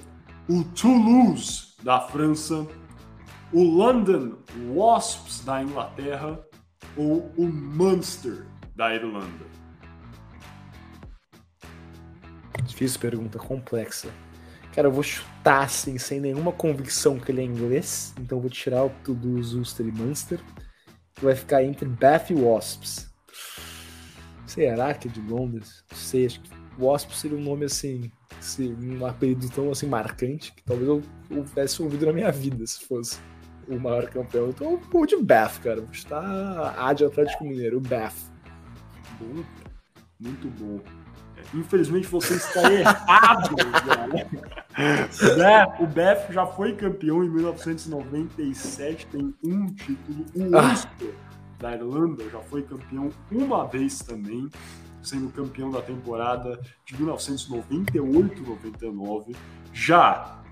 o 0.48 0.64
Toulouse 0.64 1.74
da 1.82 2.00
França, 2.00 2.68
o 3.54 3.64
London 3.64 4.38
Wasps 4.74 5.46
da 5.46 5.62
Inglaterra 5.62 6.44
ou 6.98 7.32
o 7.38 7.46
Munster 7.46 8.48
da 8.76 8.94
Irlanda? 8.94 9.46
Difícil 12.66 13.00
pergunta, 13.00 13.38
complexa. 13.38 14.10
Cara, 14.74 14.88
eu 14.88 14.92
vou 14.92 15.04
chutar 15.04 15.66
assim, 15.66 16.00
sem 16.00 16.20
nenhuma 16.20 16.52
convicção 16.52 17.20
que 17.20 17.32
ele 17.32 17.42
é 17.42 17.44
inglês, 17.44 18.16
então 18.20 18.40
vou 18.40 18.50
tirar 18.50 18.86
o 18.86 18.90
Toulouse, 19.04 19.56
Ulster 19.56 19.86
e 19.86 19.92
Munster. 19.92 20.40
Vai 21.22 21.36
ficar 21.36 21.64
entre 21.64 21.88
Bath 21.88 22.32
e 22.32 22.34
Wasps. 22.34 23.08
Será 24.48 24.94
que 24.96 25.08
é 25.08 25.12
de 25.12 25.22
Londres? 25.22 25.84
Não 25.92 25.98
sei, 25.98 26.26
acho 26.26 26.42
que 26.42 26.50
Wasps 26.80 27.20
seria 27.20 27.38
um 27.38 27.42
nome 27.42 27.66
assim, 27.66 28.12
um 28.82 29.06
apelido 29.06 29.48
tão 29.50 29.70
assim 29.70 29.86
marcante 29.86 30.52
que 30.54 30.64
talvez 30.64 30.88
eu, 30.88 31.04
eu 31.30 31.44
tivesse 31.44 31.84
ouvido 31.84 32.08
na 32.08 32.14
minha 32.14 32.32
vida 32.32 32.66
se 32.66 32.84
fosse 32.84 33.20
o 33.68 33.80
maior 33.80 34.10
campeão. 34.10 34.50
Então 34.50 34.80
vou 34.92 35.06
de 35.06 35.16
Bath, 35.18 35.62
cara. 35.62 35.82
Vou 35.82 35.92
estar 35.92 36.76
A 36.78 36.94
de 36.94 37.06
Atlético 37.06 37.44
Mineiro, 37.44 37.78
o 37.78 37.82
Bath. 37.82 38.16
Muito 40.20 40.48
bom. 40.60 40.80
Infelizmente 41.54 42.08
você 42.08 42.34
está 42.36 42.72
errado, 42.72 43.56
cara. 44.76 45.76
o 45.80 45.86
Beth 45.86 46.32
já 46.32 46.48
foi 46.48 46.76
campeão 46.76 47.24
em 47.24 47.30
1997, 47.30 49.06
tem 49.08 49.34
um 49.44 49.68
título. 49.68 50.26
O 50.36 50.58
ah. 50.58 50.70
Ulster 50.70 51.14
da 51.60 51.74
Irlanda 51.74 52.28
já 52.30 52.40
foi 52.40 52.64
campeão 52.64 53.10
uma 53.32 53.66
vez 53.66 54.00
também, 54.00 54.50
sendo 55.02 55.32
campeão 55.32 55.72
da 55.72 55.82
temporada 55.82 56.60
de 56.86 56.98
1998-99. 56.98 59.36
Já 59.72 60.43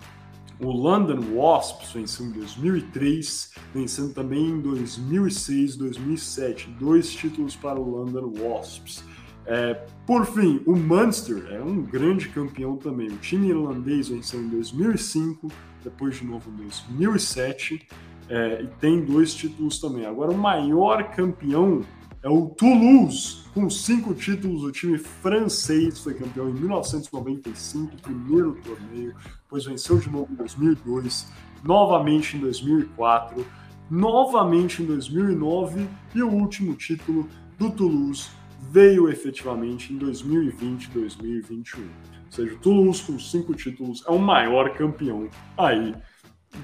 o 0.64 0.72
London 0.72 1.36
Wasps 1.36 1.92
venceu 1.92 2.26
em 2.28 2.32
2003, 2.32 3.52
vencendo 3.74 4.14
também 4.14 4.50
em 4.50 4.62
2006, 4.62 5.76
2007, 5.76 6.70
dois 6.80 7.10
títulos 7.12 7.56
para 7.56 7.80
o 7.80 7.90
London 7.90 8.32
Wasps. 8.38 9.04
É, 9.46 9.74
por 10.06 10.26
fim, 10.26 10.62
o 10.68 10.76
Munster 10.76 11.48
é 11.52 11.62
um 11.62 11.82
grande 11.82 12.30
campeão 12.30 12.78
também. 12.78 13.08
O 13.08 13.18
time 13.18 13.50
irlandês 13.50 14.10
venceu 14.10 14.40
em 14.40 14.50
2005, 14.50 15.48
depois 15.84 16.18
de 16.18 16.26
novo 16.26 16.52
em 16.52 16.56
2007, 16.58 17.88
é, 18.30 18.62
e 18.62 18.68
tem 18.80 19.04
dois 19.04 19.34
títulos 19.34 19.80
também. 19.80 20.06
Agora, 20.06 20.32
o 20.32 20.38
maior 20.38 21.12
campeão 21.12 21.82
é 22.24 22.30
o 22.30 22.50
Toulouse, 22.50 23.40
com 23.54 23.70
cinco 23.70 24.14
títulos. 24.14 24.64
O 24.64 24.72
time 24.72 24.98
francês 24.98 26.00
foi 26.00 26.14
campeão 26.14 26.50
em 26.50 26.54
1995, 26.54 27.98
primeiro 27.98 28.58
torneio, 28.64 29.16
depois 29.44 29.66
venceu 29.66 29.98
de 29.98 30.10
novo 30.10 30.32
em 30.32 30.36
2002, 30.36 31.32
novamente 31.64 32.38
em 32.38 32.40
2004, 32.40 33.46
novamente 33.90 34.84
em 34.84 34.86
2009 34.86 35.88
e 36.16 36.24
o 36.24 36.30
último 36.30 36.76
título 36.76 37.28
do 37.58 37.72
Toulouse 37.72 38.30
veio 38.70 39.10
efetivamente 39.10 39.92
em 39.92 39.98
2020 39.98 40.90
2021. 40.92 41.82
Ou 41.82 41.88
seja, 42.30 42.54
o 42.54 42.60
Toulouse 42.60 43.04
com 43.04 43.20
cinco 43.20 43.54
títulos 43.54 44.04
é 44.08 44.12
o 44.12 44.20
maior 44.20 44.74
campeão 44.76 45.28
aí 45.58 45.94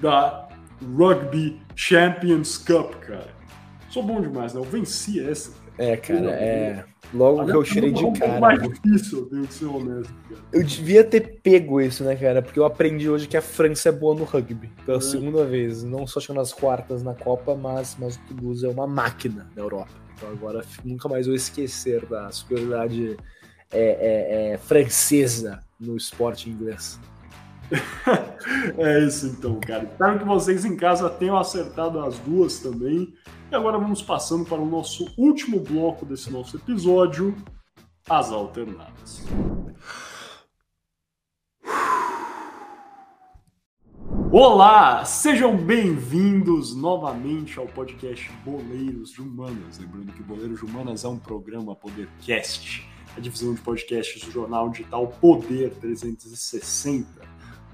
da 0.01 0.47
Rugby 0.95 1.59
Champions 1.75 2.57
Cup, 2.57 2.95
cara. 3.01 3.36
Sou 3.97 4.03
bom 4.03 4.21
demais, 4.21 4.53
né? 4.53 4.59
Eu 4.59 4.63
venci 4.63 5.19
essa. 5.19 5.51
É, 5.75 5.97
cara, 5.97 6.29
é. 6.29 6.85
Logo 7.11 7.43
que 7.47 7.51
eu 7.51 7.63
tirei 7.63 7.91
de 7.91 8.11
cara. 8.11 8.39
Mais 8.39 8.61
difícil, 8.61 9.21
eu 9.21 9.25
tenho 9.25 9.47
que 9.47 9.53
ser 9.55 9.65
honesto, 9.65 10.13
cara. 10.29 10.41
Eu 10.53 10.63
devia 10.63 11.03
ter 11.03 11.39
pego 11.41 11.81
isso, 11.81 12.03
né, 12.03 12.15
cara? 12.15 12.43
Porque 12.43 12.59
eu 12.59 12.65
aprendi 12.65 13.09
hoje 13.09 13.27
que 13.27 13.35
a 13.35 13.41
França 13.41 13.89
é 13.89 13.91
boa 13.91 14.13
no 14.13 14.23
rugby. 14.23 14.71
Pela 14.85 14.99
é. 14.99 15.01
segunda 15.01 15.43
vez. 15.45 15.83
Não 15.83 16.05
só 16.05 16.19
chegando 16.19 16.37
nas 16.37 16.53
quartas 16.53 17.01
na 17.01 17.15
Copa, 17.15 17.55
mas, 17.55 17.97
mas 17.99 18.17
o 18.17 18.35
Toulouse 18.35 18.63
é 18.63 18.69
uma 18.69 18.85
máquina 18.85 19.49
na 19.55 19.63
Europa. 19.63 19.89
Então 20.13 20.29
agora 20.29 20.63
nunca 20.85 21.09
mais 21.09 21.25
vou 21.25 21.35
esquecer 21.35 22.05
da 22.05 22.29
superioridade 22.29 23.17
é, 23.71 23.79
é, 23.79 24.51
é, 24.53 24.57
francesa 24.59 25.59
no 25.79 25.97
esporte 25.97 26.51
inglês. 26.51 26.99
é 28.77 28.99
isso 29.03 29.27
então, 29.27 29.59
cara. 29.59 29.83
Espero 29.83 30.19
que 30.19 30.25
vocês 30.25 30.63
em 30.63 30.75
casa 30.75 31.09
tenham 31.09 31.37
acertado 31.37 31.99
as 31.99 32.17
duas 32.19 32.59
também. 32.59 33.13
E 33.51 33.55
agora 33.55 33.77
vamos 33.77 34.01
passando 34.01 34.45
para 34.45 34.59
o 34.59 34.65
nosso 34.65 35.13
último 35.17 35.59
bloco 35.59 36.05
desse 36.05 36.31
nosso 36.31 36.57
episódio, 36.57 37.35
as 38.09 38.31
alternadas. 38.31 39.23
Olá, 44.31 45.05
sejam 45.05 45.55
bem-vindos 45.57 46.75
novamente 46.75 47.57
ao 47.57 47.65
podcast 47.65 48.29
Boleiros 48.45 49.11
de 49.11 49.21
Humanas. 49.21 49.79
Lembrando 49.79 50.13
que 50.13 50.23
Boleiros 50.23 50.59
de 50.59 50.65
Humanas 50.65 51.03
é 51.03 51.07
um 51.07 51.17
programa 51.17 51.75
Podercast, 51.75 52.87
a 53.15 53.19
divisão 53.19 53.53
de 53.53 53.61
podcasts 53.61 54.23
do 54.23 54.31
jornal 54.31 54.69
digital 54.69 55.07
Poder 55.07 55.73
360. 55.75 57.26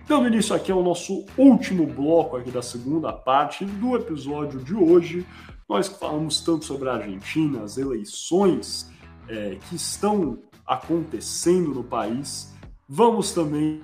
Dando 0.05 0.27
início 0.27 0.53
aqui 0.53 0.69
ao 0.69 0.84
nosso 0.84 1.25
último 1.38 1.88
bloco 1.88 2.35
aqui 2.35 2.51
da 2.51 2.61
segunda 2.61 3.13
parte 3.13 3.63
do 3.63 3.95
episódio 3.95 4.59
de 4.59 4.75
hoje, 4.75 5.25
nós 5.67 5.88
falamos 5.88 6.41
tanto 6.41 6.65
sobre 6.65 6.89
a 6.89 6.95
Argentina, 6.95 7.63
as 7.63 7.77
eleições 7.77 8.91
é, 9.30 9.57
que 9.69 9.75
estão 9.75 10.39
acontecendo 10.67 11.73
no 11.73 11.85
país, 11.85 12.53
vamos 12.88 13.31
também 13.31 13.81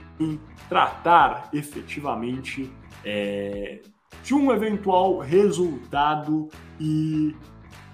tratar 0.67 1.49
efetivamente 1.53 2.69
é, 3.05 3.81
de 4.21 4.33
um 4.33 4.51
eventual 4.51 5.19
resultado 5.19 6.49
e 6.77 7.33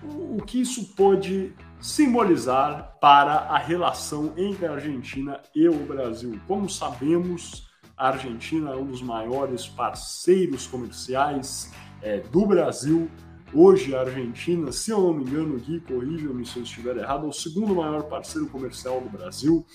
o, 0.01 0.37
o 0.37 0.41
que 0.43 0.61
isso 0.61 0.95
pode 0.95 1.53
simbolizar 1.79 2.97
para 2.99 3.33
a 3.33 3.59
relação 3.59 4.33
entre 4.35 4.65
a 4.65 4.71
Argentina 4.71 5.39
e 5.53 5.69
o 5.69 5.85
Brasil. 5.85 6.39
Como 6.47 6.67
sabemos, 6.67 7.64
a 7.97 8.09
Argentina 8.09 8.71
é 8.71 8.75
um 8.75 8.85
dos 8.85 9.01
maiores 9.01 9.67
parceiros 9.67 10.67
comerciais 10.67 11.71
é, 12.01 12.19
do 12.19 12.45
Brasil. 12.45 13.09
Hoje, 13.53 13.95
a 13.95 14.01
Argentina, 14.01 14.71
se 14.71 14.91
eu 14.91 14.99
não 14.99 15.13
me 15.13 15.23
engano, 15.23 15.57
Gui, 15.57 15.79
corrija-me 15.79 16.45
se 16.45 16.57
eu 16.57 16.63
estiver 16.63 16.97
errado, 16.97 17.25
é 17.25 17.29
o 17.29 17.31
segundo 17.31 17.75
maior 17.75 18.03
parceiro 18.03 18.47
comercial 18.47 18.99
do 18.99 19.09
Brasil. 19.09 19.65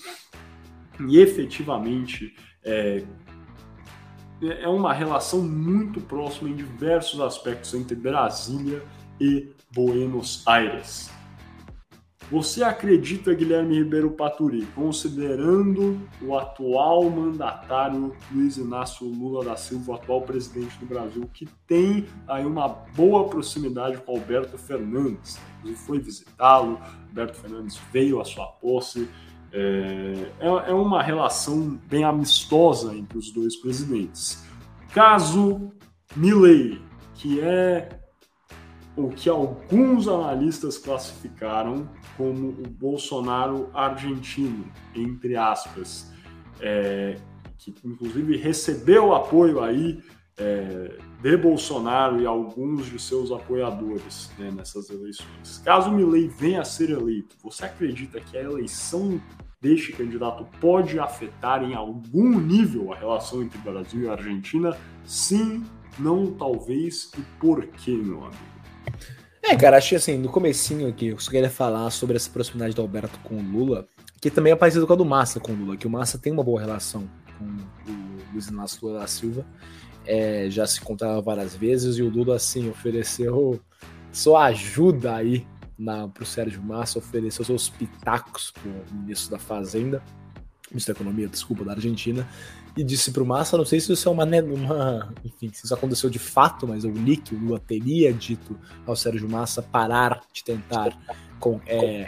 E 0.99 1.17
efetivamente, 1.19 2.35
é, 2.63 3.03
é 4.41 4.67
uma 4.67 4.93
relação 4.93 5.41
muito 5.41 5.99
próxima 6.01 6.49
em 6.49 6.55
diversos 6.55 7.19
aspectos 7.19 7.73
entre 7.73 7.95
Brasília 7.95 8.83
e 9.19 9.49
Buenos 9.71 10.43
Aires. 10.45 11.09
Você 12.31 12.63
acredita, 12.63 13.33
Guilherme 13.33 13.79
Ribeiro 13.79 14.11
Paturi, 14.11 14.65
considerando 14.67 15.99
o 16.21 16.37
atual 16.37 17.09
mandatário 17.09 18.15
Luiz 18.31 18.55
Inácio 18.55 19.05
Lula 19.05 19.43
da 19.43 19.57
Silva, 19.57 19.95
atual 19.95 20.21
presidente 20.21 20.79
do 20.79 20.85
Brasil, 20.85 21.29
que 21.33 21.45
tem 21.67 22.05
aí 22.25 22.45
uma 22.45 22.69
boa 22.69 23.27
proximidade 23.27 23.97
com 23.97 24.13
Alberto 24.13 24.57
Fernandes? 24.57 25.41
Inclusive 25.59 25.85
foi 25.85 25.99
visitá-lo, 25.99 26.79
Alberto 27.09 27.37
Fernandes 27.37 27.77
veio 27.91 28.21
à 28.21 28.23
sua 28.23 28.45
posse. 28.45 29.09
É, 29.51 30.29
é, 30.39 30.47
é 30.47 30.73
uma 30.73 31.03
relação 31.03 31.77
bem 31.89 32.05
amistosa 32.05 32.95
entre 32.95 33.17
os 33.17 33.29
dois 33.33 33.57
presidentes. 33.57 34.41
Caso 34.93 35.69
Milley, 36.15 36.81
que 37.15 37.41
é 37.41 37.89
o 38.95 39.09
que 39.09 39.29
alguns 39.29 40.07
analistas 40.07 40.77
classificaram 40.77 41.89
como 42.21 42.49
o 42.49 42.69
Bolsonaro 42.69 43.71
argentino, 43.73 44.63
entre 44.93 45.35
aspas, 45.35 46.13
é, 46.59 47.15
que 47.57 47.73
inclusive 47.83 48.37
recebeu 48.37 49.15
apoio 49.15 49.59
aí 49.59 49.99
é, 50.37 50.99
de 51.19 51.37
Bolsonaro 51.37 52.21
e 52.21 52.27
alguns 52.27 52.85
de 52.85 52.99
seus 52.99 53.31
apoiadores 53.31 54.31
né, 54.37 54.51
nessas 54.51 54.91
eleições. 54.91 55.63
Caso 55.65 55.91
Milley 55.91 56.27
venha 56.27 56.61
a 56.61 56.63
ser 56.63 56.91
eleito, 56.91 57.35
você 57.43 57.65
acredita 57.65 58.21
que 58.21 58.37
a 58.37 58.43
eleição 58.43 59.19
deste 59.59 59.91
candidato 59.91 60.45
pode 60.59 60.99
afetar 60.99 61.63
em 61.63 61.73
algum 61.73 62.39
nível 62.39 62.93
a 62.93 62.95
relação 62.95 63.41
entre 63.41 63.57
Brasil 63.57 64.03
e 64.03 64.09
Argentina? 64.09 64.77
Sim, 65.03 65.63
não, 65.97 66.31
talvez 66.33 67.11
e 67.17 67.21
por 67.39 67.65
quê, 67.65 67.91
meu 67.91 68.25
amigo? 68.25 68.60
É, 69.43 69.55
cara, 69.55 69.77
achei 69.77 69.97
assim, 69.97 70.17
no 70.17 70.29
comecinho 70.29 70.87
aqui, 70.87 71.07
eu 71.07 71.17
queria 71.17 71.49
falar 71.49 71.89
sobre 71.89 72.15
essa 72.15 72.29
proximidade 72.29 72.75
do 72.75 72.81
Alberto 72.81 73.19
com 73.19 73.35
o 73.35 73.41
Lula, 73.41 73.87
que 74.21 74.29
também 74.29 74.53
é 74.53 74.55
parecido 74.55 74.85
com 74.85 74.93
a 74.93 74.95
do 74.95 75.03
Massa 75.03 75.39
com 75.39 75.51
o 75.51 75.55
Lula, 75.55 75.75
que 75.75 75.87
o 75.87 75.89
Massa 75.89 76.17
tem 76.17 76.31
uma 76.31 76.43
boa 76.43 76.61
relação 76.61 77.09
com 77.37 77.45
o 77.91 78.33
Luiz 78.33 78.47
Inácio 78.47 78.79
Lula 78.85 78.99
da 78.99 79.07
Silva, 79.07 79.45
é, 80.05 80.47
já 80.49 80.65
se 80.67 80.79
contava 80.79 81.19
várias 81.21 81.55
vezes, 81.55 81.97
e 81.97 82.03
o 82.03 82.09
Lula, 82.09 82.35
assim, 82.35 82.69
ofereceu 82.69 83.59
sua 84.11 84.45
ajuda 84.45 85.15
aí 85.15 85.45
para 86.13 86.23
o 86.23 86.25
Sérgio 86.25 86.61
Massa, 86.61 86.99
ofereceu 86.99 87.43
seus 87.43 87.69
pitacos 87.69 88.51
para 88.51 88.69
o 88.69 88.99
ministro 88.99 89.31
da 89.31 89.39
Fazenda, 89.39 90.03
ministro 90.71 90.93
da 90.93 90.99
Economia, 90.99 91.27
desculpa, 91.27 91.63
da 91.63 91.73
Argentina, 91.73 92.27
e 92.75 92.83
disse 92.83 93.11
para 93.11 93.23
o 93.23 93.25
Massa, 93.25 93.57
não 93.57 93.65
sei 93.65 93.79
se 93.79 93.91
isso 93.91 94.07
é 94.07 94.11
uma, 94.11 94.25
uma, 94.25 95.13
enfim, 95.23 95.51
se 95.53 95.65
isso 95.65 95.73
aconteceu 95.73 96.09
de 96.09 96.19
fato, 96.19 96.67
mas 96.67 96.83
eu 96.83 96.91
li 96.91 97.17
que 97.17 97.35
o 97.35 97.39
Lula 97.39 97.59
teria 97.59 98.13
dito 98.13 98.57
ao 98.85 98.95
Sérgio 98.95 99.29
Massa 99.29 99.61
parar 99.61 100.21
de 100.33 100.43
tentar 100.43 100.97
com, 101.39 101.59
é, 101.67 102.07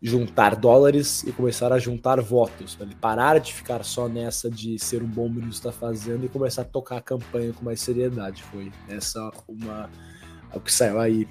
juntar 0.00 0.54
dólares 0.54 1.24
e 1.24 1.32
começar 1.32 1.72
a 1.72 1.78
juntar 1.78 2.20
votos, 2.20 2.76
para 2.76 2.86
ele 2.86 2.94
parar 2.94 3.38
de 3.38 3.52
ficar 3.52 3.84
só 3.84 4.08
nessa 4.08 4.50
de 4.50 4.78
ser 4.78 5.02
um 5.02 5.08
bom 5.08 5.28
ministro 5.28 5.70
da 5.70 5.76
Fazenda 5.76 6.26
e 6.26 6.28
começar 6.28 6.62
a 6.62 6.66
tocar 6.66 6.98
a 6.98 7.02
campanha 7.02 7.52
com 7.52 7.64
mais 7.64 7.80
seriedade. 7.80 8.42
Foi 8.44 8.70
essa 8.88 9.30
uma 9.48 9.90
o 10.54 10.60
que 10.60 10.72
saiu 10.72 10.98
aí 10.98 11.28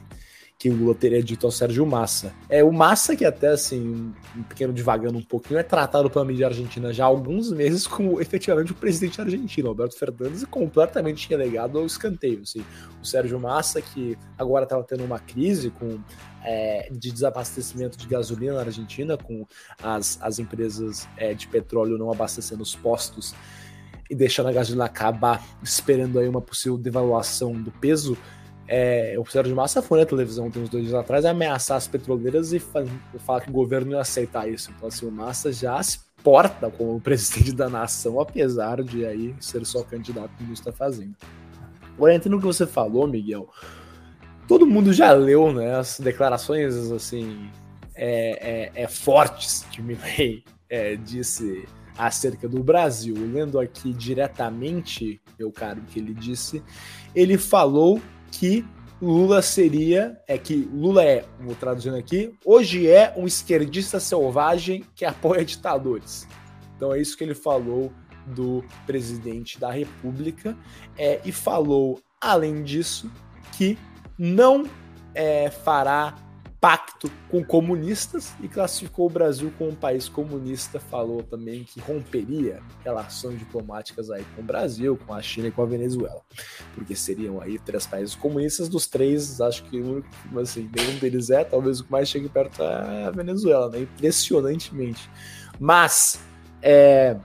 que 0.58 0.70
o 0.70 0.76
Lula 0.76 0.96
teria 0.96 1.22
dito 1.22 1.46
ao 1.46 1.52
Sérgio 1.52 1.86
Massa. 1.86 2.34
É 2.50 2.64
o 2.64 2.72
Massa 2.72 3.16
que 3.16 3.24
até 3.24 3.50
assim, 3.50 4.12
um 4.36 4.44
pequeno 4.44 4.74
divagando 4.74 5.18
um 5.18 5.22
pouquinho, 5.22 5.60
é 5.60 5.64
tratado 5.64 6.10
pela 6.10 6.26
mídia 6.26 6.48
argentina 6.48 6.92
já 6.92 7.04
há 7.04 7.08
alguns 7.08 7.52
meses 7.52 7.86
como 7.86 8.20
efetivamente 8.22 8.72
o 8.72 8.76
presidente 8.76 9.22
argentino, 9.22 9.70
Alberto 9.70 9.98
Fernandes, 9.98 10.44
completamente 10.46 11.30
relegado 11.30 11.78
ao 11.78 11.86
escanteio. 11.86 12.42
Assim. 12.42 12.66
O 13.02 13.06
Sérgio 13.06 13.40
Massa, 13.40 13.82
que 13.82 14.18
agora 14.38 14.64
estava 14.64 14.84
tendo 14.84 15.04
uma 15.04 15.20
crise 15.20 15.70
com 15.70 16.00
é, 16.44 16.90
de 16.92 17.12
desabastecimento 17.12 17.98
de 17.98 18.08
gasolina 18.08 18.56
na 18.56 18.62
Argentina, 18.62 19.16
com 19.16 19.46
as, 19.82 20.18
as 20.22 20.40
empresas 20.40 21.08
é, 21.18 21.36
de 21.36 21.48
petróleo 21.48 21.98
não 21.98 22.12
abastecendo 22.12 22.64
os 22.64 22.76
postos 22.76 23.36
e 24.10 24.16
deixando 24.16 24.48
a 24.48 24.54
gasolina 24.54 24.86
acabar, 24.86 25.46
esperando 25.62 26.18
aí 26.18 26.28
uma 26.28 26.42
possível 26.42 26.78
devaluação 26.78 27.54
do 27.54 27.72
peso 27.72 28.18
é, 28.68 29.16
o 29.18 29.26
Sérgio 29.26 29.56
Massa 29.56 29.82
foi 29.82 30.00
na 30.00 30.06
televisão 30.06 30.52
tem 30.52 30.62
uns 30.62 30.70
dois 30.70 30.84
dias 30.84 30.96
atrás 30.96 31.24
ameaçar 31.24 31.78
as 31.78 31.88
petroleiras 31.88 32.52
e 32.52 32.60
falar 32.60 33.42
que 33.42 33.50
o 33.50 33.54
governo 33.54 33.92
ia 33.94 34.02
aceitar 34.02 34.50
isso. 34.50 34.72
Então, 34.76 34.90
assim, 34.90 35.06
o 35.06 35.12
Massa 35.12 35.52
já 35.54 35.82
se 35.82 36.00
porta 36.22 36.70
como 36.70 37.00
presidente 37.02 37.54
da 37.54 37.70
nação, 37.70 38.20
apesar 38.20 38.84
de 38.84 39.06
aí 39.06 39.34
ser 39.40 39.66
só 39.66 39.84
candidato 39.84 40.32
que 40.38 40.52
está 40.52 40.72
fazendo. 40.72 41.16
Agora, 41.96 42.14
entre 42.14 42.30
no 42.30 42.40
que 42.40 42.46
você 42.46 42.68
falou, 42.68 43.08
Miguel, 43.08 43.50
todo 44.48 44.68
mundo 44.68 44.92
já 44.92 45.14
leu 45.14 45.52
né, 45.54 45.76
as 45.76 46.00
declarações 46.00 46.92
assim 46.92 47.50
é, 47.96 48.72
é, 48.76 48.84
é 48.84 48.88
fortes 48.88 49.66
que 49.72 49.82
Milley 49.82 50.44
é, 50.70 50.96
disse 50.96 51.66
acerca 51.98 52.48
do 52.48 52.62
Brasil. 52.62 53.16
Lendo 53.18 53.60
aqui 53.60 53.94
diretamente, 53.94 55.20
meu 55.40 55.52
caro, 55.52 55.80
o 55.80 55.86
que 55.86 56.00
ele 56.00 56.14
disse, 56.14 56.62
ele 57.16 57.38
falou 57.38 58.00
que 58.40 58.64
Lula 59.02 59.42
seria, 59.42 60.20
é 60.28 60.38
que 60.38 60.56
Lula 60.72 61.04
é, 61.04 61.26
vou 61.40 61.56
traduzindo 61.56 61.96
aqui, 61.96 62.34
hoje 62.46 62.88
é 62.88 63.14
um 63.18 63.26
esquerdista 63.26 64.00
selvagem 64.00 64.84
que 64.96 65.06
apoia 65.06 65.44
ditadores. 65.44 66.28
Então 66.76 66.94
é 66.94 67.02
isso 67.02 67.18
que 67.18 67.24
ele 67.24 67.34
falou 67.34 67.92
do 68.28 68.64
presidente 68.86 69.60
da 69.60 69.72
República 69.72 70.56
é, 70.98 71.20
e 71.26 71.32
falou, 71.32 72.00
além 72.22 72.64
disso, 72.64 73.12
que 73.54 73.78
não 74.18 74.66
é, 75.16 75.50
fará 75.50 76.16
pacto 76.60 77.12
com 77.30 77.44
comunistas 77.44 78.34
e 78.42 78.48
classificou 78.48 79.08
o 79.08 79.10
Brasil 79.10 79.54
como 79.58 79.72
um 79.72 79.76
país 79.76 80.10
comunista. 80.10 80.80
Falou 80.80 81.22
também 81.24 81.64
que 81.64 81.80
romperia 81.80 82.62
relações 82.84 83.38
diplomáticas 83.40 84.10
aí 84.10 84.26
com 84.36 84.42
o 84.42 84.46
Brasil, 84.46 84.98
com 85.06 85.14
a 85.14 85.22
China 85.22 85.48
e 85.48 85.52
com 85.52 85.62
a 85.62 85.66
Venezuela, 85.66 86.22
porque 86.74 86.96
seriam 86.96 87.42
aí 87.42 87.60
três 87.60 87.86
países 87.86 88.16
comunistas. 88.16 88.70
Dos 88.70 88.88
três, 88.88 89.40
acho 89.40 89.64
que 89.66 89.80
o 89.80 89.94
único, 89.94 90.40
assim, 90.40 90.70
nenhum 90.76 90.98
deles 91.00 91.30
é, 91.30 91.44
talvez 91.44 91.80
o 91.80 91.84
que 91.84 91.92
mais 91.92 92.10
chegue 92.10 92.30
perto 92.30 92.62
é 92.64 93.06
a 93.06 93.12
Venezuela, 93.12 93.70
né? 93.70 93.82
Impressionantemente. 93.82 95.10
Mas, 95.60 96.20
é, 96.62 97.18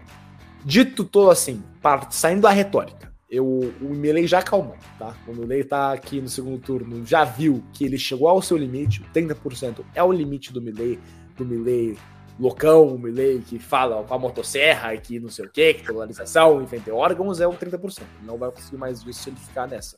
dito 0.64 1.04
todo 1.04 1.30
assim, 1.30 1.62
saindo 2.10 2.42
da 2.42 2.50
retórica 2.50 3.11
eu, 3.32 3.46
o 3.80 3.94
Milley 3.94 4.26
já 4.26 4.40
acalmou, 4.40 4.76
tá? 4.98 5.16
O 5.26 5.32
Milley 5.32 5.64
tá 5.64 5.90
aqui 5.90 6.20
no 6.20 6.28
segundo 6.28 6.59
turno, 6.59 7.02
já 7.06 7.24
viu 7.24 7.64
que 7.72 7.82
ele 7.82 7.96
chegou 7.96 8.28
ao 8.28 8.42
seu 8.42 8.59
limite, 8.59 9.02
30% 9.14 9.82
é 9.94 10.02
o 10.02 10.12
limite 10.12 10.52
do 10.52 10.60
Milley, 10.60 10.98
do 11.34 11.42
Milley 11.42 11.96
loucão, 12.38 12.88
o 12.88 12.98
Milley 12.98 13.40
que 13.40 13.59
fala 13.59 14.04
com 14.04 14.12
a 14.12 14.18
motosserra, 14.18 14.94
que 14.98 15.18
não 15.18 15.30
sei 15.30 15.46
o 15.46 15.48
que, 15.48 15.72
que 15.72 15.86
polarização, 15.86 16.60
enfim, 16.60 16.82
órgãos, 16.90 17.40
é 17.40 17.46
o 17.46 17.54
30%. 17.54 18.02
Não 18.22 18.36
vai 18.36 18.50
conseguir 18.50 18.76
mais 18.76 19.02
disso 19.02 19.22
se 19.22 19.30
ele 19.30 19.36
ficar 19.36 19.66
nessa. 19.66 19.96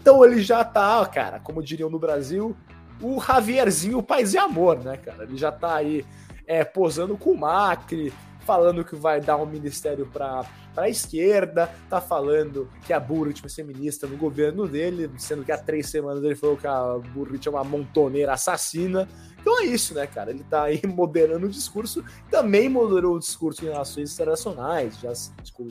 Então 0.00 0.24
ele 0.24 0.40
já 0.40 0.62
tá, 0.62 1.04
cara, 1.06 1.40
como 1.40 1.60
diriam 1.60 1.90
no 1.90 1.98
Brasil, 1.98 2.56
o 3.02 3.20
Javierzinho 3.20 4.00
Paz 4.00 4.32
e 4.32 4.38
Amor, 4.38 4.78
né, 4.78 4.96
cara? 4.96 5.24
Ele 5.24 5.36
já 5.36 5.50
tá 5.50 5.74
aí 5.74 6.04
é, 6.46 6.64
posando 6.64 7.18
com 7.18 7.32
o 7.32 7.36
Macri, 7.36 8.12
falando 8.50 8.84
que 8.84 8.96
vai 8.96 9.20
dar 9.20 9.36
um 9.36 9.46
ministério 9.46 10.06
para 10.06 10.44
a 10.76 10.88
esquerda, 10.88 11.72
tá 11.88 12.00
falando 12.00 12.68
que 12.84 12.92
a 12.92 12.98
Burrit 12.98 13.40
vai 13.40 13.48
ser 13.48 13.62
ministra 13.62 14.08
no 14.08 14.16
governo 14.16 14.66
dele, 14.66 15.08
sendo 15.18 15.44
que 15.44 15.52
há 15.52 15.56
três 15.56 15.88
semanas 15.88 16.24
ele 16.24 16.34
falou 16.34 16.56
que 16.56 16.66
a 16.66 16.98
Burrit 17.14 17.46
é 17.46 17.50
uma 17.52 17.62
montoneira 17.62 18.32
assassina. 18.32 19.08
Então 19.40 19.60
é 19.60 19.66
isso, 19.66 19.94
né, 19.94 20.04
cara? 20.04 20.32
Ele 20.32 20.42
tá 20.42 20.64
aí 20.64 20.82
moderando 20.84 21.46
o 21.46 21.48
discurso, 21.48 22.04
também 22.28 22.68
moderou 22.68 23.14
o 23.14 23.20
discurso 23.20 23.64
em 23.64 23.68
relações 23.68 24.12
internacionais, 24.14 24.98
já 24.98 25.12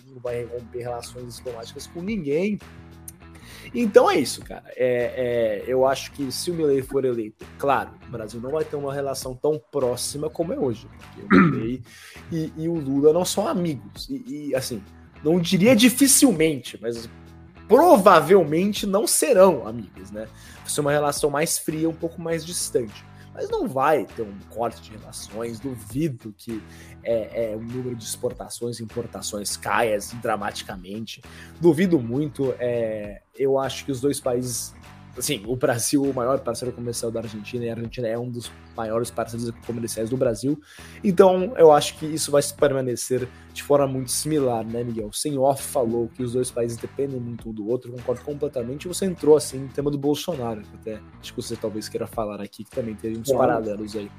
não 0.07 0.21
vai 0.21 0.45
romper 0.45 0.79
relações 0.79 1.35
diplomáticas 1.35 1.85
com 1.85 2.01
ninguém, 2.01 2.57
então 3.73 4.09
é 4.09 4.17
isso, 4.17 4.41
cara. 4.43 4.63
É, 4.75 5.63
é, 5.63 5.63
eu 5.67 5.85
acho 5.85 6.11
que 6.11 6.31
se 6.31 6.51
o 6.51 6.53
Milley 6.53 6.81
for 6.81 7.05
eleito, 7.05 7.45
claro, 7.57 7.91
o 8.07 8.11
Brasil 8.11 8.39
não 8.39 8.51
vai 8.51 8.63
ter 8.63 8.75
uma 8.75 8.93
relação 8.93 9.35
tão 9.35 9.61
próxima 9.71 10.29
como 10.29 10.53
é 10.53 10.59
hoje. 10.59 10.87
Porque 10.87 11.35
o 11.35 11.41
Milley 11.51 11.83
e, 12.31 12.53
e, 12.57 12.67
o 12.67 12.75
Lula 12.75 13.13
não 13.13 13.25
são 13.25 13.47
amigos. 13.47 14.09
E, 14.09 14.49
e, 14.49 14.55
assim, 14.55 14.81
não 15.23 15.39
diria 15.39 15.75
dificilmente, 15.75 16.77
mas 16.81 17.09
provavelmente 17.67 18.87
não 18.87 19.05
serão 19.05 19.67
amigos, 19.67 20.11
né? 20.11 20.27
Vai 20.61 20.69
ser 20.69 20.81
uma 20.81 20.91
relação 20.91 21.29
mais 21.29 21.57
fria, 21.57 21.89
um 21.89 21.93
pouco 21.93 22.21
mais 22.21 22.45
distante 22.45 23.08
mas 23.39 23.49
não 23.49 23.65
vai 23.65 24.05
ter 24.05 24.23
um 24.23 24.37
corte 24.49 24.81
de 24.81 24.97
relações. 24.97 25.61
Duvido 25.61 26.33
que 26.37 26.61
é, 27.01 27.51
é, 27.51 27.55
o 27.55 27.61
número 27.61 27.95
de 27.95 28.03
exportações 28.03 28.81
e 28.81 28.83
importações 28.83 29.55
caia 29.55 29.95
assim, 29.95 30.17
dramaticamente. 30.17 31.21
Duvido 31.61 31.97
muito. 31.99 32.53
É, 32.59 33.21
eu 33.33 33.57
acho 33.57 33.85
que 33.85 33.93
os 33.93 34.01
dois 34.01 34.19
países 34.19 34.75
assim, 35.17 35.43
o 35.45 35.55
Brasil, 35.55 36.03
o 36.03 36.13
maior 36.13 36.39
parceiro 36.39 36.73
comercial 36.73 37.11
da 37.11 37.19
Argentina, 37.19 37.65
e 37.65 37.69
a 37.69 37.73
Argentina 37.73 38.07
é 38.07 38.17
um 38.17 38.29
dos 38.29 38.51
maiores 38.75 39.11
parceiros 39.11 39.51
comerciais 39.65 40.09
do 40.09 40.17
Brasil. 40.17 40.59
Então, 41.03 41.53
eu 41.57 41.71
acho 41.71 41.97
que 41.97 42.05
isso 42.05 42.31
vai 42.31 42.41
permanecer 42.57 43.27
de 43.53 43.63
forma 43.63 43.87
muito 43.87 44.11
similar, 44.11 44.65
né, 44.65 44.83
Miguel? 44.83 45.09
O 45.09 45.41
off 45.41 45.63
falou 45.63 46.09
que 46.09 46.23
os 46.23 46.33
dois 46.33 46.49
países 46.49 46.77
dependem 46.77 47.19
muito 47.19 47.49
um 47.49 47.53
do 47.53 47.67
outro, 47.67 47.91
concordo 47.91 48.21
completamente. 48.21 48.87
Você 48.87 49.05
entrou, 49.05 49.35
assim, 49.35 49.59
no 49.59 49.67
tema 49.69 49.91
do 49.91 49.97
Bolsonaro, 49.97 50.61
que 50.61 50.75
até 50.75 51.01
acho 51.19 51.33
que 51.33 51.41
você 51.41 51.55
talvez 51.55 51.89
queira 51.89 52.07
falar 52.07 52.41
aqui, 52.41 52.63
que 52.63 52.71
também 52.71 52.95
teria 52.95 53.19
uns 53.19 53.31
paralelos 53.31 53.95
aí. 53.95 54.09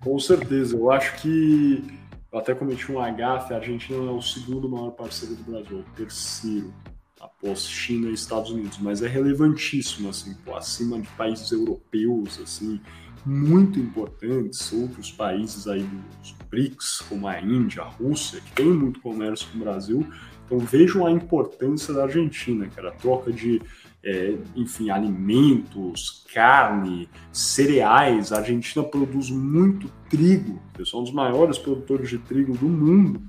Com 0.00 0.18
certeza. 0.18 0.76
Eu 0.76 0.90
acho 0.90 1.20
que 1.20 1.82
eu 2.30 2.38
até 2.38 2.54
cometi 2.54 2.92
um 2.92 3.00
agafe. 3.00 3.52
A 3.52 3.56
Argentina 3.56 3.98
é 3.98 4.10
o 4.10 4.22
segundo 4.22 4.68
maior 4.68 4.90
parceiro 4.90 5.34
do 5.34 5.42
Brasil, 5.42 5.78
o 5.78 5.96
terceiro, 5.96 6.72
após 7.20 7.66
China 7.66 8.08
e 8.08 8.14
Estados 8.14 8.50
Unidos. 8.50 8.78
Mas 8.78 9.02
é 9.02 9.08
relevantíssimo, 9.08 10.08
assim, 10.08 10.34
pô, 10.44 10.54
acima 10.54 11.00
de 11.00 11.08
países 11.08 11.50
europeus, 11.50 12.40
assim, 12.40 12.80
muito 13.24 13.78
importantes, 13.78 14.72
outros 14.72 15.12
países 15.12 15.66
aí 15.68 15.82
dos 15.82 16.32
BRICS, 16.50 17.02
como 17.08 17.26
a 17.26 17.40
Índia, 17.40 17.82
a 17.82 17.86
Rússia, 17.86 18.40
que 18.40 18.52
tem 18.52 18.66
muito 18.66 19.00
comércio 19.00 19.48
com 19.50 19.58
o 19.58 19.60
Brasil. 19.60 20.06
Então 20.46 20.58
vejam 20.58 21.06
a 21.06 21.10
importância 21.10 21.92
da 21.92 22.04
Argentina, 22.04 22.66
cara, 22.68 22.88
a 22.88 22.92
troca 22.92 23.30
de 23.30 23.60
é, 24.02 24.36
enfim, 24.54 24.90
alimentos, 24.90 26.24
carne, 26.32 27.08
cereais. 27.32 28.32
A 28.32 28.38
Argentina 28.38 28.84
produz 28.84 29.30
muito 29.30 29.90
trigo, 30.08 30.60
são 30.86 31.00
um 31.00 31.04
dos 31.04 31.12
maiores 31.12 31.58
produtores 31.58 32.08
de 32.08 32.18
trigo 32.18 32.56
do 32.56 32.68
mundo. 32.68 33.22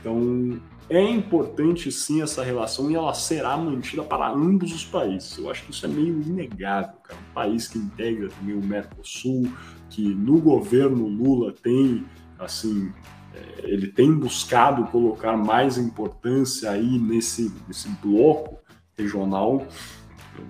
Então, 0.00 0.60
é 0.90 1.00
importante 1.00 1.90
sim 1.92 2.20
essa 2.20 2.42
relação 2.42 2.90
e 2.90 2.96
ela 2.96 3.14
será 3.14 3.56
mantida 3.56 4.02
para 4.02 4.28
ambos 4.28 4.74
os 4.74 4.84
países. 4.84 5.38
Eu 5.38 5.48
acho 5.48 5.64
que 5.64 5.70
isso 5.70 5.86
é 5.86 5.88
meio 5.88 6.20
inegável, 6.20 6.96
cara. 7.04 7.20
Um 7.30 7.32
país 7.32 7.68
que 7.68 7.78
integra 7.78 8.28
também 8.28 8.56
o 8.56 8.64
Mercosul, 8.66 9.48
que 9.88 10.02
no 10.02 10.40
governo 10.40 11.06
Lula 11.06 11.54
tem, 11.62 12.04
assim, 12.36 12.92
é, 13.32 13.70
ele 13.70 13.86
tem 13.86 14.12
buscado 14.12 14.84
colocar 14.86 15.36
mais 15.36 15.78
importância 15.78 16.72
aí 16.72 16.98
nesse, 16.98 17.54
nesse 17.68 17.88
bloco 18.02 18.58
regional. 18.98 19.64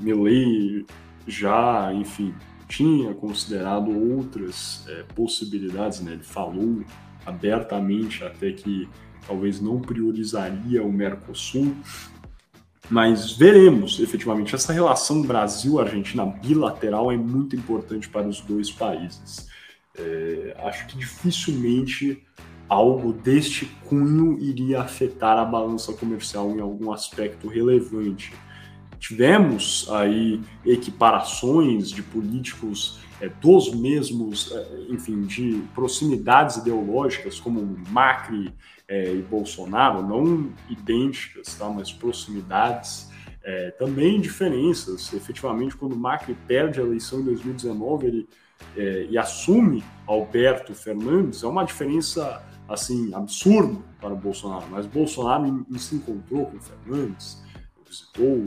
Milley 0.00 0.86
já, 1.26 1.92
enfim, 1.92 2.34
tinha 2.66 3.12
considerado 3.12 3.90
outras 3.90 4.86
é, 4.88 5.02
possibilidades, 5.14 6.00
né? 6.00 6.12
Ele 6.12 6.22
falou 6.22 6.82
abertamente 7.26 8.24
até 8.24 8.52
que 8.52 8.88
talvez 9.26 9.60
não 9.60 9.80
priorizaria 9.80 10.82
o 10.82 10.92
Mercosul, 10.92 11.74
mas 12.88 13.32
veremos 13.32 14.00
efetivamente. 14.00 14.54
Essa 14.54 14.72
relação 14.72 15.22
Brasil-Argentina 15.22 16.26
bilateral 16.26 17.12
é 17.12 17.16
muito 17.16 17.54
importante 17.54 18.08
para 18.08 18.26
os 18.26 18.40
dois 18.40 18.70
países. 18.70 19.48
É, 19.96 20.56
acho 20.64 20.86
que 20.86 20.98
dificilmente 20.98 22.22
algo 22.68 23.12
deste 23.12 23.66
cunho 23.84 24.38
iria 24.38 24.80
afetar 24.80 25.36
a 25.38 25.44
balança 25.44 25.92
comercial 25.92 26.50
em 26.52 26.60
algum 26.60 26.92
aspecto 26.92 27.48
relevante 27.48 28.32
tivemos 29.00 29.88
aí 29.90 30.40
equiparações 30.64 31.90
de 31.90 32.02
políticos 32.02 33.00
é, 33.20 33.28
dos 33.28 33.74
mesmos, 33.74 34.52
é, 34.52 34.86
enfim, 34.90 35.22
de 35.22 35.62
proximidades 35.74 36.56
ideológicas, 36.56 37.40
como 37.40 37.76
Macri 37.88 38.52
é, 38.86 39.14
e 39.14 39.22
Bolsonaro, 39.22 40.06
não 40.06 40.52
idênticas, 40.68 41.54
tá, 41.54 41.68
mas 41.68 41.90
proximidades. 41.90 43.10
É, 43.42 43.70
também 43.70 44.20
diferenças, 44.20 45.14
efetivamente, 45.14 45.74
quando 45.74 45.96
Macri 45.96 46.36
perde 46.46 46.78
a 46.78 46.82
eleição 46.82 47.20
em 47.20 47.24
2019 47.24 48.06
ele, 48.06 48.28
é, 48.76 49.06
e 49.08 49.16
assume 49.16 49.82
Alberto 50.06 50.74
Fernandes, 50.74 51.42
é 51.42 51.46
uma 51.46 51.64
diferença 51.64 52.44
assim 52.68 53.12
absurda 53.14 53.80
para 53.98 54.12
o 54.12 54.16
Bolsonaro, 54.16 54.66
mas 54.70 54.84
Bolsonaro 54.84 55.66
se 55.76 55.96
encontrou 55.96 56.46
com 56.46 56.60
Fernandes, 56.60 57.42
visitou 57.88 58.44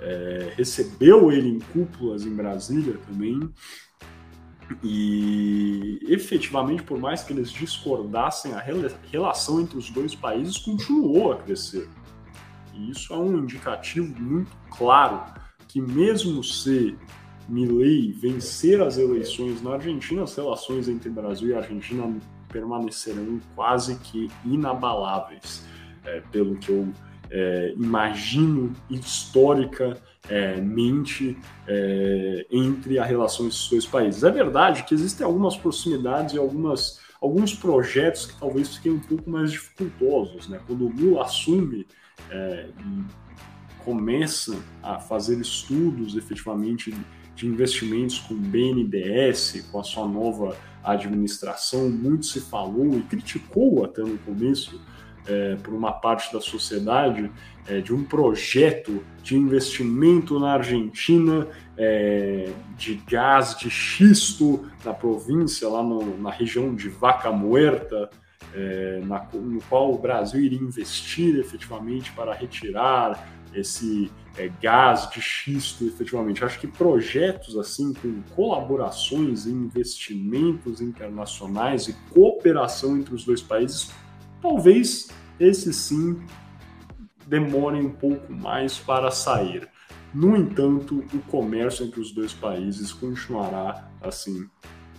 é, 0.00 0.52
recebeu 0.56 1.30
ele 1.32 1.48
em 1.48 1.58
cúpulas 1.58 2.24
em 2.24 2.34
Brasília 2.34 2.98
também. 3.06 3.40
E 4.82 6.00
efetivamente, 6.08 6.82
por 6.82 6.98
mais 6.98 7.22
que 7.22 7.32
eles 7.32 7.50
discordassem, 7.50 8.52
a 8.52 8.64
relação 9.10 9.60
entre 9.60 9.78
os 9.78 9.90
dois 9.90 10.14
países 10.14 10.58
continuou 10.58 11.32
a 11.32 11.36
crescer. 11.36 11.88
E 12.74 12.90
isso 12.90 13.12
é 13.14 13.16
um 13.16 13.38
indicativo 13.38 14.12
muito 14.20 14.50
claro 14.70 15.22
que, 15.68 15.80
mesmo 15.80 16.42
se 16.42 16.96
Milley 17.48 18.12
vencer 18.12 18.82
as 18.82 18.98
eleições 18.98 19.62
na 19.62 19.74
Argentina, 19.74 20.24
as 20.24 20.34
relações 20.34 20.88
entre 20.88 21.08
Brasil 21.08 21.48
e 21.48 21.54
Argentina 21.54 22.12
permanecerão 22.48 23.40
quase 23.54 23.96
que 24.00 24.28
inabaláveis, 24.44 25.64
é, 26.04 26.20
pelo 26.32 26.56
que 26.56 26.70
eu 26.70 26.92
é, 27.30 27.74
imagino 27.76 28.72
historicamente 28.88 31.36
é, 31.66 31.68
é, 31.68 32.46
entre 32.50 32.98
a 32.98 33.04
relação 33.04 33.46
desses 33.46 33.68
dois 33.68 33.86
países. 33.86 34.24
É 34.24 34.30
verdade 34.30 34.84
que 34.84 34.94
existem 34.94 35.24
algumas 35.24 35.56
proximidades 35.56 36.34
e 36.34 36.38
algumas, 36.38 37.00
alguns 37.20 37.54
projetos 37.54 38.26
que 38.26 38.38
talvez 38.38 38.76
fiquem 38.76 38.92
um 38.92 39.00
pouco 39.00 39.30
mais 39.30 39.52
dificultosos. 39.52 40.48
Né? 40.48 40.60
Quando 40.66 40.86
o 40.86 40.92
Lula 40.92 41.24
assume 41.24 41.86
é, 42.30 42.68
e 42.78 43.04
começa 43.84 44.56
a 44.82 44.98
fazer 44.98 45.40
estudos 45.40 46.16
efetivamente 46.16 46.92
de 47.36 47.46
investimentos 47.46 48.18
com 48.18 48.34
o 48.34 48.38
BNDES, 48.38 49.68
com 49.70 49.78
a 49.78 49.84
sua 49.84 50.08
nova 50.08 50.56
administração, 50.82 51.88
muito 51.90 52.26
se 52.26 52.40
falou 52.40 52.96
e 52.96 53.02
criticou 53.02 53.84
até 53.84 54.02
no 54.02 54.18
começo 54.18 54.80
é, 55.26 55.56
por 55.56 55.74
uma 55.74 55.92
parte 55.92 56.32
da 56.32 56.40
sociedade 56.40 57.30
é, 57.66 57.80
de 57.80 57.92
um 57.92 58.04
projeto 58.04 59.02
de 59.22 59.36
investimento 59.36 60.38
na 60.38 60.52
Argentina 60.52 61.46
é, 61.76 62.50
de 62.76 62.94
gás 63.08 63.56
de 63.56 63.68
xisto 63.68 64.66
na 64.84 64.94
província, 64.94 65.68
lá 65.68 65.82
no, 65.82 66.16
na 66.18 66.30
região 66.30 66.74
de 66.74 66.88
Vaca 66.88 67.32
Muerta, 67.32 68.08
é, 68.54 69.00
na, 69.04 69.26
no 69.34 69.60
qual 69.62 69.92
o 69.92 69.98
Brasil 69.98 70.40
iria 70.40 70.58
investir 70.58 71.38
efetivamente 71.38 72.12
para 72.12 72.32
retirar 72.32 73.28
esse 73.52 74.10
é, 74.36 74.50
gás 74.60 75.10
de 75.10 75.20
xisto 75.20 75.84
efetivamente. 75.84 76.44
Acho 76.44 76.60
que 76.60 76.66
projetos 76.66 77.56
assim 77.56 77.92
com 77.94 78.22
colaborações 78.34 79.46
e 79.46 79.50
investimentos 79.50 80.80
internacionais 80.80 81.88
e 81.88 81.94
cooperação 82.12 82.96
entre 82.96 83.14
os 83.14 83.24
dois 83.24 83.42
países 83.42 83.90
talvez 84.46 85.08
esse 85.40 85.72
sim 85.72 86.22
demore 87.26 87.80
um 87.80 87.90
pouco 87.90 88.32
mais 88.32 88.78
para 88.78 89.10
sair. 89.10 89.68
No 90.14 90.36
entanto, 90.36 91.04
o 91.12 91.18
comércio 91.22 91.84
entre 91.84 92.00
os 92.00 92.12
dois 92.12 92.32
países 92.32 92.92
continuará 92.92 93.90
assim 94.00 94.48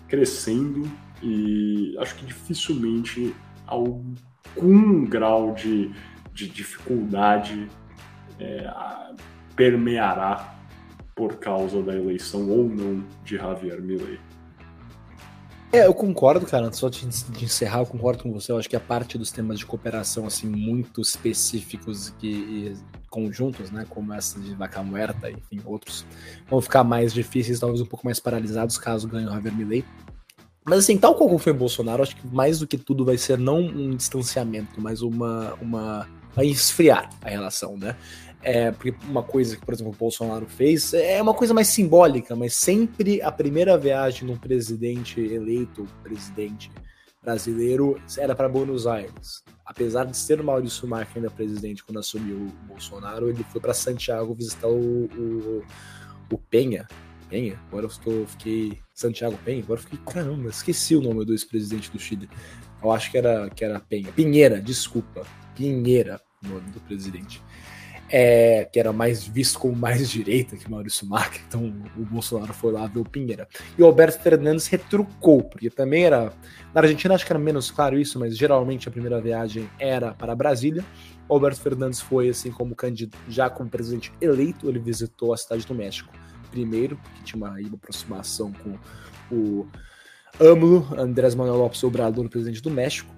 crescendo 0.09 0.83
e 1.23 1.95
acho 1.97 2.15
que 2.15 2.25
dificilmente 2.25 3.33
algum 3.65 5.05
grau 5.05 5.53
de, 5.53 5.91
de 6.33 6.49
dificuldade 6.49 7.69
é, 8.39 8.69
permeará 9.55 10.55
por 11.15 11.37
causa 11.37 11.81
da 11.81 11.95
eleição 11.95 12.49
ou 12.49 12.67
não 12.67 13.01
de 13.23 13.37
Javier 13.37 13.81
Milei. 13.81 14.19
É, 15.77 15.85
eu 15.85 15.93
concordo, 15.93 16.45
cara. 16.45 16.71
Só 16.73 16.89
de, 16.89 17.07
de, 17.07 17.45
encerrar, 17.45 17.79
eu 17.79 17.85
concordo 17.85 18.23
com 18.23 18.31
você. 18.31 18.51
Eu 18.51 18.57
acho 18.57 18.69
que 18.69 18.75
a 18.75 18.79
parte 18.79 19.17
dos 19.17 19.31
temas 19.31 19.59
de 19.59 19.65
cooperação, 19.65 20.25
assim, 20.25 20.47
muito 20.47 21.01
específicos 21.01 22.09
que, 22.19 22.27
e 22.27 22.75
conjuntos, 23.09 23.69
né, 23.71 23.85
como 23.89 24.13
essa 24.13 24.39
de 24.39 24.53
Vaca 24.55 24.81
Muerta, 24.81 25.29
enfim, 25.29 25.61
outros, 25.65 26.05
vão 26.49 26.59
ficar 26.61 26.83
mais 26.83 27.13
difíceis, 27.13 27.59
talvez 27.59 27.81
um 27.81 27.85
pouco 27.85 28.05
mais 28.05 28.19
paralisados 28.19 28.77
caso 28.77 29.07
ganhe 29.07 29.27
o 29.27 29.29
Javier 29.29 29.55
Milei. 29.55 29.85
Mas 30.65 30.79
assim, 30.79 30.97
tal 30.97 31.15
qual 31.15 31.37
foi 31.37 31.53
Bolsonaro, 31.53 32.03
acho 32.03 32.15
que 32.15 32.27
mais 32.27 32.59
do 32.59 32.67
que 32.67 32.77
tudo 32.77 33.05
vai 33.05 33.17
ser 33.17 33.37
não 33.37 33.59
um 33.59 33.95
distanciamento, 33.95 34.81
mas 34.81 35.01
uma, 35.01 35.53
uma 35.61 36.07
vai 36.35 36.47
esfriar 36.47 37.09
a 37.21 37.29
relação, 37.29 37.77
né? 37.77 37.95
É, 38.41 38.72
porque 38.72 38.93
uma 39.05 39.23
coisa 39.23 39.57
que, 39.57 39.65
por 39.65 39.73
exemplo, 39.73 39.91
o 39.91 39.95
Bolsonaro 39.95 40.45
fez 40.45 40.93
é 40.93 41.22
uma 41.22 41.34
coisa 41.34 41.53
mais 41.53 41.68
simbólica, 41.68 42.35
mas 42.35 42.53
sempre 42.55 43.22
a 43.22 43.31
primeira 43.31 43.77
viagem 43.77 44.27
de 44.27 44.31
um 44.31 44.38
presidente 44.38 45.19
eleito, 45.19 45.88
presidente 46.03 46.72
brasileiro, 47.22 47.99
era 48.18 48.35
para 48.35 48.47
Buenos 48.47 48.88
Aires. 48.88 49.43
Apesar 49.65 50.05
de 50.05 50.15
ser 50.15 50.39
o 50.39 50.43
Maurício 50.43 50.88
Macri 50.88 51.18
ainda 51.18 51.30
presidente 51.30 51.84
quando 51.84 51.99
assumiu 51.99 52.38
o 52.38 52.68
Bolsonaro, 52.68 53.30
ele 53.30 53.43
foi 53.43 53.59
para 53.59 53.73
Santiago 53.73 54.34
visitar 54.34 54.68
o, 54.68 55.05
o, 55.05 55.64
o 56.31 56.38
Penha. 56.38 56.88
Penha? 57.30 57.59
Agora 57.68 57.85
eu 57.85 57.89
estou, 57.89 58.26
fiquei. 58.27 58.80
Santiago 58.93 59.38
Penha? 59.43 59.61
Agora 59.61 59.80
eu 59.80 59.84
fiquei. 59.84 59.99
Caramba, 60.05 60.47
esqueci 60.47 60.95
o 60.95 61.01
nome 61.01 61.26
do 61.26 61.34
ex-presidente 61.34 61.91
do 61.91 61.99
Chile. 61.99 62.30
Eu 62.81 62.91
acho 62.91 63.11
que 63.11 63.18
era, 63.18 63.49
que 63.49 63.65
era 63.65 63.80
Penha. 63.80 64.09
Pinheira, 64.14 64.61
desculpa. 64.61 65.23
Pinheira, 65.53 66.22
o 66.45 66.47
nome 66.47 66.72
do 66.72 66.80
presidente 66.80 67.43
é, 68.09 68.67
que 68.71 68.79
era 68.79 68.93
mais 68.93 69.27
visto 69.27 69.59
como 69.59 69.75
mais 69.75 70.09
direita 70.11 70.55
que 70.55 70.69
Maurício 70.69 71.07
Macri, 71.07 71.41
então 71.47 71.73
o 71.97 72.05
Bolsonaro 72.05 72.53
foi 72.53 72.71
lá 72.71 72.88
ver 72.88 72.99
o 72.99 73.05
Pinheira. 73.05 73.47
E 73.77 73.81
o 73.81 73.85
Alberto 73.85 74.21
Fernandes 74.21 74.67
retrucou, 74.67 75.43
porque 75.43 75.69
também 75.69 76.05
era. 76.05 76.31
Na 76.73 76.81
Argentina 76.81 77.13
acho 77.15 77.25
que 77.25 77.31
era 77.31 77.39
menos 77.39 77.71
claro 77.71 77.97
isso, 77.97 78.19
mas 78.19 78.38
geralmente 78.38 78.88
a 78.88 78.91
primeira 78.91 79.19
viagem 79.19 79.69
era 79.79 80.13
para 80.13 80.35
Brasília. 80.35 80.84
O 81.27 81.34
Alberto 81.34 81.59
Fernandes 81.59 81.99
foi, 81.99 82.29
assim, 82.29 82.51
como 82.51 82.75
candidato, 82.75 83.19
já 83.27 83.49
como 83.49 83.69
presidente 83.69 84.13
eleito, 84.21 84.69
ele 84.69 84.79
visitou 84.79 85.34
a 85.34 85.38
cidade 85.38 85.65
do 85.65 85.75
México. 85.75 86.13
Primeiro, 86.49 86.95
porque 86.95 87.23
tinha 87.23 87.38
uma, 87.38 87.51
uma 87.51 87.75
aproximação 87.75 88.53
com 88.53 88.77
o 89.29 89.67
AMLO, 90.39 90.88
Andrés 90.97 91.35
Manuel 91.35 91.57
Lopes 91.57 91.84
Obrador, 91.84 92.29
presidente 92.29 92.61
do 92.61 92.69
México. 92.69 93.16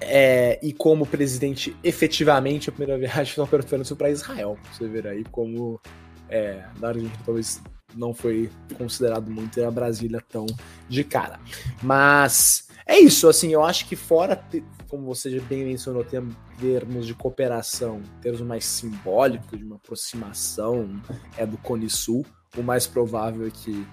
É, 0.00 0.58
e 0.62 0.72
como 0.72 1.06
presidente, 1.06 1.76
efetivamente, 1.82 2.68
a 2.68 2.72
primeira 2.72 2.98
viagem 2.98 3.34
foi 3.34 3.44
uma 3.44 3.96
para 3.96 4.10
Israel. 4.10 4.58
Você 4.72 4.88
ver 4.88 5.06
aí 5.06 5.24
como 5.24 5.80
é, 6.28 6.64
da 6.78 6.88
Argentina 6.88 7.22
talvez 7.24 7.60
não 7.94 8.12
foi 8.12 8.50
considerado 8.76 9.30
muito 9.30 9.62
a 9.64 9.70
Brasília 9.70 10.22
tão 10.28 10.46
de 10.88 11.04
cara. 11.04 11.38
Mas 11.82 12.68
é 12.86 12.98
isso, 12.98 13.28
assim, 13.28 13.52
eu 13.52 13.64
acho 13.64 13.86
que 13.86 13.96
fora, 13.96 14.42
como 14.88 15.06
você 15.06 15.40
bem 15.40 15.64
mencionou, 15.64 16.04
termos 16.04 17.06
de 17.06 17.14
cooperação, 17.14 18.02
termos 18.20 18.40
mais 18.40 18.64
simbólicos, 18.64 19.58
de 19.58 19.64
uma 19.64 19.76
aproximação 19.76 21.00
é 21.36 21.46
do 21.46 21.56
Cone 21.58 21.88
Sul, 21.88 22.26
o 22.56 22.62
mais 22.62 22.86
provável 22.86 23.46
é 23.46 23.50
que 23.50 23.86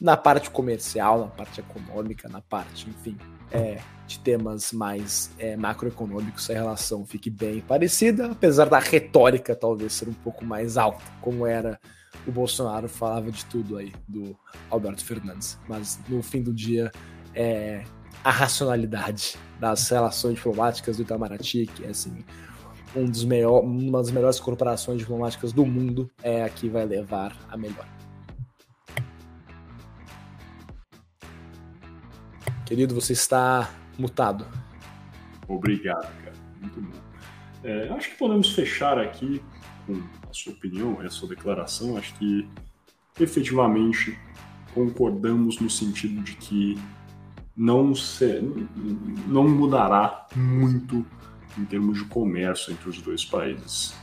na 0.00 0.16
parte 0.16 0.50
comercial, 0.50 1.20
na 1.20 1.28
parte 1.28 1.60
econômica, 1.60 2.28
na 2.28 2.40
parte, 2.40 2.88
enfim, 2.88 3.16
é, 3.56 3.78
de 4.06 4.18
temas 4.20 4.72
mais 4.72 5.30
é, 5.38 5.56
macroeconômicos, 5.56 6.48
a 6.50 6.52
relação 6.52 7.04
fique 7.04 7.30
bem 7.30 7.60
parecida, 7.60 8.30
apesar 8.30 8.68
da 8.68 8.78
retórica 8.78 9.54
talvez 9.54 9.92
ser 9.92 10.08
um 10.08 10.14
pouco 10.14 10.44
mais 10.44 10.76
alta, 10.76 11.02
como 11.20 11.46
era 11.46 11.78
o 12.26 12.32
Bolsonaro 12.32 12.88
falava 12.88 13.30
de 13.30 13.44
tudo 13.46 13.76
aí 13.76 13.92
do 14.06 14.36
Alberto 14.70 15.04
Fernandes. 15.04 15.58
Mas 15.68 15.98
no 16.08 16.22
fim 16.22 16.42
do 16.42 16.52
dia, 16.52 16.90
é, 17.34 17.84
a 18.22 18.30
racionalidade 18.30 19.36
das 19.60 19.88
relações 19.88 20.34
diplomáticas 20.34 20.96
do 20.96 21.02
Itamaraty, 21.02 21.66
que 21.66 21.84
é 21.84 21.88
assim, 21.88 22.24
um 22.94 23.04
dos 23.04 23.24
melhor, 23.24 23.62
uma 23.62 23.98
das 23.98 24.10
melhores 24.10 24.40
corporações 24.40 24.98
diplomáticas 24.98 25.52
do 25.52 25.64
mundo, 25.66 26.10
é 26.22 26.42
a 26.42 26.48
que 26.48 26.68
vai 26.68 26.84
levar 26.84 27.36
a 27.50 27.56
melhor. 27.56 27.95
Querido, 32.66 32.94
você 32.94 33.12
está 33.12 33.70
mutado. 33.96 34.44
Obrigado, 35.46 36.12
cara. 36.24 36.34
Muito 36.60 36.80
bom. 36.80 36.98
É, 37.62 37.88
acho 37.90 38.10
que 38.10 38.16
podemos 38.16 38.52
fechar 38.54 38.98
aqui 38.98 39.40
com 39.86 40.02
a 40.28 40.32
sua 40.32 40.52
opinião, 40.52 41.00
a 41.00 41.08
sua 41.08 41.28
declaração. 41.28 41.96
Acho 41.96 42.12
que 42.14 42.48
efetivamente 43.20 44.18
concordamos 44.74 45.60
no 45.60 45.70
sentido 45.70 46.22
de 46.22 46.34
que 46.36 46.78
não, 47.56 47.94
se, 47.94 48.42
não 49.28 49.48
mudará 49.48 50.26
muito 50.34 51.06
em 51.56 51.64
termos 51.64 51.98
de 51.98 52.04
comércio 52.06 52.72
entre 52.72 52.90
os 52.90 53.00
dois 53.00 53.24
países. 53.24 53.94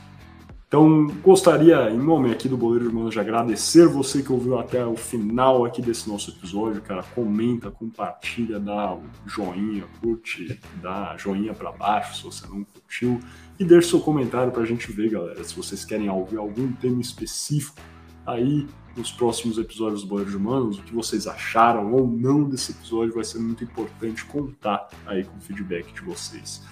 Então, 0.74 1.06
gostaria, 1.22 1.88
em 1.88 1.96
nome 1.96 2.32
aqui 2.32 2.48
do 2.48 2.56
Boleiro 2.56 2.86
Irmãos, 2.86 3.10
de 3.10 3.20
agradecer 3.20 3.86
você 3.86 4.24
que 4.24 4.32
ouviu 4.32 4.58
até 4.58 4.84
o 4.84 4.96
final 4.96 5.64
aqui 5.64 5.80
desse 5.80 6.08
nosso 6.08 6.32
episódio, 6.32 6.82
cara. 6.82 7.04
Comenta, 7.14 7.70
compartilha, 7.70 8.58
dá 8.58 8.98
joinha, 9.24 9.84
curte, 10.00 10.60
dá 10.82 11.16
joinha 11.16 11.54
para 11.54 11.70
baixo 11.70 12.16
se 12.16 12.24
você 12.24 12.48
não 12.48 12.64
curtiu. 12.64 13.20
E 13.56 13.64
deixe 13.64 13.90
seu 13.90 14.00
comentário 14.00 14.50
para 14.50 14.64
a 14.64 14.66
gente 14.66 14.90
ver, 14.90 15.10
galera, 15.10 15.44
se 15.44 15.54
vocês 15.54 15.84
querem 15.84 16.10
ouvir 16.10 16.38
algum 16.38 16.72
tema 16.72 17.00
específico 17.00 17.80
aí 18.26 18.66
nos 18.96 19.12
próximos 19.12 19.58
episódios 19.58 20.02
do 20.02 20.08
Boleiro 20.08 20.36
Humanos, 20.36 20.80
o 20.80 20.82
que 20.82 20.92
vocês 20.92 21.28
acharam 21.28 21.92
ou 21.92 22.04
não 22.04 22.42
desse 22.42 22.72
episódio 22.72 23.14
vai 23.14 23.22
ser 23.22 23.38
muito 23.38 23.62
importante 23.62 24.24
contar 24.24 24.88
aí 25.06 25.22
com 25.22 25.36
o 25.36 25.40
feedback 25.40 25.92
de 25.92 26.00
vocês. 26.00 26.64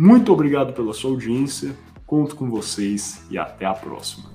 Muito 0.00 0.32
obrigado 0.32 0.72
pela 0.74 0.92
sua 0.92 1.10
audiência. 1.10 1.74
Conto 2.08 2.36
com 2.36 2.48
vocês 2.48 3.22
e 3.30 3.36
até 3.36 3.66
a 3.66 3.74
próxima. 3.74 4.30